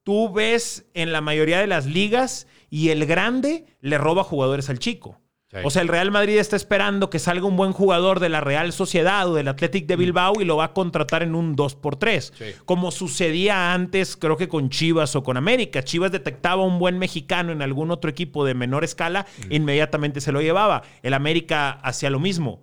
Tú 0.04 0.32
ves 0.32 0.88
en 0.94 1.12
la 1.12 1.20
mayoría 1.20 1.60
de 1.60 1.66
las 1.66 1.84
ligas 1.84 2.46
y 2.70 2.88
el 2.88 3.04
grande 3.04 3.66
le 3.80 3.98
roba 3.98 4.24
jugadores 4.24 4.70
al 4.70 4.78
chico. 4.78 5.20
O 5.64 5.70
sea, 5.70 5.80
el 5.80 5.88
Real 5.88 6.10
Madrid 6.10 6.36
está 6.36 6.56
esperando 6.56 7.08
que 7.08 7.18
salga 7.18 7.46
un 7.46 7.56
buen 7.56 7.72
jugador 7.72 8.20
de 8.20 8.28
la 8.28 8.42
Real 8.42 8.70
Sociedad 8.72 9.26
o 9.28 9.34
del 9.34 9.48
Athletic 9.48 9.86
de 9.86 9.96
mm. 9.96 10.00
Bilbao 10.00 10.40
y 10.40 10.44
lo 10.44 10.56
va 10.58 10.64
a 10.64 10.72
contratar 10.74 11.22
en 11.22 11.34
un 11.34 11.56
2x3. 11.56 12.64
Como 12.66 12.90
sucedía 12.90 13.72
antes, 13.72 14.16
creo 14.16 14.36
que 14.36 14.48
con 14.48 14.68
Chivas 14.68 15.16
o 15.16 15.22
con 15.22 15.38
América. 15.38 15.82
Chivas 15.82 16.12
detectaba 16.12 16.64
un 16.64 16.78
buen 16.78 16.98
mexicano 16.98 17.50
en 17.50 17.62
algún 17.62 17.90
otro 17.90 18.10
equipo 18.10 18.44
de 18.44 18.52
menor 18.52 18.84
escala, 18.84 19.26
mm. 19.48 19.52
inmediatamente 19.52 20.20
se 20.20 20.32
lo 20.32 20.42
llevaba. 20.42 20.82
El 21.02 21.14
América 21.14 21.70
hacía 21.70 22.10
lo 22.10 22.20
mismo. 22.20 22.62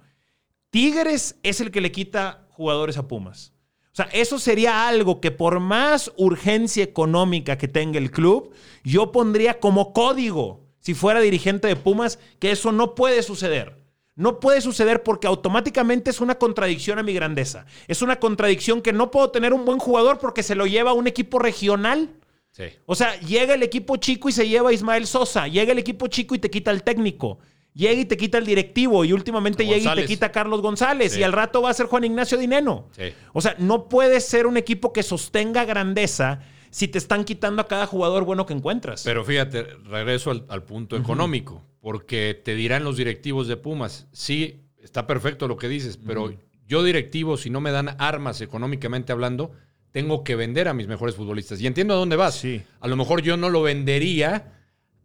Tigres 0.70 1.40
es 1.42 1.62
el 1.62 1.72
que 1.72 1.82
le 1.82 1.92
quita 1.92 2.46
jugadores 2.50 2.98
a 2.98 3.08
Pumas. 3.08 3.54
O 3.94 3.96
sea, 3.96 4.10
eso 4.12 4.38
sería 4.38 4.88
algo 4.88 5.22
que 5.22 5.32
por 5.32 5.60
más 5.60 6.12
urgencia 6.18 6.84
económica 6.84 7.58
que 7.58 7.70
tenga 7.70 7.98
el 7.98 8.12
club, 8.12 8.54
yo 8.84 9.12
pondría 9.12 9.60
como 9.60 9.94
código 9.94 10.65
si 10.86 10.94
fuera 10.94 11.20
dirigente 11.20 11.68
de 11.68 11.76
Pumas, 11.76 12.20
que 12.38 12.52
eso 12.52 12.72
no 12.72 12.94
puede 12.94 13.24
suceder. 13.24 13.76
No 14.14 14.40
puede 14.40 14.62
suceder 14.62 15.02
porque 15.02 15.26
automáticamente 15.26 16.12
es 16.12 16.22
una 16.22 16.36
contradicción 16.36 17.00
a 17.00 17.04
mi 17.04 17.12
grandeza. 17.12 17.66
Es 17.88 18.04
una 18.04 18.20
contradicción 18.20 18.84
que 18.84 18.94
no 18.94 19.10
puedo 19.10 19.32
tener 19.32 19.52
un 19.52 19.66
buen 19.66 19.80
jugador 19.80 20.20
porque 20.20 20.44
se 20.44 20.54
lo 20.54 20.68
lleva 20.68 20.92
a 20.92 20.94
un 20.94 21.08
equipo 21.08 21.40
regional. 21.40 22.12
Sí. 22.52 22.66
O 22.86 22.94
sea, 22.94 23.20
llega 23.20 23.56
el 23.56 23.64
equipo 23.64 23.98
chico 23.98 24.30
y 24.30 24.32
se 24.32 24.48
lleva 24.48 24.70
a 24.70 24.74
Ismael 24.74 25.08
Sosa. 25.08 25.48
Llega 25.48 25.72
el 25.72 25.80
equipo 25.80 26.06
chico 26.06 26.36
y 26.36 26.40
te 26.40 26.52
quita 26.52 26.70
el 26.70 26.84
técnico. 26.84 27.40
Llega 27.74 28.02
y 28.02 28.06
te 28.06 28.16
quita 28.16 28.38
el 28.38 28.46
directivo. 28.46 29.04
Y 29.04 29.12
últimamente 29.12 29.66
llega 29.66 29.92
y 29.92 29.96
te 29.96 30.06
quita 30.06 30.28
a 30.28 30.32
Carlos 30.32 30.62
González. 30.62 31.18
Y 31.18 31.24
al 31.24 31.34
rato 31.34 31.64
va 31.64 31.72
a 31.72 31.74
ser 31.74 31.88
Juan 31.88 32.04
Ignacio 32.04 32.38
Dineno. 32.38 32.90
Sí. 32.92 33.06
O 33.34 33.42
sea, 33.42 33.56
no 33.58 33.90
puede 33.90 34.22
ser 34.22 34.46
un 34.46 34.56
equipo 34.56 34.94
que 34.94 35.02
sostenga 35.02 35.66
grandeza 35.66 36.42
si 36.76 36.90
te 36.90 36.98
están 36.98 37.24
quitando 37.24 37.62
a 37.62 37.70
cada 37.70 37.88
jugador 37.88 38.26
bueno 38.26 38.46
que 38.46 38.52
encuentras. 38.52 39.04
Pero 39.06 39.24
fíjate, 39.24 39.64
regreso 39.86 40.32
al, 40.50 40.64
punto 40.64 40.98
económico, 40.98 41.64
porque 41.80 42.34
te 42.44 42.54
dirán 42.54 42.84
los 42.84 42.98
directivos 42.98 43.48
de 43.48 43.56
Pumas, 43.56 44.08
sí, 44.12 44.66
está 44.80 45.08
perfecto 45.08 45.48
lo 45.48 45.56
que 45.56 45.70
dices, 45.70 45.96
pero 45.96 46.34
yo 46.68 46.84
directivo, 46.84 47.38
si 47.38 47.50
no 47.50 47.62
me 47.62 47.72
dan 47.72 47.96
armas 47.98 48.42
económicamente 48.42 49.14
hablando, 49.14 49.54
tengo 49.92 50.26
que 50.26 50.36
vender 50.36 50.68
a 50.68 50.74
mis 50.74 50.88
mejores 50.88 51.16
futbolistas. 51.16 51.62
Y 51.62 51.68
entiendo 51.68 51.94
a 51.94 51.98
dónde 51.98 52.18
vas. 52.18 52.36
Sí. 52.36 52.62
A 52.82 52.90
lo 52.90 52.98
mejor 52.98 53.22
yo 53.22 53.38
no 53.38 53.50
lo 53.50 53.62
vendería 53.62 54.52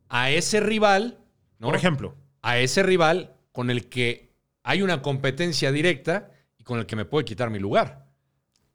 a 0.09 0.33
ese 0.33 0.59
rival, 0.59 1.19
¿no? 1.61 1.69
Por 1.69 1.77
ejemplo. 1.77 2.17
A 2.43 2.59
ese 2.59 2.83
rival 2.83 3.37
con 3.53 3.71
el 3.71 3.89
que 3.89 4.33
hay 4.65 4.83
una 4.83 5.03
competencia 5.03 5.71
directa 5.71 6.33
y 6.59 6.65
con 6.65 6.81
el 6.81 6.87
que 6.87 6.97
me 6.97 7.05
puede 7.05 7.25
quitar 7.27 7.49
mi 7.49 7.61
lugar. 7.61 8.10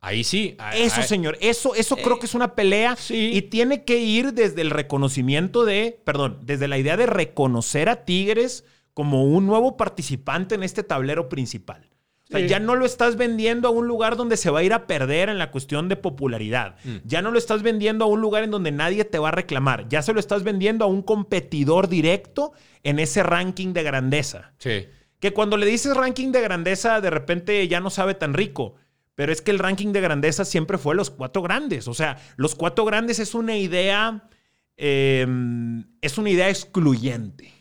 Ahí 0.06 0.24
sí. 0.24 0.56
Eso, 0.76 1.02
señor, 1.02 1.36
eso, 1.42 1.74
eso 1.74 1.96
creo 1.96 2.18
eh, 2.18 2.20
que 2.20 2.28
es 2.28 2.36
una 2.36 2.54
pelea 2.54 2.96
y 3.10 3.42
tiene 3.42 3.86
que 3.86 3.98
ir 3.98 4.34
desde 4.34 4.62
el 4.62 4.70
reconocimiento 4.70 5.66
de, 5.66 6.00
perdón, 6.04 6.38
desde 6.44 6.68
la 6.68 6.78
idea 6.78 6.96
de 6.96 7.08
reconocer 7.08 7.90
a 7.90 8.06
Tigres 8.06 8.66
como 8.94 9.24
un 9.24 9.48
nuevo 9.48 9.78
participante 9.78 10.54
en 10.54 10.62
este 10.62 10.84
tablero 10.84 11.28
principal. 11.28 11.90
O 12.30 12.38
sea, 12.38 12.46
ya 12.46 12.60
no 12.60 12.76
lo 12.76 12.86
estás 12.86 13.16
vendiendo 13.16 13.68
a 13.68 13.72
un 13.72 13.88
lugar 13.88 14.16
donde 14.16 14.38
se 14.38 14.52
va 14.52 14.60
a 14.60 14.64
ir 14.64 14.74
a 14.74 14.86
perder 14.86 15.30
en 15.30 15.40
la 15.40 15.50
cuestión 15.50 15.90
de 15.90 15.96
popularidad. 15.96 16.76
Mm. 16.84 16.98
Ya 17.04 17.24
no 17.24 17.32
lo 17.32 17.40
estás 17.40 17.64
vendiendo 17.64 18.06
a 18.06 18.08
un 18.08 18.22
lugar 18.22 18.44
en 18.44 18.52
donde 18.52 18.72
nadie 18.72 19.06
te 19.06 19.18
va 19.18 19.30
a 19.30 19.32
reclamar. 19.32 19.90
Ya 19.90 20.04
se 20.04 20.14
lo 20.14 20.20
estás 20.20 20.44
vendiendo 20.44 20.86
a 20.86 20.88
un 20.88 21.02
competidor 21.02 21.88
directo 21.88 22.54
en 22.84 23.00
ese 23.00 23.24
ranking 23.24 23.74
de 23.74 23.82
grandeza. 23.82 24.54
Sí. 24.60 24.86
Que 25.20 25.34
cuando 25.34 25.58
le 25.58 25.66
dices 25.66 25.98
ranking 25.98 26.32
de 26.32 26.42
grandeza, 26.42 27.02
de 27.02 27.10
repente 27.10 27.68
ya 27.68 27.80
no 27.80 27.90
sabe 27.90 28.14
tan 28.14 28.36
rico. 28.36 28.76
Pero 29.16 29.32
es 29.32 29.42
que 29.42 29.52
el 29.52 29.60
ranking 29.60 29.94
de 29.94 30.02
grandeza 30.02 30.46
siempre 30.46 30.78
fue 30.78 30.94
los 30.94 31.10
cuatro 31.10 31.42
grandes. 31.42 31.88
O 31.88 31.94
sea, 31.94 32.22
los 32.36 32.54
cuatro 32.54 32.86
grandes 32.86 33.20
es 33.20 33.34
una 33.34 33.58
idea. 33.58 34.30
Em, 34.78 35.86
es 36.02 36.18
una 36.18 36.30
idea 36.30 36.50
excluyente. 36.50 37.54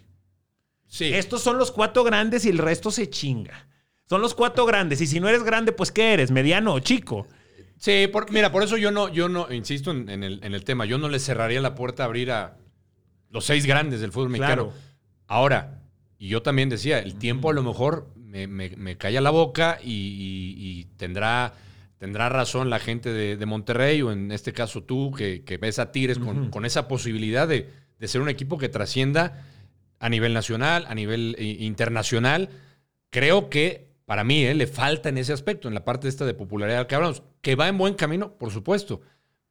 Sí. 0.86 1.12
Estos 1.12 1.42
son 1.42 1.58
los 1.58 1.70
cuatro 1.70 2.02
grandes 2.04 2.44
y 2.44 2.50
el 2.50 2.58
resto 2.58 2.90
se 2.90 3.08
chinga. 3.08 3.68
Son 4.08 4.20
los 4.20 4.34
cuatro 4.34 4.66
grandes. 4.66 5.00
Y 5.00 5.06
si 5.06 5.20
no 5.20 5.28
eres 5.28 5.44
grande, 5.44 5.72
pues 5.72 5.92
¿qué 5.92 6.12
eres? 6.12 6.30
¿Mediano 6.30 6.74
o 6.74 6.80
chico? 6.80 7.26
Sí, 7.78 8.10
mira, 8.30 8.50
por 8.50 8.62
eso 8.62 8.76
yo 8.76 8.90
no, 8.90 9.08
yo 9.08 9.28
no, 9.28 9.52
insisto 9.52 9.90
en, 9.90 10.08
el, 10.08 10.40
en, 10.42 10.54
el, 10.54 10.64
tema, 10.64 10.84
yo 10.84 10.98
no 10.98 11.08
le 11.08 11.18
cerraría 11.18 11.60
la 11.60 11.74
puerta 11.74 12.02
a 12.02 12.06
abrir 12.06 12.30
a 12.30 12.56
los 13.30 13.44
seis 13.44 13.66
grandes 13.66 14.00
del 14.00 14.12
fútbol 14.12 14.30
mexicano. 14.30 14.72
Ahora, 15.26 15.82
y 16.18 16.28
yo 16.28 16.42
también 16.42 16.68
decía, 16.68 16.98
el 16.98 17.16
tiempo 17.16 17.50
a 17.50 17.52
lo 17.52 17.62
mejor 17.62 18.14
me, 18.48 18.96
calla 18.96 19.20
la 19.20 19.30
boca 19.30 19.78
y, 19.82 20.86
tendrá, 20.96 21.54
tendrá 21.98 22.28
razón 22.28 22.68
la 22.68 22.80
gente 22.80 23.12
de, 23.12 23.46
Monterrey 23.46 24.02
o 24.02 24.10
en 24.10 24.32
este 24.32 24.52
caso 24.52 24.82
tú 24.82 25.12
que, 25.12 25.58
ves 25.60 25.78
a 25.78 25.92
Tigres 25.92 26.18
con, 26.18 26.64
esa 26.64 26.88
posibilidad 26.88 27.46
de, 27.46 27.70
ser 28.02 28.20
un 28.20 28.28
equipo 28.28 28.58
que 28.58 28.68
trascienda 28.68 29.46
a 29.98 30.08
nivel 30.08 30.34
nacional, 30.34 30.84
a 30.88 30.94
nivel 30.94 31.36
eh, 31.38 31.56
internacional. 31.60 32.50
Creo 33.08 33.48
que 33.48 33.88
para 34.04 34.24
mí 34.24 34.44
eh, 34.44 34.54
le 34.54 34.66
falta 34.66 35.08
en 35.08 35.16
ese 35.16 35.32
aspecto, 35.32 35.68
en 35.68 35.74
la 35.74 35.84
parte 35.84 36.08
esta 36.08 36.26
de 36.26 36.34
popularidad 36.34 36.86
que 36.86 36.94
hablamos, 36.94 37.22
que 37.40 37.54
va 37.54 37.68
en 37.68 37.78
buen 37.78 37.94
camino, 37.94 38.34
por 38.36 38.50
supuesto. 38.50 39.00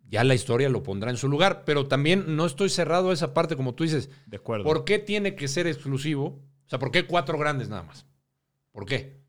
Ya 0.08 0.24
la 0.24 0.36
historia 0.36 0.70
lo 0.70 0.84
pondrá 0.84 1.10
en 1.10 1.18
su 1.18 1.28
lugar, 1.28 1.64
pero 1.66 1.88
también 1.88 2.36
no 2.36 2.46
estoy 2.46 2.70
cerrado 2.70 3.10
a 3.10 3.14
esa 3.14 3.34
parte, 3.34 3.56
como 3.56 3.74
tú 3.74 3.84
dices. 3.84 4.12
De 4.28 4.38
acuerdo. 4.38 4.64
¿Por 4.64 4.86
qué 4.86 5.00
tiene 5.00 5.34
que 5.34 5.48
ser 5.48 5.66
exclusivo? 5.66 6.26
O 6.68 6.70
sea, 6.70 6.78
¿por 6.78 6.92
qué 6.92 7.08
cuatro 7.08 7.40
grandes 7.40 7.70
nada 7.70 7.82
más? 7.82 8.06
¿Por 8.74 8.86
qué? 8.86 9.24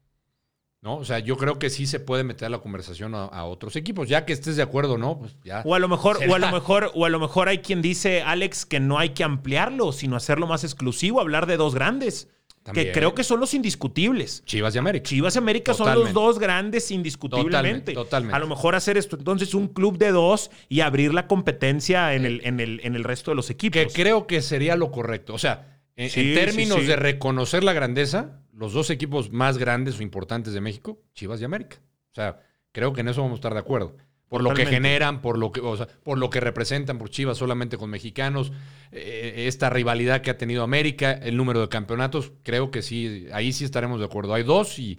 ¿No? 0.80 0.96
O 0.96 1.04
sea, 1.04 1.20
yo 1.20 1.36
creo 1.36 1.58
que 1.58 1.70
sí 1.70 1.86
se 1.86 2.00
puede 2.00 2.24
meter 2.24 2.50
la 2.50 2.58
conversación 2.58 3.14
a, 3.14 3.44
otros 3.44 3.76
equipos, 3.76 4.08
ya 4.08 4.26
que 4.26 4.34
estés 4.34 4.56
de 4.56 4.62
acuerdo, 4.62 4.98
¿no? 4.98 5.18
Pues 5.18 5.36
ya. 5.42 5.62
O 5.64 5.74
a 5.74 5.78
lo 5.78 5.88
mejor, 5.88 6.18
o 6.28 6.34
a 6.34 6.38
lo 6.38 6.50
mejor, 6.50 6.90
o 6.94 7.06
a 7.06 7.08
lo 7.08 7.20
mejor 7.20 7.48
hay 7.48 7.58
quien 7.58 7.80
dice, 7.80 8.20
Alex, 8.20 8.66
que 8.66 8.80
no 8.80 8.98
hay 8.98 9.10
que 9.10 9.24
ampliarlo, 9.24 9.92
sino 9.92 10.16
hacerlo 10.16 10.46
más 10.46 10.62
exclusivo, 10.62 11.20
hablar 11.20 11.46
de 11.46 11.56
dos 11.56 11.74
grandes. 11.74 12.28
Que 12.72 12.92
creo 12.92 13.14
que 13.14 13.24
son 13.24 13.40
los 13.40 13.52
indiscutibles. 13.52 14.42
Chivas 14.46 14.74
y 14.74 14.78
América. 14.78 15.04
Chivas 15.06 15.34
y 15.34 15.38
América 15.38 15.74
son 15.74 15.94
los 15.94 16.14
dos 16.14 16.38
grandes 16.38 16.90
indiscutiblemente. 16.90 17.92
Totalmente, 17.92 18.34
A 18.34 18.38
lo 18.38 18.46
mejor 18.46 18.74
hacer 18.74 18.96
esto 18.96 19.16
entonces 19.16 19.52
un 19.52 19.68
club 19.68 19.98
de 19.98 20.12
dos 20.12 20.50
y 20.70 20.80
abrir 20.80 21.12
la 21.12 21.26
competencia 21.26 22.14
en, 22.14 22.24
el, 22.24 22.40
en, 22.44 22.60
el, 22.60 22.80
en 22.82 22.94
el 22.94 23.04
resto 23.04 23.30
de 23.30 23.34
los 23.34 23.50
equipos. 23.50 23.82
Que 23.82 23.86
creo 23.88 24.26
que 24.26 24.40
sería 24.40 24.76
lo 24.76 24.90
correcto. 24.90 25.34
O 25.34 25.38
sea, 25.38 25.82
en, 25.96 26.10
términos 26.34 26.86
de 26.86 26.96
reconocer 26.96 27.64
la 27.64 27.74
grandeza, 27.74 28.40
los 28.56 28.72
dos 28.72 28.90
equipos 28.90 29.30
más 29.30 29.58
grandes 29.58 29.98
o 29.98 30.02
importantes 30.02 30.52
de 30.52 30.60
México, 30.60 31.00
Chivas 31.14 31.40
y 31.40 31.44
América. 31.44 31.78
O 32.12 32.14
sea, 32.14 32.40
creo 32.72 32.92
que 32.92 33.00
en 33.00 33.08
eso 33.08 33.22
vamos 33.22 33.36
a 33.36 33.40
estar 33.40 33.54
de 33.54 33.60
acuerdo. 33.60 33.96
Por 34.28 34.42
lo 34.42 34.52
que 34.54 34.66
generan, 34.66 35.20
por 35.22 35.38
lo 35.38 35.52
que, 35.52 35.60
por 36.02 36.18
lo 36.18 36.30
que 36.30 36.40
representan 36.40 36.98
por 36.98 37.08
Chivas 37.08 37.38
solamente 37.38 37.76
con 37.76 37.90
mexicanos, 37.90 38.52
eh, 38.90 39.44
esta 39.46 39.70
rivalidad 39.70 40.22
que 40.22 40.30
ha 40.30 40.38
tenido 40.38 40.64
América, 40.64 41.12
el 41.12 41.36
número 41.36 41.60
de 41.60 41.68
campeonatos, 41.68 42.32
creo 42.42 42.70
que 42.72 42.82
sí, 42.82 43.28
ahí 43.32 43.52
sí 43.52 43.64
estaremos 43.64 44.00
de 44.00 44.06
acuerdo. 44.06 44.34
Hay 44.34 44.42
dos 44.42 44.78
y 44.78 44.98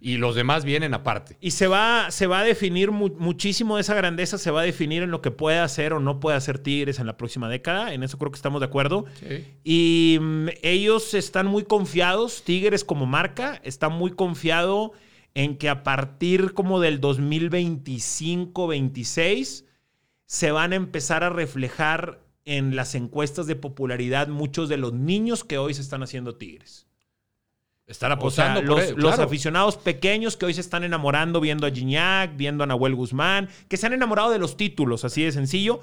y 0.00 0.16
los 0.18 0.34
demás 0.34 0.64
vienen 0.64 0.94
aparte. 0.94 1.36
Y 1.40 1.52
se 1.52 1.66
va, 1.66 2.10
se 2.10 2.26
va 2.26 2.40
a 2.40 2.44
definir 2.44 2.90
muchísimo 2.90 3.76
de 3.76 3.82
esa 3.82 3.94
grandeza, 3.94 4.38
se 4.38 4.50
va 4.50 4.62
a 4.62 4.64
definir 4.64 5.02
en 5.02 5.10
lo 5.10 5.20
que 5.22 5.30
puede 5.30 5.58
hacer 5.58 5.92
o 5.92 6.00
no 6.00 6.18
puede 6.20 6.36
hacer 6.36 6.58
Tigres 6.58 6.98
en 6.98 7.06
la 7.06 7.16
próxima 7.16 7.48
década, 7.48 7.94
en 7.94 8.02
eso 8.02 8.18
creo 8.18 8.30
que 8.30 8.36
estamos 8.36 8.60
de 8.60 8.66
acuerdo. 8.66 9.06
Y 9.64 10.18
mm, 10.20 10.48
ellos 10.62 11.14
están 11.14 11.46
muy 11.46 11.64
confiados, 11.64 12.42
Tigres 12.44 12.84
como 12.84 13.06
marca, 13.06 13.58
está 13.64 13.88
muy 13.88 14.10
confiado 14.12 14.92
en 15.34 15.56
que 15.56 15.68
a 15.68 15.82
partir 15.82 16.52
como 16.54 16.78
del 16.80 17.00
2025-26 17.00 19.64
se 20.26 20.50
van 20.50 20.72
a 20.72 20.76
empezar 20.76 21.24
a 21.24 21.30
reflejar 21.30 22.20
en 22.44 22.76
las 22.76 22.94
encuestas 22.94 23.46
de 23.46 23.56
popularidad 23.56 24.28
muchos 24.28 24.68
de 24.68 24.76
los 24.76 24.92
niños 24.92 25.42
que 25.44 25.56
hoy 25.58 25.74
se 25.74 25.82
están 25.82 26.02
haciendo 26.02 26.36
Tigres. 26.36 26.85
Estar 27.86 28.10
apostando 28.10 28.62
los, 28.62 29.18
aficionados 29.20 29.76
pequeños 29.76 30.36
que 30.36 30.46
hoy 30.46 30.54
se 30.54 30.60
están 30.60 30.82
enamorando 30.82 31.40
viendo 31.40 31.68
a 31.68 31.70
Gignac, 31.70 32.36
viendo 32.36 32.64
a 32.64 32.66
Nahuel 32.66 32.96
Guzmán, 32.96 33.48
que 33.68 33.76
se 33.76 33.86
han 33.86 33.92
enamorado 33.92 34.30
de 34.30 34.38
los 34.40 34.56
títulos, 34.56 35.04
así 35.04 35.22
de 35.22 35.30
sencillo. 35.30 35.80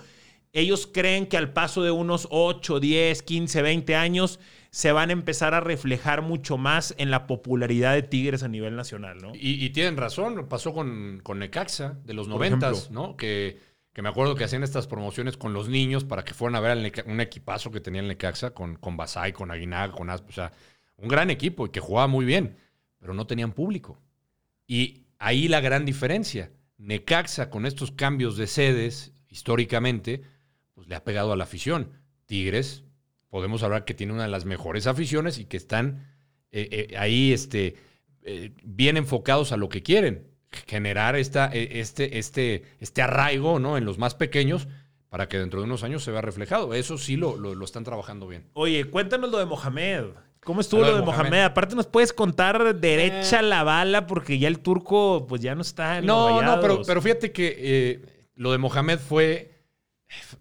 ellos 0.52 0.86
creen 0.92 1.28
que 1.28 1.38
al 1.38 1.54
paso 1.54 1.82
de 1.82 1.92
unos 1.92 2.28
8, 2.30 2.82
10, 2.82 3.24
15, 3.24 3.62
20 3.62 3.96
años 3.96 4.40
se 4.70 4.92
van 4.92 5.12
a 5.12 5.14
empezar 5.14 5.54
a 5.54 5.62
reflejar 5.62 6.24
mucho 6.24 6.58
más 6.58 6.96
en 6.98 7.10
la 7.10 7.26
popularidad 7.26 7.94
de 7.94 8.02
Tigres 8.02 8.44
a 8.44 8.48
nivel 8.48 8.76
nacional, 8.76 9.20
¿no? 9.22 9.32
Y, 9.36 9.70
tienen 9.70 9.96
razón, 9.96 10.48
pasó 10.50 10.74
con, 10.74 11.22
con 11.24 11.38
Necaxa 11.38 12.00
de 12.04 12.14
los 12.16 12.28
90, 12.28 12.72
¿no? 12.90 13.16
Que, 13.16 13.60
que, 13.94 14.02
me 14.02 14.10
acuerdo 14.10 14.34
que 14.34 14.44
hacían 14.44 14.64
estas 14.64 14.88
promociones 14.88 15.38
con 15.38 15.54
los 15.54 15.70
niños 15.70 16.04
para 16.04 16.26
que 16.26 16.34
fueran 16.34 16.56
a 16.56 16.60
ver 16.60 16.92
un 17.06 17.22
equipazo 17.22 17.70
que 17.70 17.82
tenía 17.82 18.02
el 18.02 18.08
Necaxa 18.08 18.56
con, 18.56 18.76
con 18.76 18.98
Basay, 18.98 19.32
con 19.32 19.52
Aguinaga, 19.52 19.94
con 19.94 20.10
Asp, 20.10 20.28
o 20.28 20.34
sea, 20.34 20.52
un 21.04 21.10
gran 21.10 21.30
equipo 21.30 21.66
y 21.66 21.70
que 21.70 21.82
jugaba 21.82 22.08
muy 22.08 22.26
bien, 22.26 22.56
pero 22.98 23.14
no 23.14 23.28
tenían 23.28 23.52
público. 23.52 24.00
Y 24.66 25.04
ahí 25.20 25.48
la 25.50 25.60
gran 25.60 25.86
diferencia. 25.86 26.52
Necaxa 26.78 27.50
con 27.50 27.66
estos 27.66 27.92
cambios 27.92 28.38
de 28.38 28.48
sedes 28.48 29.14
históricamente 29.28 30.24
pues 30.74 30.88
le 30.88 30.96
ha 30.96 31.04
pegado 31.04 31.34
a 31.34 31.36
la 31.36 31.44
afición. 31.44 31.92
Tigres, 32.26 32.84
podemos 33.30 33.64
hablar 33.64 33.84
que 33.84 33.94
tiene 33.94 34.14
una 34.14 34.24
de 34.24 34.30
las 34.30 34.46
mejores 34.46 34.88
aficiones 34.88 35.38
y 35.40 35.46
que 35.46 35.58
están 35.58 36.08
eh, 36.52 36.70
eh, 36.72 36.98
ahí 36.98 37.34
este, 37.34 37.76
eh, 38.24 38.52
bien 38.64 38.96
enfocados 38.96 39.52
a 39.52 39.58
lo 39.58 39.68
que 39.68 39.84
quieren, 39.84 40.28
generar 40.68 41.18
esta, 41.18 41.48
este, 41.48 42.18
este, 42.18 42.64
este 42.80 43.02
arraigo 43.02 43.60
¿no? 43.60 43.78
en 43.78 43.86
los 43.86 43.98
más 43.98 44.16
pequeños 44.16 44.68
para 45.10 45.28
que 45.28 45.38
dentro 45.38 45.60
de 45.60 45.66
unos 45.66 45.84
años 45.84 46.04
se 46.04 46.12
vea 46.12 46.22
reflejado. 46.22 46.74
Eso 46.74 46.98
sí 46.98 47.18
lo, 47.18 47.36
lo, 47.38 47.66
están 47.66 47.84
trabajando 47.84 48.28
bien. 48.28 48.46
Oye, 48.54 48.86
cuéntanos 48.86 49.30
lo 49.30 49.38
de 49.38 49.46
Mohamed. 49.46 50.06
¿Cómo 50.44 50.62
estuvo 50.62 50.82
lo, 50.82 50.98
de, 50.98 51.02
Mohamed? 51.02 51.44
Aparte 51.44 51.76
nos 51.76 51.88
puedes 51.88 52.14
contar 52.14 52.76
derecha 52.76 53.42
la 53.42 53.64
bala 53.64 54.08
porque 54.08 54.40
ya 54.40 54.48
el 54.48 54.60
turco 54.60 55.26
pues 55.28 55.42
ya 55.42 55.56
no 55.56 55.62
está 55.62 56.00
en 56.00 56.06
No, 56.06 56.42
no, 56.42 56.60
pero, 56.60 56.82
pero 56.86 57.02
fíjate 57.02 57.32
que 57.32 58.02
lo 58.36 58.52
de 58.52 58.58
Mohamed 58.58 59.00
fue 59.00 59.54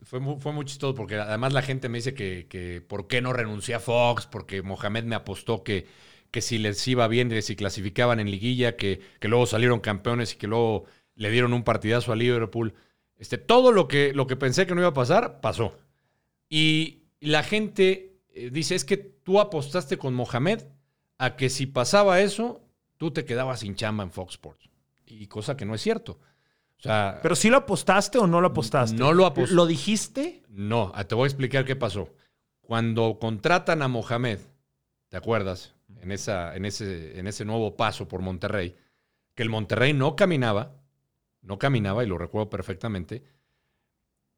fue 0.02 0.20
muy, 0.20 0.40
fue 0.40 0.52
muy 0.52 0.64
chistoso 0.64 0.94
porque 0.94 1.16
además 1.16 1.52
la 1.52 1.62
gente 1.62 1.88
me 1.88 1.98
dice 1.98 2.14
que, 2.14 2.46
que 2.48 2.80
por 2.80 3.06
qué 3.06 3.20
no 3.20 3.32
renuncié 3.32 3.74
a 3.74 3.80
Fox, 3.80 4.26
porque 4.26 4.62
Mohamed 4.62 5.04
me 5.04 5.14
apostó 5.14 5.62
que, 5.62 5.86
que 6.30 6.40
si 6.40 6.58
les 6.58 6.86
iba 6.88 7.08
bien, 7.08 7.42
si 7.42 7.56
clasificaban 7.56 8.20
en 8.20 8.30
liguilla, 8.30 8.76
que, 8.76 9.00
que 9.20 9.28
luego 9.28 9.46
salieron 9.46 9.80
campeones 9.80 10.34
y 10.34 10.36
que 10.36 10.46
luego 10.46 10.84
le 11.14 11.30
dieron 11.30 11.52
un 11.52 11.64
partidazo 11.64 12.12
a 12.12 12.16
Liverpool. 12.16 12.74
Este, 13.16 13.38
todo 13.38 13.72
lo 13.72 13.88
que, 13.88 14.12
lo 14.14 14.26
que 14.26 14.36
pensé 14.36 14.66
que 14.66 14.74
no 14.74 14.80
iba 14.80 14.90
a 14.90 14.94
pasar, 14.94 15.40
pasó. 15.40 15.76
Y 16.48 17.04
la 17.20 17.42
gente 17.42 18.11
eh, 18.34 18.50
dice, 18.50 18.74
es 18.74 18.84
que 18.84 18.96
tú 18.96 19.40
apostaste 19.40 19.98
con 19.98 20.14
Mohamed 20.14 20.62
a 21.18 21.36
que 21.36 21.50
si 21.50 21.66
pasaba 21.66 22.20
eso, 22.20 22.60
tú 22.96 23.10
te 23.10 23.24
quedabas 23.24 23.60
sin 23.60 23.74
chamba 23.74 24.04
en 24.04 24.10
Fox 24.10 24.34
Sports. 24.34 24.68
Y 25.06 25.26
cosa 25.26 25.56
que 25.56 25.64
no 25.64 25.74
es 25.74 25.82
cierto. 25.82 26.18
¿Pero 26.82 27.36
sí 27.36 27.48
lo 27.48 27.58
apostaste 27.58 28.18
o 28.18 28.26
no 28.26 28.40
lo 28.40 28.48
apostaste? 28.48 28.96
No 28.96 29.12
lo 29.12 29.26
aposté. 29.26 29.54
¿Lo 29.54 29.66
dijiste? 29.66 30.42
No, 30.48 30.90
ah, 30.94 31.04
te 31.04 31.14
voy 31.14 31.24
a 31.24 31.28
explicar 31.28 31.64
qué 31.64 31.76
pasó. 31.76 32.08
Cuando 32.60 33.18
contratan 33.20 33.82
a 33.82 33.88
Mohamed, 33.88 34.40
¿te 35.08 35.16
acuerdas? 35.16 35.74
En, 36.00 36.10
esa, 36.10 36.56
en, 36.56 36.64
ese, 36.64 37.18
en 37.18 37.28
ese 37.28 37.44
nuevo 37.44 37.76
paso 37.76 38.08
por 38.08 38.22
Monterrey, 38.22 38.74
que 39.34 39.44
el 39.44 39.50
Monterrey 39.50 39.92
no 39.92 40.16
caminaba, 40.16 40.74
no 41.42 41.58
caminaba, 41.58 42.02
y 42.02 42.08
lo 42.08 42.18
recuerdo 42.18 42.50
perfectamente. 42.50 43.22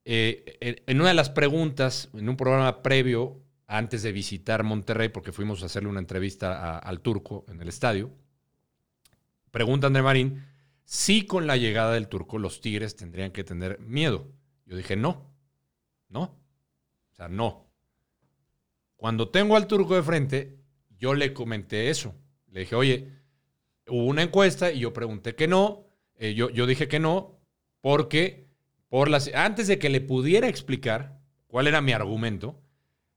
Eh, 0.05 0.83
en 0.87 1.01
una 1.01 1.09
de 1.09 1.15
las 1.15 1.31
preguntas, 1.31 2.11
en 2.13 2.29
un 2.29 2.37
programa 2.37 2.83
previo, 2.83 3.44
antes 3.67 4.03
de 4.03 4.13
visitar 4.13 4.63
Monterrey, 4.63 5.09
porque 5.09 5.33
fuimos 5.33 5.63
a 5.63 5.67
hacerle 5.67 5.89
una 5.89 6.01
entrevista 6.01 6.79
al 6.79 7.01
turco 7.01 7.45
en 7.49 7.61
el 7.61 7.69
estadio, 7.69 8.11
pregunta 9.51 9.87
André 9.87 10.03
Marín 10.03 10.45
sí 10.85 11.27
con 11.27 11.47
la 11.47 11.57
llegada 11.57 11.95
del 11.95 12.09
turco 12.09 12.39
los 12.39 12.61
Tigres 12.61 12.97
tendrían 12.97 13.33
que 13.33 13.45
tener 13.45 13.81
miedo. 13.81 14.31
Yo 14.67 14.77
dije, 14.77 14.97
no, 14.97 15.35
no, 16.09 16.23
o 16.23 17.15
sea, 17.15 17.29
no. 17.29 17.67
Cuando 18.97 19.29
tengo 19.29 19.57
al 19.57 19.67
turco 19.67 19.95
de 19.95 20.03
frente, 20.03 20.59
yo 20.99 21.15
le 21.15 21.33
comenté 21.33 21.91
eso. 21.91 22.15
Le 22.51 22.61
dije, 22.61 22.75
oye, 22.75 23.13
hubo 23.87 24.07
una 24.07 24.23
encuesta 24.23 24.73
y 24.73 24.81
yo 24.81 24.93
pregunté 24.93 25.35
que 25.35 25.49
no. 25.49 25.87
Eh, 26.17 26.35
yo, 26.35 26.49
yo 26.51 26.67
dije 26.67 26.89
que 26.89 27.01
no 27.01 27.41
porque 27.81 28.49
por 28.89 29.09
las, 29.09 29.29
antes 29.35 29.67
de 29.67 29.79
que 29.79 29.91
le 29.91 30.01
pudiera 30.01 30.49
explicar 30.49 31.21
cuál 31.49 31.67
era 31.67 31.81
mi 31.81 31.93
argumento, 31.93 32.63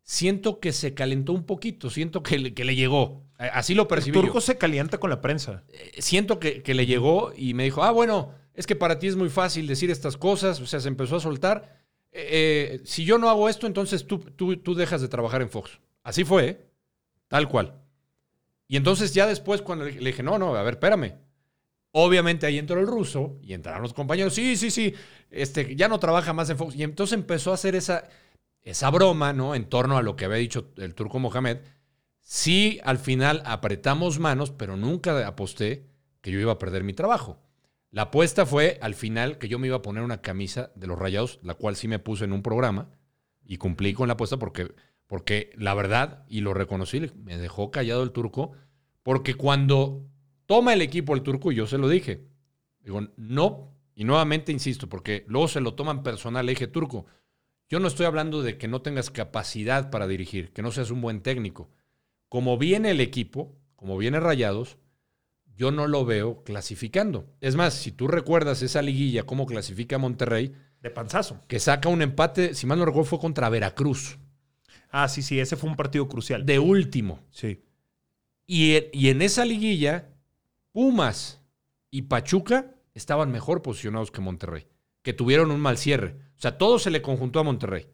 siento 0.08 0.62
que 0.62 0.72
se 0.72 0.94
calentó 0.94 1.34
un 1.34 1.44
poquito, 1.44 1.90
siento 1.90 2.24
que 2.24 2.40
le, 2.40 2.54
que 2.54 2.64
le 2.64 2.76
llegó. 2.76 3.26
Así 3.38 3.76
lo 3.76 3.88
percibí. 3.88 4.18
El 4.18 4.26
turco 4.26 4.42
se 4.42 4.58
calienta 4.58 5.00
con 5.00 5.10
la 5.10 5.22
prensa. 5.22 5.64
Eh, 5.68 6.02
siento 6.02 6.40
que, 6.40 6.64
le 6.66 6.86
llegó 6.86 7.34
y 7.36 7.54
me 7.54 7.66
dijo, 7.66 7.84
ah, 7.84 7.92
bueno, 7.92 8.34
es 8.54 8.66
que 8.66 8.76
para 8.76 8.98
ti 8.98 9.08
es 9.08 9.18
muy 9.18 9.30
fácil 9.30 9.68
decir 9.68 9.92
estas 9.92 10.18
cosas. 10.18 10.62
O 10.62 10.66
sea, 10.66 10.80
se 10.80 10.88
empezó 10.88 11.18
a 11.18 11.20
soltar. 11.20 11.84
Eh, 12.12 12.80
eh, 12.80 12.82
si 12.86 13.04
yo 13.04 13.18
no 13.18 13.30
hago 13.30 13.50
esto, 13.50 13.68
entonces 13.68 14.08
tú, 14.08 14.20
tú, 14.20 14.56
tú 14.58 14.74
dejas 14.74 15.02
de 15.02 15.10
trabajar 15.10 15.42
en 15.42 15.50
Fox. 15.50 15.78
Así 16.04 16.24
fue, 16.24 16.72
tal 17.28 17.50
cual. 17.50 17.76
Y 18.70 18.78
entonces 18.78 19.14
ya 19.14 19.28
después 19.28 19.62
cuando 19.62 19.86
le, 19.86 19.92
dije, 19.92 20.24
no, 20.24 20.40
no, 20.40 20.56
a 20.56 20.64
ver, 20.64 20.76
espérame. 20.76 21.16
Obviamente 21.92 22.46
ahí 22.46 22.58
entró 22.58 22.80
el 22.80 22.88
ruso 22.88 23.38
y 23.42 23.54
entraron 23.54 23.82
los 23.82 23.94
compañeros, 23.94 24.34
sí, 24.34 24.56
sí, 24.56 24.72
sí, 24.72 24.94
este, 25.32 25.76
ya 25.76 25.88
no 25.88 26.00
trabaja 26.00 26.32
más 26.32 26.50
en 26.50 26.58
Fox. 26.58 26.76
Y 26.76 26.84
entonces 26.84 27.14
empezó 27.14 27.52
a 27.52 27.56
hacer 27.56 27.76
esa 27.76 28.08
esa 28.68 28.90
broma, 28.92 29.32
¿no? 29.32 29.56
En 29.56 29.66
torno 29.70 29.98
a 29.98 30.02
lo 30.02 30.18
que 30.18 30.26
había 30.26 30.38
dicho 30.38 30.72
el 30.76 30.94
turco 30.94 31.20
Mohamed. 31.20 31.60
Sí, 32.20 32.82
al 32.84 32.98
final 32.98 33.42
apretamos 33.46 34.20
manos, 34.20 34.52
pero 34.52 34.76
nunca 34.76 35.26
aposté 35.26 35.88
que 36.20 36.32
yo 36.32 36.40
iba 36.40 36.52
a 36.52 36.60
perder 36.60 36.84
mi 36.84 36.92
trabajo. 36.94 37.40
La 37.92 38.04
apuesta 38.04 38.46
fue 38.46 38.78
al 38.82 38.94
final 38.94 39.38
que 39.38 39.48
yo 39.48 39.58
me 39.58 39.68
iba 39.68 39.78
a 39.78 39.82
poner 39.82 40.04
una 40.04 40.22
camisa 40.22 40.72
de 40.76 40.88
los 40.88 41.00
rayados, 41.00 41.40
la 41.44 41.54
cual 41.54 41.78
sí 41.78 41.88
me 41.88 42.00
puse 42.00 42.26
en 42.26 42.34
un 42.34 42.44
programa 42.44 42.90
y 43.46 43.56
cumplí 43.56 43.94
con 43.94 44.10
la 44.10 44.16
apuesta 44.16 44.38
porque, 44.38 44.76
porque 45.08 45.52
la 45.56 45.74
verdad, 45.74 46.26
y 46.28 46.42
lo 46.42 46.54
reconocí, 46.54 47.00
me 47.16 47.38
dejó 47.38 47.72
callado 47.72 48.04
el 48.04 48.12
turco, 48.12 48.52
porque 49.02 49.36
cuando 49.36 50.06
toma 50.46 50.74
el 50.74 50.82
equipo 50.82 51.16
el 51.16 51.24
turco, 51.24 51.54
yo 51.54 51.68
se 51.68 51.78
lo 51.78 51.88
dije, 51.88 52.28
digo, 52.82 53.00
no, 53.16 53.74
y 53.96 54.04
nuevamente 54.04 54.52
insisto, 54.52 54.90
porque 54.90 55.24
luego 55.30 55.48
se 55.48 55.62
lo 55.62 55.74
toman 55.74 56.04
personal, 56.04 56.46
le 56.46 56.52
dije, 56.52 56.68
turco, 56.68 57.06
yo 57.70 57.80
no 57.80 57.88
estoy 57.88 58.06
hablando 58.06 58.44
de 58.44 58.58
que 58.58 58.68
no 58.68 58.82
tengas 58.82 59.10
capacidad 59.10 59.90
para 59.90 60.08
dirigir, 60.08 60.52
que 60.54 60.62
no 60.62 60.72
seas 60.72 60.92
un 60.92 61.02
buen 61.02 61.22
técnico. 61.22 61.70
Como 62.30 62.58
viene 62.58 62.92
el 62.92 63.02
equipo, 63.02 63.56
como 63.76 63.98
viene 63.98 64.20
Rayados, 64.20 64.78
yo 65.56 65.72
no 65.72 65.88
lo 65.88 66.06
veo 66.06 66.44
clasificando. 66.44 67.26
Es 67.42 67.56
más, 67.56 67.74
si 67.74 67.92
tú 67.92 68.08
recuerdas 68.08 68.62
esa 68.62 68.82
liguilla, 68.82 69.24
cómo 69.24 69.46
clasifica 69.46 69.98
Monterrey. 69.98 70.54
De 70.82 70.92
panzazo. 70.92 71.42
Que 71.48 71.60
saca 71.60 71.90
un 71.90 72.04
empate, 72.04 72.54
si 72.54 72.68
mal 72.68 72.78
no 72.78 72.86
recuerdo, 72.86 73.10
fue 73.10 73.20
contra 73.20 73.50
Veracruz. 73.50 74.20
Ah, 74.92 75.08
sí, 75.08 75.24
sí, 75.24 75.40
ese 75.40 75.56
fue 75.56 75.70
un 75.70 75.76
partido 75.76 76.08
crucial. 76.08 76.46
De 76.46 76.60
último. 76.60 77.20
Sí. 77.32 77.64
Y, 78.46 78.76
y 78.94 79.10
en 79.10 79.24
esa 79.24 79.44
liguilla, 79.44 80.10
Pumas 80.72 81.42
y 81.90 82.04
Pachuca 82.04 82.76
estaban 82.94 83.32
mejor 83.32 83.64
posicionados 83.64 84.12
que 84.12 84.22
Monterrey 84.22 84.68
que 85.08 85.14
tuvieron 85.14 85.52
un 85.52 85.62
mal 85.62 85.78
cierre. 85.78 86.18
O 86.38 86.42
sea, 86.42 86.58
todo 86.58 86.80
se 86.80 86.92
le 86.92 87.02
conjuntó 87.02 87.40
a 87.40 87.44
Monterrey. 87.44 87.88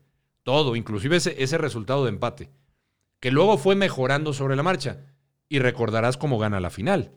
Todo, 0.44 0.76
inclusive 0.76 1.15
ese, 1.15 1.41
ese 1.41 1.57
resultado 1.57 2.03
de 2.03 2.10
empate. 2.10 2.52
Que 3.20 3.32
luego 3.32 3.57
fue 3.57 3.76
mejorando 3.76 4.34
sobre 4.34 4.56
la 4.56 4.64
marcha. 4.64 5.06
Y 5.48 5.60
recordarás 5.60 6.18
cómo 6.18 6.38
gana 6.38 6.60
la 6.60 6.70
final 6.70 7.11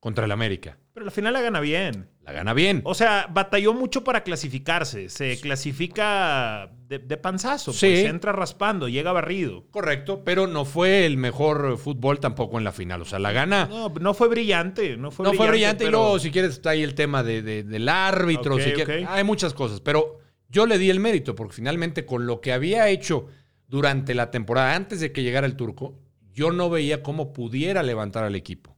contra 0.00 0.24
el 0.24 0.32
América. 0.32 0.78
Pero 0.92 1.04
la 1.04 1.12
final 1.12 1.32
la 1.32 1.42
gana 1.42 1.60
bien. 1.60 2.08
La 2.22 2.32
gana 2.32 2.54
bien. 2.54 2.80
O 2.84 2.94
sea, 2.94 3.28
batalló 3.30 3.74
mucho 3.74 4.02
para 4.02 4.24
clasificarse. 4.24 5.08
Se 5.08 5.38
clasifica 5.40 6.70
de, 6.88 6.98
panzazo. 7.18 7.72
Sí. 7.72 7.86
Pues, 7.86 8.04
entra 8.04 8.32
raspando, 8.32 8.88
llega 8.88 9.12
barrido. 9.12 9.66
Correcto, 9.70 10.22
pero 10.24 10.46
no 10.46 10.64
fue 10.64 11.06
el 11.06 11.16
mejor 11.16 11.76
fútbol 11.78 12.18
tampoco 12.18 12.58
en 12.58 12.64
la 12.64 12.72
final. 12.72 13.02
O 13.02 13.04
sea, 13.04 13.18
la 13.18 13.32
gana. 13.32 13.66
No, 13.66 13.90
no 14.00 14.14
fue 14.14 14.28
brillante. 14.28 14.96
No 14.96 15.10
fue 15.10 15.24
no 15.24 15.30
brillante. 15.30 15.36
fue 15.36 15.50
brillante. 15.50 15.84
Y 15.84 15.90
luego, 15.90 16.18
si 16.18 16.30
quieres, 16.30 16.52
está 16.52 16.70
ahí 16.70 16.82
el 16.82 16.94
tema 16.94 17.22
de, 17.22 17.42
del 17.42 17.88
árbitro. 17.88 18.58
si 18.58 18.72
Hay 19.08 19.24
muchas 19.24 19.54
cosas. 19.54 19.80
Pero 19.80 20.18
yo 20.48 20.66
le 20.66 20.78
di 20.78 20.90
el 20.90 21.00
mérito, 21.00 21.34
porque 21.34 21.54
finalmente 21.54 22.06
con 22.06 22.26
lo 22.26 22.40
que 22.40 22.52
había 22.52 22.88
hecho 22.88 23.26
durante 23.68 24.14
la 24.14 24.30
temporada, 24.30 24.74
antes 24.74 25.00
de 25.00 25.12
que 25.12 25.22
llegara 25.22 25.46
el 25.46 25.56
turco, 25.56 25.98
yo 26.32 26.52
no 26.52 26.70
veía 26.70 27.02
cómo 27.02 27.32
pudiera 27.32 27.82
levantar 27.82 28.24
al 28.24 28.34
equipo. 28.34 28.75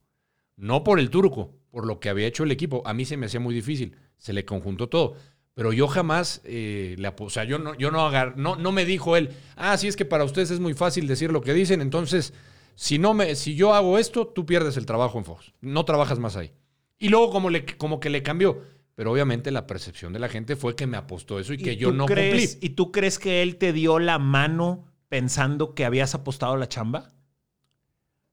No 0.58 0.84
por 0.84 1.00
el 1.00 1.08
turco, 1.08 1.54
por 1.70 1.86
lo 1.86 2.00
que 2.00 2.10
había 2.10 2.26
hecho 2.26 2.44
el 2.44 2.50
equipo. 2.50 2.82
A 2.84 2.92
mí 2.92 3.04
se 3.06 3.16
me 3.16 3.26
hacía 3.26 3.40
muy 3.40 3.54
difícil. 3.54 3.96
Se 4.18 4.34
le 4.34 4.44
conjuntó 4.44 4.88
todo. 4.88 5.14
Pero 5.54 5.72
yo 5.72 5.88
jamás 5.88 6.40
eh, 6.44 6.94
le 6.98 7.12
O 7.18 7.30
sea, 7.30 7.44
yo 7.44 7.58
no, 7.58 7.74
yo 7.76 7.90
no, 7.90 8.06
agar, 8.06 8.36
no, 8.36 8.56
no 8.56 8.70
me 8.70 8.84
dijo 8.84 9.16
él, 9.16 9.30
ah, 9.56 9.76
sí 9.76 9.88
es 9.88 9.96
que 9.96 10.04
para 10.04 10.24
ustedes 10.24 10.50
es 10.50 10.60
muy 10.60 10.74
fácil 10.74 11.08
decir 11.08 11.32
lo 11.32 11.40
que 11.40 11.52
dicen, 11.52 11.80
entonces, 11.80 12.32
si, 12.74 12.98
no 12.98 13.14
me, 13.14 13.34
si 13.34 13.56
yo 13.56 13.74
hago 13.74 13.98
esto, 13.98 14.26
tú 14.26 14.46
pierdes 14.46 14.76
el 14.76 14.86
trabajo 14.86 15.18
en 15.18 15.24
Fox. 15.24 15.52
No 15.60 15.84
trabajas 15.84 16.18
más 16.18 16.36
ahí. 16.36 16.52
Y 16.98 17.08
luego 17.08 17.30
como, 17.30 17.50
le, 17.50 17.64
como 17.64 18.00
que 18.00 18.10
le 18.10 18.22
cambió. 18.22 18.62
Pero 18.94 19.12
obviamente 19.12 19.52
la 19.52 19.66
percepción 19.66 20.12
de 20.12 20.18
la 20.18 20.28
gente 20.28 20.56
fue 20.56 20.74
que 20.74 20.88
me 20.88 20.96
apostó 20.96 21.38
eso 21.38 21.52
y, 21.52 21.58
que 21.58 21.76
yo 21.76 21.92
no 21.92 22.06
cumplí. 22.06 22.48
¿Y 22.60 22.70
tú 22.70 22.90
crees 22.90 23.20
que 23.20 23.42
él 23.42 23.56
te 23.56 23.72
dio 23.72 24.00
la 24.00 24.18
mano 24.18 24.86
pensando 25.08 25.74
que 25.74 25.84
habías 25.84 26.16
apostado 26.16 26.56
la 26.56 26.68
chamba? 26.68 27.10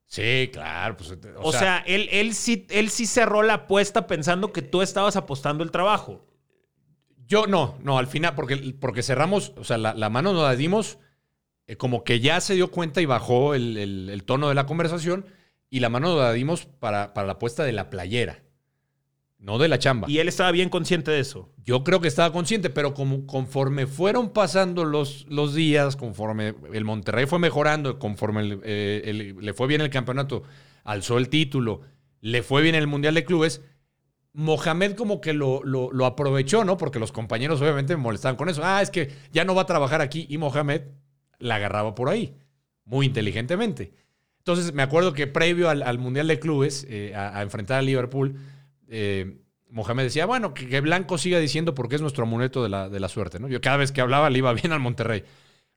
Sí, 0.05 0.49
claro. 0.53 0.97
Pues, 0.97 1.17
o, 1.37 1.51
sea, 1.51 1.83
él, 1.85 2.07
él, 2.11 2.33
sí, 2.33 2.65
él 2.69 2.89
sí 2.89 3.05
cerró 3.05 3.43
la 3.43 3.53
apuesta 3.53 4.07
pensando 4.07 4.53
que 4.53 4.61
tú 4.61 4.81
estabas 4.81 5.15
apostando 5.15 5.63
el 5.63 5.71
trabajo. 5.71 6.25
Yo 7.27 7.47
no, 7.47 7.77
no, 7.81 7.97
al 7.97 8.07
final, 8.07 8.35
porque, 8.35 8.75
porque 8.79 9.01
cerramos, 9.01 9.53
o 9.57 9.63
sea, 9.63 9.77
la, 9.77 10.09
mano 10.09 10.31
nos 10.31 10.43
la 10.43 10.55
dimos, 10.55 10.99
eh, 11.65 11.75
como 11.75 12.03
que 12.03 12.19
ya 12.19 12.39
se 12.39 12.53
dio 12.53 12.69
cuenta 12.69 13.01
y 13.01 13.05
bajó 13.05 13.55
el, 13.55 14.23
tono 14.25 14.49
de 14.49 14.55
la 14.55 14.67
conversación, 14.67 15.25
y 15.71 15.79
la 15.79 15.89
mano 15.89 16.09
nos 16.09 16.19
la 16.19 16.33
dimos 16.33 16.67
para, 16.67 17.13
para 17.15 17.27
la 17.27 17.39
puesta 17.39 17.63
de 17.63 17.71
la 17.71 17.89
playera, 17.89 18.43
no 19.45 19.59
de 19.59 19.67
la 19.67 19.77
chamba. 19.77 20.09
Y 20.09 20.17
él 20.17 20.27
estaba 20.27 20.51
bien 20.51 20.69
consciente 20.69 21.11
de 21.11 21.19
eso. 21.19 21.51
Yo 21.63 21.83
creo 21.83 22.01
que 22.01 22.07
estaba 22.07 22.33
consciente, 22.33 22.71
pero 22.71 22.95
como, 22.95 23.27
conforme 23.27 23.85
fueron 23.85 24.31
pasando 24.31 24.85
los, 24.85 25.27
los 25.29 25.53
días, 25.53 25.95
conforme 25.95 26.55
el 26.73 26.83
Monterrey 26.83 27.27
fue 27.27 27.37
mejorando, 27.37 27.99
conforme 27.99 28.57
eh, 28.63 29.35
le 29.39 29.53
fue 29.53 29.67
bien 29.67 29.81
el 29.81 29.91
campeonato, 29.91 30.41
alzó 30.83 31.19
el 31.19 31.29
título, 31.29 31.81
le 32.21 32.41
fue 32.41 32.63
bien 32.63 32.73
el 32.73 32.87
Mundial 32.87 33.13
de 33.13 33.23
Clubes, 33.23 33.61
Mohamed 34.33 34.95
como 34.95 35.21
que 35.21 35.33
lo, 35.33 35.61
lo, 35.63 36.05
aprovechó, 36.07 36.65
¿no? 36.65 36.75
Porque 36.75 36.99
los 36.99 37.11
compañeros 37.11 37.61
obviamente 37.61 37.95
me 37.95 38.01
molestaban 38.01 38.35
con 38.37 38.49
eso. 38.49 38.61
Ah, 38.65 38.81
es 38.81 38.89
que 38.89 39.11
ya 39.31 39.45
no 39.45 39.53
va 39.53 39.61
a 39.61 39.67
trabajar 39.67 40.01
aquí. 40.01 40.25
Y 40.27 40.39
Mohamed 40.39 40.81
la 41.37 41.55
agarraba 41.55 41.93
por 41.93 42.09
ahí, 42.09 42.35
muy 42.83 43.05
inteligentemente. 43.05 43.93
Entonces 44.39 44.73
me 44.73 44.81
acuerdo 44.81 45.13
que 45.13 45.27
previo 45.27 45.69
al, 45.69 45.99
Mundial 45.99 46.27
de 46.27 46.39
Clubes, 46.39 46.85
eh, 46.89 47.13
a, 47.15 47.41
enfrentar 47.43 47.77
a 47.77 47.81
Liverpool, 47.83 48.37
eh, 48.89 49.37
Mohamed 49.69 50.03
decía, 50.03 50.25
bueno, 50.25 50.53
que, 50.53 50.79
Blanco 50.81 51.17
siga 51.17 51.39
diciendo 51.39 51.73
porque 51.75 51.95
es 51.95 52.01
nuestro 52.01 52.23
amuleto 52.23 52.63
de 52.63 52.69
la, 52.69 52.89
de 52.89 52.99
la 52.99 53.09
suerte, 53.09 53.39
¿no? 53.39 53.47
Yo 53.47 53.61
cada 53.61 53.77
vez 53.77 53.91
que 53.91 54.01
hablaba 54.01 54.29
le 54.29 54.39
iba 54.39 54.53
bien 54.53 54.71
al 54.71 54.79
Monterrey. 54.79 55.23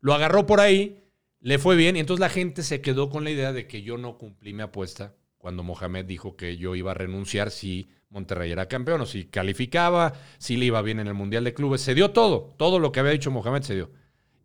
Lo 0.01 0.14
agarró 0.14 0.47
por 0.47 0.60
ahí, 0.60 1.05
le 1.40 1.59
fue 1.59 1.76
bien 1.76 1.97
y 1.97 2.01
entonces 2.01 2.20
la 2.20 2.28
gente 2.28 2.62
se 2.62 2.80
quedó 2.80 3.10
con 3.10 3.24
la 3.24 3.30
idea 3.30 3.52
de 3.52 3.66
que 3.66 3.82
yo 3.82 3.98
no 3.98 4.18
cumplí 4.18 4.52
mi 4.52 4.62
apuesta 4.62 5.14
cuando 5.39 5.62
Mohamed 5.62 6.05
dijo 6.05 6.36
que 6.36 6.56
yo 6.56 6.74
iba 6.74 6.90
a 6.90 6.94
renunciar 6.94 7.51
si 7.51 7.89
Monterrey 8.10 8.51
era 8.51 8.66
campeón 8.66 9.01
o 9.02 9.06
si 9.06 9.26
calificaba, 9.26 10.12
si 10.39 10.56
le 10.56 10.66
iba 10.66 10.82
bien 10.82 11.01
en 11.01 11.06
el 11.06 11.14
Mundial 11.14 11.44
de 11.44 11.55
Clubes. 11.55 11.80
Se 11.80 11.94
dio 11.94 12.10
todo, 12.10 12.55
todo 12.56 12.78
lo 12.78 12.93
que 12.93 13.01
había 13.01 13.12
dicho 13.12 13.30
Mohamed 13.30 13.62
se 13.62 13.74
dio. 13.74 13.90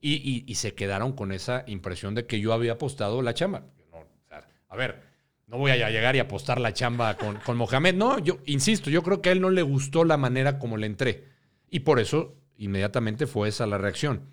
Y, 0.06 0.54
se 0.56 0.76
quedaron 0.76 1.14
con 1.14 1.32
esa 1.32 1.64
impresión 1.66 2.14
de 2.14 2.26
que 2.26 2.42
yo 2.42 2.52
había 2.52 2.74
apostado 2.74 3.22
la 3.22 3.34
chamba. 3.34 3.66
a 4.68 4.76
ver, 4.76 5.02
no 5.54 5.60
voy 5.60 5.72
a 5.72 5.90
llegar 5.90 6.16
y 6.16 6.20
apostar 6.20 6.60
la 6.60 6.74
chamba 6.74 7.16
con, 7.16 7.38
con 7.38 7.58
Mohamed. 7.58 7.96
No, 7.96 8.18
yo 8.18 8.40
insisto, 8.46 8.90
yo 8.90 9.04
creo 9.04 9.22
que 9.22 9.30
a 9.30 9.32
él 9.32 9.40
no 9.40 9.52
le 9.52 9.62
gustó 9.62 10.04
la 10.04 10.18
manera 10.18 10.58
como 10.58 10.78
le 10.78 10.88
entré. 10.88 11.26
Y 11.70 11.82
por 11.82 12.00
eso 12.00 12.36
inmediatamente 12.58 13.28
fue 13.28 13.50
esa 13.50 13.68
la 13.68 13.78
reacción. 13.78 14.30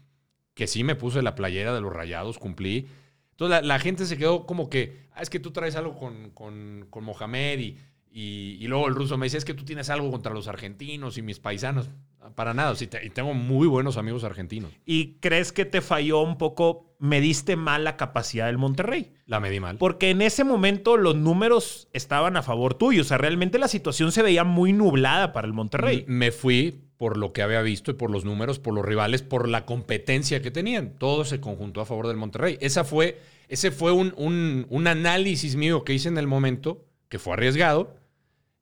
Que 0.54 0.66
sí 0.66 0.82
me 0.82 0.94
puse 0.94 1.20
la 1.20 1.34
playera 1.34 1.74
de 1.74 1.82
los 1.82 1.92
rayados, 1.92 2.38
cumplí. 2.38 2.88
Entonces 3.32 3.64
la, 3.64 3.78
gente 3.78 4.06
se 4.06 4.16
quedó 4.16 4.46
como 4.46 4.70
que, 4.70 5.08
ah, 5.12 5.20
es 5.20 5.28
que 5.28 5.40
tú 5.40 5.50
traes 5.50 5.76
algo 5.76 5.94
con, 5.94 6.30
con, 6.30 6.86
con 6.90 7.04
Mohamed 7.04 7.58
y 7.58 7.78
y, 8.12 8.66
luego 8.66 8.88
el 8.88 8.94
ruso 8.94 9.16
me 9.16 9.26
dice, 9.26 9.38
es 9.38 9.44
que 9.44 9.54
tú 9.54 9.64
tienes 9.64 9.88
algo 9.88 10.10
contra 10.10 10.34
los 10.34 10.48
argentinos 10.48 11.16
y 11.16 11.22
mis 11.22 11.38
paisanos. 11.38 11.88
Para 12.34 12.52
nada, 12.52 12.74
sí, 12.74 12.88
y 13.02 13.10
tengo 13.10 13.32
muy 13.32 13.66
buenos 13.66 13.96
amigos 13.96 14.24
argentinos. 14.24 14.72
¿Y 14.84 15.14
crees 15.20 15.52
que 15.52 15.64
te 15.64 15.80
falló 15.80 16.20
un 16.20 16.36
poco, 16.36 16.94
mediste 16.98 17.56
mal 17.56 17.82
la 17.82 17.96
capacidad 17.96 18.46
del 18.46 18.58
Monterrey? 18.58 19.14
La 19.24 19.40
medí 19.40 19.58
mal. 19.58 19.78
Porque 19.78 20.10
en 20.10 20.20
ese 20.20 20.44
momento 20.44 20.98
los 20.98 21.16
números 21.16 21.88
estaban 21.94 22.36
a 22.36 22.42
favor 22.42 22.74
tuyo. 22.74 23.02
O 23.02 23.04
sea, 23.04 23.16
realmente 23.16 23.58
la 23.58 23.68
situación 23.68 24.12
se 24.12 24.22
veía 24.22 24.44
muy 24.44 24.74
nublada 24.74 25.32
para 25.32 25.46
el 25.46 25.54
Monterrey. 25.54 26.04
Me 26.08 26.30
fui 26.30 26.82
por 26.98 27.16
lo 27.16 27.32
que 27.32 27.40
había 27.40 27.62
visto 27.62 27.90
y 27.90 27.94
por 27.94 28.10
los 28.10 28.26
números, 28.26 28.58
por 28.58 28.74
los 28.74 28.84
rivales, 28.84 29.22
por 29.22 29.48
la 29.48 29.64
competencia 29.64 30.42
que 30.42 30.50
tenían. 30.50 30.98
Todo 30.98 31.24
se 31.24 31.40
conjuntó 31.40 31.80
a 31.80 31.86
favor 31.86 32.06
del 32.06 32.18
Monterrey. 32.18 32.58
Esa 32.60 32.84
fue, 32.84 33.18
ese 33.48 33.70
fue 33.70 33.92
un, 33.92 34.12
un, 34.18 34.66
un 34.68 34.86
análisis 34.86 35.56
mío 35.56 35.84
que 35.84 35.94
hice 35.94 36.08
en 36.08 36.18
el 36.18 36.26
momento, 36.26 36.84
que 37.08 37.18
fue 37.18 37.32
arriesgado, 37.32 37.96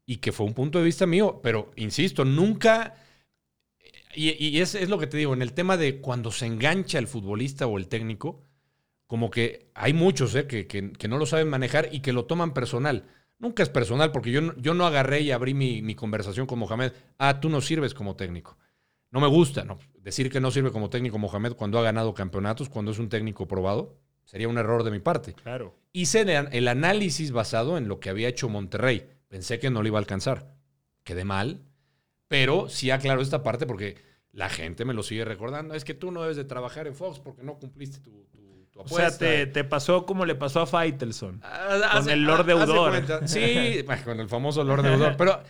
y 0.07 0.19
que 0.19 0.31
fue 0.31 0.47
un 0.47 0.55
punto 0.55 0.79
de 0.79 0.85
vista 0.85 1.07
mío, 1.07 1.41
pero 1.43 1.73
insisto, 1.75 2.25
nunca... 2.25 2.95
Y, 4.21 4.61
es, 4.61 4.75
es, 4.75 4.89
lo 4.89 4.99
que 4.99 5.07
te 5.07 5.17
digo, 5.17 5.33
en 5.33 5.43
el 5.43 5.53
tema 5.53 5.77
de 5.77 6.01
cuando 6.01 6.33
se 6.33 6.45
engancha 6.45 6.99
el 6.99 7.07
futbolista 7.07 7.69
o 7.69 7.79
el 7.79 7.87
técnico, 7.87 8.43
como 9.07 9.31
que 9.31 9.71
hay 9.75 9.93
muchos 9.93 10.35
eh, 10.35 10.49
que, 10.49 10.67
que, 10.67 11.09
no 11.09 11.19
lo 11.19 11.25
saben 11.25 11.49
manejar 11.49 11.89
y 11.93 12.01
que 12.01 12.13
lo 12.13 12.25
toman 12.25 12.53
personal. 12.53 13.07
Nunca 13.39 13.63
es 13.63 13.69
personal, 13.69 14.11
porque 14.11 14.33
yo, 14.33 14.57
yo 14.57 14.75
no 14.75 14.87
agarré 14.87 15.21
y 15.21 15.31
abrí 15.31 15.55
mi, 15.55 15.83
mi, 15.83 15.95
conversación 15.95 16.49
con 16.49 16.59
Mohamed. 16.59 16.93
Ah, 17.17 17.39
tú 17.39 17.49
no 17.49 17.61
sirves 17.61 17.95
como 17.95 18.17
técnico. 18.17 18.59
No 19.13 19.21
me 19.21 19.29
gusta 19.29 19.63
no. 19.63 19.79
decir 20.01 20.33
que 20.33 20.41
no 20.41 20.51
sirve 20.51 20.73
como 20.73 20.91
técnico 20.91 21.19
Mohamed 21.19 21.53
cuando 21.53 21.79
ha 21.79 21.83
ganado 21.83 22.13
campeonatos, 22.13 22.69
cuando 22.69 22.91
es 22.91 22.99
un 22.99 23.09
técnico 23.09 23.47
probado. 23.47 24.01
Sería 24.25 24.49
un 24.49 24.59
error 24.59 24.83
de 24.83 24.91
mi 24.91 24.99
parte. 24.99 25.35
Claro. 25.35 25.77
Hice 25.93 26.23
el 26.51 26.67
análisis 26.67 27.31
basado 27.31 27.79
en 27.79 27.87
lo 27.87 28.01
que 28.01 28.11
había 28.11 28.29
hecho 28.29 28.49
Monterrey. 28.49 29.09
Pensé 29.29 29.61
que 29.61 29.71
no 29.71 29.81
lo 29.81 29.87
iba 29.87 29.99
a 29.99 30.01
alcanzar. 30.01 30.57
Quedé 31.05 31.25
mal, 31.25 31.63
pero 32.27 32.69
sí 32.69 32.91
aclaro 32.91 33.23
esta 33.23 33.45
parte 33.45 33.65
porque 33.65 34.08
la 34.33 34.49
gente 34.49 34.85
me 34.85 34.95
lo 34.95 35.03
sigue 35.03 35.25
recordando. 35.25 35.75
Es 35.75 35.85
que 35.85 35.95
tú 35.95 36.11
no 36.11 36.23
debes 36.23 36.37
de 36.37 36.45
trabajar 36.45 36.87
en 36.87 36.95
Fox 36.95 37.19
porque 37.19 37.43
no 37.43 37.59
cumpliste 37.59 38.01
tu, 38.01 38.27
apuesta. 38.79 39.09
O 39.09 39.19
sea, 39.19 39.53
te, 39.53 39.65
pasó 39.65 40.07
como 40.07 40.25
le 40.25 40.35
pasó 40.35 40.61
a 40.61 40.67
Faitelson. 40.67 41.41
Ah, 41.43 41.99
con 41.99 42.11
el 42.11 42.25
Lord 42.25 42.47
Deudor. 42.47 43.29
Sí, 43.29 43.85
con 44.05 44.21
el 44.21 44.29
famoso 44.29 44.63
Lord 44.65 44.83
Deudor. 44.83 45.17
Pero, 45.17 45.43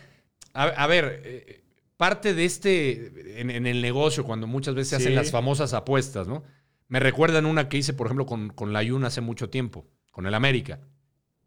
a, 0.53 0.87
ver, 0.87 1.21
eh, 1.23 1.63
parte 1.95 2.33
de 2.33 2.45
este, 2.45 3.39
en, 3.39 3.67
el 3.67 3.81
negocio, 3.81 4.23
cuando 4.23 4.47
muchas 4.47 4.75
veces 4.75 4.89
se 4.89 4.95
hacen 4.95 5.15
las 5.15 5.31
famosas 5.31 5.73
apuestas, 5.73 6.27
¿no? 6.27 6.43
Me 6.87 6.99
recuerdan 6.99 7.45
una 7.45 7.69
que 7.69 7.77
hice, 7.77 7.93
por 7.93 8.07
ejemplo, 8.07 8.25
con, 8.25 8.49
con 8.49 8.73
la 8.73 8.81
Yuna 8.81 9.07
hace 9.07 9.21
mucho 9.21 9.49
tiempo, 9.49 9.85
con 10.11 10.25
el 10.25 10.33
América. 10.33 10.79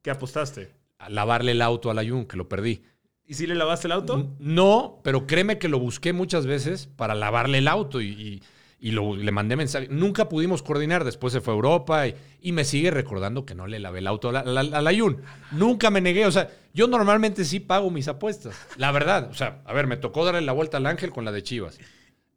¿Qué 0.03 0.11
apostaste? 0.11 0.83
lavarle 1.09 1.53
el 1.53 1.63
auto 1.63 1.91
a 1.91 1.95
la 1.95 2.03
que 2.03 2.37
lo 2.37 2.49
perdí. 2.49 2.85
¿Y 3.33 3.35
si 3.35 3.47
le 3.47 3.55
lavaste 3.55 3.87
el 3.87 3.93
auto? 3.93 4.29
No, 4.41 5.01
pero 5.03 5.27
créeme 5.27 5.57
que 5.57 5.67
lo 5.67 5.79
busqué 5.79 6.13
muchas 6.13 6.45
veces 6.45 6.87
para 6.87 7.15
lavarle 7.15 7.57
el 7.57 7.67
auto 7.67 8.03
y, 8.03 8.43
le 8.79 9.33
mandé 9.33 9.57
mensaje. 9.57 9.89
Nunca 9.89 10.29
pudimos 10.29 10.63
coordinar. 10.63 11.03
Después 11.03 11.33
se 11.33 11.41
fue 11.41 11.55
a 11.55 11.57
Europa 11.57 12.05
y, 12.09 12.53
me 12.53 12.65
sigue 12.65 12.91
recordando 12.91 13.47
que 13.47 13.55
no 13.55 13.67
le 13.67 13.79
lavé 13.79 14.01
el 14.01 14.07
auto 14.07 14.29
a 14.29 14.45
la, 14.45 14.61
a 14.61 14.93
Nunca 15.53 15.89
me 15.89 16.03
negué. 16.03 16.27
O 16.27 16.31
sea, 16.31 16.51
yo 16.75 16.89
normalmente 16.89 17.47
sí 17.47 17.59
pago 17.59 17.91
mis 17.91 18.07
apuestas. 18.07 18.55
La 18.77 18.93
verdad. 18.93 19.31
O 19.31 19.35
sea, 19.35 19.63
a 19.65 19.73
ver, 19.73 19.87
me 19.87 19.97
tocó 19.97 20.27
darle 20.27 20.43
la 20.43 20.53
vuelta 20.53 20.77
al 20.77 20.85
Ángel 20.85 21.11
con 21.11 21.25
la 21.25 21.33
de 21.33 21.43
Chivas. 21.43 21.79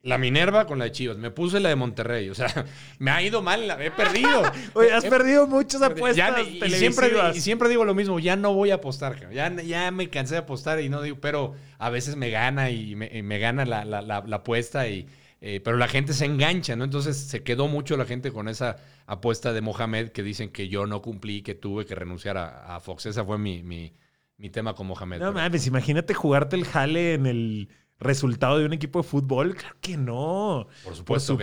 La 0.05 0.19
Minerva 0.19 0.67
con 0.67 0.77
la 0.77 0.85
de 0.85 0.91
Chivas. 0.91 1.17
Me 1.17 1.31
puse 1.31 1.59
la 1.59 1.69
de 1.69 1.75
Monterrey. 1.75 2.29
O 2.29 2.35
sea, 2.35 2.47
me 2.99 3.09
ha 3.09 3.23
ido 3.23 3.41
mal. 3.41 3.69
He 3.81 3.89
perdido. 3.89 4.43
Oye, 4.73 4.93
has 4.93 5.03
perdido 5.03 5.47
muchas 5.47 5.81
apuestas. 5.81 6.47
y, 6.47 6.69
siempre, 6.69 7.11
y, 7.33 7.41
siempre, 7.41 7.69
digo 7.69 7.85
lo 7.85 7.95
mismo. 7.95 8.19
Ya 8.19 8.35
no 8.35 8.53
voy 8.53 8.69
a 8.69 8.75
apostar. 8.75 9.31
Ya, 9.31 9.51
ya 9.63 9.89
me 9.89 10.07
cansé 10.11 10.35
de 10.35 10.41
apostar 10.41 10.79
y 10.79 10.89
no 10.89 11.01
digo. 11.01 11.17
Pero 11.19 11.55
a 11.79 11.89
veces 11.89 12.17
me 12.17 12.29
gana 12.29 12.69
y 12.69 12.95
me, 12.95 13.39
gana 13.39 13.65
la, 13.65 13.83
la, 13.83 14.35
apuesta. 14.35 14.87
Y, 14.87 15.07
eh, 15.41 15.59
pero 15.63 15.77
la 15.77 15.87
gente 15.87 16.13
se 16.13 16.25
engancha, 16.25 16.75
¿no? 16.75 16.83
Entonces 16.83 17.17
se 17.17 17.41
quedó 17.41 17.67
mucho 17.67 17.97
la 17.97 18.05
gente 18.05 18.31
con 18.31 18.47
esa 18.47 18.75
apuesta 19.07 19.53
de 19.53 19.61
Mohamed 19.61 20.09
que 20.09 20.21
dicen 20.21 20.49
que 20.49 20.69
yo 20.69 20.85
no 20.85 21.01
cumplí, 21.01 21.41
que 21.41 21.55
tuve 21.55 21.83
que 21.85 21.95
renunciar 21.95 22.37
a, 22.37 22.79
Fox. 22.79 23.07
Esa 23.07 23.25
fue 23.25 23.39
mi, 23.39 23.63
mi, 23.63 24.49
tema 24.51 24.75
con 24.75 24.85
Mohamed. 24.85 25.19
No 25.19 25.33
mames, 25.33 25.65
imagínate 25.65 26.13
jugarte 26.13 26.55
el 26.55 26.65
jale 26.65 27.15
en 27.15 27.25
el 27.25 27.69
resultado 27.99 28.59
de 28.59 28.65
un 28.65 28.73
equipo 28.73 29.01
de 29.01 29.07
fútbol? 29.07 29.55
Claro 29.55 29.75
que 29.81 29.97
no. 29.97 30.67
Por 30.83 30.95
supuesto, 30.95 31.37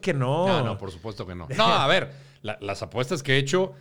que, 0.00 0.14
no. 0.14 0.46
no. 0.46 0.64
No, 0.64 0.78
por 0.78 0.90
supuesto 0.90 1.26
que 1.26 1.34
no. 1.34 1.48
No, 1.56 1.64
a 1.64 1.86
ver, 1.86 2.12
las 2.42 2.82
apuestas 2.82 3.22
que 3.22 3.34
he 3.34 3.38
hecho, 3.38 3.72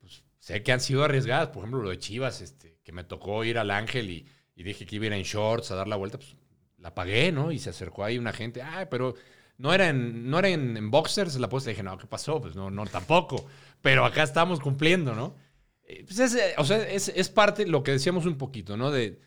pues, 0.00 0.24
sé 0.38 0.62
que 0.62 0.72
han 0.72 0.80
sido 0.80 1.04
arriesgadas. 1.04 1.48
Por 1.48 1.58
ejemplo, 1.58 1.82
lo 1.82 1.90
de 1.90 1.98
Chivas, 1.98 2.40
este, 2.40 2.78
que 2.82 2.92
me 2.92 3.04
tocó 3.04 3.44
ir 3.44 3.58
al 3.58 3.70
Ángel 3.70 4.10
y, 4.10 4.26
dije 4.54 4.86
que 4.86 4.96
iba 4.96 5.04
a 5.04 5.06
ir 5.08 5.12
en 5.12 5.22
shorts 5.22 5.70
a 5.70 5.74
dar 5.74 5.88
la 5.88 5.96
vuelta, 5.96 6.18
pues 6.18 6.36
la 6.78 6.94
pagué, 6.94 7.32
¿no? 7.32 7.52
Y 7.52 7.58
se 7.58 7.70
acercó 7.70 8.04
ahí 8.04 8.18
una 8.18 8.32
gente, 8.32 8.62
ay, 8.62 8.86
pero 8.90 9.14
no 9.58 9.72
era 9.72 9.88
en, 9.88 10.30
no 10.30 10.38
era 10.38 10.48
en, 10.48 10.90
boxers 10.90 11.36
la 11.36 11.46
apuesta. 11.46 11.70
dije, 11.70 11.82
no, 11.82 11.98
¿qué 11.98 12.06
pasó? 12.06 12.40
Pues 12.40 12.54
no, 12.56 12.70
no, 12.70 12.86
tampoco. 12.86 13.46
Pero 13.82 14.04
acá 14.04 14.22
estamos 14.22 14.60
cumpliendo, 14.60 15.14
¿no? 15.14 15.34
Eh, 15.84 16.04
pues 16.04 16.18
es, 16.18 16.36
o 16.58 16.64
sea, 16.64 16.78
es, 16.88 17.08
es 17.08 17.28
parte, 17.28 17.66
lo 17.66 17.82
que 17.82 17.92
decíamos 17.92 18.26
un 18.26 18.38
poquito, 18.38 18.76
¿no? 18.76 18.90
De, 18.90 19.20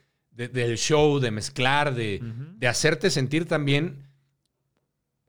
del 0.48 0.78
show, 0.78 1.20
de 1.20 1.32
mezclar, 1.32 1.94
de, 1.94 2.22
hacerte 2.68 3.10
sentir 3.10 3.46
también 3.46 4.08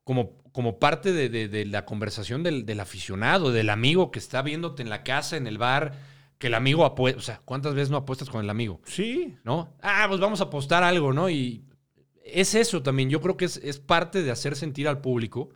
como, 0.05 0.39
como 0.53 0.79
parte 0.79 1.13
de, 1.13 1.65
la 1.67 1.85
conversación 1.85 2.43
del, 2.43 2.81
aficionado, 2.81 3.51
del 3.51 3.71
amigo 3.71 4.11
que 4.13 4.21
está 4.21 4.43
viéndote 4.43 4.83
en 4.83 4.89
la 4.89 5.03
casa, 5.03 5.37
en 5.37 5.47
el 5.47 5.59
bar, 5.59 5.95
que 6.39 6.47
el 6.47 6.55
amigo 6.55 6.85
apuesta. 6.85 7.19
O 7.19 7.23
sea, 7.23 7.43
¿cuántas 7.45 7.75
veces 7.75 7.91
no 7.91 7.97
apuestas 7.97 8.31
con 8.31 8.43
el 8.43 8.51
amigo? 8.51 8.81
Sí. 8.85 9.37
¿No? 9.43 9.75
Ah, 9.83 10.07
pues 10.09 10.21
vamos 10.21 10.41
a 10.41 10.45
apostar 10.45 10.85
algo, 10.85 11.13
¿no? 11.13 11.29
Y 11.29 11.65
es 12.25 12.55
eso 12.55 12.83
también. 12.83 13.11
Yo 13.11 13.21
creo 13.21 13.37
que 13.37 13.47
es, 13.47 13.81
parte 13.81 14.23
de 14.23 14.31
hacer 14.31 14.55
sentir 14.55 14.87
al 14.87 15.01
público. 15.01 15.51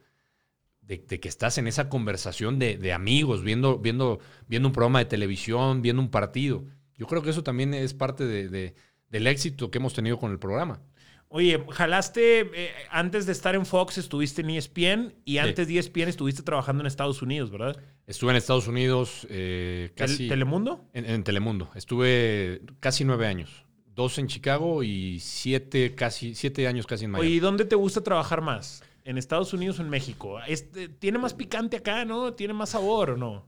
De, 0.82 1.02
que 1.02 1.28
estás 1.28 1.56
en 1.56 1.66
esa 1.66 1.89
conversación 1.89 2.59
de, 2.59 2.93
amigos, 2.93 3.43
viendo, 3.43 3.78
viendo, 3.78 4.18
viendo 4.48 4.68
un 4.68 4.74
programa 4.74 4.98
de 4.98 5.06
televisión, 5.06 5.81
viendo 5.81 6.02
un 6.02 6.10
partido. 6.10 6.66
Yo 6.98 7.06
creo 7.06 7.22
que 7.22 7.31
eso 7.31 7.43
también 7.43 7.72
es 7.72 7.94
parte 7.94 8.26
de, 8.26 8.74
del 9.15 9.28
éxito 9.28 9.70
que 9.70 9.78
hemos 9.78 9.95
tenido 9.95 10.19
con 10.19 10.32
el 10.32 10.41
programa. 10.41 10.81
Oye, 11.28 11.65
jalaste, 11.70 12.51
eh, 12.53 12.73
antes 12.91 13.27
de 13.27 13.32
estar 13.32 13.55
en 13.55 13.65
Fox 13.65 13.97
estuviste 13.97 14.41
en 14.43 14.51
ESPN 14.51 15.15
y 15.24 15.39
antes 15.39 15.69
de 15.69 15.78
ESPN 15.78 16.09
estuviste 16.09 16.43
trabajando 16.43 16.82
en 16.82 16.89
Estados 16.89 17.23
Unidos, 17.23 17.53
¿verdad? 17.53 17.77
Estuve 18.09 18.32
en 18.32 18.36
Estados 18.36 18.66
Unidos 18.66 19.24
eh, 19.31 19.93
casi... 19.95 20.27
¿Telemundo? 20.28 20.85
En, 20.95 21.23
Telemundo. 21.23 21.70
Estuve 21.77 22.62
casi 22.81 23.05
nueve 23.05 23.28
años. 23.28 23.65
dos 23.95 24.19
en 24.19 24.27
Chicago 24.27 24.82
y 24.82 25.20
siete, 25.20 25.95
casi, 25.95 26.35
siete 26.35 26.66
años 26.66 26.85
casi 26.85 27.05
en 27.05 27.12
Miami. 27.12 27.31
¿y 27.31 27.39
dónde 27.39 27.65
te 27.65 27.77
gusta 27.77 28.03
trabajar 28.03 28.41
más? 28.41 28.82
¿En 29.05 29.16
Estados 29.16 29.53
Unidos 29.53 29.78
o 29.78 29.82
en 29.82 29.91
México? 29.91 30.41
Este, 30.49 30.89
¿Tiene 30.89 31.19
más 31.19 31.35
picante 31.35 31.77
acá, 31.77 32.05
no? 32.05 32.35
¿Tiene 32.35 32.53
más 32.53 32.70
sabor 32.70 33.11
o 33.11 33.16
no? 33.16 33.47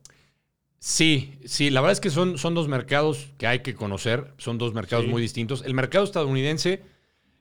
Sí, 0.88 1.40
sí, 1.44 1.70
la 1.70 1.80
verdad 1.80 1.94
es 1.94 2.00
que 2.00 2.10
son, 2.10 2.38
son 2.38 2.54
dos 2.54 2.68
mercados 2.68 3.32
que 3.38 3.48
hay 3.48 3.58
que 3.58 3.74
conocer, 3.74 4.32
son 4.38 4.56
dos 4.56 4.72
mercados 4.72 5.08
muy 5.08 5.20
distintos. 5.20 5.64
El 5.66 5.74
mercado 5.74 6.04
estadounidense, 6.04 6.80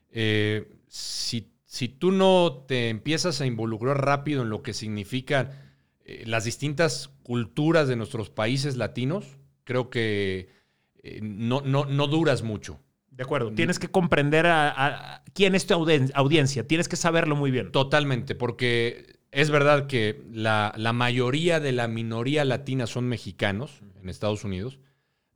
eh, 0.10 0.68
si, 0.88 1.54
si, 1.64 1.88
tú 1.88 2.12
no 2.12 2.66
te 2.68 2.90
empiezas 2.90 3.42
a 3.42 3.46
involucrar 3.46 4.04
rápido 4.04 4.42
en 4.42 4.50
lo 4.50 4.64
que 4.64 4.74
significan 4.74 5.52
eh, 6.06 6.24
las 6.26 6.46
distintas 6.46 7.12
culturas 7.22 7.88
de 7.88 7.96
nuestros 7.96 8.32
países 8.32 8.78
latinos, 8.78 9.38
creo 9.64 9.92
que 9.92 10.50
eh, 11.04 11.20
no, 11.22 11.62
no, 11.62 11.86
no 11.86 12.08
duras 12.08 12.42
mucho. 12.42 12.80
De 13.12 13.22
acuerdo. 13.22 13.52
Tienes 13.52 13.78
que 13.78 13.90
comprender 13.90 14.48
a, 14.48 15.24
quién 15.36 15.54
es 15.54 15.68
tu 15.68 15.76
audiencia. 15.76 16.66
Tienes 16.66 16.90
que 16.90 16.96
saberlo 16.96 17.36
muy 17.36 17.52
bien. 17.52 17.72
Totalmente, 17.72 18.34
porque 18.34 19.15
es 19.36 19.50
verdad 19.52 19.88
que 19.88 20.24
la, 20.32 20.74
mayoría 20.94 21.60
de 21.60 21.72
la 21.72 21.88
minoría 21.88 22.46
latina 22.46 22.88
son 22.88 23.08
mexicanos 23.08 23.82
en 24.02 24.10
Estados 24.10 24.44
Unidos, 24.44 24.80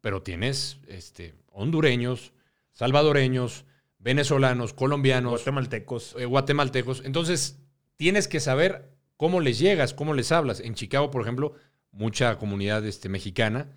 pero 0.01 0.23
tienes 0.23 0.79
este, 0.87 1.35
hondureños, 1.51 2.33
salvadoreños, 2.71 3.65
venezolanos, 3.97 4.73
colombianos, 4.73 5.31
guatemaltecos. 5.31 6.15
Eh, 6.17 6.25
guatemaltecos. 6.25 7.03
Entonces, 7.05 7.59
tienes 7.97 8.27
que 8.27 8.39
saber 8.39 8.89
cómo 9.17 9.41
les 9.41 9.59
llegas, 9.59 9.93
cómo 9.93 10.13
les 10.13 10.31
hablas. 10.31 10.61
En 10.61 10.75
Chicago, 10.75 11.11
por 11.11 11.21
ejemplo, 11.21 11.53
mucha 11.91 12.37
comunidad 12.37 12.85
este, 12.85 13.09
mexicana 13.09 13.67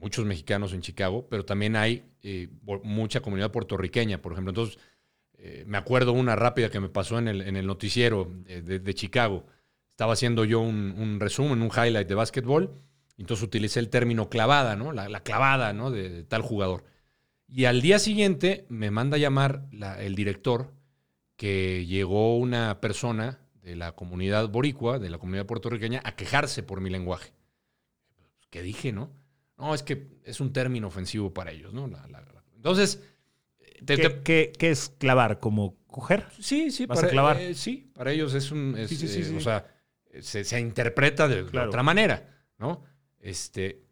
muchos 0.00 0.24
mexicanos 0.24 0.72
en 0.72 0.80
Chicago, 0.80 1.26
pero 1.28 1.44
también 1.44 1.76
hay 1.76 2.04
eh, 2.22 2.48
mucha 2.82 3.20
comunidad 3.20 3.52
puertorriqueña, 3.52 4.20
por 4.22 4.32
ejemplo. 4.32 4.50
Entonces, 4.50 4.78
eh, 5.34 5.64
me 5.66 5.78
acuerdo 5.78 6.12
una 6.12 6.36
rápida 6.36 6.70
que 6.70 6.80
me 6.80 6.88
pasó 6.88 7.18
en 7.18 7.28
el, 7.28 7.42
en 7.42 7.56
el 7.56 7.66
noticiero 7.66 8.30
de, 8.44 8.94
Chicago. 8.94 9.46
Estaba 10.00 10.14
haciendo 10.14 10.46
yo 10.46 10.60
un, 10.60 11.20
resumen, 11.20 11.60
un 11.60 11.68
highlight 11.68 12.08
de 12.08 12.14
básquetbol, 12.14 12.74
entonces 13.18 13.44
utilicé 13.44 13.80
el 13.80 13.90
término 13.90 14.30
clavada, 14.30 14.74
¿no? 14.74 14.92
La, 14.92 15.22
clavada, 15.22 15.74
¿no? 15.74 15.90
De, 15.90 16.22
tal 16.22 16.40
jugador. 16.40 16.84
Y 17.46 17.66
al 17.66 17.82
día 17.82 17.98
siguiente 17.98 18.64
me 18.70 18.90
manda 18.90 19.16
a 19.16 19.20
llamar 19.20 19.66
el 19.98 20.14
director 20.14 20.72
que 21.36 21.84
llegó 21.84 22.38
una 22.38 22.80
persona 22.80 23.40
de 23.60 23.76
la 23.76 23.92
comunidad 23.92 24.48
boricua, 24.48 24.98
de 24.98 25.10
la 25.10 25.18
comunidad 25.18 25.44
puertorriqueña, 25.44 26.00
a 26.02 26.16
quejarse 26.16 26.62
por 26.62 26.80
mi 26.80 26.88
lenguaje. 26.88 27.34
¿Qué 28.48 28.62
dije, 28.62 28.92
no? 28.92 29.10
No, 29.58 29.74
es 29.74 29.82
que 29.82 30.06
es 30.24 30.40
un 30.40 30.54
término 30.54 30.88
ofensivo 30.88 31.34
para 31.34 31.50
ellos, 31.50 31.74
¿no? 31.74 31.90
entonces... 32.56 33.02
¿Qué, 33.84 34.52
es 34.60 34.94
clavar? 34.96 35.40
¿Como 35.40 35.76
coger? 35.88 36.24
Sí, 36.38 36.70
sí. 36.70 36.86
para, 36.86 37.06
clavar? 37.06 37.38
Eh, 37.38 37.52
sí, 37.52 37.90
para 37.94 38.12
ellos 38.12 38.32
es 38.32 38.50
un... 38.50 38.76
sí, 38.88 38.96
sí, 38.96 39.08
sí, 39.08 39.20
eh, 39.30 39.36
o 39.36 39.40
sea, 39.40 39.66
se, 40.20 40.60
interpreta 40.60 41.28
de, 41.28 41.42
otra 41.42 41.82
manera, 41.82 42.28
¿no? 42.58 42.84
Este, 43.20 43.82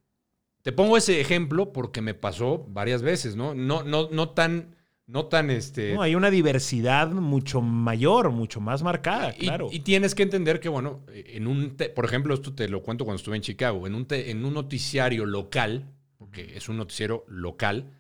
te 0.63 0.73
pongo 0.73 0.97
ese 0.97 1.21
ejemplo 1.21 1.73
porque 1.73 2.01
me 2.01 2.15
pasó 2.15 2.65
varias 2.69 3.03
veces, 3.03 3.37
¿no? 3.37 3.55
No, 3.55 3.83
no, 3.83 4.09
no 4.11 4.31
tan 4.31 4.77
no 5.09 5.25
tan 5.25 5.51
este. 5.51 5.95
No, 5.95 6.03
hay 6.03 6.15
una 6.15 6.31
diversidad 6.31 7.11
mucho 7.11 7.63
mayor, 7.63 8.31
mucho 8.31 8.61
más 8.61 8.83
marcada, 8.83 9.33
claro. 9.33 9.69
Y 9.73 9.81
tienes 9.81 10.15
que 10.15 10.23
entender 10.23 10.61
que, 10.61 10.69
bueno, 10.69 11.01
en 11.09 11.47
un, 11.47 11.77
por 11.95 12.05
ejemplo, 12.05 12.35
esto 12.35 12.55
te 12.55 12.69
lo 12.69 12.83
cuento 12.83 13.07
cuando 13.07 13.17
estuve 13.17 13.37
en 13.37 13.43
Chicago, 13.43 13.87
en 13.87 13.95
un, 13.95 14.07
en 14.11 14.45
un 14.45 14.53
noticiario 14.53 15.25
local, 15.25 15.87
porque 16.19 16.55
es 16.55 16.69
un 16.69 16.77
noticiero 16.77 17.25
local, 17.27 17.91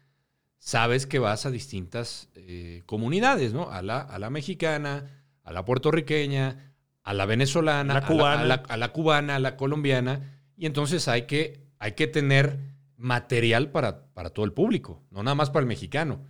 sabes 0.58 1.06
que 1.06 1.18
vas 1.18 1.46
a 1.46 1.50
distintas 1.50 2.28
eh, 2.34 2.82
comunidades, 2.84 3.54
¿no? 3.54 3.70
A 3.70 3.80
la, 3.80 4.00
a 4.00 4.18
la 4.18 4.28
mexicana, 4.28 5.24
a 5.44 5.52
la 5.52 5.64
puertorriqueña, 5.64 6.67
a 7.08 7.14
la 7.14 7.24
venezolana, 7.24 7.94
a, 7.94 8.00
la 8.00 8.06
cubana, 8.92 9.36
a 9.36 9.38
la, 9.38 9.56
colombiana, 9.56 10.42
y 10.58 10.66
entonces 10.66 11.08
hay 11.08 11.22
que, 11.22 11.64
hay 11.78 11.92
que 11.92 12.06
tener 12.06 12.58
material 12.98 13.70
para, 13.70 14.12
para 14.12 14.28
todo 14.28 14.44
el 14.44 14.52
público, 14.52 15.02
no 15.10 15.22
nada 15.22 15.34
más 15.34 15.48
para 15.48 15.62
el 15.62 15.68
mexicano. 15.68 16.22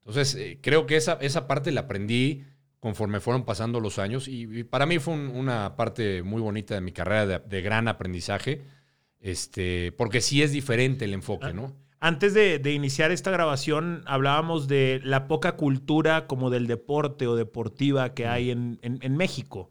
Entonces, 0.00 0.34
eh, 0.34 0.58
creo 0.60 0.84
que 0.84 0.96
esa, 0.96 1.12
esa 1.20 1.46
parte 1.46 1.70
la 1.70 1.82
aprendí 1.82 2.42
conforme 2.80 3.20
fueron 3.20 3.44
pasando 3.44 3.78
los 3.78 4.00
años 4.00 4.26
y, 4.26 4.64
para 4.64 4.84
mí 4.84 4.98
fue 4.98 5.14
una 5.14 5.76
parte 5.76 6.24
muy 6.24 6.42
bonita 6.42 6.74
de 6.74 6.80
mi 6.80 6.90
carrera 6.90 7.38
de, 7.38 7.62
gran 7.62 7.86
aprendizaje, 7.86 8.64
este, 9.20 9.92
porque 9.92 10.20
sí 10.20 10.42
es 10.42 10.50
diferente 10.50 11.04
el 11.04 11.14
enfoque, 11.14 11.54
¿no? 11.54 11.72
Antes 12.00 12.34
de, 12.34 12.60
iniciar 12.72 13.12
esta 13.12 13.30
grabación 13.30 14.02
hablábamos 14.06 14.66
de 14.66 15.00
la 15.04 15.28
poca 15.28 15.52
cultura 15.52 16.26
como 16.26 16.50
del 16.50 16.66
deporte 16.66 17.28
o 17.28 17.36
deportiva 17.36 18.12
que 18.12 18.26
hay 18.26 18.50
en, 18.50 18.80
en 18.82 19.16
México. 19.16 19.70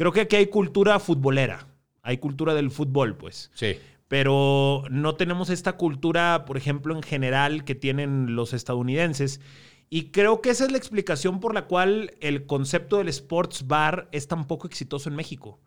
Creo 0.00 0.12
que 0.12 0.22
aquí 0.22 0.36
hay 0.36 0.46
cultura 0.46 0.98
futbolera, 0.98 1.68
hay 2.00 2.16
cultura 2.16 2.54
del 2.54 2.70
fútbol, 2.70 3.18
pues. 3.18 3.50
Sí 3.54 3.76
pero 4.10 4.82
no 4.90 5.14
tenemos 5.14 5.50
esta 5.50 5.74
cultura, 5.74 6.44
por 6.44 6.56
ejemplo, 6.56 6.96
en 6.96 7.02
general 7.04 7.62
que 7.62 7.76
tienen 7.76 8.34
los 8.34 8.52
estadounidenses. 8.52 9.40
Y 9.88 10.10
creo 10.10 10.40
que 10.40 10.50
esa 10.50 10.64
es 10.64 10.72
la 10.72 10.78
explicación 10.78 11.38
por 11.38 11.54
la 11.54 11.68
cual 11.68 12.14
el 12.20 12.44
concepto 12.44 12.98
del 12.98 13.06
sports 13.06 13.68
bar 13.68 14.08
es 14.10 14.26
tan 14.26 14.48
poco 14.48 14.66
exitoso 14.66 15.08
en 15.08 15.14
México. 15.14 15.60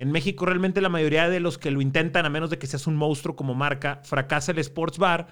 En 0.00 0.10
México 0.10 0.44
realmente 0.44 0.80
la 0.80 0.88
mayoría 0.88 1.28
de 1.28 1.38
los 1.38 1.56
que 1.56 1.70
lo 1.70 1.80
intentan, 1.80 2.26
a 2.26 2.30
menos 2.30 2.50
de 2.50 2.58
que 2.58 2.66
seas 2.66 2.88
un 2.88 2.96
monstruo 2.96 3.36
como 3.36 3.54
marca, 3.54 4.00
fracasa 4.02 4.50
el 4.50 4.58
sports 4.58 4.98
bar, 4.98 5.28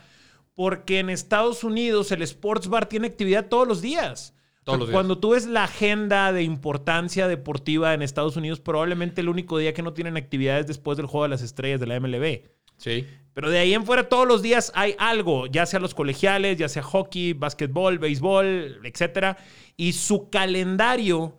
porque 0.54 1.00
en 1.00 1.10
Estados 1.10 1.64
Unidos 1.64 2.12
el 2.12 2.22
sports 2.22 2.68
bar 2.68 2.86
tiene 2.86 3.08
actividad 3.08 3.48
todos 3.48 3.66
los 3.66 3.82
días. 3.82 4.35
Todos 4.66 4.80
los 4.80 4.88
días. 4.88 4.96
Cuando 4.96 5.18
tú 5.18 5.30
ves 5.30 5.46
la 5.46 5.62
agenda 5.62 6.32
de 6.32 6.42
importancia 6.42 7.28
deportiva 7.28 7.94
en 7.94 8.02
Estados 8.02 8.36
Unidos, 8.36 8.58
probablemente 8.58 9.20
el 9.20 9.28
único 9.28 9.58
día 9.58 9.72
que 9.72 9.80
no 9.80 9.92
tienen 9.92 10.16
actividades 10.16 10.66
después 10.66 10.96
del 10.96 11.06
Juego 11.06 11.22
de 11.22 11.28
las 11.28 11.42
Estrellas 11.42 11.78
de 11.78 11.86
la 11.86 12.00
MLB. 12.00 12.42
Sí. 12.76 13.06
Pero 13.32 13.48
de 13.48 13.60
ahí 13.60 13.74
en 13.74 13.86
fuera 13.86 14.08
todos 14.08 14.26
los 14.26 14.42
días 14.42 14.72
hay 14.74 14.96
algo, 14.98 15.46
ya 15.46 15.66
sea 15.66 15.78
los 15.78 15.94
colegiales, 15.94 16.58
ya 16.58 16.68
sea 16.68 16.82
hockey, 16.82 17.32
básquetbol, 17.32 18.00
béisbol, 18.00 18.80
etc. 18.82 19.36
Y 19.76 19.92
su 19.92 20.30
calendario 20.30 21.38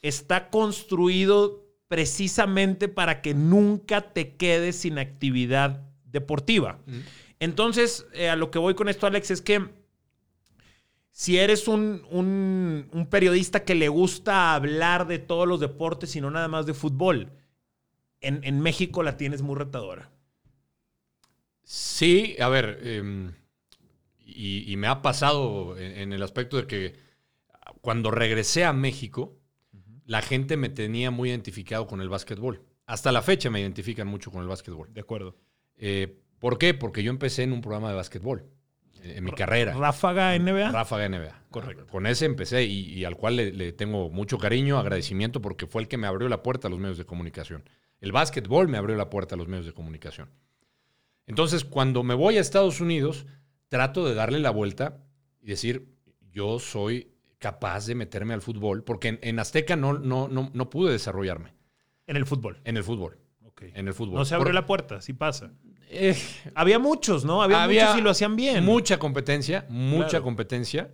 está 0.00 0.48
construido 0.48 1.66
precisamente 1.88 2.86
para 2.86 3.20
que 3.20 3.34
nunca 3.34 4.12
te 4.12 4.36
quedes 4.36 4.76
sin 4.76 5.00
actividad 5.00 5.88
deportiva. 6.04 6.78
Entonces, 7.40 8.06
eh, 8.12 8.28
a 8.28 8.36
lo 8.36 8.52
que 8.52 8.60
voy 8.60 8.74
con 8.74 8.88
esto, 8.88 9.08
Alex, 9.08 9.32
es 9.32 9.42
que 9.42 9.70
si 11.20 11.36
eres 11.36 11.68
un, 11.68 12.06
un, 12.10 13.06
periodista 13.10 13.62
que 13.62 13.74
le 13.74 13.90
gusta 13.90 14.54
hablar 14.54 15.06
de 15.06 15.18
todos 15.18 15.46
los 15.46 15.60
deportes 15.60 16.16
y 16.16 16.20
no 16.22 16.30
nada 16.30 16.48
más 16.48 16.64
de 16.64 16.72
fútbol, 16.72 17.30
en, 18.22 18.40
en 18.42 18.58
México 18.58 19.02
la 19.02 19.18
tienes 19.18 19.42
muy 19.42 19.54
retadora. 19.54 20.10
Sí, 21.62 22.36
a 22.40 22.48
ver, 22.48 22.80
em, 22.84 23.34
y, 24.24 24.74
me 24.78 24.86
ha 24.86 25.02
pasado 25.02 25.76
en, 25.76 26.14
el 26.14 26.22
aspecto 26.22 26.56
de 26.56 26.66
que 26.66 26.96
cuando 27.82 28.10
regresé 28.10 28.64
a 28.64 28.72
México, 28.72 29.36
la 30.06 30.22
gente 30.22 30.56
me 30.56 30.70
tenía 30.70 31.10
muy 31.10 31.28
identificado 31.28 31.86
con 31.86 32.00
el 32.00 32.08
básquetbol. 32.08 32.64
Hasta 32.86 33.12
la 33.12 33.20
fecha 33.20 33.50
me 33.50 33.60
identifican 33.60 34.08
mucho 34.08 34.30
con 34.30 34.40
el 34.40 34.48
básquetbol. 34.48 34.90
De 34.94 35.02
acuerdo. 35.02 35.36
Eh, 35.76 36.18
¿Por 36.38 36.56
qué? 36.56 36.72
Porque 36.72 37.02
yo 37.02 37.10
empecé 37.10 37.42
en 37.42 37.52
un 37.52 37.60
programa 37.60 37.90
de 37.90 37.96
básquetbol, 37.96 38.48
en 39.02 39.24
mi 39.24 39.32
carrera. 39.32 39.74
¿Ráfaga 39.74 40.38
NBA? 40.38 40.70
Ráfaga 40.70 41.08
NBA. 41.08 41.42
Correcto. 41.50 41.86
Con 41.86 42.06
ese 42.06 42.26
empecé 42.26 42.64
y, 42.64 43.04
al 43.04 43.16
cual 43.16 43.36
le, 43.36 43.52
le, 43.52 43.72
tengo 43.72 44.10
mucho 44.10 44.38
cariño, 44.38 44.78
agradecimiento, 44.78 45.40
porque 45.40 45.66
fue 45.66 45.82
el 45.82 45.88
que 45.88 45.96
me 45.96 46.06
abrió 46.06 46.28
la 46.28 46.42
puerta 46.42 46.68
a 46.68 46.70
los 46.70 46.78
medios 46.78 46.98
de 46.98 47.04
comunicación. 47.04 47.68
El 48.00 48.12
básquetbol 48.12 48.68
me 48.68 48.78
abrió 48.78 48.96
la 48.96 49.10
puerta 49.10 49.34
a 49.34 49.38
los 49.38 49.48
medios 49.48 49.66
de 49.66 49.72
comunicación. 49.72 50.30
Entonces, 51.26 51.64
cuando 51.64 52.02
me 52.02 52.14
voy 52.14 52.38
a 52.38 52.40
Estados 52.40 52.80
Unidos, 52.80 53.26
trato 53.68 54.06
de 54.06 54.14
darle 54.14 54.40
la 54.40 54.50
vuelta 54.50 55.04
y 55.40 55.46
decir, 55.46 55.94
yo 56.32 56.58
soy 56.58 57.12
capaz 57.38 57.86
de 57.86 57.94
meterme 57.94 58.34
al 58.34 58.42
fútbol, 58.42 58.84
porque 58.84 59.18
en, 59.22 59.38
Azteca 59.38 59.76
no, 59.76 59.94
no, 59.94 60.28
no, 60.28 60.50
no, 60.52 60.70
pude 60.70 60.92
desarrollarme. 60.92 61.54
En 62.06 62.16
el 62.16 62.26
fútbol. 62.26 62.60
En 62.64 62.76
el 62.76 62.84
fútbol. 62.84 63.18
En 63.60 63.88
el 63.88 63.94
fútbol. 63.94 64.14
No 64.14 64.24
se 64.24 64.34
abrió 64.34 64.52
la 64.52 64.66
puerta, 64.66 65.00
sí 65.02 65.12
pasa. 65.12 65.52
Eh, 65.92 66.16
había 66.54 66.78
muchos, 66.78 67.24
¿no? 67.24 67.42
Había, 67.42 67.66
muchos 67.66 67.98
y 67.98 68.00
lo 68.00 68.10
hacían 68.10 68.36
bien. 68.36 68.64
Mucha 68.64 68.98
competencia, 68.98 69.66
mucha 69.68 70.20
competencia. 70.20 70.90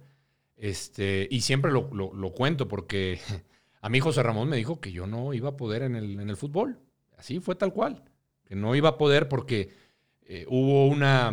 Este, 0.56 1.28
y 1.30 1.42
siempre 1.42 1.70
lo, 1.70 2.32
cuento 2.34 2.66
porque 2.66 3.20
a 3.82 3.88
mí 3.90 4.00
José 4.00 4.22
Ramón 4.22 4.48
me 4.48 4.56
dijo 4.56 4.80
que 4.80 4.92
yo 4.92 5.06
no 5.06 5.34
iba 5.34 5.50
a 5.50 5.56
poder 5.56 5.82
en 5.82 5.96
el, 5.96 6.18
en 6.18 6.30
el 6.30 6.36
fútbol. 6.36 6.78
Así 7.18 7.40
fue 7.40 7.54
tal 7.54 7.74
cual. 7.74 8.04
Que 8.46 8.54
no 8.54 8.74
iba 8.74 8.90
a 8.90 8.98
poder 8.98 9.28
porque 9.28 9.70
eh, 10.22 10.46
hubo 10.48 10.86
una, 10.86 11.32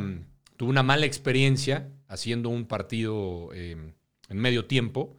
tuve 0.58 0.70
una 0.70 0.84
mala 0.84 1.06
experiencia 1.06 1.90
haciendo 2.08 2.50
un 2.50 2.66
partido 2.66 3.54
em, 3.54 3.94
en 4.30 4.38
medio 4.38 4.66
tiempo, 4.66 5.16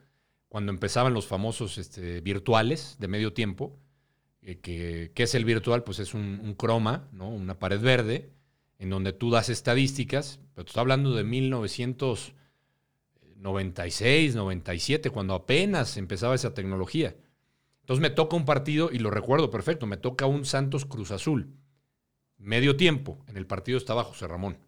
cuando 0.48 0.70
empezaban 0.70 1.14
los 1.14 1.26
famosos 1.26 1.78
este, 1.78 2.20
virtuales 2.20 2.96
de 2.98 3.08
medio 3.08 3.32
tiempo. 3.32 3.78
Eh, 4.44 4.58
que, 4.58 5.10
¿Qué 5.14 5.22
es 5.22 5.34
el 5.34 5.44
virtual? 5.44 5.84
Pues 5.84 5.98
es 5.98 6.12
un, 6.12 6.54
croma, 6.56 7.08
¿no? 7.12 7.28
una 7.30 7.58
pared 7.58 7.80
verde, 7.80 8.30
en 8.78 8.90
donde 8.90 9.12
tú 9.12 9.30
das 9.30 9.48
estadísticas, 9.48 10.38
pero 10.54 10.66
te 10.66 10.70
estoy 10.70 10.82
hablando 10.82 11.14
de 11.14 11.24
1900, 11.24 12.34
96, 13.36 14.34
97, 14.34 15.10
cuando 15.10 15.34
apenas 15.34 15.96
empezaba 15.96 16.34
esa 16.34 16.52
tecnología. 16.52 17.16
Entonces 17.80 18.02
me 18.02 18.10
toca 18.10 18.36
un 18.36 18.44
partido, 18.44 18.90
y 18.92 18.98
lo 18.98 19.10
recuerdo 19.10 19.50
perfecto, 19.50 19.86
me 19.86 19.96
toca 19.96 20.26
un 20.26 20.44
Santos 20.44 20.84
Cruz 20.84 21.10
Azul. 21.10 21.48
Medio 22.36 22.76
tiempo, 22.76 23.24
en 23.26 23.38
el 23.38 23.46
partido 23.46 23.78
estaba 23.78 24.04
José 24.04 24.26
Ramón. 24.26 24.58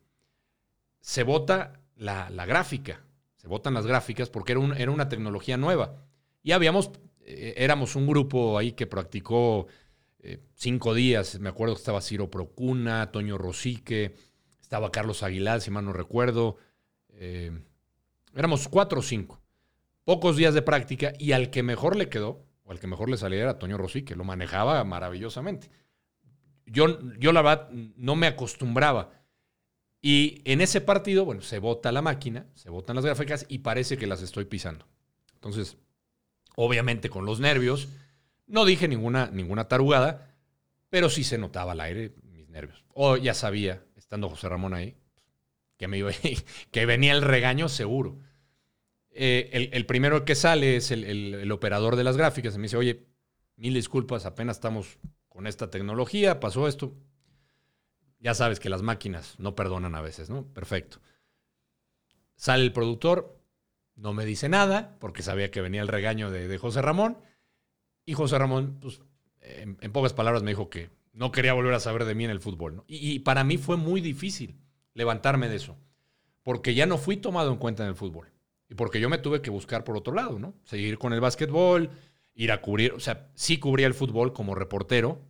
Se 1.00 1.22
vota 1.22 1.80
la, 1.96 2.28
gráfica, 2.46 3.04
se 3.36 3.48
votan 3.48 3.74
las 3.74 3.86
gráficas 3.86 4.30
porque 4.30 4.52
era, 4.52 4.60
era 4.78 4.90
una 4.90 5.08
tecnología 5.10 5.58
nueva. 5.58 6.02
Y 6.42 6.52
habíamos, 6.52 6.90
eh, 7.28 7.54
éramos 7.56 7.96
un 7.96 8.06
grupo 8.06 8.56
ahí 8.56 8.72
que 8.72 8.86
practicó 8.86 9.66
eh, 10.20 10.38
cinco 10.54 10.94
días. 10.94 11.40
Me 11.40 11.48
acuerdo 11.48 11.74
que 11.74 11.80
estaba 11.80 12.00
Ciro 12.00 12.30
Procuna, 12.30 13.10
Toño 13.10 13.36
Rosique, 13.36 14.14
estaba 14.60 14.92
Carlos 14.92 15.24
Aguilar, 15.24 15.60
si 15.60 15.72
mal 15.72 15.84
no 15.84 15.92
recuerdo. 15.92 16.56
Eh, 17.08 17.50
éramos 18.34 18.68
cuatro 18.68 19.00
o 19.00 19.02
cinco. 19.02 19.42
Pocos 20.04 20.36
días 20.36 20.54
de 20.54 20.62
práctica 20.62 21.14
y 21.18 21.32
al 21.32 21.50
que 21.50 21.64
mejor 21.64 21.96
le 21.96 22.08
quedó, 22.08 22.46
o 22.62 22.70
al 22.70 22.78
que 22.78 22.86
mejor 22.86 23.10
le 23.10 23.16
salía 23.16 23.42
era 23.42 23.58
Toño 23.58 23.76
Rosí, 23.76 24.02
que 24.02 24.14
lo 24.14 24.22
manejaba 24.22 24.84
maravillosamente. 24.84 25.68
Yo, 26.64 27.00
yo 27.18 27.32
la 27.32 27.42
verdad 27.42 27.70
no 27.70 28.14
me 28.14 28.28
acostumbraba. 28.28 29.10
Y 30.00 30.42
en 30.44 30.60
ese 30.60 30.80
partido, 30.80 31.24
bueno, 31.24 31.42
se 31.42 31.58
bota 31.58 31.90
la 31.90 32.02
máquina, 32.02 32.46
se 32.54 32.70
botan 32.70 32.94
las 32.94 33.04
gráficas 33.04 33.46
y 33.48 33.58
parece 33.58 33.96
que 33.98 34.06
las 34.06 34.22
estoy 34.22 34.44
pisando. 34.44 34.86
Entonces, 35.34 35.76
obviamente 36.56 37.08
con 37.08 37.24
los 37.24 37.38
nervios, 37.38 37.88
no 38.48 38.64
dije 38.64 38.88
ninguna, 38.88 39.30
ninguna 39.32 39.68
tarugada, 39.68 40.34
pero 40.90 41.08
sí 41.08 41.22
se 41.22 41.38
notaba 41.38 41.72
al 41.72 41.80
aire 41.80 42.12
mis 42.32 42.48
nervios. 42.48 42.84
O 42.92 43.16
ya 43.16 43.34
sabía, 43.34 43.84
estando 43.96 44.28
José 44.28 44.48
Ramón 44.48 44.74
ahí, 44.74 44.96
que, 45.76 45.86
me 45.86 45.98
iba, 45.98 46.10
que 46.70 46.86
venía 46.86 47.12
el 47.12 47.22
regaño 47.22 47.68
seguro. 47.68 48.18
Eh, 49.10 49.70
el, 49.72 49.86
primero 49.86 50.24
que 50.24 50.34
sale 50.34 50.76
es 50.76 50.90
el, 50.90 51.50
operador 51.50 51.96
de 51.96 52.04
las 52.04 52.16
gráficas. 52.16 52.54
Y 52.54 52.58
me 52.58 52.64
dice, 52.64 52.76
oye, 52.76 53.06
mil 53.56 53.74
disculpas, 53.74 54.26
apenas 54.26 54.56
estamos 54.58 54.98
con 55.28 55.46
esta 55.46 55.70
tecnología, 55.70 56.40
pasó 56.40 56.68
esto. 56.68 56.94
Ya 58.20 58.34
sabes 58.34 58.60
que 58.60 58.68
las 58.68 58.82
máquinas 58.82 59.38
no 59.38 59.54
perdonan 59.54 59.94
a 59.94 60.00
veces, 60.00 60.30
¿no? 60.30 60.46
Perfecto. 60.52 60.98
Sale 62.34 62.62
el 62.62 62.72
productor, 62.72 63.35
no 63.96 64.12
me 64.12 64.24
dice 64.24 64.48
nada, 64.48 64.96
porque 65.00 65.22
sabía 65.22 65.50
que 65.50 65.60
venía 65.60 65.82
el 65.82 65.88
regaño 65.88 66.30
de, 66.30 66.56
José 66.58 66.82
Ramón. 66.82 67.18
Y 68.04 68.12
José 68.14 68.38
Ramón, 68.38 68.78
pues, 68.80 69.00
en, 69.40 69.76
pocas 69.92 70.12
palabras, 70.12 70.42
me 70.42 70.52
dijo 70.52 70.70
que 70.70 70.90
no 71.12 71.32
quería 71.32 71.54
volver 71.54 71.74
a 71.74 71.80
saber 71.80 72.04
de 72.04 72.14
mí 72.14 72.24
en 72.24 72.30
el 72.30 72.40
fútbol. 72.40 72.84
y 72.86 73.18
para 73.20 73.42
mí 73.42 73.58
fue 73.58 73.76
muy 73.76 74.00
difícil 74.00 74.56
levantarme 74.94 75.48
de 75.48 75.56
eso, 75.56 75.76
porque 76.42 76.74
ya 76.74 76.86
no 76.86 76.98
fui 76.98 77.16
tomado 77.16 77.50
en 77.50 77.58
cuenta 77.58 77.82
en 77.82 77.90
el 77.90 77.96
fútbol. 77.96 78.32
Y 78.68 78.74
porque 78.74 79.00
yo 79.00 79.08
me 79.08 79.18
tuve 79.18 79.42
que 79.42 79.50
buscar 79.50 79.84
por 79.84 79.96
otro 79.96 80.14
lado, 80.14 80.38
¿no? 80.38 80.54
Seguir 80.64 80.98
con 80.98 81.12
el 81.12 81.20
básquetbol, 81.20 81.90
ir 82.34 82.52
a 82.52 82.60
cubrir, 82.60 82.92
o 82.92 83.00
sea, 83.00 83.30
sí 83.34 83.58
cubría 83.58 83.86
el 83.86 83.94
fútbol 83.94 84.32
como 84.32 84.54
reportero, 84.54 85.20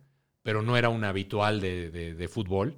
pero 0.41 0.61
no 0.61 0.77
era 0.77 0.89
un 0.89 1.03
habitual 1.03 1.61
de, 1.61 2.29
fútbol. 2.31 2.77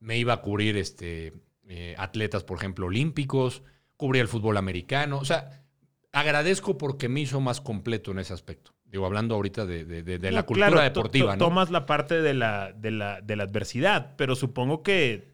Me 0.00 0.18
iba 0.18 0.32
a 0.32 0.42
cubrir 0.42 0.76
este, 0.76 1.34
eh, 1.68 1.94
atletas, 1.98 2.42
por 2.42 2.58
ejemplo, 2.58 2.86
olímpicos, 2.86 3.62
cubría 4.02 4.22
el 4.22 4.26
fútbol 4.26 4.56
americano. 4.56 5.18
O 5.18 5.24
sea, 5.24 5.62
agradezco 6.10 6.76
porque 6.76 7.08
me 7.08 7.20
hizo 7.20 7.40
más 7.40 7.60
completo 7.60 8.10
en 8.10 8.18
ese 8.18 8.34
aspecto. 8.34 8.72
Digo, 8.84 9.06
hablando 9.06 9.36
ahorita 9.36 9.64
de, 9.64 10.18
la 10.32 10.42
cultura 10.42 10.82
deportiva, 10.82 11.36
¿no? 11.36 11.44
Tomas 11.44 11.70
la 11.70 11.86
parte 11.86 12.20
de 12.20 12.34
la, 12.34 12.72
de 12.72 12.90
la 12.90 13.42
adversidad, 13.44 14.16
pero 14.16 14.34
supongo 14.34 14.82
que 14.82 15.30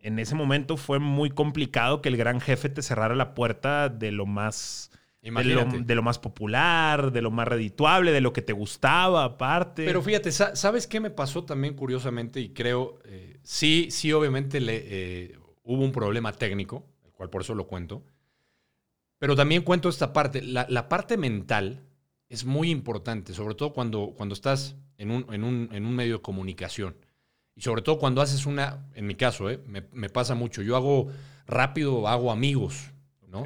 en 0.00 0.18
ese 0.18 0.34
momento 0.34 0.76
fue 0.76 0.98
muy 0.98 1.30
complicado 1.30 2.02
que 2.02 2.10
el 2.10 2.18
gran 2.18 2.42
jefe 2.42 2.68
te 2.68 2.82
cerrara 2.82 3.14
la 3.14 3.32
puerta 3.32 3.88
de 3.88 4.12
lo 4.12 4.26
más... 4.26 4.90
De 5.22 5.94
lo, 5.94 6.02
más 6.02 6.18
popular, 6.18 7.10
de 7.10 7.22
lo 7.22 7.30
más 7.30 7.48
redituable, 7.48 8.12
de 8.12 8.20
lo 8.20 8.34
que 8.34 8.42
te 8.42 8.52
gustaba 8.52 9.24
aparte. 9.24 9.86
Pero 9.86 10.02
fíjate, 10.02 10.30
¿sabes 10.30 10.86
qué 10.86 11.00
me 11.00 11.08
pasó 11.08 11.44
también 11.44 11.72
curiosamente? 11.72 12.40
Y 12.40 12.50
creo, 12.50 12.98
eh, 13.06 13.38
sí, 13.42 13.88
sí, 13.90 14.12
obviamente 14.12 14.60
le, 14.60 14.82
eh, 14.84 15.38
hubo 15.62 15.82
un 15.82 15.92
problema 15.92 16.30
técnico, 16.32 16.84
cual 17.14 17.30
por 17.30 17.42
eso 17.42 17.54
lo 17.54 17.66
cuento. 17.66 18.04
Pero 19.18 19.34
también 19.34 19.62
cuento 19.62 19.88
esta 19.88 20.12
parte. 20.12 20.42
La, 20.42 20.88
parte 20.88 21.16
mental 21.16 21.86
es 22.28 22.44
muy 22.44 22.70
importante, 22.70 23.32
sobre 23.32 23.54
todo 23.54 23.72
cuando, 23.72 24.12
cuando 24.16 24.34
estás 24.34 24.76
en 24.98 25.10
un, 25.10 25.26
en 25.32 25.44
un 25.86 25.94
medio 25.94 26.16
de 26.16 26.22
comunicación. 26.22 26.96
Y 27.56 27.60
sobre 27.60 27.82
todo 27.82 27.98
cuando 27.98 28.20
haces 28.20 28.46
una, 28.46 28.86
en 28.94 29.06
mi 29.06 29.14
caso, 29.14 29.48
¿eh? 29.48 29.60
me, 29.66 30.10
pasa 30.10 30.34
mucho. 30.34 30.62
Yo 30.62 30.76
hago 30.76 31.08
rápido, 31.46 32.08
hago 32.08 32.32
amigos, 32.32 32.90
¿no? 33.28 33.44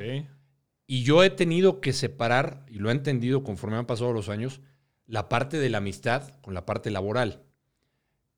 Y 0.87 1.03
yo 1.03 1.23
he 1.23 1.31
tenido 1.31 1.81
que 1.81 1.93
separar, 1.93 2.65
y 2.69 2.79
lo 2.79 2.89
he 2.89 2.93
entendido 2.93 3.45
conforme 3.45 3.77
han 3.77 3.87
pasado 3.87 4.13
los 4.15 4.31
años, 4.31 4.63
la 5.07 5.29
parte 5.29 5.59
de 5.59 5.69
la 5.69 5.79
amistad 5.79 6.31
con 6.41 6.55
la 6.55 6.65
parte 6.65 6.91
laboral. 6.91 7.43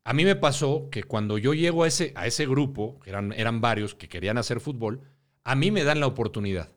A 0.02 0.12
mí 0.12 0.24
me 0.24 0.35
pasó 0.35 0.89
que 0.90 1.05
cuando 1.05 1.39
yo 1.39 1.55
llego 1.55 1.85
a 1.85 1.89
ese, 1.89 2.12
a 2.16 2.27
ese 2.27 2.47
grupo, 2.47 2.98
que 3.01 3.11
eran, 3.11 3.32
eran 3.32 3.61
varios 3.61 3.94
que 3.94 4.09
querían 4.09 4.39
hacer 4.39 4.59
fútbol, 4.59 5.02
a 5.51 5.57
mí 5.57 5.73
me 5.73 5.83
dan 5.83 5.99
la 5.99 6.07
oportunidad. 6.07 6.69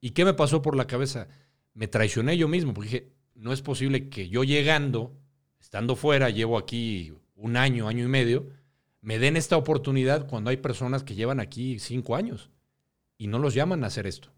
¿Y 0.00 0.10
qué 0.10 0.24
me 0.24 0.34
pasó 0.34 0.60
por 0.60 0.74
la 0.74 0.88
cabeza? 0.88 1.28
Me 1.74 1.86
traicioné 1.86 2.36
yo 2.36 2.48
mismo, 2.48 2.74
porque 2.74 2.90
dije, 2.90 3.12
no 3.36 3.52
es 3.52 3.62
posible 3.62 4.08
que 4.08 4.28
yo 4.28 4.42
llegando, 4.42 5.16
estando 5.60 5.94
fuera, 5.94 6.28
llevo 6.30 6.58
aquí 6.58 7.14
un 7.36 7.56
año, 7.56 7.86
año 7.86 8.04
y 8.04 8.08
medio, 8.08 8.48
me 9.00 9.20
den 9.20 9.36
esta 9.36 9.56
oportunidad 9.56 10.26
cuando 10.26 10.50
hay 10.50 10.56
personas 10.56 11.04
que 11.04 11.14
llevan 11.14 11.38
aquí 11.38 11.78
cinco 11.78 12.16
años 12.16 12.50
y 13.16 13.28
no 13.28 13.38
los 13.38 13.54
llaman 13.54 13.84
a 13.84 13.86
hacer 13.86 14.08
esto. 14.08 14.32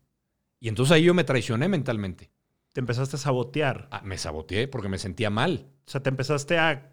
Y 0.60 0.68
entonces 0.68 0.92
ahí 0.92 1.04
yo 1.04 1.14
me 1.14 1.24
traicioné 1.24 1.66
mentalmente. 1.70 2.30
Te 2.74 2.80
empezaste 2.80 3.16
a 3.16 3.18
sabotear. 3.18 3.88
Ah, 3.90 4.02
me 4.04 4.18
saboteé 4.18 4.68
porque 4.68 4.90
me 4.90 4.98
sentía 4.98 5.30
mal. 5.30 5.66
O 5.86 5.90
sea, 5.90 6.02
te 6.02 6.10
empezaste 6.10 6.58
a 6.58 6.92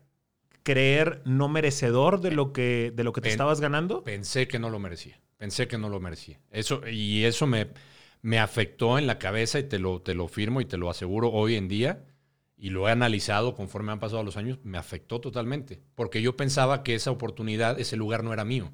creer 0.63 1.21
no 1.25 1.49
merecedor 1.49 2.21
de 2.21 2.31
lo 2.31 2.53
que, 2.53 2.93
de 2.95 3.03
lo 3.03 3.11
que 3.11 3.19
te 3.19 3.31
estabas 3.31 3.59
ganando. 3.59 4.01
Pensé 4.05 4.47
que 4.47 4.59
no 4.59 4.69
lo 4.69 4.79
merecía. 4.79 5.19
Pensé 5.37 5.67
que 5.67 5.77
no 5.77 5.89
lo 5.89 5.99
merecía. 5.99 6.39
Eso, 6.51 6.81
y 6.87 7.25
eso 7.25 7.45
me, 7.47 7.67
me 8.21 8.39
afectó 8.39 8.97
en 8.97 9.07
la 9.07 9.19
cabeza 9.19 9.59
y 9.59 9.63
te 9.63 9.79
lo, 9.79 10.01
te 10.01 10.15
lo 10.15 10.27
firmo 10.27 10.61
y 10.61 10.65
te 10.65 10.77
lo 10.77 10.89
aseguro 10.89 11.31
hoy 11.31 11.55
en 11.55 11.67
día 11.67 12.05
y 12.57 12.69
lo 12.69 12.87
he 12.87 12.91
analizado 12.91 13.53
conforme 13.53 13.91
han 13.91 13.99
pasado 13.99 14.23
los 14.23 14.37
años, 14.37 14.59
me 14.63 14.77
afectó 14.77 15.19
totalmente. 15.19 15.81
Porque 15.93 16.21
yo 16.21 16.35
pensaba 16.37 16.83
que 16.83 16.95
esa 16.95 17.11
oportunidad, 17.11 17.79
ese 17.79 17.97
lugar 17.97 18.23
no 18.23 18.33
era 18.33 18.45
mío, 18.45 18.71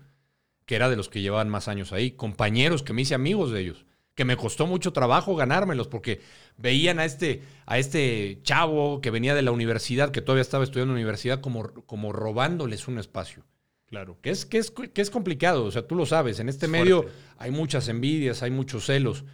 que 0.66 0.76
era 0.76 0.90
de 0.90 0.96
los 0.96 1.10
que 1.10 1.22
llevaban 1.22 1.50
más 1.50 1.68
años 1.68 1.92
ahí, 1.92 2.12
compañeros 2.12 2.84
que 2.84 2.94
me 2.94 3.02
hice 3.02 3.16
amigos 3.16 3.52
de 3.52 3.62
ellos, 3.62 3.86
que 4.16 4.26
me 4.26 4.38
costó 4.38 4.68
mucho 4.68 4.94
trabajo 4.94 5.36
ganármelos, 5.36 5.88
porque 5.88 6.22
veían 6.58 7.00
a 7.00 7.06
este, 7.06 7.42
a 7.66 7.80
este 7.80 8.40
chavo 8.44 9.02
que 9.02 9.10
venía 9.12 9.34
de 9.34 9.42
la 9.42 9.52
universidad, 9.52 10.12
que 10.12 10.22
todavía 10.22 10.44
estaba 10.44 10.64
estudiando 10.64 10.94
en 10.94 10.96
la 10.96 11.02
universidad, 11.02 11.42
como, 11.42 11.74
como 11.86 12.14
robándoles 12.14 12.88
un 12.88 13.00
espacio. 13.00 13.44
Claro. 13.92 14.18
Que 14.22 14.30
es, 14.30 14.46
que, 14.46 14.58
es, 14.58 14.72
que 14.72 15.02
es 15.02 15.10
complicado, 15.10 15.66
o 15.66 15.72
sea, 15.72 15.86
tú 15.86 15.96
lo 15.96 16.06
sabes, 16.06 16.40
en 16.40 16.48
este 16.48 16.70
medio 16.70 17.08
hay 17.38 17.52
muchas 17.52 17.90
envidias, 17.90 18.42
hay 18.42 18.50
muchos 18.50 18.86
celos. 18.86 19.26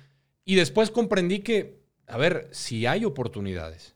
Y 0.44 0.56
después 0.56 0.90
comprendí 0.90 1.42
que, 1.42 1.84
a 2.08 2.18
ver, 2.18 2.48
si 2.50 2.88
hay 2.88 3.06
oportunidades 3.06 3.96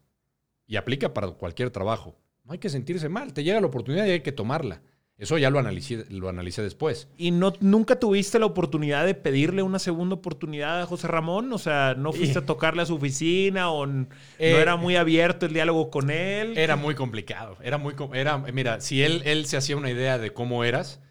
y 0.67 0.75
aplica 0.75 1.15
para 1.15 1.31
cualquier 1.31 1.71
trabajo. 1.71 2.15
No 2.43 2.53
hay 2.53 2.59
que 2.59 2.69
sentirse 2.69 3.09
mal, 3.09 3.33
te 3.33 3.43
llega 3.43 3.59
la 3.59 3.65
oportunidad 3.65 4.05
y 4.05 4.11
hay 4.11 4.21
que 4.21 4.31
tomarla. 4.31 4.83
Eso 5.21 5.37
ya 5.37 5.51
lo 5.51 5.59
analicé, 5.59 6.03
lo 6.09 6.29
analicé 6.29 6.63
después. 6.63 7.07
¿Y 7.15 7.29
no, 7.29 7.53
nunca 7.59 7.99
tuviste 7.99 8.39
la 8.39 8.47
oportunidad 8.47 9.05
de 9.05 9.13
pedirle 9.13 9.61
una 9.61 9.77
segunda 9.77 10.15
oportunidad 10.15 10.81
a 10.81 10.87
José 10.87 11.07
Ramón? 11.07 11.53
O 11.53 11.59
sea, 11.59 11.93
¿no 11.95 12.11
fuiste 12.11 12.39
a 12.39 12.45
tocarle 12.47 12.81
a 12.81 12.87
su 12.87 12.95
oficina 12.95 13.69
o 13.69 13.85
no 13.85 14.07
eh, 14.39 14.57
era 14.59 14.77
muy 14.77 14.95
abierto 14.95 15.45
el 15.45 15.53
diálogo 15.53 15.91
con 15.91 16.09
él? 16.09 16.57
Era 16.57 16.75
muy 16.75 16.95
complicado. 16.95 17.55
Era 17.61 17.77
muy, 17.77 17.93
era, 18.15 18.39
mira, 18.39 18.81
si 18.81 19.03
él, 19.03 19.21
él 19.23 19.45
se 19.45 19.57
hacía 19.57 19.77
una 19.77 19.91
idea 19.91 20.17
de 20.17 20.33
cómo 20.33 20.63
eras, 20.63 21.01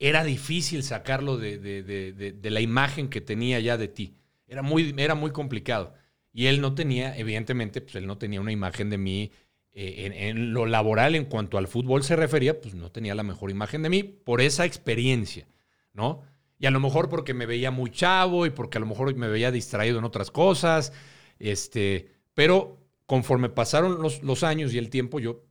era 0.00 0.24
difícil 0.24 0.82
sacarlo 0.82 1.38
de, 1.38 1.56
de 1.56 2.50
la 2.50 2.60
imagen 2.60 3.08
que 3.08 3.20
tenía 3.20 3.60
ya 3.60 3.76
de 3.76 3.86
ti. 3.86 4.16
Era 4.48 4.62
muy, 4.62 4.92
era 4.98 5.14
muy 5.14 5.30
complicado. 5.30 5.94
Y 6.32 6.48
él 6.48 6.60
no 6.60 6.74
tenía, 6.74 7.16
evidentemente, 7.16 7.80
pues 7.80 7.94
él 7.94 8.08
no 8.08 8.18
tenía 8.18 8.40
una 8.40 8.50
imagen 8.50 8.90
de 8.90 8.98
mí 8.98 9.30
eh, 9.78 10.10
en, 10.28 10.54
lo 10.54 10.64
laboral 10.64 11.14
en 11.14 11.26
cuanto 11.26 11.58
al 11.58 11.68
fútbol 11.68 12.02
se 12.02 12.16
refería, 12.16 12.58
pues 12.62 12.74
no 12.74 12.90
tenía 12.90 13.14
la 13.14 13.22
mejor 13.22 13.50
imagen 13.50 13.82
de 13.82 13.90
mí 13.90 14.02
por 14.02 14.40
esa 14.40 14.64
experiencia, 14.64 15.46
¿no? 15.92 16.22
Y 16.58 16.64
a 16.64 16.70
lo 16.70 16.80
mejor 16.80 17.10
porque 17.10 17.34
me 17.34 17.44
veía 17.44 17.70
muy 17.70 17.90
chavo 17.90 18.46
y 18.46 18.50
porque 18.50 18.78
a 18.78 18.80
lo 18.80 18.86
mejor 18.86 19.14
me 19.14 19.28
veía 19.28 19.50
distraído 19.50 19.98
en 19.98 20.04
otras 20.04 20.30
cosas, 20.30 20.94
este, 21.38 22.08
pero 22.32 22.78
conforme 23.04 23.50
pasaron 23.50 24.00
los, 24.00 24.42
años 24.42 24.72
y 24.72 24.78
el 24.78 24.88
tiempo, 24.88 25.20
yo 25.20 25.44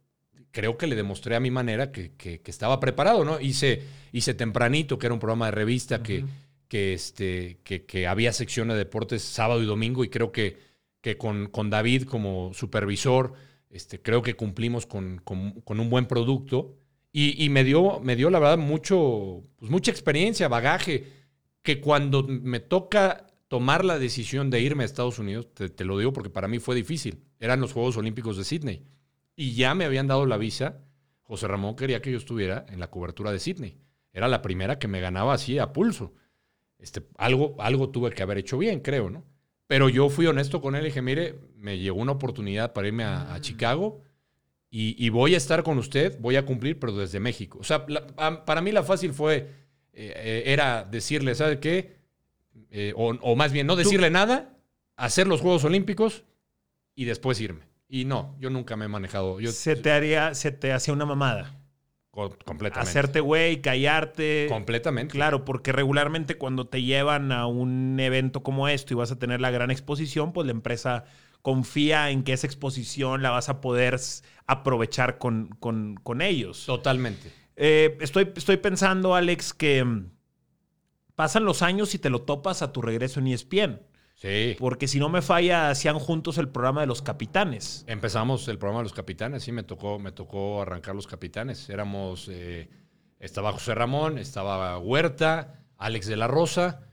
creo 0.50 0.76
que 0.76 0.88
le 0.88 0.96
demostré 0.96 1.36
a 1.36 1.40
mi 1.40 1.52
manera 1.52 1.92
que, 1.92 2.42
estaba 2.46 2.80
preparado, 2.80 3.26
¿no? 3.26 3.40
Hice, 3.40 3.84
hice 4.12 4.34
Tempranito, 4.34 4.98
que 4.98 5.06
era 5.06 5.14
un 5.14 5.20
programa 5.20 5.46
de 5.46 5.52
revista 5.52 6.02
que, 6.02 6.26
que, 6.68 6.96
este, 6.96 7.60
que, 7.64 7.86
que 7.86 8.08
había 8.08 8.34
sección 8.34 8.70
de 8.70 8.76
deportes 8.76 9.22
sábado 9.22 9.62
y 9.62 9.68
domingo 9.68 10.04
y 10.04 10.10
creo 10.10 10.32
que 10.32 10.66
que 11.06 11.20
con, 11.20 11.50
con 11.50 11.70
David 11.70 12.06
como 12.06 12.52
supervisor, 12.56 13.34
este, 13.76 14.02
creo 14.02 14.22
que 14.22 14.36
cumplimos 14.36 14.86
con, 14.86 15.22
un 15.26 15.90
buen 15.90 16.06
producto. 16.06 16.78
Y, 17.12 17.48
me, 17.50 17.64
dio, 17.64 18.00
me 18.02 18.16
dio, 18.16 18.30
la 18.30 18.40
verdad, 18.40 18.58
mucho, 18.58 19.42
pues 19.56 19.72
mucha 19.72 19.92
experiencia, 19.92 20.50
bagaje, 20.50 21.08
que 21.62 21.80
cuando 21.80 22.24
me 22.24 22.60
toca 22.60 23.28
tomar 23.48 23.86
la 23.86 24.00
decisión 24.00 24.50
de 24.50 24.60
irme 24.60 24.84
a 24.84 24.86
Estados 24.86 25.20
Unidos, 25.20 25.54
te, 25.54 25.86
lo 25.86 25.98
digo 25.98 26.12
porque 26.12 26.30
para 26.30 26.50
mí 26.50 26.60
fue 26.60 26.76
difícil. 26.76 27.24
Eran 27.40 27.62
los 27.62 27.72
Juegos 27.74 27.96
Olímpicos 27.96 28.38
de 28.38 28.44
Sydney. 28.44 28.84
Y 29.36 29.56
ya 29.56 29.76
me 29.76 29.86
habían 29.86 30.08
dado 30.08 30.26
la 30.26 30.38
visa. 30.38 30.80
José 31.24 31.48
Ramón 31.48 31.76
quería 31.76 32.02
que 32.02 32.12
yo 32.12 32.18
estuviera 32.18 32.66
en 32.70 32.80
la 32.80 32.90
cobertura 32.90 33.32
de 33.32 33.40
Sydney. 33.40 33.78
Era 34.12 34.28
la 34.28 34.42
primera 34.42 34.80
que 34.80 34.88
me 34.88 35.00
ganaba 35.02 35.34
así 35.34 35.58
a 35.60 35.74
pulso. 35.74 36.14
Este, 36.80 37.02
algo, 37.18 37.56
algo 37.60 37.90
tuve 37.90 38.12
que 38.12 38.24
haber 38.24 38.38
hecho 38.38 38.58
bien, 38.58 38.80
creo, 38.82 39.10
¿no? 39.10 39.26
Pero 39.68 39.90
yo 39.90 40.10
fui 40.10 40.28
honesto 40.28 40.62
con 40.62 40.76
él 40.76 40.84
y 40.84 40.86
dije, 40.86 41.02
mire, 41.02 41.40
me 41.58 41.80
llegó 41.80 42.00
una 42.00 42.14
oportunidad 42.14 42.74
para 42.74 42.88
irme 42.88 43.04
a, 43.04 43.36
mm. 43.38 43.42
Chicago 43.42 44.02
y, 44.70 45.10
voy 45.10 45.36
a 45.36 45.38
estar 45.38 45.64
con 45.64 45.78
usted, 45.78 46.20
voy 46.20 46.36
a 46.36 46.46
cumplir, 46.46 46.78
pero 46.78 46.92
desde 46.98 47.22
México. 47.22 47.58
O 47.62 47.64
sea, 47.64 47.86
para 48.46 48.62
mí 48.62 48.74
la 48.74 48.84
fácil 48.84 49.14
fue, 49.14 49.38
eh, 49.94 50.14
eh, 50.16 50.44
era 50.48 50.84
decirle, 50.84 51.34
¿sabe 51.34 51.62
qué? 51.62 51.96
Eh, 52.72 52.94
o, 52.98 53.36
más 53.38 53.54
bien, 53.54 53.68
no 53.68 53.78
decirle 53.78 54.10
nada, 54.10 54.58
hacer 54.98 55.28
los 55.28 55.40
Juegos 55.40 55.64
Olímpicos 55.64 56.26
y 56.94 57.06
después 57.06 57.40
irme. 57.40 57.62
Y 57.88 58.04
no, 58.04 58.36
yo 58.38 58.50
nunca 58.50 58.76
me 58.76 58.86
he 58.86 58.90
manejado. 58.90 59.40
se 59.48 59.78
te 59.78 59.92
haría, 59.92 60.36
se 60.36 60.52
te 60.52 60.74
hacía 60.74 60.94
una 60.94 61.06
mamada. 61.06 61.65
Completamente. 62.16 62.80
Hacerte 62.80 63.20
güey, 63.20 63.62
callarte. 63.62 64.48
Completamente. 64.50 65.12
Claro, 65.12 65.46
porque 65.46 65.72
regularmente 65.72 66.38
cuando 66.38 66.68
te 66.68 66.82
llevan 66.82 67.32
a 67.32 67.46
un 67.46 68.00
evento 68.00 68.42
como 68.42 68.68
esto 68.68 68.94
y 68.94 68.98
vas 68.98 69.12
a 69.12 69.20
tener 69.20 69.42
la 69.42 69.52
gran 69.52 69.72
exposición, 69.72 70.34
pues 70.34 70.46
la 70.46 70.52
empresa 70.52 71.06
confía 71.42 72.10
en 72.10 72.24
que 72.24 72.34
esa 72.34 72.48
exposición 72.48 73.22
la 73.22 73.30
vas 73.30 73.50
a 73.50 73.62
poder 73.62 74.00
aprovechar 74.48 75.18
con, 75.18 75.50
con, 75.60 76.22
ellos. 76.22 76.66
Totalmente. 76.66 77.32
Eh, 77.56 77.98
estoy, 78.02 78.32
estoy 78.36 78.58
pensando, 78.58 79.14
Alex, 79.14 79.54
que 79.54 79.84
mm, 79.84 80.10
pasan 81.16 81.46
los 81.46 81.62
años 81.62 81.94
y 81.94 82.00
te 82.00 82.10
lo 82.10 82.24
topas 82.24 82.62
a 82.62 82.72
tu 82.72 82.82
regreso 82.82 83.20
en 83.20 83.28
ESPN. 83.28 83.82
Sí. 84.16 84.56
Porque 84.58 84.88
si 84.88 84.98
no 85.00 85.10
me 85.10 85.22
falla, 85.22 85.70
hacían 85.70 86.00
juntos 86.00 86.38
el 86.38 86.50
programa 86.50 86.82
de 86.82 86.88
los 86.88 87.02
capitanes. 87.02 87.84
Empezamos 87.88 88.48
el 88.48 88.58
programa 88.58 88.80
de 88.80 88.86
los 88.86 88.94
capitanes, 88.94 89.44
sí, 89.44 89.52
me 89.52 89.64
tocó, 89.64 90.00
me 90.00 90.12
tocó 90.12 90.62
arrancar 90.62 90.96
los 90.96 91.06
capitanes. 91.06 91.70
Éramos, 91.70 92.28
eh, 92.30 92.70
estaba 93.20 93.52
José 93.52 93.76
Ramón, 93.76 94.18
estaba 94.18 94.78
Huerta, 94.80 95.60
Alex 95.78 96.08
de 96.08 96.16
la 96.16 96.28
Rosa 96.28 96.88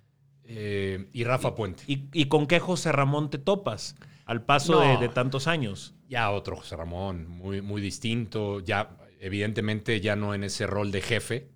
eh, 0.44 1.08
y 1.12 1.24
Rafa 1.24 1.54
Puente. 1.54 1.84
¿Y, 1.86 2.26
con 2.26 2.46
qué 2.46 2.58
José 2.58 2.92
Ramón 2.92 3.30
te 3.30 3.38
topas 3.38 3.96
al 4.26 4.44
paso 4.44 4.80
de, 4.80 4.96
de, 4.98 5.08
tantos 5.08 5.46
años? 5.46 5.94
Ya 6.08 6.30
otro 6.30 6.56
José 6.56 6.76
Ramón, 6.76 7.28
muy, 7.28 7.62
muy 7.62 7.80
distinto, 7.80 8.60
ya 8.60 8.96
evidentemente 9.20 10.00
ya 10.00 10.16
no 10.16 10.34
en 10.34 10.42
ese 10.42 10.66
rol 10.66 10.90
de 10.90 11.00
jefe 11.00 11.48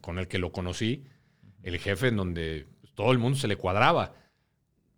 con 0.00 0.18
el 0.18 0.28
que 0.28 0.38
lo 0.38 0.52
conocí, 0.52 1.04
el 1.62 1.78
jefe 1.78 2.08
en 2.08 2.16
donde 2.16 2.66
todo 2.94 3.12
el 3.12 3.18
mundo 3.18 3.38
se 3.38 3.48
le 3.48 3.56
cuadraba. 3.56 4.12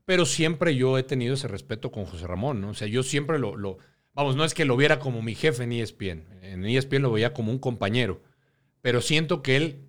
Pero 0.06 0.24
siempre 0.24 0.74
yo 0.74 0.96
he 0.96 1.02
tenido 1.02 1.34
ese 1.34 1.48
respeto 1.48 1.92
con 1.92 2.06
José 2.06 2.26
Ramón, 2.26 2.62
¿no? 2.62 2.70
O 2.70 2.74
sea, 2.74 2.88
yo 2.88 3.02
siempre 3.02 3.38
lo, 3.38 3.56
lo 3.56 3.76
vamos, 4.14 4.34
no 4.36 4.44
es 4.44 4.54
que 4.54 4.64
lo 4.64 4.76
viera 4.76 4.98
como 4.98 5.20
mi 5.20 5.34
jefe 5.34 5.64
en 5.64 5.72
ESPN, 5.72 6.24
en 6.40 6.64
ESPN 6.64 7.02
lo 7.02 7.12
veía 7.12 7.34
como 7.34 7.52
un 7.52 7.58
compañero, 7.58 8.22
pero 8.80 9.02
siento 9.02 9.42
que 9.42 9.56
él, 9.56 9.88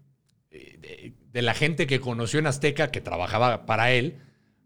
eh, 0.51 1.13
de, 1.31 1.41
la 1.41 1.53
gente 1.53 1.87
que 1.87 2.01
conoció 2.01 2.39
en 2.39 2.47
Azteca, 2.47 2.91
que 2.91 2.99
trabajaba 2.99 3.65
para 3.65 3.93
él, 3.93 4.17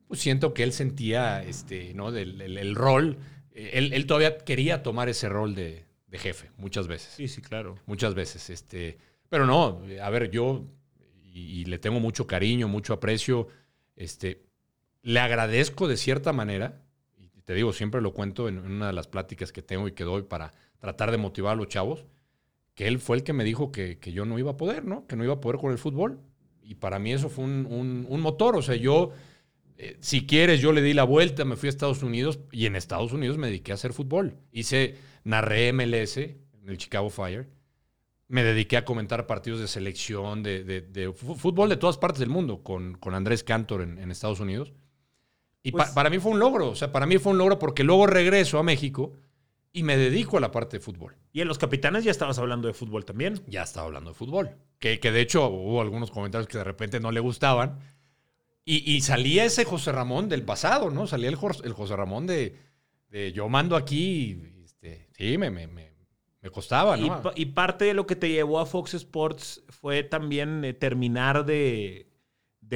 pues 0.07 0.19
siento 0.19 0.53
que 0.53 0.63
él 0.63 0.73
sentía, 0.73 1.43
este, 1.43 1.93
¿no? 1.93 2.11
Del, 2.11 2.41
el, 2.41 2.75
rol, 2.75 3.19
él, 3.53 3.93
él, 3.93 4.05
todavía 4.07 4.39
quería 4.39 4.81
tomar 4.83 5.09
ese 5.09 5.29
rol 5.29 5.53
de, 5.53 5.85
de, 6.07 6.17
jefe, 6.17 6.49
muchas 6.57 6.87
veces. 6.87 7.13
Sí, 7.13 7.27
sí, 7.27 7.41
claro. 7.41 7.77
Muchas 7.85 8.15
veces, 8.15 8.49
este, 8.49 8.97
pero 9.29 9.45
no, 9.45 9.81
a 10.01 10.09
ver, 10.09 10.31
yo 10.31 10.65
y, 11.33 11.65
le 11.65 11.79
tengo 11.79 11.99
mucho 11.99 12.27
cariño, 12.27 12.67
mucho 12.67 12.93
aprecio. 12.93 13.47
Este, 13.95 14.43
le 15.03 15.19
agradezco 15.19 15.87
de 15.87 15.97
cierta 15.97 16.33
manera, 16.33 16.81
y 17.17 17.41
te 17.41 17.53
digo, 17.53 17.73
siempre 17.73 18.01
lo 18.01 18.13
cuento 18.13 18.47
en, 18.47 18.59
una 18.59 18.87
de 18.87 18.93
las 18.93 19.07
pláticas 19.07 19.51
que 19.51 19.61
tengo 19.61 19.87
y 19.87 19.93
que 19.93 20.03
doy 20.03 20.23
para 20.23 20.53
tratar 20.79 21.11
de 21.11 21.17
motivar 21.17 21.53
a 21.53 21.55
los 21.55 21.67
chavos, 21.67 22.05
que 22.75 22.87
él 22.87 22.99
fue 22.99 23.17
el 23.17 23.23
que 23.23 23.33
me 23.33 23.43
dijo 23.43 23.71
que, 23.71 23.97
yo 24.13 24.25
no 24.25 24.39
iba 24.39 24.51
a 24.51 24.57
poder, 24.57 24.85
¿no? 24.85 25.05
Que 25.07 25.15
no 25.15 25.23
iba 25.23 25.33
a 25.33 25.41
poder 25.41 25.59
con 25.59 25.71
el 25.71 25.77
fútbol. 25.77 26.19
Y 26.63 26.75
para 26.75 26.99
mí 26.99 27.11
eso 27.11 27.29
fue 27.29 27.43
un, 27.43 28.21
motor. 28.21 28.55
O 28.55 28.61
sea, 28.61 28.75
yo, 28.75 29.11
eh, 29.77 29.97
si 29.99 30.25
quieres, 30.25 30.61
yo 30.61 30.71
le 30.71 30.81
di 30.81 30.93
la 30.93 31.03
vuelta, 31.03 31.43
me 31.43 31.57
fui 31.57 31.67
a 31.67 31.69
Estados 31.71 32.01
Unidos 32.01 32.39
y 32.51 32.65
en 32.65 32.75
Estados 32.75 33.11
Unidos 33.11 33.37
me 33.37 33.47
dediqué 33.47 33.71
a 33.71 33.75
hacer 33.75 33.93
fútbol. 33.93 34.37
Hice, 34.51 34.95
narré 35.23 35.73
MLS 35.73 36.17
en 36.17 36.69
el 36.69 36.77
Chicago 36.77 37.09
Fire 37.09 37.47
me 38.31 38.45
dediqué 38.45 38.77
a 38.77 38.85
comentar 38.85 39.27
partidos 39.27 39.59
de 39.59 39.67
selección, 39.67 40.41
de, 40.41 41.13
fútbol 41.13 41.67
de 41.67 41.75
todas 41.75 41.97
partes 41.97 42.21
del 42.21 42.29
mundo, 42.29 42.63
con, 42.63 42.93
con 42.93 43.13
Andrés 43.13 43.43
Cantor 43.43 43.81
en, 43.81 44.09
Estados 44.09 44.39
Unidos. 44.39 44.71
Y 45.63 45.71
pues 45.71 45.89
para 45.89 46.09
mí 46.09 46.17
fue 46.19 46.31
un 46.31 46.39
logro, 46.39 46.69
o 46.69 46.75
sea, 46.75 46.91
para 46.91 47.05
mí 47.05 47.17
fue 47.17 47.33
un 47.33 47.37
logro 47.37 47.59
porque 47.59 47.83
luego 47.83 48.07
regreso 48.07 48.57
a 48.57 48.63
México 48.63 49.13
y 49.73 49.83
me 49.83 49.95
dedico 49.95 50.37
a 50.37 50.41
la 50.41 50.51
parte 50.51 50.77
de 50.77 50.83
fútbol. 50.83 51.15
Y 51.31 51.41
en 51.41 51.47
los 51.47 51.57
capitanes 51.57 52.03
ya 52.03 52.11
estabas 52.11 52.39
hablando 52.39 52.67
de 52.67 52.73
fútbol 52.73 53.05
también. 53.05 53.41
Ya 53.47 53.63
estaba 53.63 53.85
hablando 53.85 54.09
de 54.09 54.15
fútbol. 54.15 54.57
Que, 54.79 54.99
que 54.99 55.11
de 55.11 55.21
hecho 55.21 55.47
hubo 55.47 55.81
algunos 55.81 56.11
comentarios 56.11 56.47
que 56.47 56.57
de 56.57 56.63
repente 56.63 56.99
no 56.99 57.11
le 57.11 57.19
gustaban. 57.19 57.79
Y, 58.63 59.01
salía 59.01 59.43
ese 59.43 59.65
José 59.65 59.91
Ramón 59.91 60.29
del 60.29 60.43
pasado, 60.43 60.91
¿no? 60.91 61.05
Salía 61.05 61.29
el, 61.29 61.37
el 61.63 61.73
José 61.73 61.95
Ramón 61.95 62.25
de, 62.25 62.55
yo 63.33 63.49
mando 63.49 63.75
aquí. 63.75 64.41
Este, 64.63 65.09
sí, 65.17 65.37
me, 65.37 65.49
me 65.49 65.67
me 66.41 66.49
costaba, 66.49 66.97
¿no? 66.97 67.21
Y, 67.35 67.45
parte 67.47 67.85
de 67.85 67.93
lo 67.93 68.07
que 68.07 68.15
te 68.15 68.29
llevó 68.29 68.59
a 68.59 68.65
Fox 68.65 68.95
Sports 68.95 69.63
fue 69.69 70.01
también 70.03 70.65
eh, 70.65 70.73
terminar 70.73 71.45
de, 71.45 72.10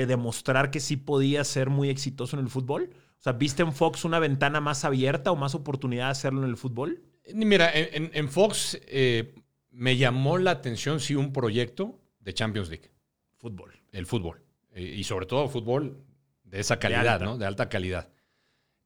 demostrar 0.06 0.72
que 0.72 0.80
sí 0.80 0.98
podía 0.98 1.44
ser 1.44 1.70
muy 1.70 1.90
exitoso 1.90 2.38
en 2.38 2.44
el 2.44 2.50
fútbol. 2.50 2.90
O 3.20 3.24
sea, 3.24 3.34
¿viste 3.34 3.64
en 3.64 3.74
Fox 3.74 4.04
una 4.04 4.20
ventana 4.20 4.60
más 4.60 4.84
abierta 4.84 5.32
o 5.32 5.36
más 5.36 5.56
oportunidad 5.56 6.06
de 6.06 6.12
hacerlo 6.12 6.44
en 6.44 6.50
el 6.50 6.58
fútbol? 6.58 7.02
Mira, 7.34 7.72
en, 7.74 8.30
Fox 8.30 8.80
eh, 8.88 9.34
me 9.72 9.98
llamó 9.98 10.38
la 10.38 10.52
atención, 10.52 11.00
sí, 11.00 11.16
un 11.16 11.32
proyecto 11.32 12.00
de 12.20 12.34
Champions 12.34 12.70
League. 12.70 12.92
Fútbol. 13.38 13.72
El 13.92 14.06
fútbol. 14.06 14.44
Eh, 14.74 14.84
y 14.84 15.04
sobre 15.06 15.26
todo 15.26 15.48
fútbol 15.48 16.04
de 16.44 16.60
esa 16.60 16.78
calidad, 16.78 17.22
¿no? 17.22 17.38
De 17.38 17.46
alta 17.46 17.70
calidad. 17.70 18.12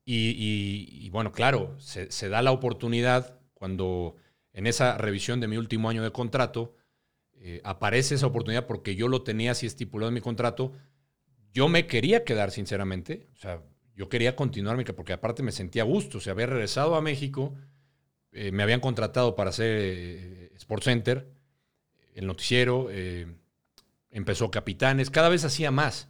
Y, 0.06 1.08
bueno, 1.12 1.32
claro, 1.32 1.76
se 1.80 2.30
da 2.30 2.42
la 2.42 2.52
oportunidad 2.52 3.40
cuando 3.54 4.16
en 4.54 4.68
esa 4.68 4.98
revisión 4.98 5.40
de 5.40 5.48
mi 5.48 5.58
último 5.58 5.90
año 5.90 6.04
de 6.04 6.12
contrato, 6.12 6.76
eh, 7.34 7.62
aparece 7.64 8.16
esa 8.16 8.28
oportunidad 8.28 8.68
porque 8.68 8.96
yo 8.96 9.08
lo 9.08 9.22
tenía 9.24 9.52
así 9.52 9.66
estipulado 9.66 10.10
en 10.10 10.16
mi 10.16 10.22
contrato. 10.22 10.74
Yo 11.60 11.68
me 11.68 11.88
quería 11.88 12.24
quedar, 12.24 12.52
sinceramente. 12.52 13.28
O 13.34 13.36
sea, 13.36 13.62
yo 13.94 14.08
quería 14.08 14.34
continuar, 14.38 14.82
porque 14.96 15.12
aparte 15.12 15.44
me 15.44 15.52
sentía 15.52 15.82
a 15.82 15.86
gusto. 15.86 16.20
O 16.20 16.22
sea, 16.22 16.32
había 16.32 16.46
regresado 16.46 16.96
a 16.96 17.02
México, 17.02 17.54
eh, 18.32 18.54
me 18.54 18.64
habían 18.64 18.80
contratado 18.80 19.36
para 19.36 19.50
hacer 19.50 19.78
eh, 19.78 20.52
Sports 20.56 20.86
Center, 20.86 21.28
el 22.16 22.28
noticiero, 22.28 22.88
empezó 24.10 24.50
Capitanes, 24.52 25.10
cada 25.10 25.28
vez 25.28 25.44
hacía 25.44 25.70
más. 25.70 26.08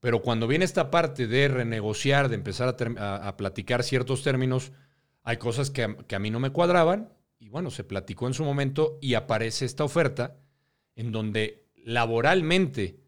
Pero 0.00 0.20
cuando 0.20 0.48
viene 0.48 0.64
esta 0.64 0.90
parte 0.90 1.28
de 1.28 1.46
renegociar, 1.46 2.28
de 2.28 2.34
empezar 2.34 2.76
a, 2.98 3.36
platicar 3.36 3.84
ciertos 3.84 4.24
términos, 4.24 4.72
hay 5.22 5.36
cosas 5.36 5.70
que 5.70 5.96
que 6.08 6.16
a 6.16 6.18
mí 6.18 6.30
no 6.30 6.40
me 6.40 6.50
cuadraban 6.50 7.12
y 7.38 7.50
bueno, 7.50 7.70
se 7.70 7.84
platicó 7.84 8.26
en 8.26 8.34
su 8.34 8.44
momento 8.44 8.98
y 9.00 9.14
aparece 9.14 9.64
esta 9.64 9.84
oferta 9.84 10.38
en 10.96 11.12
donde 11.12 11.68
laboralmente 11.84 13.01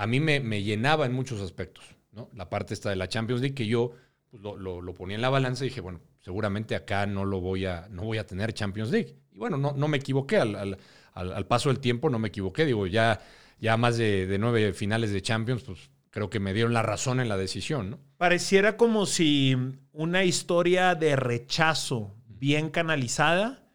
a 0.00 0.06
mí 0.06 0.18
me, 0.18 0.62
llenaba 0.62 1.04
en 1.04 1.12
muchos 1.12 1.42
aspectos. 1.42 1.84
¿no? 2.12 2.30
La 2.34 2.48
parte 2.48 2.72
esta 2.72 2.88
de 2.88 2.96
la 2.96 3.10
Champions 3.10 3.42
League 3.42 3.54
que 3.54 3.66
yo 3.66 3.92
pues, 4.30 4.42
lo, 4.42 4.94
ponía 4.94 5.16
en 5.16 5.20
la 5.20 5.28
balanza 5.28 5.62
y 5.64 5.68
dije, 5.68 5.82
bueno, 5.82 6.00
seguramente 6.20 6.74
acá 6.74 7.04
no 7.04 7.26
lo 7.26 7.42
voy 7.42 7.66
a, 7.66 7.86
no 7.90 8.04
voy 8.04 8.16
a 8.16 8.26
tener 8.26 8.54
Champions 8.54 8.90
League. 8.90 9.18
Y 9.30 9.36
bueno, 9.36 9.58
no, 9.58 9.72
no 9.72 9.88
me 9.88 9.98
equivoqué, 9.98 10.38
al, 10.38 11.46
paso 11.46 11.68
del 11.68 11.80
tiempo 11.80 12.08
no 12.08 12.18
me 12.18 12.28
equivoqué. 12.28 12.64
Digo, 12.64 12.86
ya, 12.86 13.20
ya 13.58 13.76
más 13.76 13.98
de, 13.98 14.34
nueve 14.40 14.72
finales 14.72 15.12
de 15.12 15.20
Champions, 15.20 15.64
pues 15.64 15.90
creo 16.08 16.30
que 16.30 16.40
me 16.40 16.54
dieron 16.54 16.72
la 16.72 16.80
razón 16.80 17.20
en 17.20 17.28
la 17.28 17.36
decisión. 17.36 17.98
Pareciera 18.16 18.78
como 18.78 19.04
si 19.04 19.54
una 19.92 20.24
historia 20.24 20.94
de 20.94 21.14
rechazo 21.14 22.14
bien 22.26 22.70
canalizada 22.70 23.70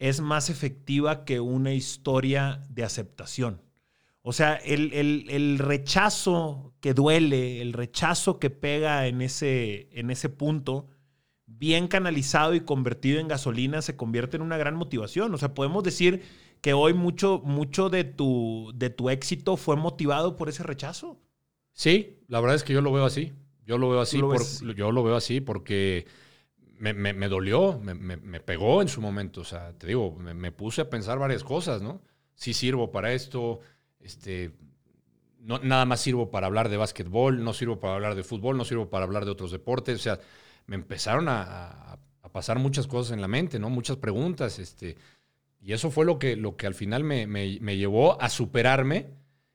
es 0.00 0.20
más 0.20 0.50
efectiva 0.50 1.24
que 1.24 1.38
una 1.38 1.72
historia 1.72 2.64
de 2.68 2.82
aceptación. 2.82 3.67
O 4.28 4.32
sea, 4.34 4.56
el, 4.56 5.58
rechazo 5.58 6.74
que 6.80 6.92
duele, 6.92 7.62
el 7.62 7.72
rechazo 7.72 8.38
que 8.38 8.50
pega 8.50 9.06
en 9.06 9.22
ese, 9.22 9.88
en 9.98 10.10
ese 10.10 10.28
punto, 10.28 10.86
bien 11.46 11.88
canalizado 11.88 12.54
y 12.54 12.60
convertido 12.60 13.20
en 13.20 13.28
gasolina, 13.28 13.80
se 13.80 13.96
convierte 13.96 14.36
en 14.36 14.42
una 14.42 14.58
gran 14.58 14.76
motivación. 14.76 15.32
O 15.32 15.38
sea, 15.38 15.54
podemos 15.54 15.82
decir 15.82 16.24
que 16.60 16.74
hoy 16.74 16.92
mucho, 16.92 17.40
mucho 17.42 17.88
de, 17.88 18.04
tu, 18.04 18.70
de 18.74 18.90
tu 18.90 19.08
éxito 19.08 19.56
fue 19.56 19.76
motivado 19.76 20.36
por 20.36 20.50
ese 20.50 20.62
rechazo. 20.62 21.18
Sí, 21.72 22.18
la 22.28 22.42
verdad 22.42 22.56
es 22.56 22.64
que 22.64 22.74
yo 22.74 22.82
lo 22.82 22.92
veo 22.92 23.06
así. 23.06 23.32
Yo 23.64 23.78
lo 23.78 23.88
veo 23.88 24.02
así, 24.02 24.18
yo 24.76 24.92
lo 24.92 25.02
veo 25.04 25.16
así 25.16 25.40
porque 25.40 26.06
me, 26.76 26.92
dolió, 27.30 27.80
me, 27.80 28.40
pegó 28.40 28.82
en 28.82 28.88
su 28.88 29.00
momento. 29.00 29.40
O 29.40 29.44
sea, 29.44 29.72
te 29.72 29.86
digo, 29.86 30.14
me, 30.16 30.52
puse 30.52 30.82
a 30.82 30.90
pensar 30.90 31.18
varias 31.18 31.42
cosas, 31.42 31.80
¿no? 31.80 32.02
Si 32.34 32.52
sirvo 32.52 32.92
para 32.92 33.14
esto, 33.14 33.60
este, 34.08 34.52
no, 35.40 35.58
nada 35.58 35.84
más 35.84 36.00
sirvo 36.00 36.30
para 36.30 36.46
hablar 36.46 36.70
de 36.70 36.78
básquetbol, 36.78 37.44
no 37.44 37.52
sirvo 37.52 37.78
para 37.78 37.94
hablar 37.94 38.14
de 38.14 38.24
fútbol, 38.24 38.56
no 38.56 38.64
sirvo 38.64 38.88
para 38.88 39.04
hablar 39.04 39.26
de 39.26 39.30
otros 39.30 39.52
deportes. 39.52 39.96
O 39.96 40.02
sea, 40.02 40.18
me 40.66 40.76
empezaron 40.76 41.26
a, 41.28 41.98
pasar 42.32 42.58
muchas 42.58 42.86
cosas 42.86 43.12
en 43.12 43.22
la 43.22 43.28
mente, 43.28 43.58
¿no? 43.58 43.70
Muchas 43.70 43.96
preguntas. 43.96 44.58
Este, 44.58 44.96
y 45.60 45.72
eso 45.72 45.90
fue 45.90 46.04
lo 46.04 46.18
que, 46.18 46.36
lo 46.36 46.56
que 46.56 46.66
al 46.66 46.74
final 46.74 47.04
me, 47.04 47.76
llevó 47.76 48.20
a 48.20 48.28
superarme 48.28 49.06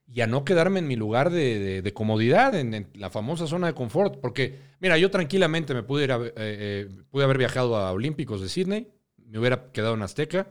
y 0.08 0.22
a 0.22 0.28
no 0.28 0.44
quedarme 0.44 0.80
en 0.80 0.88
mi 0.88 0.96
lugar 0.96 1.32
de, 1.32 1.92
comodidad, 1.96 2.54
en, 2.56 2.90
la 2.94 3.10
famosa 3.10 3.48
zona 3.48 3.68
de 3.68 3.74
confort. 3.74 4.20
Porque, 4.20 4.60
mira, 4.80 4.98
yo 5.00 5.10
tranquilamente 5.10 5.74
me 5.74 5.82
pude, 5.82 6.04
ir 6.04 6.12
eh, 6.12 6.34
eh, 6.36 6.90
pude 7.10 7.24
haber 7.24 7.40
viajado 7.40 7.76
a 7.76 7.92
Olímpicos 7.92 8.42
de 8.42 8.50
Sydney, 8.50 8.88
me 9.18 9.40
hubiera 9.40 9.72
quedado 9.72 9.96
en 9.96 10.04
Azteca, 10.04 10.48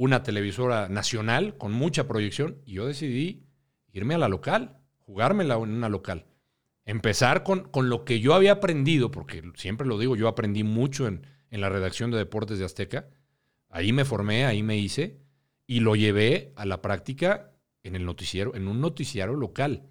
una 0.00 0.22
televisora 0.22 0.88
nacional 0.88 1.58
con 1.58 1.72
mucha 1.72 2.08
proyección, 2.08 2.62
y 2.64 2.72
yo 2.72 2.86
decidí 2.86 3.44
irme 3.92 4.14
a 4.14 4.18
la 4.18 4.28
local, 4.28 4.78
jugármela 5.00 5.56
en 5.56 5.72
una 5.72 5.90
local. 5.90 6.24
Empezar 6.86 7.42
con, 7.42 7.68
con 7.68 7.90
lo 7.90 8.06
que 8.06 8.18
yo 8.18 8.32
había 8.32 8.52
aprendido, 8.52 9.10
porque 9.10 9.42
siempre 9.56 9.86
lo 9.86 9.98
digo, 9.98 10.16
yo 10.16 10.26
aprendí 10.26 10.64
mucho 10.64 11.06
en, 11.06 11.26
en 11.50 11.60
la 11.60 11.68
redacción 11.68 12.10
de 12.10 12.16
Deportes 12.16 12.58
de 12.58 12.64
Azteca. 12.64 13.10
Ahí 13.68 13.92
me 13.92 14.06
formé, 14.06 14.46
ahí 14.46 14.62
me 14.62 14.78
hice, 14.78 15.20
y 15.66 15.80
lo 15.80 15.94
llevé 15.94 16.54
a 16.56 16.64
la 16.64 16.80
práctica 16.80 17.52
en 17.82 17.94
el 17.94 18.06
noticiero, 18.06 18.54
en 18.54 18.68
un 18.68 18.80
noticiero 18.80 19.36
local. 19.36 19.90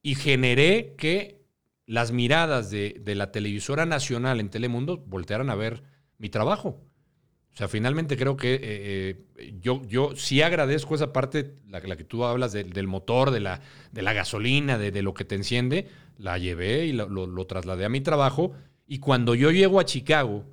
Y 0.00 0.14
generé 0.14 0.94
que 0.96 1.42
las 1.86 2.12
miradas 2.12 2.70
de, 2.70 3.00
de 3.00 3.16
la 3.16 3.32
televisora 3.32 3.84
nacional 3.84 4.38
en 4.38 4.48
Telemundo 4.48 4.98
voltearan 4.98 5.50
a 5.50 5.56
ver 5.56 5.82
mi 6.18 6.28
trabajo. 6.28 6.86
O 7.52 7.56
sea, 7.56 7.68
finalmente 7.68 8.16
creo 8.16 8.36
que 8.36 8.54
eh, 8.54 8.60
eh, 9.36 9.54
yo, 9.60 9.82
yo 9.86 10.14
sí 10.14 10.40
agradezco 10.40 10.94
esa 10.94 11.12
parte, 11.12 11.56
la, 11.68 11.80
la 11.80 11.96
que 11.96 12.04
tú 12.04 12.24
hablas 12.24 12.52
del 12.52 12.86
motor, 12.86 13.30
de 13.30 13.40
la, 13.40 13.60
de 13.92 14.02
la 14.02 14.12
gasolina, 14.12 14.78
de, 14.78 15.02
lo 15.02 15.14
que 15.14 15.24
te 15.24 15.34
enciende, 15.34 15.88
la 16.16 16.38
llevé 16.38 16.86
y 16.86 16.92
lo, 16.92 17.46
trasladé 17.46 17.84
a 17.84 17.88
mi 17.88 18.00
trabajo. 18.00 18.52
Y 18.86 18.98
cuando 18.98 19.34
yo 19.34 19.50
llego 19.50 19.80
a 19.80 19.84
Chicago, 19.84 20.44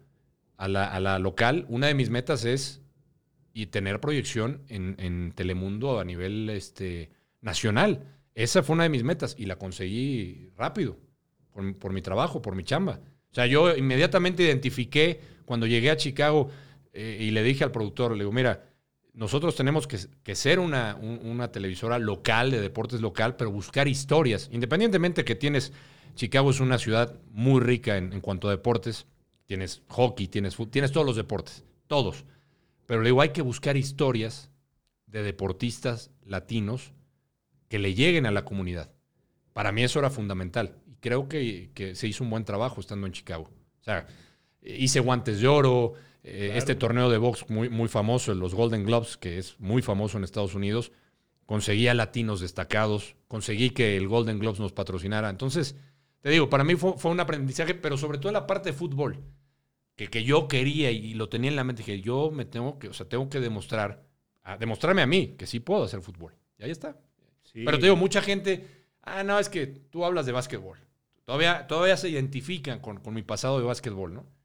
a 0.57 0.67
la, 0.67 1.19
local, 1.19 1.65
una 1.69 1.87
de 1.87 1.93
mis 1.93 2.09
metas 2.09 2.45
es 2.45 2.81
y 3.53 3.67
tener 3.67 3.99
proyección 3.99 4.63
en, 4.67 5.31
Telemundo 5.33 5.99
a 5.99 6.05
nivel 6.05 6.49
este, 6.49 7.11
nacional. 7.41 8.05
Esa 8.33 8.63
fue 8.63 8.73
una 8.73 8.83
de 8.83 8.89
mis 8.89 9.03
metas 9.03 9.35
y 9.37 9.45
la 9.45 9.57
conseguí 9.57 10.49
rápido, 10.57 10.97
por, 11.51 11.77
por 11.77 11.93
mi 11.93 12.01
trabajo, 12.01 12.41
por 12.41 12.55
mi 12.55 12.63
chamba. 12.63 12.99
O 13.31 13.35
sea, 13.35 13.45
yo 13.45 13.75
inmediatamente 13.75 14.43
identifiqué 14.43 15.21
cuando 15.45 15.67
llegué 15.67 15.91
a 15.91 15.97
Chicago 15.97 16.49
eh, 16.99 17.17
y 17.19 17.29
le 17.29 17.43
dije 17.43 17.63
al 17.63 17.71
productor, 17.71 18.13
le 18.13 18.23
digo, 18.23 18.31
mira, 18.31 18.63
nosotros 19.13 19.55
tenemos 19.55 19.85
que, 19.85 20.35
ser 20.35 20.57
una, 20.57 20.95
una, 20.95 21.51
televisora 21.51 21.99
local, 21.99 22.49
de 22.49 22.59
deportes 22.59 23.01
local, 23.01 23.35
pero 23.35 23.51
buscar 23.51 23.87
historias. 23.87 24.49
Independientemente 24.51 25.23
que 25.23 25.35
tienes, 25.35 25.73
Chicago 26.15 26.49
es 26.49 26.59
una 26.59 26.79
ciudad 26.79 27.19
muy 27.29 27.61
rica 27.61 27.97
en, 27.97 28.19
cuanto 28.19 28.47
a 28.47 28.51
deportes. 28.51 29.05
Tienes 29.45 29.83
hockey, 29.89 30.27
tienes 30.27 30.57
tienes 30.71 30.91
todos 30.91 31.05
los 31.05 31.15
deportes, 31.15 31.63
todos. 31.85 32.25
Pero 32.87 33.03
le 33.03 33.09
digo, 33.09 33.21
hay 33.21 33.29
que 33.29 33.43
buscar 33.43 33.77
historias 33.77 34.49
de 35.05 35.21
deportistas 35.21 36.09
latinos 36.25 36.93
que 37.69 37.77
le 37.77 37.93
lleguen 37.93 38.25
a 38.25 38.31
la 38.31 38.43
comunidad. 38.43 38.91
Para 39.53 39.71
mí 39.71 39.83
eso 39.83 39.99
era 39.99 40.09
fundamental. 40.09 40.77
Y 40.87 40.95
creo 40.95 41.29
que, 41.29 41.69
que 41.75 41.93
se 41.93 42.07
hizo 42.07 42.23
un 42.23 42.31
buen 42.31 42.43
trabajo 42.43 42.81
estando 42.81 43.05
en 43.05 43.13
Chicago. 43.13 43.51
O 43.81 43.83
sea, 43.83 44.07
hice 44.63 44.99
guantes 44.99 45.41
de 45.41 45.47
oro, 45.47 45.93
eh, 46.29 46.57
este 46.57 46.75
torneo 46.75 47.09
de 47.09 47.17
box 47.17 47.49
muy, 47.49 47.69
muy 47.69 47.87
famoso, 47.87 48.33
los 48.33 48.53
Golden 48.53 48.83
Gloves, 48.83 49.15
que 49.15 49.37
es 49.37 49.57
muy 49.59 49.81
famoso 49.81 50.17
en 50.17 50.25
Estados 50.25 50.55
Unidos, 50.55 50.91
conseguía 51.45 51.93
latinos 51.93 52.41
destacados, 52.41 53.15
conseguí 53.29 53.69
que 53.69 53.95
el 53.95 54.09
Golden 54.09 54.37
Gloves 54.37 54.59
nos 54.59 54.73
patrocinara. 54.73 55.29
Entonces, 55.29 55.77
te 56.21 56.29
digo, 56.29 56.49
para 56.49 56.65
mí 56.65 56.75
fue, 56.75 56.95
un 57.09 57.19
aprendizaje, 57.21 57.75
pero 57.75 57.97
sobre 57.97 58.17
todo 58.17 58.33
la 58.33 58.45
parte 58.45 58.71
de 58.71 58.77
fútbol, 58.77 59.23
que, 59.95 60.09
que, 60.09 60.25
yo 60.25 60.49
quería 60.49 60.91
y 60.91 61.13
lo 61.13 61.29
tenía 61.29 61.49
en 61.49 61.55
la 61.55 61.63
mente, 61.63 61.83
que 61.83 62.01
yo 62.01 62.29
me 62.29 62.43
tengo 62.43 62.77
que, 62.77 62.89
o 62.89 62.93
sea, 62.93 63.07
tengo 63.07 63.29
que 63.29 63.39
demostrar, 63.39 64.03
a, 64.43 64.57
demostrarme 64.57 65.01
a 65.01 65.07
mí 65.07 65.35
que 65.37 65.47
sí 65.47 65.61
puedo 65.61 65.85
hacer 65.85 66.01
fútbol. 66.01 66.35
Y 66.59 66.63
ahí 66.63 66.71
está. 66.71 66.97
Pero 67.53 67.79
te 67.79 67.85
digo, 67.85 67.95
mucha 67.95 68.21
gente, 68.21 68.67
ah, 69.01 69.23
no, 69.23 69.39
es 69.39 69.47
que 69.47 69.67
tú 69.67 70.03
hablas 70.03 70.25
de 70.25 70.33
básquetbol. 70.33 70.77
Todavía, 71.23 71.67
todavía 71.67 71.95
se 71.95 72.09
identifican 72.09 72.79
con, 72.79 72.97
con 72.99 73.13
mi 73.13 73.23
pasado 73.23 73.59
de 73.59 73.65
básquetbol, 73.65 74.13
¿no? 74.13 74.36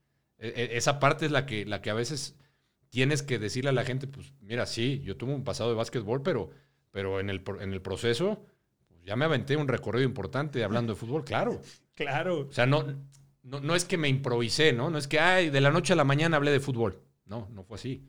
E, 0.43 0.49
e, 0.49 0.77
esa 0.77 0.99
parte 0.99 1.25
es 1.25 1.33
la 1.33 1.47
que, 1.47 1.65
la 1.65 1.81
que 1.81 1.91
a 1.91 1.95
veces 1.95 2.37
tienes 2.91 3.23
que 3.23 3.39
decirle 3.39 3.71
a 3.71 3.73
la 3.73 3.85
gente, 3.85 4.09
pues 4.09 4.35
mira, 4.41 4.67
sí, 4.67 5.01
yo 5.05 5.17
tuve 5.17 5.33
un 5.33 5.45
pasado 5.45 5.71
de 5.71 5.77
básquetbol, 5.77 6.23
pero, 6.23 6.51
pero 6.91 7.21
en, 7.21 7.31
el, 7.31 7.43
en 7.61 7.73
el 7.73 7.81
proceso 7.81 8.45
pues, 8.89 9.03
ya 9.05 9.15
me 9.15 9.25
aventé 9.25 9.57
un 9.57 9.69
recorrido 9.69 10.05
importante 10.05 10.65
hablando 10.65 10.93
de 10.93 10.99
fútbol, 10.99 11.25
claro. 11.25 11.61
Claro. 11.95 12.49
O 12.49 12.53
sea, 12.53 12.65
no, 12.65 12.87
no, 13.43 13.75
es 13.77 13.85
que 13.85 13.99
me 13.99 14.09
improvisé, 14.09 14.73
¿no? 14.73 14.89
No 14.89 14.97
es 14.97 15.07
que, 15.07 15.21
ay, 15.21 15.51
de 15.51 15.61
la 15.61 15.71
noche 15.71 15.93
a 15.93 15.97
la 15.97 16.05
mañana 16.05 16.39
hablé 16.39 16.51
de 16.51 16.59
fútbol. 16.59 17.03
No, 17.27 17.49
no 17.53 17.65
fue 17.65 17.75
así. 17.77 18.09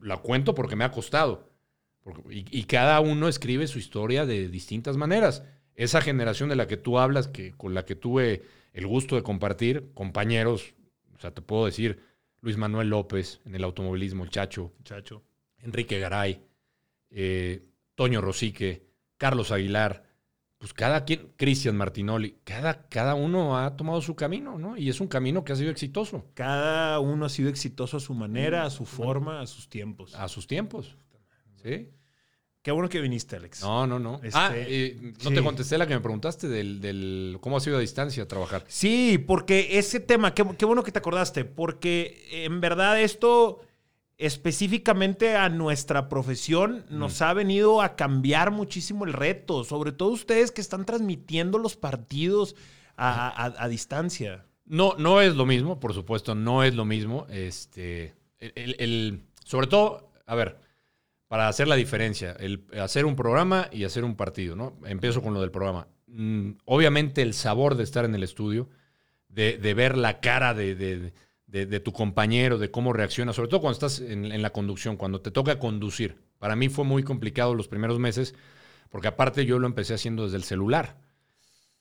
la 0.00 0.16
cuento 0.16 0.54
porque 0.54 0.74
me 0.74 0.84
ha 0.84 0.90
costado. 0.90 1.50
y, 2.30 2.46
y, 2.58 2.64
cada 2.64 2.98
uno 3.00 3.28
escribe 3.28 3.66
su 3.66 3.78
historia 3.78 4.24
de 4.24 4.48
distintas 4.48 4.96
maneras. 4.96 5.44
Esa 5.74 6.00
generación 6.00 6.48
de 6.48 6.56
la 6.56 6.66
que 6.66 6.78
tú 6.78 6.98
hablas, 6.98 7.28
que, 7.28 7.52
con 7.52 7.74
la 7.74 7.84
que 7.84 7.94
tuve 7.94 8.42
el 8.72 8.86
gusto 8.86 9.16
de 9.16 9.22
compartir, 9.22 9.90
compañeros 9.92 10.74
o 11.18 11.20
sea, 11.20 11.32
te 11.32 11.42
puedo 11.42 11.66
decir 11.66 12.00
Luis 12.40 12.56
Manuel 12.56 12.90
López 12.90 13.40
en 13.44 13.54
el 13.54 13.64
automovilismo, 13.64 14.24
el 14.24 14.30
Chacho. 14.30 14.72
Chacho. 14.84 15.24
Enrique 15.58 15.98
Garay, 15.98 16.40
eh, 17.10 17.66
Toño 17.96 18.20
Rosique, 18.20 18.86
Carlos 19.16 19.50
Aguilar. 19.50 20.06
Pues 20.58 20.72
cada 20.72 21.04
quien, 21.04 21.32
Cristian 21.36 21.76
Martinoli, 21.76 22.38
cada, 22.42 22.88
cada 22.88 23.14
uno 23.14 23.58
ha 23.58 23.76
tomado 23.76 24.00
su 24.00 24.16
camino, 24.16 24.58
¿no? 24.58 24.76
Y 24.76 24.88
es 24.88 25.00
un 25.00 25.06
camino 25.06 25.44
que 25.44 25.52
ha 25.52 25.56
sido 25.56 25.70
exitoso. 25.70 26.26
Cada 26.34 26.98
uno 26.98 27.26
ha 27.26 27.28
sido 27.28 27.48
exitoso 27.48 27.96
a 27.96 28.00
su 28.00 28.12
manera, 28.14 28.64
a 28.64 28.70
su 28.70 28.84
forma, 28.84 29.40
a 29.40 29.46
sus 29.46 29.68
tiempos. 29.68 30.16
A 30.16 30.26
sus 30.26 30.48
tiempos. 30.48 30.96
Sí. 31.62 31.90
Qué 32.62 32.72
bueno 32.72 32.88
que 32.88 33.00
viniste, 33.00 33.36
Alex. 33.36 33.62
No, 33.62 33.86
no, 33.86 33.98
no. 33.98 34.16
Este, 34.16 34.30
ah, 34.34 34.50
eh, 34.54 35.14
no 35.22 35.30
te 35.30 35.42
contesté 35.42 35.78
la 35.78 35.86
que 35.86 35.94
me 35.94 36.00
preguntaste 36.00 36.48
del, 36.48 37.38
cómo 37.40 37.56
ha 37.56 37.60
sido 37.60 37.76
a 37.76 37.80
distancia 37.80 38.26
trabajar. 38.26 38.64
Sí, 38.68 39.18
porque 39.26 39.78
ese 39.78 40.00
tema, 40.00 40.34
qué, 40.34 40.42
bueno 40.42 40.82
que 40.82 40.92
te 40.92 40.98
acordaste, 40.98 41.44
porque 41.44 42.26
en 42.30 42.60
verdad 42.60 43.00
esto 43.00 43.60
específicamente 44.18 45.36
a 45.36 45.48
nuestra 45.48 46.08
profesión 46.08 46.84
nos 46.90 47.20
mm. 47.20 47.24
ha 47.24 47.32
venido 47.34 47.80
a 47.80 47.94
cambiar 47.94 48.50
muchísimo 48.50 49.04
el 49.04 49.12
reto, 49.12 49.62
sobre 49.62 49.92
todo 49.92 50.08
ustedes 50.10 50.50
que 50.50 50.60
están 50.60 50.84
transmitiendo 50.84 51.58
los 51.58 51.76
partidos 51.76 52.56
a, 52.96 53.68
distancia. 53.70 54.44
No, 54.66 54.94
no 54.98 55.20
es 55.20 55.36
lo 55.36 55.46
mismo, 55.46 55.78
por 55.78 55.94
supuesto, 55.94 56.34
no 56.34 56.64
es 56.64 56.74
lo 56.74 56.84
mismo. 56.84 57.26
Este, 57.30 58.14
el, 58.40 59.22
sobre 59.44 59.68
todo, 59.68 60.10
a 60.26 60.34
ver, 60.34 60.58
para 61.28 61.48
hacer 61.48 61.68
la 61.68 61.76
diferencia, 61.76 62.32
el 62.40 62.64
hacer 62.80 63.04
un 63.04 63.14
programa 63.14 63.68
y 63.70 63.84
hacer 63.84 64.04
un 64.04 64.16
partido, 64.16 64.56
¿no? 64.56 64.78
Empiezo 64.86 65.22
con 65.22 65.34
lo 65.34 65.40
del 65.42 65.50
programa. 65.50 65.86
Mm, 66.06 66.52
obviamente 66.64 67.20
el 67.20 67.34
sabor 67.34 67.76
de 67.76 67.84
estar 67.84 68.06
en 68.06 68.14
el 68.14 68.22
estudio, 68.22 68.68
de, 69.28 69.74
ver 69.74 69.96
la 69.96 70.20
cara 70.20 70.54
de, 70.54 71.12
tu 71.84 71.92
compañero, 71.92 72.58
de 72.58 72.70
cómo 72.70 72.92
reacciona, 72.92 73.32
sobre 73.32 73.48
todo 73.48 73.60
cuando 73.60 73.74
estás 73.74 74.00
en, 74.00 74.42
la 74.42 74.50
conducción, 74.50 74.96
cuando 74.96 75.20
te 75.20 75.30
toca 75.30 75.58
conducir. 75.58 76.16
Para 76.38 76.56
mí 76.56 76.68
fue 76.68 76.84
muy 76.84 77.02
complicado 77.02 77.54
los 77.54 77.68
primeros 77.68 77.98
meses, 77.98 78.34
porque 78.88 79.08
aparte 79.08 79.44
yo 79.44 79.58
lo 79.58 79.66
empecé 79.66 79.94
haciendo 79.94 80.24
desde 80.24 80.38
el 80.38 80.44
celular. 80.44 80.96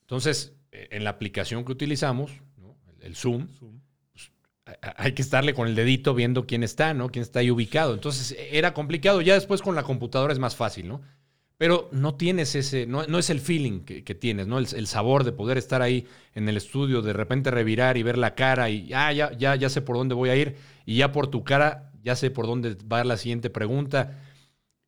Entonces, 0.02 0.54
eh, 0.72 0.90
en 0.92 1.04
la 1.04 1.12
aplicación 1.12 1.64
que 1.64 1.72
utilizamos, 1.72 2.32
el, 3.00 3.16
Zoom 3.16 3.48
hay 4.82 5.14
que 5.14 5.22
estarle 5.22 5.54
con 5.54 5.68
el 5.68 5.76
dedito 5.76 6.14
viendo 6.14 6.46
quién 6.46 6.64
está, 6.64 6.94
¿no? 6.94 7.10
Quién 7.10 7.24
está 7.24 7.40
ahí 7.40 7.52
ubicado. 7.52 7.94
Entonces 7.94 8.36
era 8.52 8.74
complicado. 8.74 9.22
Ya 9.22 9.34
después 9.34 9.62
con 9.62 9.76
la 9.76 9.84
computadora 9.84 10.34
es 10.34 10.40
más 10.40 10.56
fácil, 10.56 10.88
¿no? 10.88 11.02
Pero 11.58 11.90
no 11.92 12.16
tienes 12.16 12.54
ese, 12.54 12.86
no, 12.86 13.02
es 13.02 13.30
el 13.32 13.40
feeling 13.40 13.80
que, 13.82 14.16
tienes, 14.16 14.46
¿no? 14.46 14.60
El, 14.60 14.88
sabor 14.88 15.24
de 15.24 15.32
poder 15.32 15.58
estar 15.58 15.82
ahí 15.82 16.06
en 16.36 16.48
el 16.48 16.56
estudio, 16.56 17.02
de 17.02 17.14
repente 17.14 17.50
revirar 17.50 17.98
y 17.98 18.04
ver 18.04 18.20
la 18.20 18.36
cara 18.36 18.70
y 18.70 18.94
ah, 18.94 19.12
ya, 19.12 19.36
ya, 19.36 19.56
ya 19.56 19.70
sé 19.70 19.82
por 19.82 19.98
dónde 19.98 20.14
voy 20.14 20.30
a 20.30 20.36
ir 20.36 20.56
y 20.86 20.98
ya 20.98 21.12
por 21.12 21.28
tu 21.28 21.44
cara 21.44 21.92
ya 22.08 22.16
sé 22.16 22.32
por 22.32 22.48
dónde 22.48 22.78
va 22.92 23.04
la 23.04 23.18
siguiente 23.18 23.50
pregunta 23.50 24.18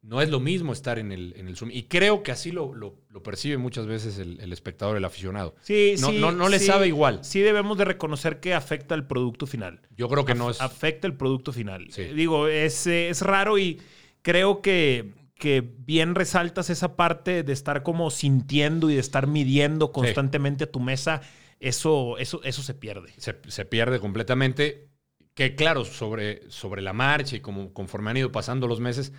no 0.09 0.23
es 0.23 0.29
lo 0.29 0.39
mismo 0.39 0.73
estar 0.73 0.97
en 0.97 1.11
el, 1.11 1.35
en 1.37 1.47
el 1.47 1.55
Zoom. 1.55 1.69
Y 1.71 1.83
creo 1.83 2.23
que 2.23 2.31
así 2.31 2.51
lo, 2.51 2.73
lo, 2.73 2.95
percibe 3.21 3.57
muchas 3.57 3.85
veces 3.85 4.17
el, 4.17 4.51
espectador, 4.51 4.97
el 4.97 5.05
aficionado. 5.05 5.53
Sí, 5.61 5.93
no, 5.99 6.09
sí. 6.09 6.17
No, 6.17 6.31
no 6.31 6.49
le 6.49 6.57
sabe 6.57 6.87
igual. 6.87 7.23
Sí 7.23 7.41
debemos 7.41 7.77
de 7.77 7.85
reconocer 7.85 8.39
que 8.39 8.55
afecta 8.55 8.95
el 8.95 9.05
producto 9.05 9.45
final. 9.45 9.81
Yo 9.95 10.09
creo 10.09 10.25
que 10.25 10.33
no 10.33 10.49
es... 10.49 10.61
Afecta 10.61 11.05
el 11.05 11.13
producto 11.13 11.53
final. 11.53 11.89
Digo, 12.15 12.47
es, 12.47 12.87
es 12.87 13.21
raro 13.21 13.59
y 13.59 13.79
creo 14.23 14.63
que, 14.63 15.13
que 15.35 15.61
bien 15.61 16.15
resaltas 16.15 16.71
esa 16.71 16.95
parte 16.95 17.43
de 17.43 17.53
estar 17.53 17.83
como 17.83 18.09
sintiendo 18.09 18.89
y 18.89 18.95
de 18.95 19.01
estar 19.01 19.27
midiendo 19.27 19.91
constantemente 19.91 20.63
a 20.63 20.71
tu 20.71 20.79
mesa. 20.79 21.21
Eso, 21.59 22.17
eso, 22.17 22.41
eso 22.43 22.63
se 22.63 22.73
pierde. 22.73 23.13
Se, 23.17 23.35
se 23.47 23.63
pierde 23.63 23.99
completamente. 23.99 24.89
Que 25.35 25.53
claro, 25.53 25.85
sobre, 25.85 26.49
sobre 26.49 26.81
la 26.81 26.93
marcha 26.93 27.35
y 27.35 27.41
como, 27.41 27.73
conforme 27.73 28.09
han 28.09 28.17
ido 28.17 28.31
pasando 28.31 28.67
los 28.67 28.79
meses 28.79 29.13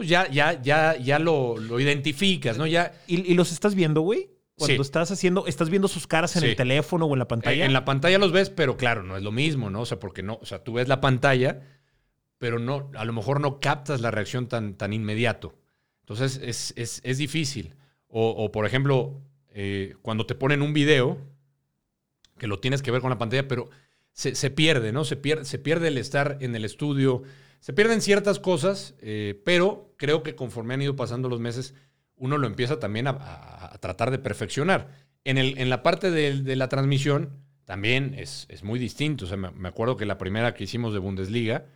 pues 0.00 0.08
ya, 0.08 0.30
ya, 0.30 0.58
ya, 0.62 0.96
ya 0.96 1.18
lo, 1.18 1.58
lo 1.58 1.78
identificas, 1.78 2.56
¿no? 2.56 2.66
Ya, 2.66 2.94
¿Y, 3.06 3.34
los 3.34 3.52
estás 3.52 3.74
viendo, 3.74 4.00
güey? 4.00 4.30
Cuando 4.56 4.80
estás 4.80 5.10
haciendo, 5.10 5.46
estás 5.46 5.68
viendo 5.68 5.88
sus 5.88 6.06
caras 6.06 6.34
en 6.36 6.44
el 6.44 6.56
teléfono 6.56 7.04
o 7.04 7.12
en 7.12 7.18
la 7.18 7.28
pantalla. 7.28 7.64
Eh, 7.64 7.66
en 7.66 7.74
la 7.74 7.84
pantalla 7.84 8.16
los 8.16 8.32
ves, 8.32 8.48
pero 8.48 8.78
claro, 8.78 9.02
no 9.02 9.18
es 9.18 9.22
lo 9.22 9.30
mismo, 9.30 9.68
¿no? 9.68 9.82
O 9.82 9.84
sea, 9.84 10.00
porque 10.00 10.22
no, 10.22 10.38
o 10.40 10.46
sea, 10.46 10.64
tú 10.64 10.72
ves 10.72 10.88
la 10.88 11.02
pantalla, 11.02 11.60
pero 12.38 12.58
no, 12.58 12.90
a 12.94 13.04
lo 13.04 13.12
mejor 13.12 13.42
no 13.42 13.60
captas 13.60 14.00
la 14.00 14.10
reacción 14.10 14.48
tan, 14.48 14.72
tan 14.72 14.94
inmediato. 14.94 15.58
Entonces 16.04 16.40
es, 16.42 17.02
es, 17.04 17.18
difícil. 17.18 17.74
O, 18.08 18.50
por 18.52 18.64
ejemplo, 18.64 19.20
eh, 19.50 19.96
cuando 20.00 20.24
te 20.24 20.34
ponen 20.34 20.62
un 20.62 20.72
video, 20.72 21.18
que 22.38 22.46
lo 22.46 22.58
tienes 22.58 22.80
que 22.80 22.90
ver 22.90 23.02
con 23.02 23.10
la 23.10 23.18
pantalla, 23.18 23.46
pero 23.46 23.68
se, 24.12 24.34
se 24.34 24.50
pierde, 24.50 24.92
¿no? 24.92 25.04
Se 25.04 25.16
pierde, 25.16 25.44
se 25.44 25.58
pierde 25.58 25.88
el 25.88 25.98
estar 25.98 26.38
en 26.40 26.56
el 26.56 26.64
estudio, 26.64 27.22
se 27.60 27.72
pierden 27.72 28.00
ciertas 28.00 28.40
cosas, 28.40 28.94
eh, 29.00 29.40
pero 29.44 29.94
creo 29.96 30.22
que 30.22 30.34
conforme 30.34 30.74
han 30.74 30.82
ido 30.82 30.96
pasando 30.96 31.28
los 31.28 31.40
meses, 31.40 31.74
uno 32.16 32.38
lo 32.38 32.46
empieza 32.46 32.78
también 32.78 33.06
a, 33.06 33.78
tratar 33.80 34.10
de 34.10 34.18
perfeccionar. 34.18 34.88
En, 35.24 35.38
el, 35.38 35.58
en 35.58 35.70
la 35.70 35.82
parte 35.82 36.10
de, 36.10 36.56
la 36.56 36.68
transmisión 36.68 37.30
también 37.64 38.14
es, 38.16 38.46
es, 38.48 38.64
muy 38.64 38.78
distinto. 38.78 39.26
O 39.26 39.28
sea, 39.28 39.36
me, 39.36 39.68
acuerdo 39.68 39.96
que 39.96 40.06
la 40.06 40.18
primera 40.18 40.54
que 40.54 40.64
hicimos 40.64 40.92
de 40.92 40.98
Bundesliga, 40.98 41.66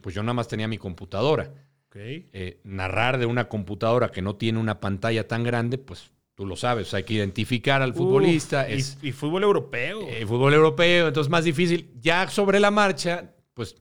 pues 0.00 0.14
yo 0.14 0.22
nada 0.22 0.34
más 0.34 0.48
tenía 0.48 0.68
mi 0.68 0.78
computadora. 0.78 1.52
Eh, 1.94 2.60
narrar 2.64 3.18
de 3.18 3.26
una 3.26 3.48
computadora 3.48 4.10
que 4.10 4.22
no 4.22 4.36
tiene 4.36 4.58
una 4.58 4.80
pantalla 4.80 5.28
tan 5.28 5.44
grande, 5.44 5.76
pues 5.76 6.10
tú 6.34 6.46
lo 6.46 6.56
sabes, 6.56 6.94
hay 6.94 7.04
que 7.04 7.14
identificar 7.14 7.82
al 7.82 7.92
futbolista. 7.92 8.66
y, 8.70 9.12
fútbol 9.12 9.42
europeo. 9.42 10.08
Eh, 10.08 10.24
fútbol 10.26 10.54
europeo, 10.54 11.08
entonces 11.08 11.30
más 11.30 11.44
difícil. 11.44 11.90
Ya 12.00 12.28
sobre 12.28 12.60
la 12.60 12.70
marcha, 12.70 13.34
pues 13.52 13.76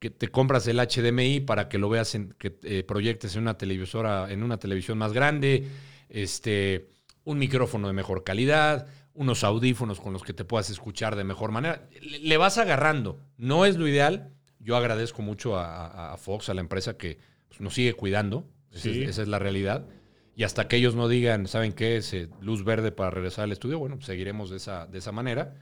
que 0.00 0.10
te 0.10 0.28
compras 0.28 0.66
el 0.66 0.78
HDMI 0.78 1.40
para 1.40 1.68
que 1.68 1.78
lo 1.78 1.90
veas, 1.90 2.14
en, 2.14 2.34
que 2.38 2.58
eh, 2.62 2.82
proyectes 2.82 3.36
en 3.36 3.42
una 3.42 3.58
televisora, 3.58 4.32
en 4.32 4.42
una 4.42 4.58
televisión 4.58 4.96
más 4.96 5.12
grande, 5.12 5.68
este, 6.08 6.88
un 7.24 7.38
micrófono 7.38 7.86
de 7.86 7.92
mejor 7.92 8.24
calidad, 8.24 8.88
unos 9.12 9.44
audífonos 9.44 10.00
con 10.00 10.14
los 10.14 10.22
que 10.22 10.32
te 10.32 10.46
puedas 10.46 10.70
escuchar 10.70 11.16
de 11.16 11.24
mejor 11.24 11.52
manera. 11.52 11.86
Le, 12.00 12.36
vas 12.38 12.56
agarrando. 12.56 13.20
No 13.36 13.66
es 13.66 13.76
lo 13.76 13.86
ideal. 13.86 14.32
Yo 14.58 14.74
agradezco 14.74 15.20
mucho 15.20 15.58
a, 15.58 16.16
Fox, 16.16 16.48
a 16.48 16.54
la 16.54 16.62
empresa 16.62 16.96
que 16.96 17.18
pues, 17.48 17.60
nos 17.60 17.74
sigue 17.74 17.92
cuidando. 17.92 18.48
Esa, 18.72 18.88
es, 18.88 19.28
la 19.28 19.38
realidad. 19.38 19.84
Y 20.34 20.44
hasta 20.44 20.66
que 20.66 20.76
ellos 20.76 20.94
no 20.94 21.08
digan, 21.08 21.46
¿saben 21.46 21.74
qué? 21.74 21.98
Es 21.98 22.16
luz 22.40 22.64
verde 22.64 22.90
para 22.90 23.10
regresar 23.10 23.44
al 23.44 23.52
estudio, 23.52 23.78
bueno, 23.78 23.96
pues, 23.96 24.06
seguiremos 24.06 24.48
de 24.48 24.56
esa, 24.56 24.86
de 24.86 24.98
esa 24.98 25.12
manera. 25.12 25.54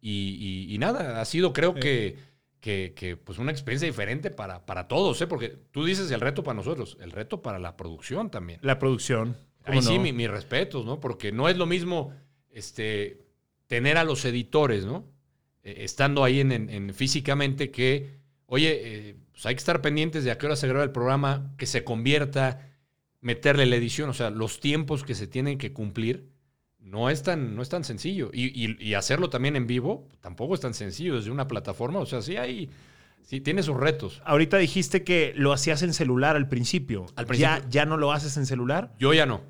Y, 0.00 0.76
nada, 0.78 1.20
ha 1.20 1.24
sido 1.24 1.52
creo 1.52 1.74
que 1.74 2.16
que, 2.60 3.18
pues 3.24 3.38
una 3.38 3.50
experiencia 3.50 3.86
diferente 3.86 4.30
para, 4.30 4.66
para 4.66 4.86
todos, 4.86 5.20
¿eh? 5.22 5.26
porque 5.26 5.56
tú 5.70 5.84
dices 5.84 6.10
el 6.10 6.20
reto 6.20 6.42
para 6.44 6.56
nosotros, 6.56 6.96
el 7.00 7.10
reto 7.10 7.42
para 7.42 7.58
la 7.58 7.76
producción 7.76 8.30
también. 8.30 8.60
La 8.62 8.78
producción. 8.78 9.36
Ahí 9.64 9.82
sí, 9.82 9.98
mis 9.98 10.30
respetos, 10.30 10.84
¿no? 10.84 11.00
Porque 11.00 11.32
no 11.32 11.48
es 11.48 11.56
lo 11.56 11.66
mismo 11.66 12.12
este, 12.50 13.24
tener 13.66 13.98
a 13.98 14.04
los 14.04 14.24
editores, 14.24 14.84
¿no? 14.84 15.04
E, 15.62 15.84
estando 15.84 16.24
ahí 16.24 16.40
en, 16.40 16.94
físicamente 16.94 17.70
que, 17.70 18.18
oye, 18.46 18.80
eh, 18.82 19.16
pues 19.32 19.46
hay 19.46 19.54
que 19.54 19.60
estar 19.60 19.80
pendientes 19.80 20.24
de 20.24 20.30
a 20.30 20.38
qué 20.38 20.46
hora 20.46 20.56
se 20.56 20.68
graba 20.68 20.84
el 20.84 20.92
programa, 20.92 21.54
que 21.56 21.66
se 21.66 21.84
convierta, 21.84 22.68
meterle 23.20 23.66
la 23.66 23.76
edición, 23.76 24.10
o 24.10 24.14
sea, 24.14 24.30
los 24.30 24.60
tiempos 24.60 25.04
que 25.04 25.14
se 25.14 25.26
tienen 25.26 25.58
que 25.58 25.72
cumplir 25.72 26.29
no 26.82 27.10
es 27.10 27.22
tan, 27.22 27.54
no 27.54 27.62
es 27.62 27.68
tan 27.68 27.84
sencillo. 27.84 28.30
Y, 28.32 28.94
hacerlo 28.94 29.30
también 29.30 29.56
en 29.56 29.66
vivo 29.66 30.08
tampoco 30.20 30.54
es 30.54 30.60
tan 30.60 30.74
sencillo 30.74 31.16
desde 31.16 31.30
una 31.30 31.46
plataforma. 31.46 32.00
O 32.00 32.06
sea, 32.06 32.22
sí 32.22 32.36
hay. 32.36 32.70
Sí, 33.22 33.40
tiene 33.40 33.62
sus 33.62 33.76
retos. 33.76 34.22
Ahorita 34.24 34.56
dijiste 34.56 35.04
que 35.04 35.32
lo 35.36 35.52
hacías 35.52 35.82
en 35.82 35.94
celular 35.94 36.36
al 36.36 36.48
principio. 36.48 37.06
Al 37.16 37.26
¿Ya, 37.36 37.64
¿Ya 37.68 37.84
no 37.84 37.96
lo 37.96 38.12
haces 38.12 38.36
en 38.36 38.46
celular? 38.46 38.92
Yo 38.98 39.14
ya 39.14 39.26
no. 39.26 39.42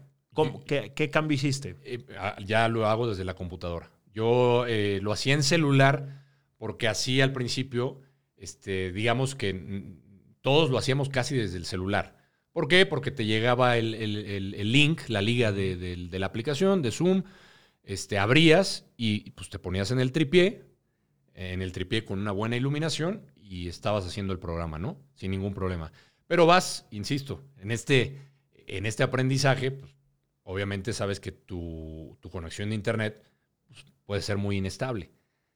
qué, 0.66 1.10
cambio 1.10 1.36
hiciste? 1.36 1.76
Eh, 1.84 2.04
ah, 2.18 2.36
ya 2.44 2.68
lo 2.68 2.86
hago 2.86 3.08
desde 3.08 3.24
la 3.24 3.34
computadora. 3.34 3.90
Yo 4.12 4.66
eh, 4.66 4.98
lo 5.02 5.12
hacía 5.12 5.34
en 5.34 5.42
celular 5.42 6.24
porque 6.58 6.88
así 6.88 7.22
al 7.22 7.32
principio, 7.32 8.02
este, 8.36 8.92
digamos 8.92 9.34
que 9.34 9.96
todos 10.42 10.68
lo 10.68 10.76
hacíamos 10.76 11.08
casi 11.08 11.36
desde 11.36 11.56
el 11.56 11.64
celular. 11.64 12.19
¿Por 12.52 12.68
qué? 12.68 12.84
Porque 12.86 13.10
te 13.10 13.24
llegaba 13.24 13.76
el, 13.76 14.72
link, 14.72 15.02
la 15.08 15.22
liga 15.22 15.52
de, 15.52 16.08
la 16.10 16.26
aplicación, 16.26 16.82
de 16.82 16.90
Zoom, 16.90 17.22
este, 17.82 18.18
abrías 18.18 18.86
y 18.96 19.30
pues 19.30 19.50
te 19.50 19.58
ponías 19.58 19.90
en 19.90 20.00
el 20.00 20.12
tripié, 20.12 20.64
en 21.34 21.62
el 21.62 21.72
tripié 21.72 22.04
con 22.04 22.18
una 22.18 22.32
buena 22.32 22.56
iluminación 22.56 23.22
y 23.36 23.68
estabas 23.68 24.06
haciendo 24.06 24.32
el 24.32 24.38
programa, 24.38 24.78
¿no? 24.78 24.98
Sin 25.14 25.30
ningún 25.30 25.54
problema. 25.54 25.92
Pero 26.26 26.46
vas, 26.46 26.86
insisto, 26.90 27.44
en 27.58 27.70
este, 27.70 28.18
en 28.66 28.86
este 28.86 29.02
aprendizaje, 29.02 29.70
pues, 29.72 29.94
obviamente 30.42 30.92
sabes 30.92 31.18
que 31.18 31.32
tu, 31.32 32.18
conexión 32.30 32.68
de 32.68 32.76
Internet 32.76 33.24
pues, 33.66 33.84
puede 34.04 34.22
ser 34.22 34.36
muy 34.36 34.56
inestable. 34.56 35.10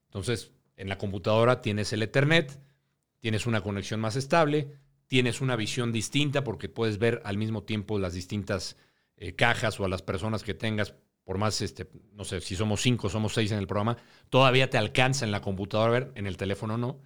Entonces, 0.06 0.50
en 0.76 0.88
la 0.88 0.98
computadora 0.98 1.60
tienes 1.60 1.92
el 1.92 2.02
Ethernet, 2.02 2.58
tienes 3.20 3.46
una 3.46 3.60
conexión 3.60 4.00
más 4.00 4.16
estable, 4.16 4.72
tienes 5.06 5.40
una 5.40 5.56
visión 5.56 5.92
distinta 5.92 6.44
porque 6.44 6.68
puedes 6.68 6.98
ver 6.98 7.22
al 7.24 7.36
mismo 7.36 7.62
tiempo 7.62 7.98
las 7.98 8.14
distintas 8.14 8.76
eh, 9.16 9.34
cajas 9.34 9.78
o 9.78 9.84
a 9.84 9.88
las 9.88 10.02
personas 10.02 10.42
que 10.42 10.54
tengas, 10.54 10.94
por 11.24 11.38
más, 11.38 11.60
este, 11.60 11.88
no 12.12 12.24
sé, 12.24 12.40
si 12.40 12.56
somos 12.56 12.80
cinco, 12.80 13.08
somos 13.08 13.32
seis 13.34 13.52
en 13.52 13.58
el 13.58 13.66
programa, 13.66 13.96
todavía 14.28 14.70
te 14.70 14.78
alcanza 14.78 15.24
en 15.24 15.30
la 15.30 15.40
computadora 15.40 15.92
ver, 15.92 16.12
en 16.14 16.26
el 16.26 16.36
teléfono 16.36 16.76
no. 16.78 16.98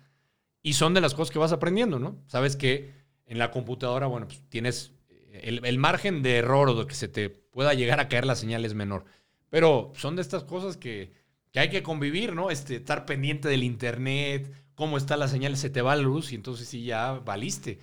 Y 0.62 0.72
son 0.72 0.94
de 0.94 1.00
las 1.00 1.14
cosas 1.14 1.32
que 1.32 1.38
vas 1.38 1.52
aprendiendo, 1.52 1.98
¿no? 1.98 2.22
Sabes 2.26 2.56
que 2.56 2.92
en 3.26 3.38
la 3.38 3.50
computadora, 3.50 4.06
bueno, 4.06 4.26
pues 4.26 4.42
tienes 4.48 4.92
eh, 5.08 5.60
el, 5.62 5.78
margen 5.78 6.22
de 6.22 6.38
error 6.38 6.70
o 6.70 6.74
de 6.74 6.86
que 6.86 6.94
se 6.94 7.08
te 7.08 7.30
pueda 7.30 7.74
llegar 7.74 8.00
a 8.00 8.08
caer 8.08 8.26
la 8.26 8.34
señal 8.34 8.64
es 8.64 8.74
menor. 8.74 9.04
Pero 9.50 9.92
son 9.94 10.16
de 10.16 10.22
estas 10.22 10.44
cosas 10.44 10.76
que, 10.76 11.12
que 11.52 11.60
hay 11.60 11.70
que 11.70 11.82
convivir, 11.82 12.34
¿no? 12.34 12.50
Este, 12.50 12.76
estar 12.76 13.06
pendiente 13.06 13.48
del 13.48 13.62
internet, 13.62 14.50
cómo 14.78 14.96
está 14.96 15.16
la 15.16 15.26
señal, 15.26 15.56
se 15.56 15.70
te 15.70 15.82
va 15.82 15.96
la 15.96 16.02
luz 16.02 16.30
y 16.30 16.36
entonces 16.36 16.68
sí 16.68 16.84
ya 16.84 17.14
valiste. 17.14 17.80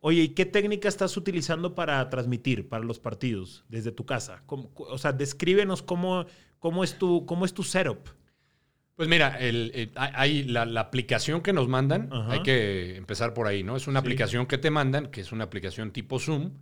Oye, 0.00 0.22
¿y 0.22 0.28
qué 0.28 0.46
técnica 0.46 0.88
estás 0.88 1.16
utilizando 1.16 1.74
para 1.74 2.08
transmitir 2.08 2.68
para 2.68 2.84
los 2.84 3.00
partidos 3.00 3.64
desde 3.68 3.90
tu 3.90 4.06
casa? 4.06 4.44
o 4.46 4.96
sea, 4.96 5.12
descríbenos 5.12 5.82
cómo, 5.82 6.24
cómo, 6.60 6.84
es 6.84 6.98
tu, 6.98 7.26
cómo 7.26 7.46
es 7.46 7.52
tu 7.52 7.64
setup. 7.64 8.10
Pues 8.94 9.08
mira, 9.08 9.36
el, 9.40 9.90
hay 9.96 10.44
la, 10.44 10.62
aplicación 10.80 11.40
que 11.40 11.52
nos 11.52 11.66
mandan, 11.66 12.10
hay 12.12 12.44
que 12.44 12.94
empezar 12.96 13.34
por 13.34 13.48
ahí, 13.48 13.64
¿no? 13.64 13.74
Es 13.76 13.88
una 13.88 13.98
aplicación 13.98 14.46
que 14.46 14.56
te 14.56 14.70
mandan, 14.70 15.08
que 15.08 15.22
es 15.22 15.32
una 15.32 15.42
aplicación 15.42 15.90
tipo 15.90 16.20
Zoom. 16.20 16.52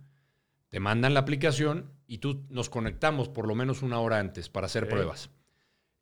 Te 0.69 0.79
mandan 0.79 1.13
la 1.13 1.19
aplicación 1.19 1.91
y 2.07 2.17
tú 2.17 2.43
nos 2.49 2.71
conectamos 2.71 3.29
por 3.29 3.47
lo 3.47 3.53
menos 3.53 3.83
una 3.83 3.99
hora 3.99 4.17
antes 4.17 4.49
para 4.49 4.65
hacer 4.65 4.89
pruebas. 4.89 5.29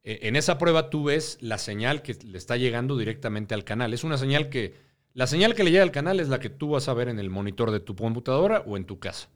E, 0.03 0.27
en 0.27 0.35
esa 0.35 0.57
prueba 0.57 0.89
tú 0.89 1.05
ves 1.05 1.37
la 1.41 1.57
señal 1.57 2.01
que 2.01 2.15
le 2.25 2.37
está 2.37 2.57
llegando 2.57 2.97
directamente 2.97 3.53
al 3.53 3.63
canal. 3.63 3.93
Es 3.93 4.03
una 4.03 4.17
señal 4.17 4.49
que, 4.49 4.75
la 5.13 5.27
señal 5.27 5.55
que 5.55 5.63
le 5.63 5.71
llega 5.71 5.83
al 5.83 5.91
canal 5.91 6.19
es 6.19 6.29
la 6.29 6.39
que 6.39 6.49
tú 6.49 6.71
vas 6.71 6.87
a 6.87 6.93
ver 6.93 7.07
en 7.07 7.19
el 7.19 7.29
monitor 7.29 7.71
de 7.71 7.79
tu 7.79 7.95
computadora 7.95 8.63
o 8.65 8.77
en 8.77 8.85
tu 8.85 8.99
casa. 8.99 9.29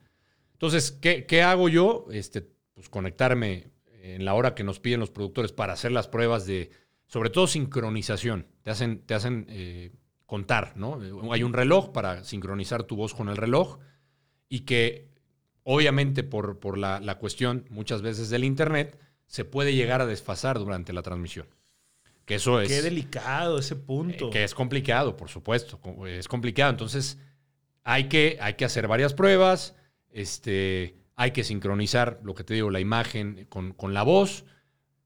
Entonces, 0.54 0.92
¿qué, 0.92 1.42
hago 1.44 1.70
yo? 1.70 2.08
Este, 2.12 2.42
pues 2.74 2.90
conectarme 2.90 3.72
en 4.02 4.26
la 4.26 4.34
hora 4.34 4.56
que 4.56 4.64
nos 4.64 4.80
piden 4.80 5.00
los 5.00 5.12
productores 5.12 5.52
para 5.52 5.74
hacer 5.74 5.92
las 5.92 6.08
pruebas 6.08 6.46
de, 6.48 6.72
sobre 7.06 7.30
todo 7.30 7.48
sincronización. 7.48 8.48
Te 8.64 8.72
hacen, 8.72 9.00
te 9.06 9.14
hacen 9.14 9.46
eh, 9.50 9.92
contar, 10.26 10.76
¿no? 10.76 11.00
Hay 11.32 11.44
un 11.44 11.54
reloj 11.54 11.92
para 11.92 12.24
sincronizar 12.24 12.84
tu 12.84 12.96
voz 12.96 13.14
con 13.14 13.30
el 13.30 13.38
reloj 13.38 13.78
y 14.50 14.62
que 14.62 15.10
obviamente 15.64 16.24
por, 16.24 16.60
por 16.60 16.78
la, 16.78 17.00
la 17.00 17.20
cuestión 17.20 17.66
muchas 17.70 18.02
veces 18.02 18.30
del 18.30 18.44
Internet, 18.44 18.98
se 19.28 19.46
puede 19.46 19.76
llegar 19.76 20.02
a 20.02 20.06
desfasar 20.06 20.58
durante 20.58 20.94
la 20.94 21.04
transmisión. 21.04 21.48
Que 22.26 22.36
eso 22.36 22.60
es. 22.60 22.68
Qué 22.68 22.82
delicado 22.82 23.60
ese 23.60 23.76
punto. 23.76 24.28
Eh, 24.28 24.32
que 24.32 24.44
es 24.44 24.54
complicado, 24.54 25.16
por 25.16 25.30
supuesto. 25.30 25.80
Es 26.06 26.28
complicado. 26.28 26.72
Entonces, 26.72 27.20
hay 27.84 28.10
que, 28.10 28.38
hay 28.42 28.56
que 28.56 28.66
hacer 28.66 28.88
varias 28.88 29.14
pruebas. 29.14 29.76
Este, 30.10 30.98
hay 31.16 31.32
que 31.32 31.44
sincronizar, 31.44 32.20
lo 32.24 32.36
que 32.36 32.44
te 32.44 32.54
digo, 32.54 32.70
la 32.70 32.80
imagen 32.80 33.48
con, 33.50 33.94
la 33.94 34.04
voz. 34.04 34.44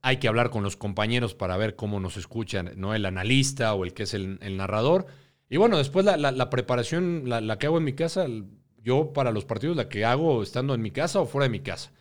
Hay 0.02 0.18
que 0.18 0.28
hablar 0.28 0.50
con 0.50 0.64
los 0.64 0.78
compañeros 0.78 1.36
para 1.36 1.58
ver 1.58 1.76
cómo 1.76 2.00
nos 2.00 2.18
escuchan, 2.18 2.74
¿no? 2.78 2.96
El 2.96 3.06
analista 3.06 3.74
o 3.76 3.86
el 3.86 3.94
que 3.94 4.04
es 4.04 4.16
el, 4.16 4.58
narrador. 4.58 5.06
Y 5.48 5.58
bueno, 5.58 5.78
después 5.78 6.06
la, 6.06 6.50
preparación, 6.50 7.24
la, 7.28 7.40
la, 7.40 7.60
que 7.60 7.68
hago 7.68 7.78
en 7.78 7.84
mi 7.84 7.94
casa, 7.94 8.26
yo 8.84 9.14
para 9.14 9.32
los 9.32 9.46
partidos, 9.46 9.78
la 9.78 9.90
que 9.90 10.06
hago 10.06 10.42
estando 10.42 10.74
en 10.74 10.82
mi 10.82 10.90
casa 10.90 11.22
o 11.22 11.28
fuera 11.28 11.44
de 11.44 11.50
mi 11.50 11.60
casa. 11.60 11.92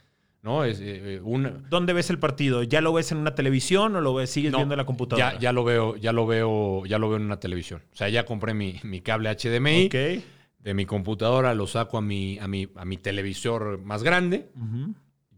¿No? 0.43 0.65
Es, 0.65 0.81
eh, 0.81 1.17
eh, 1.17 1.21
un, 1.23 1.67
¿Dónde 1.69 1.93
ves 1.93 2.11
el 2.11 2.19
partido? 2.19 2.63
¿Ya 2.63 2.81
lo 2.81 2.93
ves 2.93 3.13
en 3.13 3.19
una 3.19 3.35
televisión 3.35 3.95
o 3.97 4.01
lo 4.01 4.15
ves, 4.15 4.31
sigues 4.31 4.53
viendo 4.53 4.75
en 4.75 4.79
la 4.79 4.87
computadora? 4.87 5.35
Ya, 5.35 5.39
ya, 5.39 5.53
lo 5.53 5.65
veo, 5.65 5.97
ya 5.97 6.13
lo 6.13 6.27
veo, 6.27 6.85
ya 6.87 6.99
lo 6.99 7.09
veo 7.09 7.19
en 7.19 7.25
una 7.25 7.41
televisión. 7.41 7.83
O 7.93 7.97
sea, 7.97 8.09
ya 8.09 8.25
compré 8.25 8.55
mi, 8.55 9.01
cable 9.01 9.31
HDMI. 9.31 9.89
De 10.61 10.75
mi 10.75 10.85
computadora 10.85 11.55
lo 11.55 11.67
saco 11.67 11.97
a 11.97 12.03
mi, 12.03 12.39
a 12.39 12.47
mi, 12.47 12.69
a 12.77 12.85
mi 12.85 12.99
televisor 12.99 13.81
más 13.83 14.03
grande. 14.03 14.51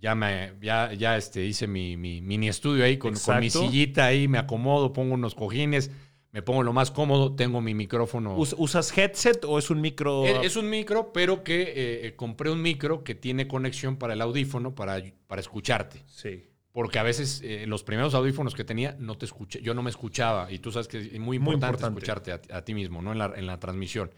Ya 0.01 0.16
me, 0.16 0.55
ya, 0.61 0.93
ya 0.95 1.16
este, 1.16 1.45
hice 1.45 1.69
mi, 1.69 1.97
mini 1.97 2.49
estudio 2.49 2.85
ahí 2.85 2.97
con, 2.97 3.15
con, 3.15 3.39
mi 3.39 3.51
sillita 3.51 4.07
ahí, 4.07 4.27
me 4.27 4.39
acomodo, 4.39 4.93
pongo 4.93 5.15
unos 5.15 5.37
cojines, 5.37 5.93
me 6.33 6.41
pongo 6.41 6.63
lo 6.63 6.73
más 6.73 6.91
cómodo, 6.91 7.37
tengo 7.37 7.61
mi 7.61 7.75
micrófono. 7.75 8.37
¿Usas 8.37 8.97
headset 8.97 9.45
o 9.45 9.59
es 9.59 9.69
un 9.69 9.83
micro? 9.83 10.25
Es, 10.25 10.57
un 10.57 10.69
micro, 10.71 11.13
pero 11.13 11.45
que 11.45 11.63
eh, 11.63 12.07
eh, 12.07 12.17
compré 12.17 12.51
un 12.51 12.63
micro 12.63 13.05
que 13.05 13.15
tiene 13.15 13.47
conexión 13.47 13.97
para 13.97 14.15
el 14.15 14.23
audífono 14.23 14.75
para, 14.75 15.03
para 15.27 15.43
escucharte. 15.43 16.03
Sí. 16.07 16.49
Porque 16.73 16.99
a 16.99 17.03
veces 17.03 17.43
eh, 17.45 17.67
los 17.67 17.85
primeros 17.85 18.15
audífonos 18.15 18.55
que 18.55 18.65
tenía 18.65 18.97
no 18.99 19.19
te 19.19 19.27
escuché, 19.27 19.61
yo 19.61 19.75
no 19.75 19.83
me 19.83 19.91
escuchaba 19.91 20.51
y 20.51 20.59
tú 20.59 20.73
sabes 20.73 20.89
que 20.89 21.01
es 21.01 21.21
muy 21.21 21.37
importante, 21.37 21.85
escucharte 21.85 22.33
a, 22.33 22.65
ti 22.65 22.73
mismo, 22.73 23.03
¿no? 23.03 23.13
En 23.13 23.19
la, 23.19 23.35
en 23.37 23.47
la 23.47 23.61
transmisión. 23.61 24.11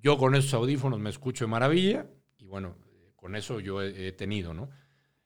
Yo 0.00 0.16
con 0.16 0.36
esos 0.36 0.54
audífonos 0.54 1.00
me 1.00 1.10
escucho 1.10 1.44
de 1.44 1.50
maravilla 1.50 2.06
y 2.38 2.46
bueno, 2.46 2.76
con 3.16 3.34
eso 3.34 3.58
yo 3.58 3.82
he 3.82 4.12
tenido, 4.12 4.54
¿no? 4.54 4.70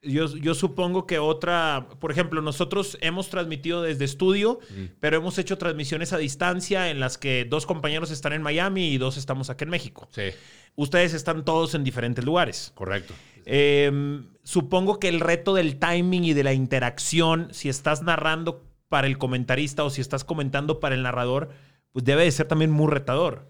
Yo, 0.05 0.55
supongo 0.55 1.07
que 1.07 1.19
otra, 1.19 1.89
por 1.99 2.11
ejemplo, 2.11 2.41
nosotros 2.43 2.99
hemos 3.01 3.31
transmitido 3.31 3.83
desde 3.83 4.05
estudio, 4.05 4.61
mm. 4.71 4.85
pero 5.01 5.17
hemos 5.17 5.39
hecho 5.39 5.59
transmisiones 5.59 6.13
a 6.13 6.19
distancia 6.19 6.91
en 6.91 7.01
las 7.01 7.19
que 7.19 7.45
dos 7.45 7.67
compañeros 7.67 8.11
están 8.11 8.33
en 8.33 8.43
Miami 8.43 8.89
y 8.89 8.99
dos 8.99 9.17
estamos 9.17 9.51
aquí 9.51 9.65
en 9.65 9.71
México. 9.71 10.09
Sí. 10.13 10.31
Ustedes 10.77 11.15
están 11.15 11.45
todos 11.45 11.75
en 11.75 11.85
diferentes 11.85 12.25
lugares. 12.25 12.73
Correcto. 12.75 13.15
Em, 13.47 14.27
supongo 14.43 14.99
que 14.99 15.09
el 15.09 15.21
reto 15.21 15.55
del 15.55 15.79
timing 15.79 16.25
y 16.25 16.33
de 16.35 16.45
la 16.45 16.53
interacción, 16.53 17.49
si 17.53 17.69
estás 17.69 18.03
narrando 18.03 18.65
para 18.89 19.07
el 19.07 19.19
comentarista 19.19 19.85
o 19.85 19.91
si 19.91 20.01
estás 20.01 20.25
comentando 20.25 20.81
para 20.81 20.95
el 20.95 21.03
narrador, 21.03 21.51
pues 21.93 22.05
debe 22.05 22.25
de 22.25 22.31
ser 22.33 22.47
también 22.47 22.71
muy 22.71 22.91
retador. 22.91 23.47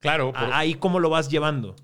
Claro. 0.00 0.32
Ahí 0.34 0.74
cómo 0.74 1.00
lo 1.00 1.10
vas 1.10 1.28
llevando. 1.28 1.74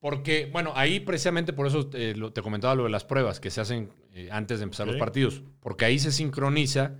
Porque, 0.00 0.48
bueno, 0.50 0.72
ahí 0.74 1.00
precisamente 1.00 1.52
por 1.52 1.66
eso 1.66 1.90
eh, 1.92 2.14
te 2.32 2.42
comentaba 2.42 2.74
lo 2.74 2.84
de 2.84 2.90
las 2.90 3.04
pruebas 3.04 3.38
que 3.38 3.50
se 3.50 3.60
hacen 3.60 3.92
eh, 4.14 4.30
antes 4.32 4.58
de 4.58 4.64
empezar 4.64 4.86
los 4.86 4.96
partidos. 4.96 5.42
Porque 5.60 5.84
ahí 5.84 5.98
se 5.98 6.10
sincroniza, 6.10 6.96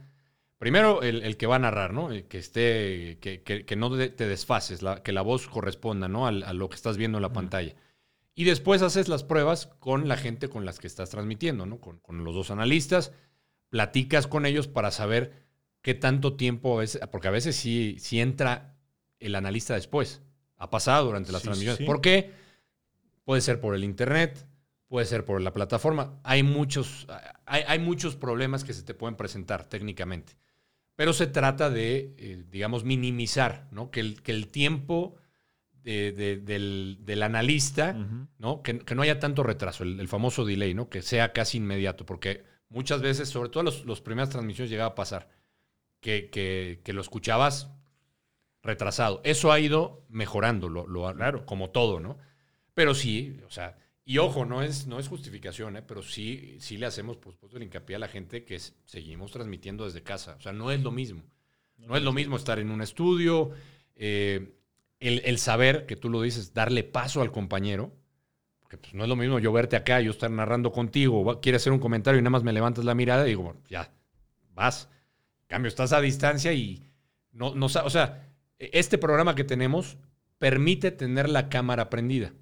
primero 0.59 1.01
el, 1.03 1.37
que 1.39 1.47
va 1.47 1.57
a 1.57 1.61
narrar, 1.61 1.95
¿no? 1.95 2.13
Eh, 2.13 2.27
que 2.27 2.37
esté, 2.37 3.19
que, 3.21 3.43
que, 3.43 3.77
no 3.77 3.91
te 3.91 4.29
desfases, 4.29 4.81
que 5.03 5.13
la 5.13 5.23
voz 5.23 5.49
corresponda, 5.49 6.09
¿no? 6.09 6.27
A, 6.27 6.33
lo 6.33 6.69
que 6.69 6.77
estás 6.77 6.99
viendo 6.99 7.17
en 7.17 7.23
la 7.23 7.33
pantalla. 7.33 7.75
Y 8.35 8.45
después 8.45 8.83
haces 8.83 9.09
las 9.09 9.25
pruebas 9.25 9.67
con 9.79 10.07
la 10.07 10.19
gente 10.19 10.49
con 10.49 10.67
las 10.67 10.79
que 10.79 10.87
estás 10.87 11.09
transmitiendo, 11.09 11.65
¿no? 11.65 11.81
Con, 11.81 12.01
con 12.01 12.23
los 12.23 12.35
dos 12.35 12.51
analistas, 12.51 13.13
platicas 13.71 14.27
con 14.27 14.45
ellos 14.45 14.69
para 14.69 14.91
saber 14.91 15.33
qué 15.81 15.95
tanto 15.95 16.37
tiempo, 16.37 16.77
a 16.77 16.81
veces, 16.81 17.01
porque 17.11 17.29
a 17.29 17.33
veces 17.33 17.57
sí, 17.57 17.97
sí 17.99 18.21
entra 18.21 18.77
el 19.21 19.35
analista 19.37 19.75
después. 19.75 20.21
Ha 20.57 20.69
pasado 20.69 21.07
durante 21.07 21.33
las 21.33 21.43
transmisiones. 21.43 21.87
¿Por 21.87 22.03
qué? 22.03 22.33
Puede 23.31 23.43
ser 23.43 23.61
por 23.61 23.77
el 23.77 23.85
Internet, 23.85 24.45
puede 24.89 25.07
ser 25.07 25.25
por 25.25 25.41
la 25.41 25.53
plataforma. 25.53 26.19
Hay 26.25 26.43
muchos, 26.43 27.07
hay, 27.47 27.79
muchos 27.79 28.17
problemas 28.17 28.65
que 28.65 28.73
se 28.73 28.83
te 28.83 28.93
pueden 28.93 29.15
presentar 29.15 29.69
técnicamente. 29.69 30.37
Pero 30.97 31.13
se 31.13 31.29
trata 31.29 31.71
de, 31.71 32.13
eh, 32.19 32.45
digamos, 32.51 32.83
minimizar, 32.83 33.69
¿no? 33.71 33.93
Que 33.93 34.01
el, 34.01 34.21
que 34.21 34.33
el 34.33 34.49
tiempo 34.49 35.15
del, 35.75 37.21
analista, 37.23 37.93
¿no? 38.39 38.63
Que, 38.63 38.83
no 38.97 39.03
haya 39.03 39.21
tanto 39.21 39.45
retraso, 39.45 39.85
el, 39.85 40.09
famoso 40.09 40.45
delay, 40.45 40.75
¿no? 40.75 40.89
Que 40.89 41.01
sea 41.01 41.33
casi 41.33 41.59
inmediato, 41.59 42.05
porque 42.05 42.43
muchas 42.69 43.01
veces, 43.01 43.29
sobre 43.29 43.51
todo 43.51 43.63
las 43.63 43.85
los 43.85 44.01
primeras 44.01 44.31
transmisiones, 44.31 44.73
llegaba 44.73 44.91
a 44.91 44.95
pasar 44.97 45.29
que, 46.01 46.31
que, 46.31 46.93
lo 46.93 47.01
escuchabas 47.01 47.71
retrasado. 48.61 49.21
Eso 49.23 49.53
ha 49.53 49.61
ido 49.61 50.05
mejorando, 50.09 50.69
lo, 50.69 50.89
lo 50.89 51.15
claro. 51.15 51.47
como 51.47 51.71
todo, 51.71 52.01
¿no? 52.01 52.19
Pero 52.75 52.95
sí, 52.95 53.39
o 53.47 53.51
sea, 53.51 53.77
y 54.05 54.19
ojo, 54.19 54.45
no 54.45 54.63
es, 54.63 54.87
no 54.87 54.99
es 54.99 55.09
justificación, 55.09 55.77
¿eh? 55.77 55.83
pero 55.83 56.03
sí, 56.03 56.57
sí 56.59 56.77
le 56.79 56.87
hacemos, 56.87 57.17
por 57.17 57.33
supuesto, 57.33 57.57
el 57.57 57.63
hincapié 57.63 57.97
a 57.97 58.01
la 58.01 58.09
gente 58.09 58.45
que 58.45 58.59
seguimos 58.85 59.31
transmitiendo 59.31 59.85
desde 59.85 60.03
casa. 60.03 60.35
O 60.37 60.41
sea, 60.41 60.53
no 60.53 60.71
es 60.71 60.83
lo 60.83 60.91
mismo. 60.91 61.23
No 61.77 61.97
es 61.97 62.03
lo 62.03 62.13
mismo 62.13 62.37
estar 62.37 62.59
en 62.59 62.71
un 62.71 62.83
estudio, 62.83 63.53
eh, 63.95 64.55
el, 64.99 65.39
saber, 65.39 65.87
que 65.87 65.97
tú 65.97 66.11
lo 66.11 66.21
dices, 66.23 66.53
darle 66.53 66.83
paso 66.85 67.23
al 67.23 67.33
compañero. 67.33 67.93
Porque 68.59 68.77
pues, 68.79 68.95
no 68.95 69.05
es 69.05 69.09
lo 69.09 69.17
mismo 69.17 69.39
yo 69.39 69.53
verte 69.53 69.77
acá, 69.77 70.01
yo 70.01 70.11
estar 70.11 70.31
narrando 70.31 70.73
contigo, 70.73 71.41
quieres 71.41 71.63
hacer 71.63 71.73
un 71.73 71.79
comentario 71.79 72.19
y 72.19 72.23
nada 72.23 72.31
más 72.31 72.43
me 72.43 72.53
levantas 72.53 72.85
la 72.85 72.95
mirada 72.95 73.25
y 73.27 73.31
digo, 73.31 73.57
ya, 73.69 73.93
vas. 74.55 74.89
En 75.43 75.47
cambio, 75.49 75.69
estás 75.69 75.93
a 75.93 76.01
distancia 76.01 76.53
y 76.53 76.83
no, 77.33 77.55
no, 77.55 77.67
o 77.67 77.91
sea, 77.91 78.29
este 78.59 78.99
programa 78.99 79.35
que 79.35 79.45
tenemos 79.45 79.97
permite 80.39 80.91
tener 80.91 81.29
la 81.29 81.49
cámara 81.49 81.91
prendida. 81.91 82.33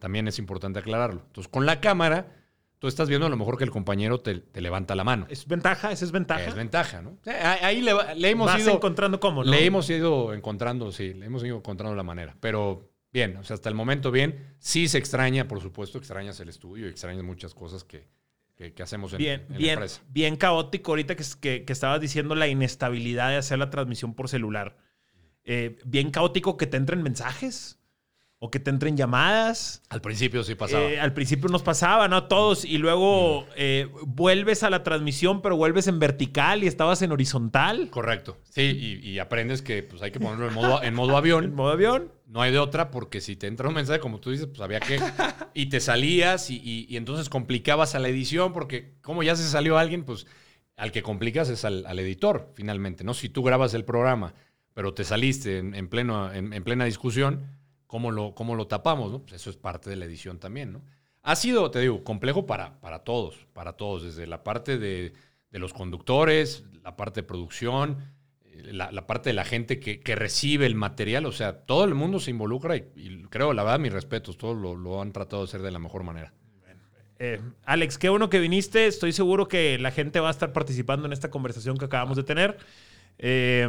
También 0.00 0.26
es 0.26 0.38
importante 0.40 0.80
aclararlo. 0.80 1.22
Entonces, 1.26 1.48
con 1.48 1.66
la 1.66 1.80
cámara, 1.80 2.34
tú 2.80 2.88
estás 2.88 3.08
viendo 3.08 3.26
a 3.26 3.30
lo 3.30 3.36
mejor 3.36 3.58
que 3.58 3.64
el 3.64 3.70
compañero 3.70 4.20
te, 4.20 4.42
levanta 4.54 4.96
la 4.96 5.04
mano. 5.04 5.26
¿Es 5.28 5.46
ventaja? 5.46 5.92
¿Esa 5.92 6.06
es 6.06 6.10
ventaja? 6.10 6.46
Es 6.46 6.54
ventaja, 6.54 7.02
¿no? 7.02 7.18
ahí 7.62 7.82
le, 7.82 8.30
hemos 8.30 8.46
Vas 8.46 8.60
ido... 8.60 8.74
encontrando 8.74 9.20
cómo, 9.20 9.44
¿no? 9.44 9.50
Le 9.50 9.64
hemos 9.64 9.88
ido 9.90 10.32
encontrando, 10.32 10.90
sí, 10.90 11.14
le 11.14 11.26
hemos 11.26 11.44
ido 11.44 11.58
encontrando 11.58 11.94
la 11.94 12.02
manera. 12.02 12.34
Pero 12.40 12.90
bien, 13.12 13.36
o 13.36 13.44
sea, 13.44 13.54
hasta 13.54 13.68
el 13.68 13.74
momento 13.74 14.10
bien. 14.10 14.54
Sí 14.58 14.88
se 14.88 14.96
extraña, 14.96 15.46
por 15.46 15.60
supuesto, 15.60 15.98
extrañas 15.98 16.40
el 16.40 16.48
estudio, 16.48 16.88
extrañas 16.88 17.22
muchas 17.22 17.52
cosas 17.52 17.84
que, 17.84 18.08
hacemos 18.82 19.12
en, 19.12 19.18
bien, 19.18 19.40
en 19.50 19.58
bien, 19.58 19.66
la 19.66 19.72
empresa. 19.72 20.02
Bien 20.08 20.36
caótico 20.36 20.92
ahorita 20.92 21.14
que, 21.16 21.64
que, 21.64 21.72
estabas 21.72 22.00
diciendo 22.00 22.34
la 22.34 22.48
inestabilidad 22.48 23.28
de 23.28 23.36
hacer 23.36 23.58
la 23.58 23.68
transmisión 23.68 24.14
por 24.14 24.30
celular. 24.30 24.78
Eh, 25.44 25.78
bien 25.84 26.10
caótico 26.10 26.56
que 26.56 26.66
te 26.66 26.78
entren 26.78 27.02
mensajes 27.02 27.79
o 28.42 28.50
que 28.50 28.58
te 28.58 28.70
entren 28.70 28.96
llamadas. 28.96 29.82
Al 29.90 30.00
principio 30.00 30.42
sí 30.42 30.54
pasaba. 30.54 30.84
Eh, 30.84 30.98
al 30.98 31.12
principio 31.12 31.50
nos 31.50 31.62
pasaba, 31.62 32.08
¿no? 32.08 32.24
Todos. 32.24 32.64
Y 32.64 32.78
luego 32.78 33.46
eh, 33.54 33.86
vuelves 34.06 34.62
a 34.62 34.70
la 34.70 34.82
transmisión, 34.82 35.42
pero 35.42 35.56
vuelves 35.56 35.86
en 35.88 35.98
vertical 35.98 36.64
y 36.64 36.66
estabas 36.66 37.02
en 37.02 37.12
horizontal. 37.12 37.90
Correcto. 37.90 38.38
Sí, 38.48 39.00
y, 39.02 39.18
aprendes 39.18 39.60
que 39.60 39.82
pues, 39.82 40.00
hay 40.00 40.10
que 40.10 40.20
ponerlo 40.20 40.48
en 40.48 40.54
modo, 40.54 40.82
en 40.82 40.94
modo 40.94 41.18
avión. 41.18 41.44
en 41.44 41.54
modo 41.54 41.70
avión. 41.70 42.12
No 42.26 42.40
hay 42.40 42.50
de 42.50 42.58
otra, 42.58 42.90
porque 42.90 43.20
si 43.20 43.36
te 43.36 43.46
entra 43.46 43.68
un 43.68 43.74
mensaje, 43.74 44.00
como 44.00 44.20
tú 44.20 44.30
dices, 44.30 44.46
pues 44.46 44.60
había 44.62 44.80
que. 44.80 44.98
Y 45.52 45.66
te 45.66 45.80
salías 45.80 46.48
y, 46.48 46.86
entonces 46.96 47.28
complicabas 47.28 47.94
a 47.94 47.98
la 47.98 48.08
edición, 48.08 48.54
porque 48.54 48.94
como 49.02 49.22
ya 49.22 49.36
se 49.36 49.46
salió 49.46 49.76
alguien, 49.76 50.04
pues 50.04 50.26
al 50.76 50.92
que 50.92 51.02
complicas 51.02 51.50
es 51.50 51.66
al, 51.66 51.98
editor, 51.98 52.52
finalmente, 52.54 53.04
¿no? 53.04 53.12
Si 53.12 53.28
tú 53.28 53.42
grabas 53.42 53.74
el 53.74 53.84
programa, 53.84 54.32
pero 54.72 54.94
te 54.94 55.04
saliste 55.04 55.58
en, 55.58 55.88
pleno, 55.88 56.32
en 56.32 56.64
plena 56.64 56.86
discusión 56.86 57.59
cómo 57.90 58.12
lo, 58.12 58.36
cómo 58.36 58.54
lo 58.54 58.68
tapamos, 58.68 59.10
¿no? 59.10 59.18
Pues 59.18 59.32
eso 59.32 59.50
es 59.50 59.56
parte 59.56 59.90
de 59.90 59.96
la 59.96 60.04
edición 60.04 60.38
también, 60.38 60.72
¿no? 60.72 60.80
Ha 61.24 61.34
sido, 61.34 61.72
te 61.72 61.80
digo, 61.80 62.04
complejo 62.04 62.46
para, 62.46 62.80
para 62.80 63.00
todos, 63.00 63.48
para 63.52 63.72
todos, 63.72 64.04
desde 64.04 64.28
la 64.28 64.44
parte 64.44 64.78
de, 64.78 65.12
los 65.50 65.72
conductores, 65.72 66.62
la 66.84 66.94
parte 66.96 67.22
de 67.22 67.26
producción, 67.26 67.98
eh, 68.44 68.72
la, 68.72 69.08
parte 69.08 69.30
de 69.30 69.34
la 69.34 69.44
gente 69.44 69.80
que, 69.80 70.14
recibe 70.14 70.66
el 70.66 70.76
material, 70.76 71.26
o 71.26 71.32
sea, 71.32 71.62
todo 71.62 71.82
el 71.82 71.96
mundo 71.96 72.20
se 72.20 72.30
involucra 72.30 72.76
y, 72.76 73.24
creo, 73.28 73.52
la 73.54 73.64
verdad, 73.64 73.80
mis 73.80 73.92
respetos, 73.92 74.38
todos 74.38 74.56
lo, 74.56 75.02
han 75.02 75.10
tratado 75.10 75.42
de 75.42 75.48
hacer 75.48 75.60
de 75.60 75.72
la 75.72 75.80
mejor 75.80 76.04
manera. 76.04 76.32
Eh, 77.18 77.40
Alex, 77.64 77.98
qué 77.98 78.08
bueno 78.08 78.30
que 78.30 78.38
viniste. 78.38 78.86
Estoy 78.86 79.12
seguro 79.12 79.48
que 79.48 79.78
la 79.78 79.90
gente 79.90 80.20
va 80.20 80.28
a 80.28 80.30
estar 80.30 80.52
participando 80.52 81.06
en 81.06 81.12
esta 81.12 81.28
conversación 81.28 81.76
que 81.76 81.86
acabamos 81.86 82.16
de 82.16 82.22
tener. 82.22 82.56
Eh, 83.22 83.68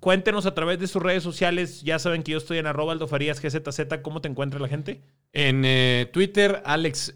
cuéntenos 0.00 0.46
a 0.46 0.54
través 0.54 0.80
de 0.80 0.86
sus 0.86 1.02
redes 1.02 1.22
sociales. 1.22 1.82
Ya 1.82 1.98
saben 1.98 2.22
que 2.22 2.32
yo 2.32 2.38
estoy 2.38 2.56
en 2.58 2.66
arroba 2.66 2.92
aldofarías 2.92 3.40
GZZ. 3.42 4.00
¿Cómo 4.02 4.22
te 4.22 4.28
encuentra 4.28 4.58
la 4.58 4.68
gente? 4.68 5.02
En 5.34 5.64
eh, 5.66 6.08
Twitter, 6.12 6.62
Alex, 6.64 7.14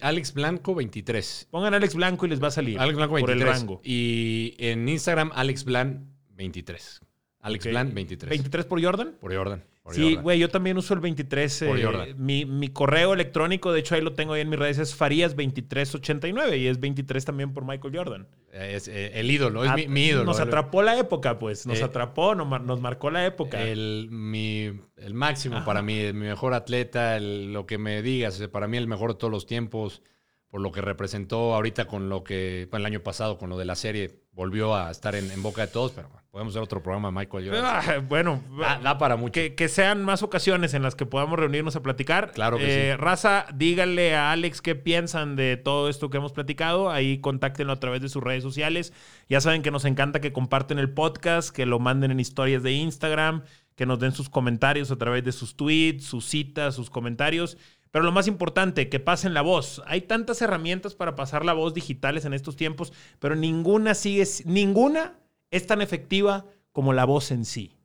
Alex 0.00 0.34
Blanco 0.34 0.76
23. 0.76 1.48
Pongan 1.50 1.74
Alex 1.74 1.96
Blanco 1.96 2.26
y 2.26 2.28
les 2.28 2.42
va 2.42 2.48
a 2.48 2.52
salir. 2.52 2.78
Alex 2.78 2.96
Blanco 2.96 3.14
23. 3.14 3.36
Por 3.36 3.48
el 3.48 3.60
rango. 3.60 3.80
Y 3.82 4.54
en 4.58 4.88
Instagram, 4.88 5.32
Alex 5.34 5.64
Blan 5.64 6.14
23. 6.36 7.00
Alex 7.40 7.66
Blan 7.66 7.92
23. 7.92 8.44
¿23 8.44 8.64
por 8.64 8.82
Jordan? 8.82 9.16
Por 9.20 9.34
Jordan. 9.34 9.64
Sí, 9.92 10.16
güey, 10.16 10.38
yo 10.38 10.48
también 10.48 10.76
uso 10.76 10.94
el 10.94 11.00
23. 11.00 11.62
Eh, 11.62 12.14
mi, 12.16 12.44
mi, 12.44 12.68
correo 12.68 13.12
electrónico, 13.12 13.72
de 13.72 13.80
hecho 13.80 13.94
ahí 13.94 14.00
lo 14.00 14.12
tengo 14.12 14.32
ahí 14.32 14.40
en 14.40 14.48
mis 14.48 14.58
redes, 14.58 14.78
es 14.78 14.98
Farías2389 14.98 16.58
y 16.58 16.66
es 16.66 16.80
23 16.80 17.24
también 17.24 17.52
por 17.52 17.64
Michael 17.64 17.96
Jordan. 17.96 18.28
Es 18.52 18.88
eh, 18.88 19.12
el 19.14 19.30
ídolo, 19.30 19.64
es 19.64 19.88
mi, 19.88 20.06
ídolo. 20.06 20.24
Nos 20.24 20.40
atrapó 20.40 20.82
la 20.82 20.98
época, 20.98 21.38
pues, 21.38 21.66
nos 21.66 21.80
eh, 21.80 21.84
atrapó, 21.84 22.34
nos, 22.34 22.80
marcó 22.80 23.10
la 23.10 23.26
época. 23.26 23.62
El, 23.62 24.08
mi, 24.10 24.72
el 24.96 25.14
máximo 25.14 25.64
para 25.64 25.82
mí, 25.82 26.12
mi 26.12 26.26
mejor 26.26 26.54
atleta, 26.54 27.20
lo 27.20 27.66
que 27.66 27.78
me 27.78 28.02
digas, 28.02 28.40
para 28.50 28.66
mí 28.66 28.76
el 28.76 28.88
mejor 28.88 29.12
de 29.12 29.18
todos 29.18 29.30
los 29.30 29.46
tiempos, 29.46 30.02
por 30.48 30.60
lo 30.60 30.72
que 30.72 30.80
representó 30.80 31.54
ahorita 31.54 31.86
con 31.86 32.08
lo 32.08 32.24
que, 32.24 32.68
el 32.72 32.86
año 32.86 33.02
pasado, 33.02 33.38
con 33.38 33.50
lo 33.50 33.58
de 33.58 33.64
la 33.64 33.74
serie, 33.74 34.20
volvió 34.36 34.76
a 34.76 34.90
estar 34.90 35.14
en, 35.14 35.42
boca 35.42 35.62
de 35.62 35.68
todos, 35.68 35.92
pero 35.92 36.10
podemos 36.30 36.52
hacer 36.52 36.62
otro 36.62 36.82
programa, 36.82 37.10
Michael. 37.10 37.50
Ah, 37.54 38.04
bueno, 38.06 38.42
da, 38.82 38.98
para 38.98 39.16
mucho. 39.16 39.40
Que, 39.56 39.68
sean 39.68 40.04
más 40.04 40.22
ocasiones 40.22 40.74
en 40.74 40.82
las 40.82 40.94
que 40.94 41.06
podamos 41.06 41.38
reunirnos 41.38 41.74
a 41.74 41.82
platicar. 41.82 42.32
Claro 42.32 42.58
que 42.58 42.90
eh, 42.90 42.96
Raza, 42.98 43.46
díganle 43.54 44.14
a 44.14 44.32
Alex 44.32 44.60
qué 44.60 44.74
piensan 44.74 45.36
de 45.36 45.56
todo 45.56 45.88
esto 45.88 46.10
que 46.10 46.18
hemos 46.18 46.34
platicado. 46.34 46.90
Ahí 46.90 47.18
contáctenlo 47.18 47.72
a 47.72 47.80
través 47.80 48.02
de 48.02 48.10
sus 48.10 48.22
redes 48.22 48.42
sociales. 48.42 48.92
Ya 49.30 49.40
saben 49.40 49.62
que 49.62 49.70
nos 49.70 49.86
encanta 49.86 50.20
que 50.20 50.34
comparten 50.34 50.78
el 50.78 50.90
podcast, 50.90 51.48
que 51.48 51.64
lo 51.64 51.78
manden 51.78 52.10
en 52.10 52.20
historias 52.20 52.62
de 52.62 52.72
Instagram, 52.72 53.42
que 53.74 53.86
nos 53.86 53.98
den 53.98 54.12
sus 54.12 54.28
comentarios 54.28 54.90
a 54.90 54.96
través 54.96 55.24
de 55.24 55.32
sus 55.32 55.56
tweets, 55.56 56.04
sus 56.04 56.26
citas, 56.26 56.74
sus 56.74 56.90
comentarios. 56.90 57.56
Pero 57.90 58.04
lo 58.04 58.12
más 58.12 58.28
importante, 58.28 58.88
que 58.88 59.00
pasen 59.00 59.34
la 59.34 59.42
voz. 59.42 59.82
Hay 59.86 60.02
tantas 60.02 60.42
herramientas 60.42 60.94
para 60.94 61.16
pasar 61.16 61.44
la 61.44 61.52
voz 61.52 61.74
digitales 61.74 62.24
en 62.24 62.34
estos 62.34 62.56
tiempos, 62.56 62.92
pero 63.18 63.36
ninguna 63.36 63.94
sigue, 63.94 64.26
ninguna 64.44 65.18
es 65.50 65.66
tan 65.66 65.80
efectiva 65.80 66.46
como 66.72 66.92
la 66.92 67.04
voz 67.04 67.30
en 67.30 67.44
sí. 67.44 67.76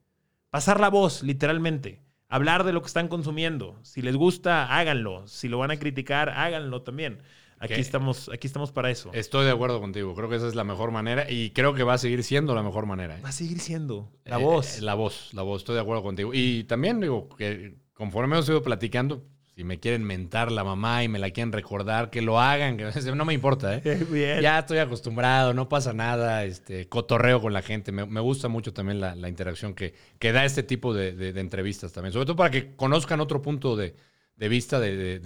Pasar 0.50 0.80
la 0.80 0.90
voz, 0.90 1.22
literalmente. 1.22 2.02
Hablar 2.28 2.64
de 2.64 2.72
lo 2.72 2.82
que 2.82 2.88
están 2.88 3.08
consumiendo. 3.08 3.78
Si 3.82 4.02
les 4.02 4.16
gusta, 4.16 4.76
háganlo. 4.76 5.26
Si 5.26 5.48
lo 5.48 5.58
van 5.58 5.70
a 5.70 5.78
criticar, 5.78 6.30
háganlo 6.30 6.82
también. 6.82 7.22
Aquí 7.62 7.74
estamos, 7.74 8.28
aquí 8.28 8.48
estamos 8.48 8.72
para 8.72 8.90
eso. 8.90 9.10
Estoy 9.12 9.44
de 9.44 9.52
acuerdo 9.52 9.80
contigo. 9.80 10.14
Creo 10.16 10.28
que 10.28 10.34
esa 10.34 10.48
es 10.48 10.56
la 10.56 10.64
mejor 10.64 10.90
manera 10.90 11.30
y 11.30 11.50
creo 11.50 11.74
que 11.74 11.84
va 11.84 11.94
a 11.94 11.98
seguir 11.98 12.24
siendo 12.24 12.56
la 12.56 12.62
mejor 12.64 12.86
manera. 12.86 13.16
¿eh? 13.16 13.20
Va 13.24 13.28
a 13.28 13.32
seguir 13.32 13.60
siendo. 13.60 14.10
La 14.24 14.38
voz. 14.38 14.78
Eh, 14.78 14.82
la 14.82 14.94
voz, 14.94 15.32
la 15.32 15.42
voz. 15.42 15.62
Estoy 15.62 15.76
de 15.76 15.80
acuerdo 15.80 16.02
contigo. 16.02 16.32
Y 16.34 16.64
también 16.64 16.98
digo 17.00 17.28
que 17.28 17.76
conforme 17.94 18.34
hemos 18.34 18.48
ido 18.48 18.62
platicando, 18.62 19.24
si 19.54 19.64
me 19.64 19.78
quieren 19.80 20.04
mentar 20.04 20.50
la 20.50 20.64
mamá 20.64 21.04
y 21.04 21.08
me 21.08 21.18
la 21.18 21.30
quieren 21.30 21.52
recordar, 21.52 22.10
que 22.10 22.22
lo 22.22 22.40
hagan, 22.40 22.76
que 22.76 22.84
no 23.14 23.24
me 23.24 23.34
importa, 23.34 23.76
¿eh? 23.76 24.40
Ya 24.42 24.58
estoy 24.58 24.78
acostumbrado, 24.78 25.54
no 25.54 25.68
pasa 25.68 25.92
nada, 25.92 26.44
este, 26.44 26.88
cotorreo 26.88 27.40
con 27.40 27.52
la 27.52 27.62
gente. 27.62 27.92
Me, 27.92 28.20
gusta 28.20 28.48
mucho 28.48 28.72
también 28.72 29.00
la, 29.00 29.28
interacción 29.28 29.74
que, 29.74 29.94
que, 30.18 30.32
da 30.32 30.44
este 30.44 30.62
tipo 30.62 30.94
de, 30.94 31.28
entrevistas 31.38 31.92
también, 31.92 32.12
sobre 32.12 32.26
todo 32.26 32.36
para 32.36 32.50
que 32.50 32.74
conozcan 32.76 33.20
otro 33.20 33.42
punto 33.42 33.76
de, 33.76 33.94
vista 34.36 34.80
de, 34.80 35.18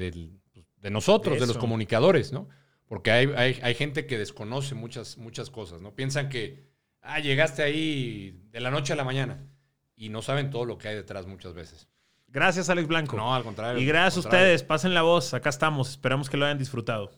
de 0.87 0.91
nosotros, 0.91 1.41
de 1.41 1.47
los 1.47 1.59
comunicadores, 1.59 2.33
¿no? 2.33 2.49
Porque 2.87 3.11
hay, 3.11 3.59
hay, 3.63 3.75
gente 3.75 4.07
que 4.07 4.19
desconoce 4.19 4.75
muchas, 4.77 5.19
muchas 5.19 5.51
cosas, 5.51 5.83
¿no? 5.83 5.95
Piensan 5.95 6.29
que, 6.29 6.69
ah, 7.03 7.19
llegaste 7.19 7.63
ahí 7.63 8.41
de 8.53 8.61
la 8.61 8.71
noche 8.71 8.93
a 8.93 8.97
la 8.97 9.03
mañana 9.03 9.45
y 9.97 10.09
no 10.09 10.23
saben 10.23 10.51
todo 10.51 10.65
lo 10.65 10.79
que 10.79 10.89
hay 10.89 10.95
detrás 10.95 11.27
muchas 11.27 11.55
veces. 11.55 11.89
Gracias, 12.29 12.69
Alex 12.69 12.89
Blanco. 12.89 13.17
No, 13.17 13.35
al 13.35 13.43
contrario. 13.43 13.81
Y 13.81 13.87
gracias 13.87 14.25
a 14.25 14.29
ustedes. 14.29 14.63
Pasen 14.63 14.95
la 14.95 15.03
voz. 15.03 15.35
Acá 15.35 15.49
estamos. 15.49 15.91
Esperamos 15.91 16.29
que 16.29 16.37
lo 16.37 16.45
hayan 16.45 16.59
disfrutado. 16.59 17.11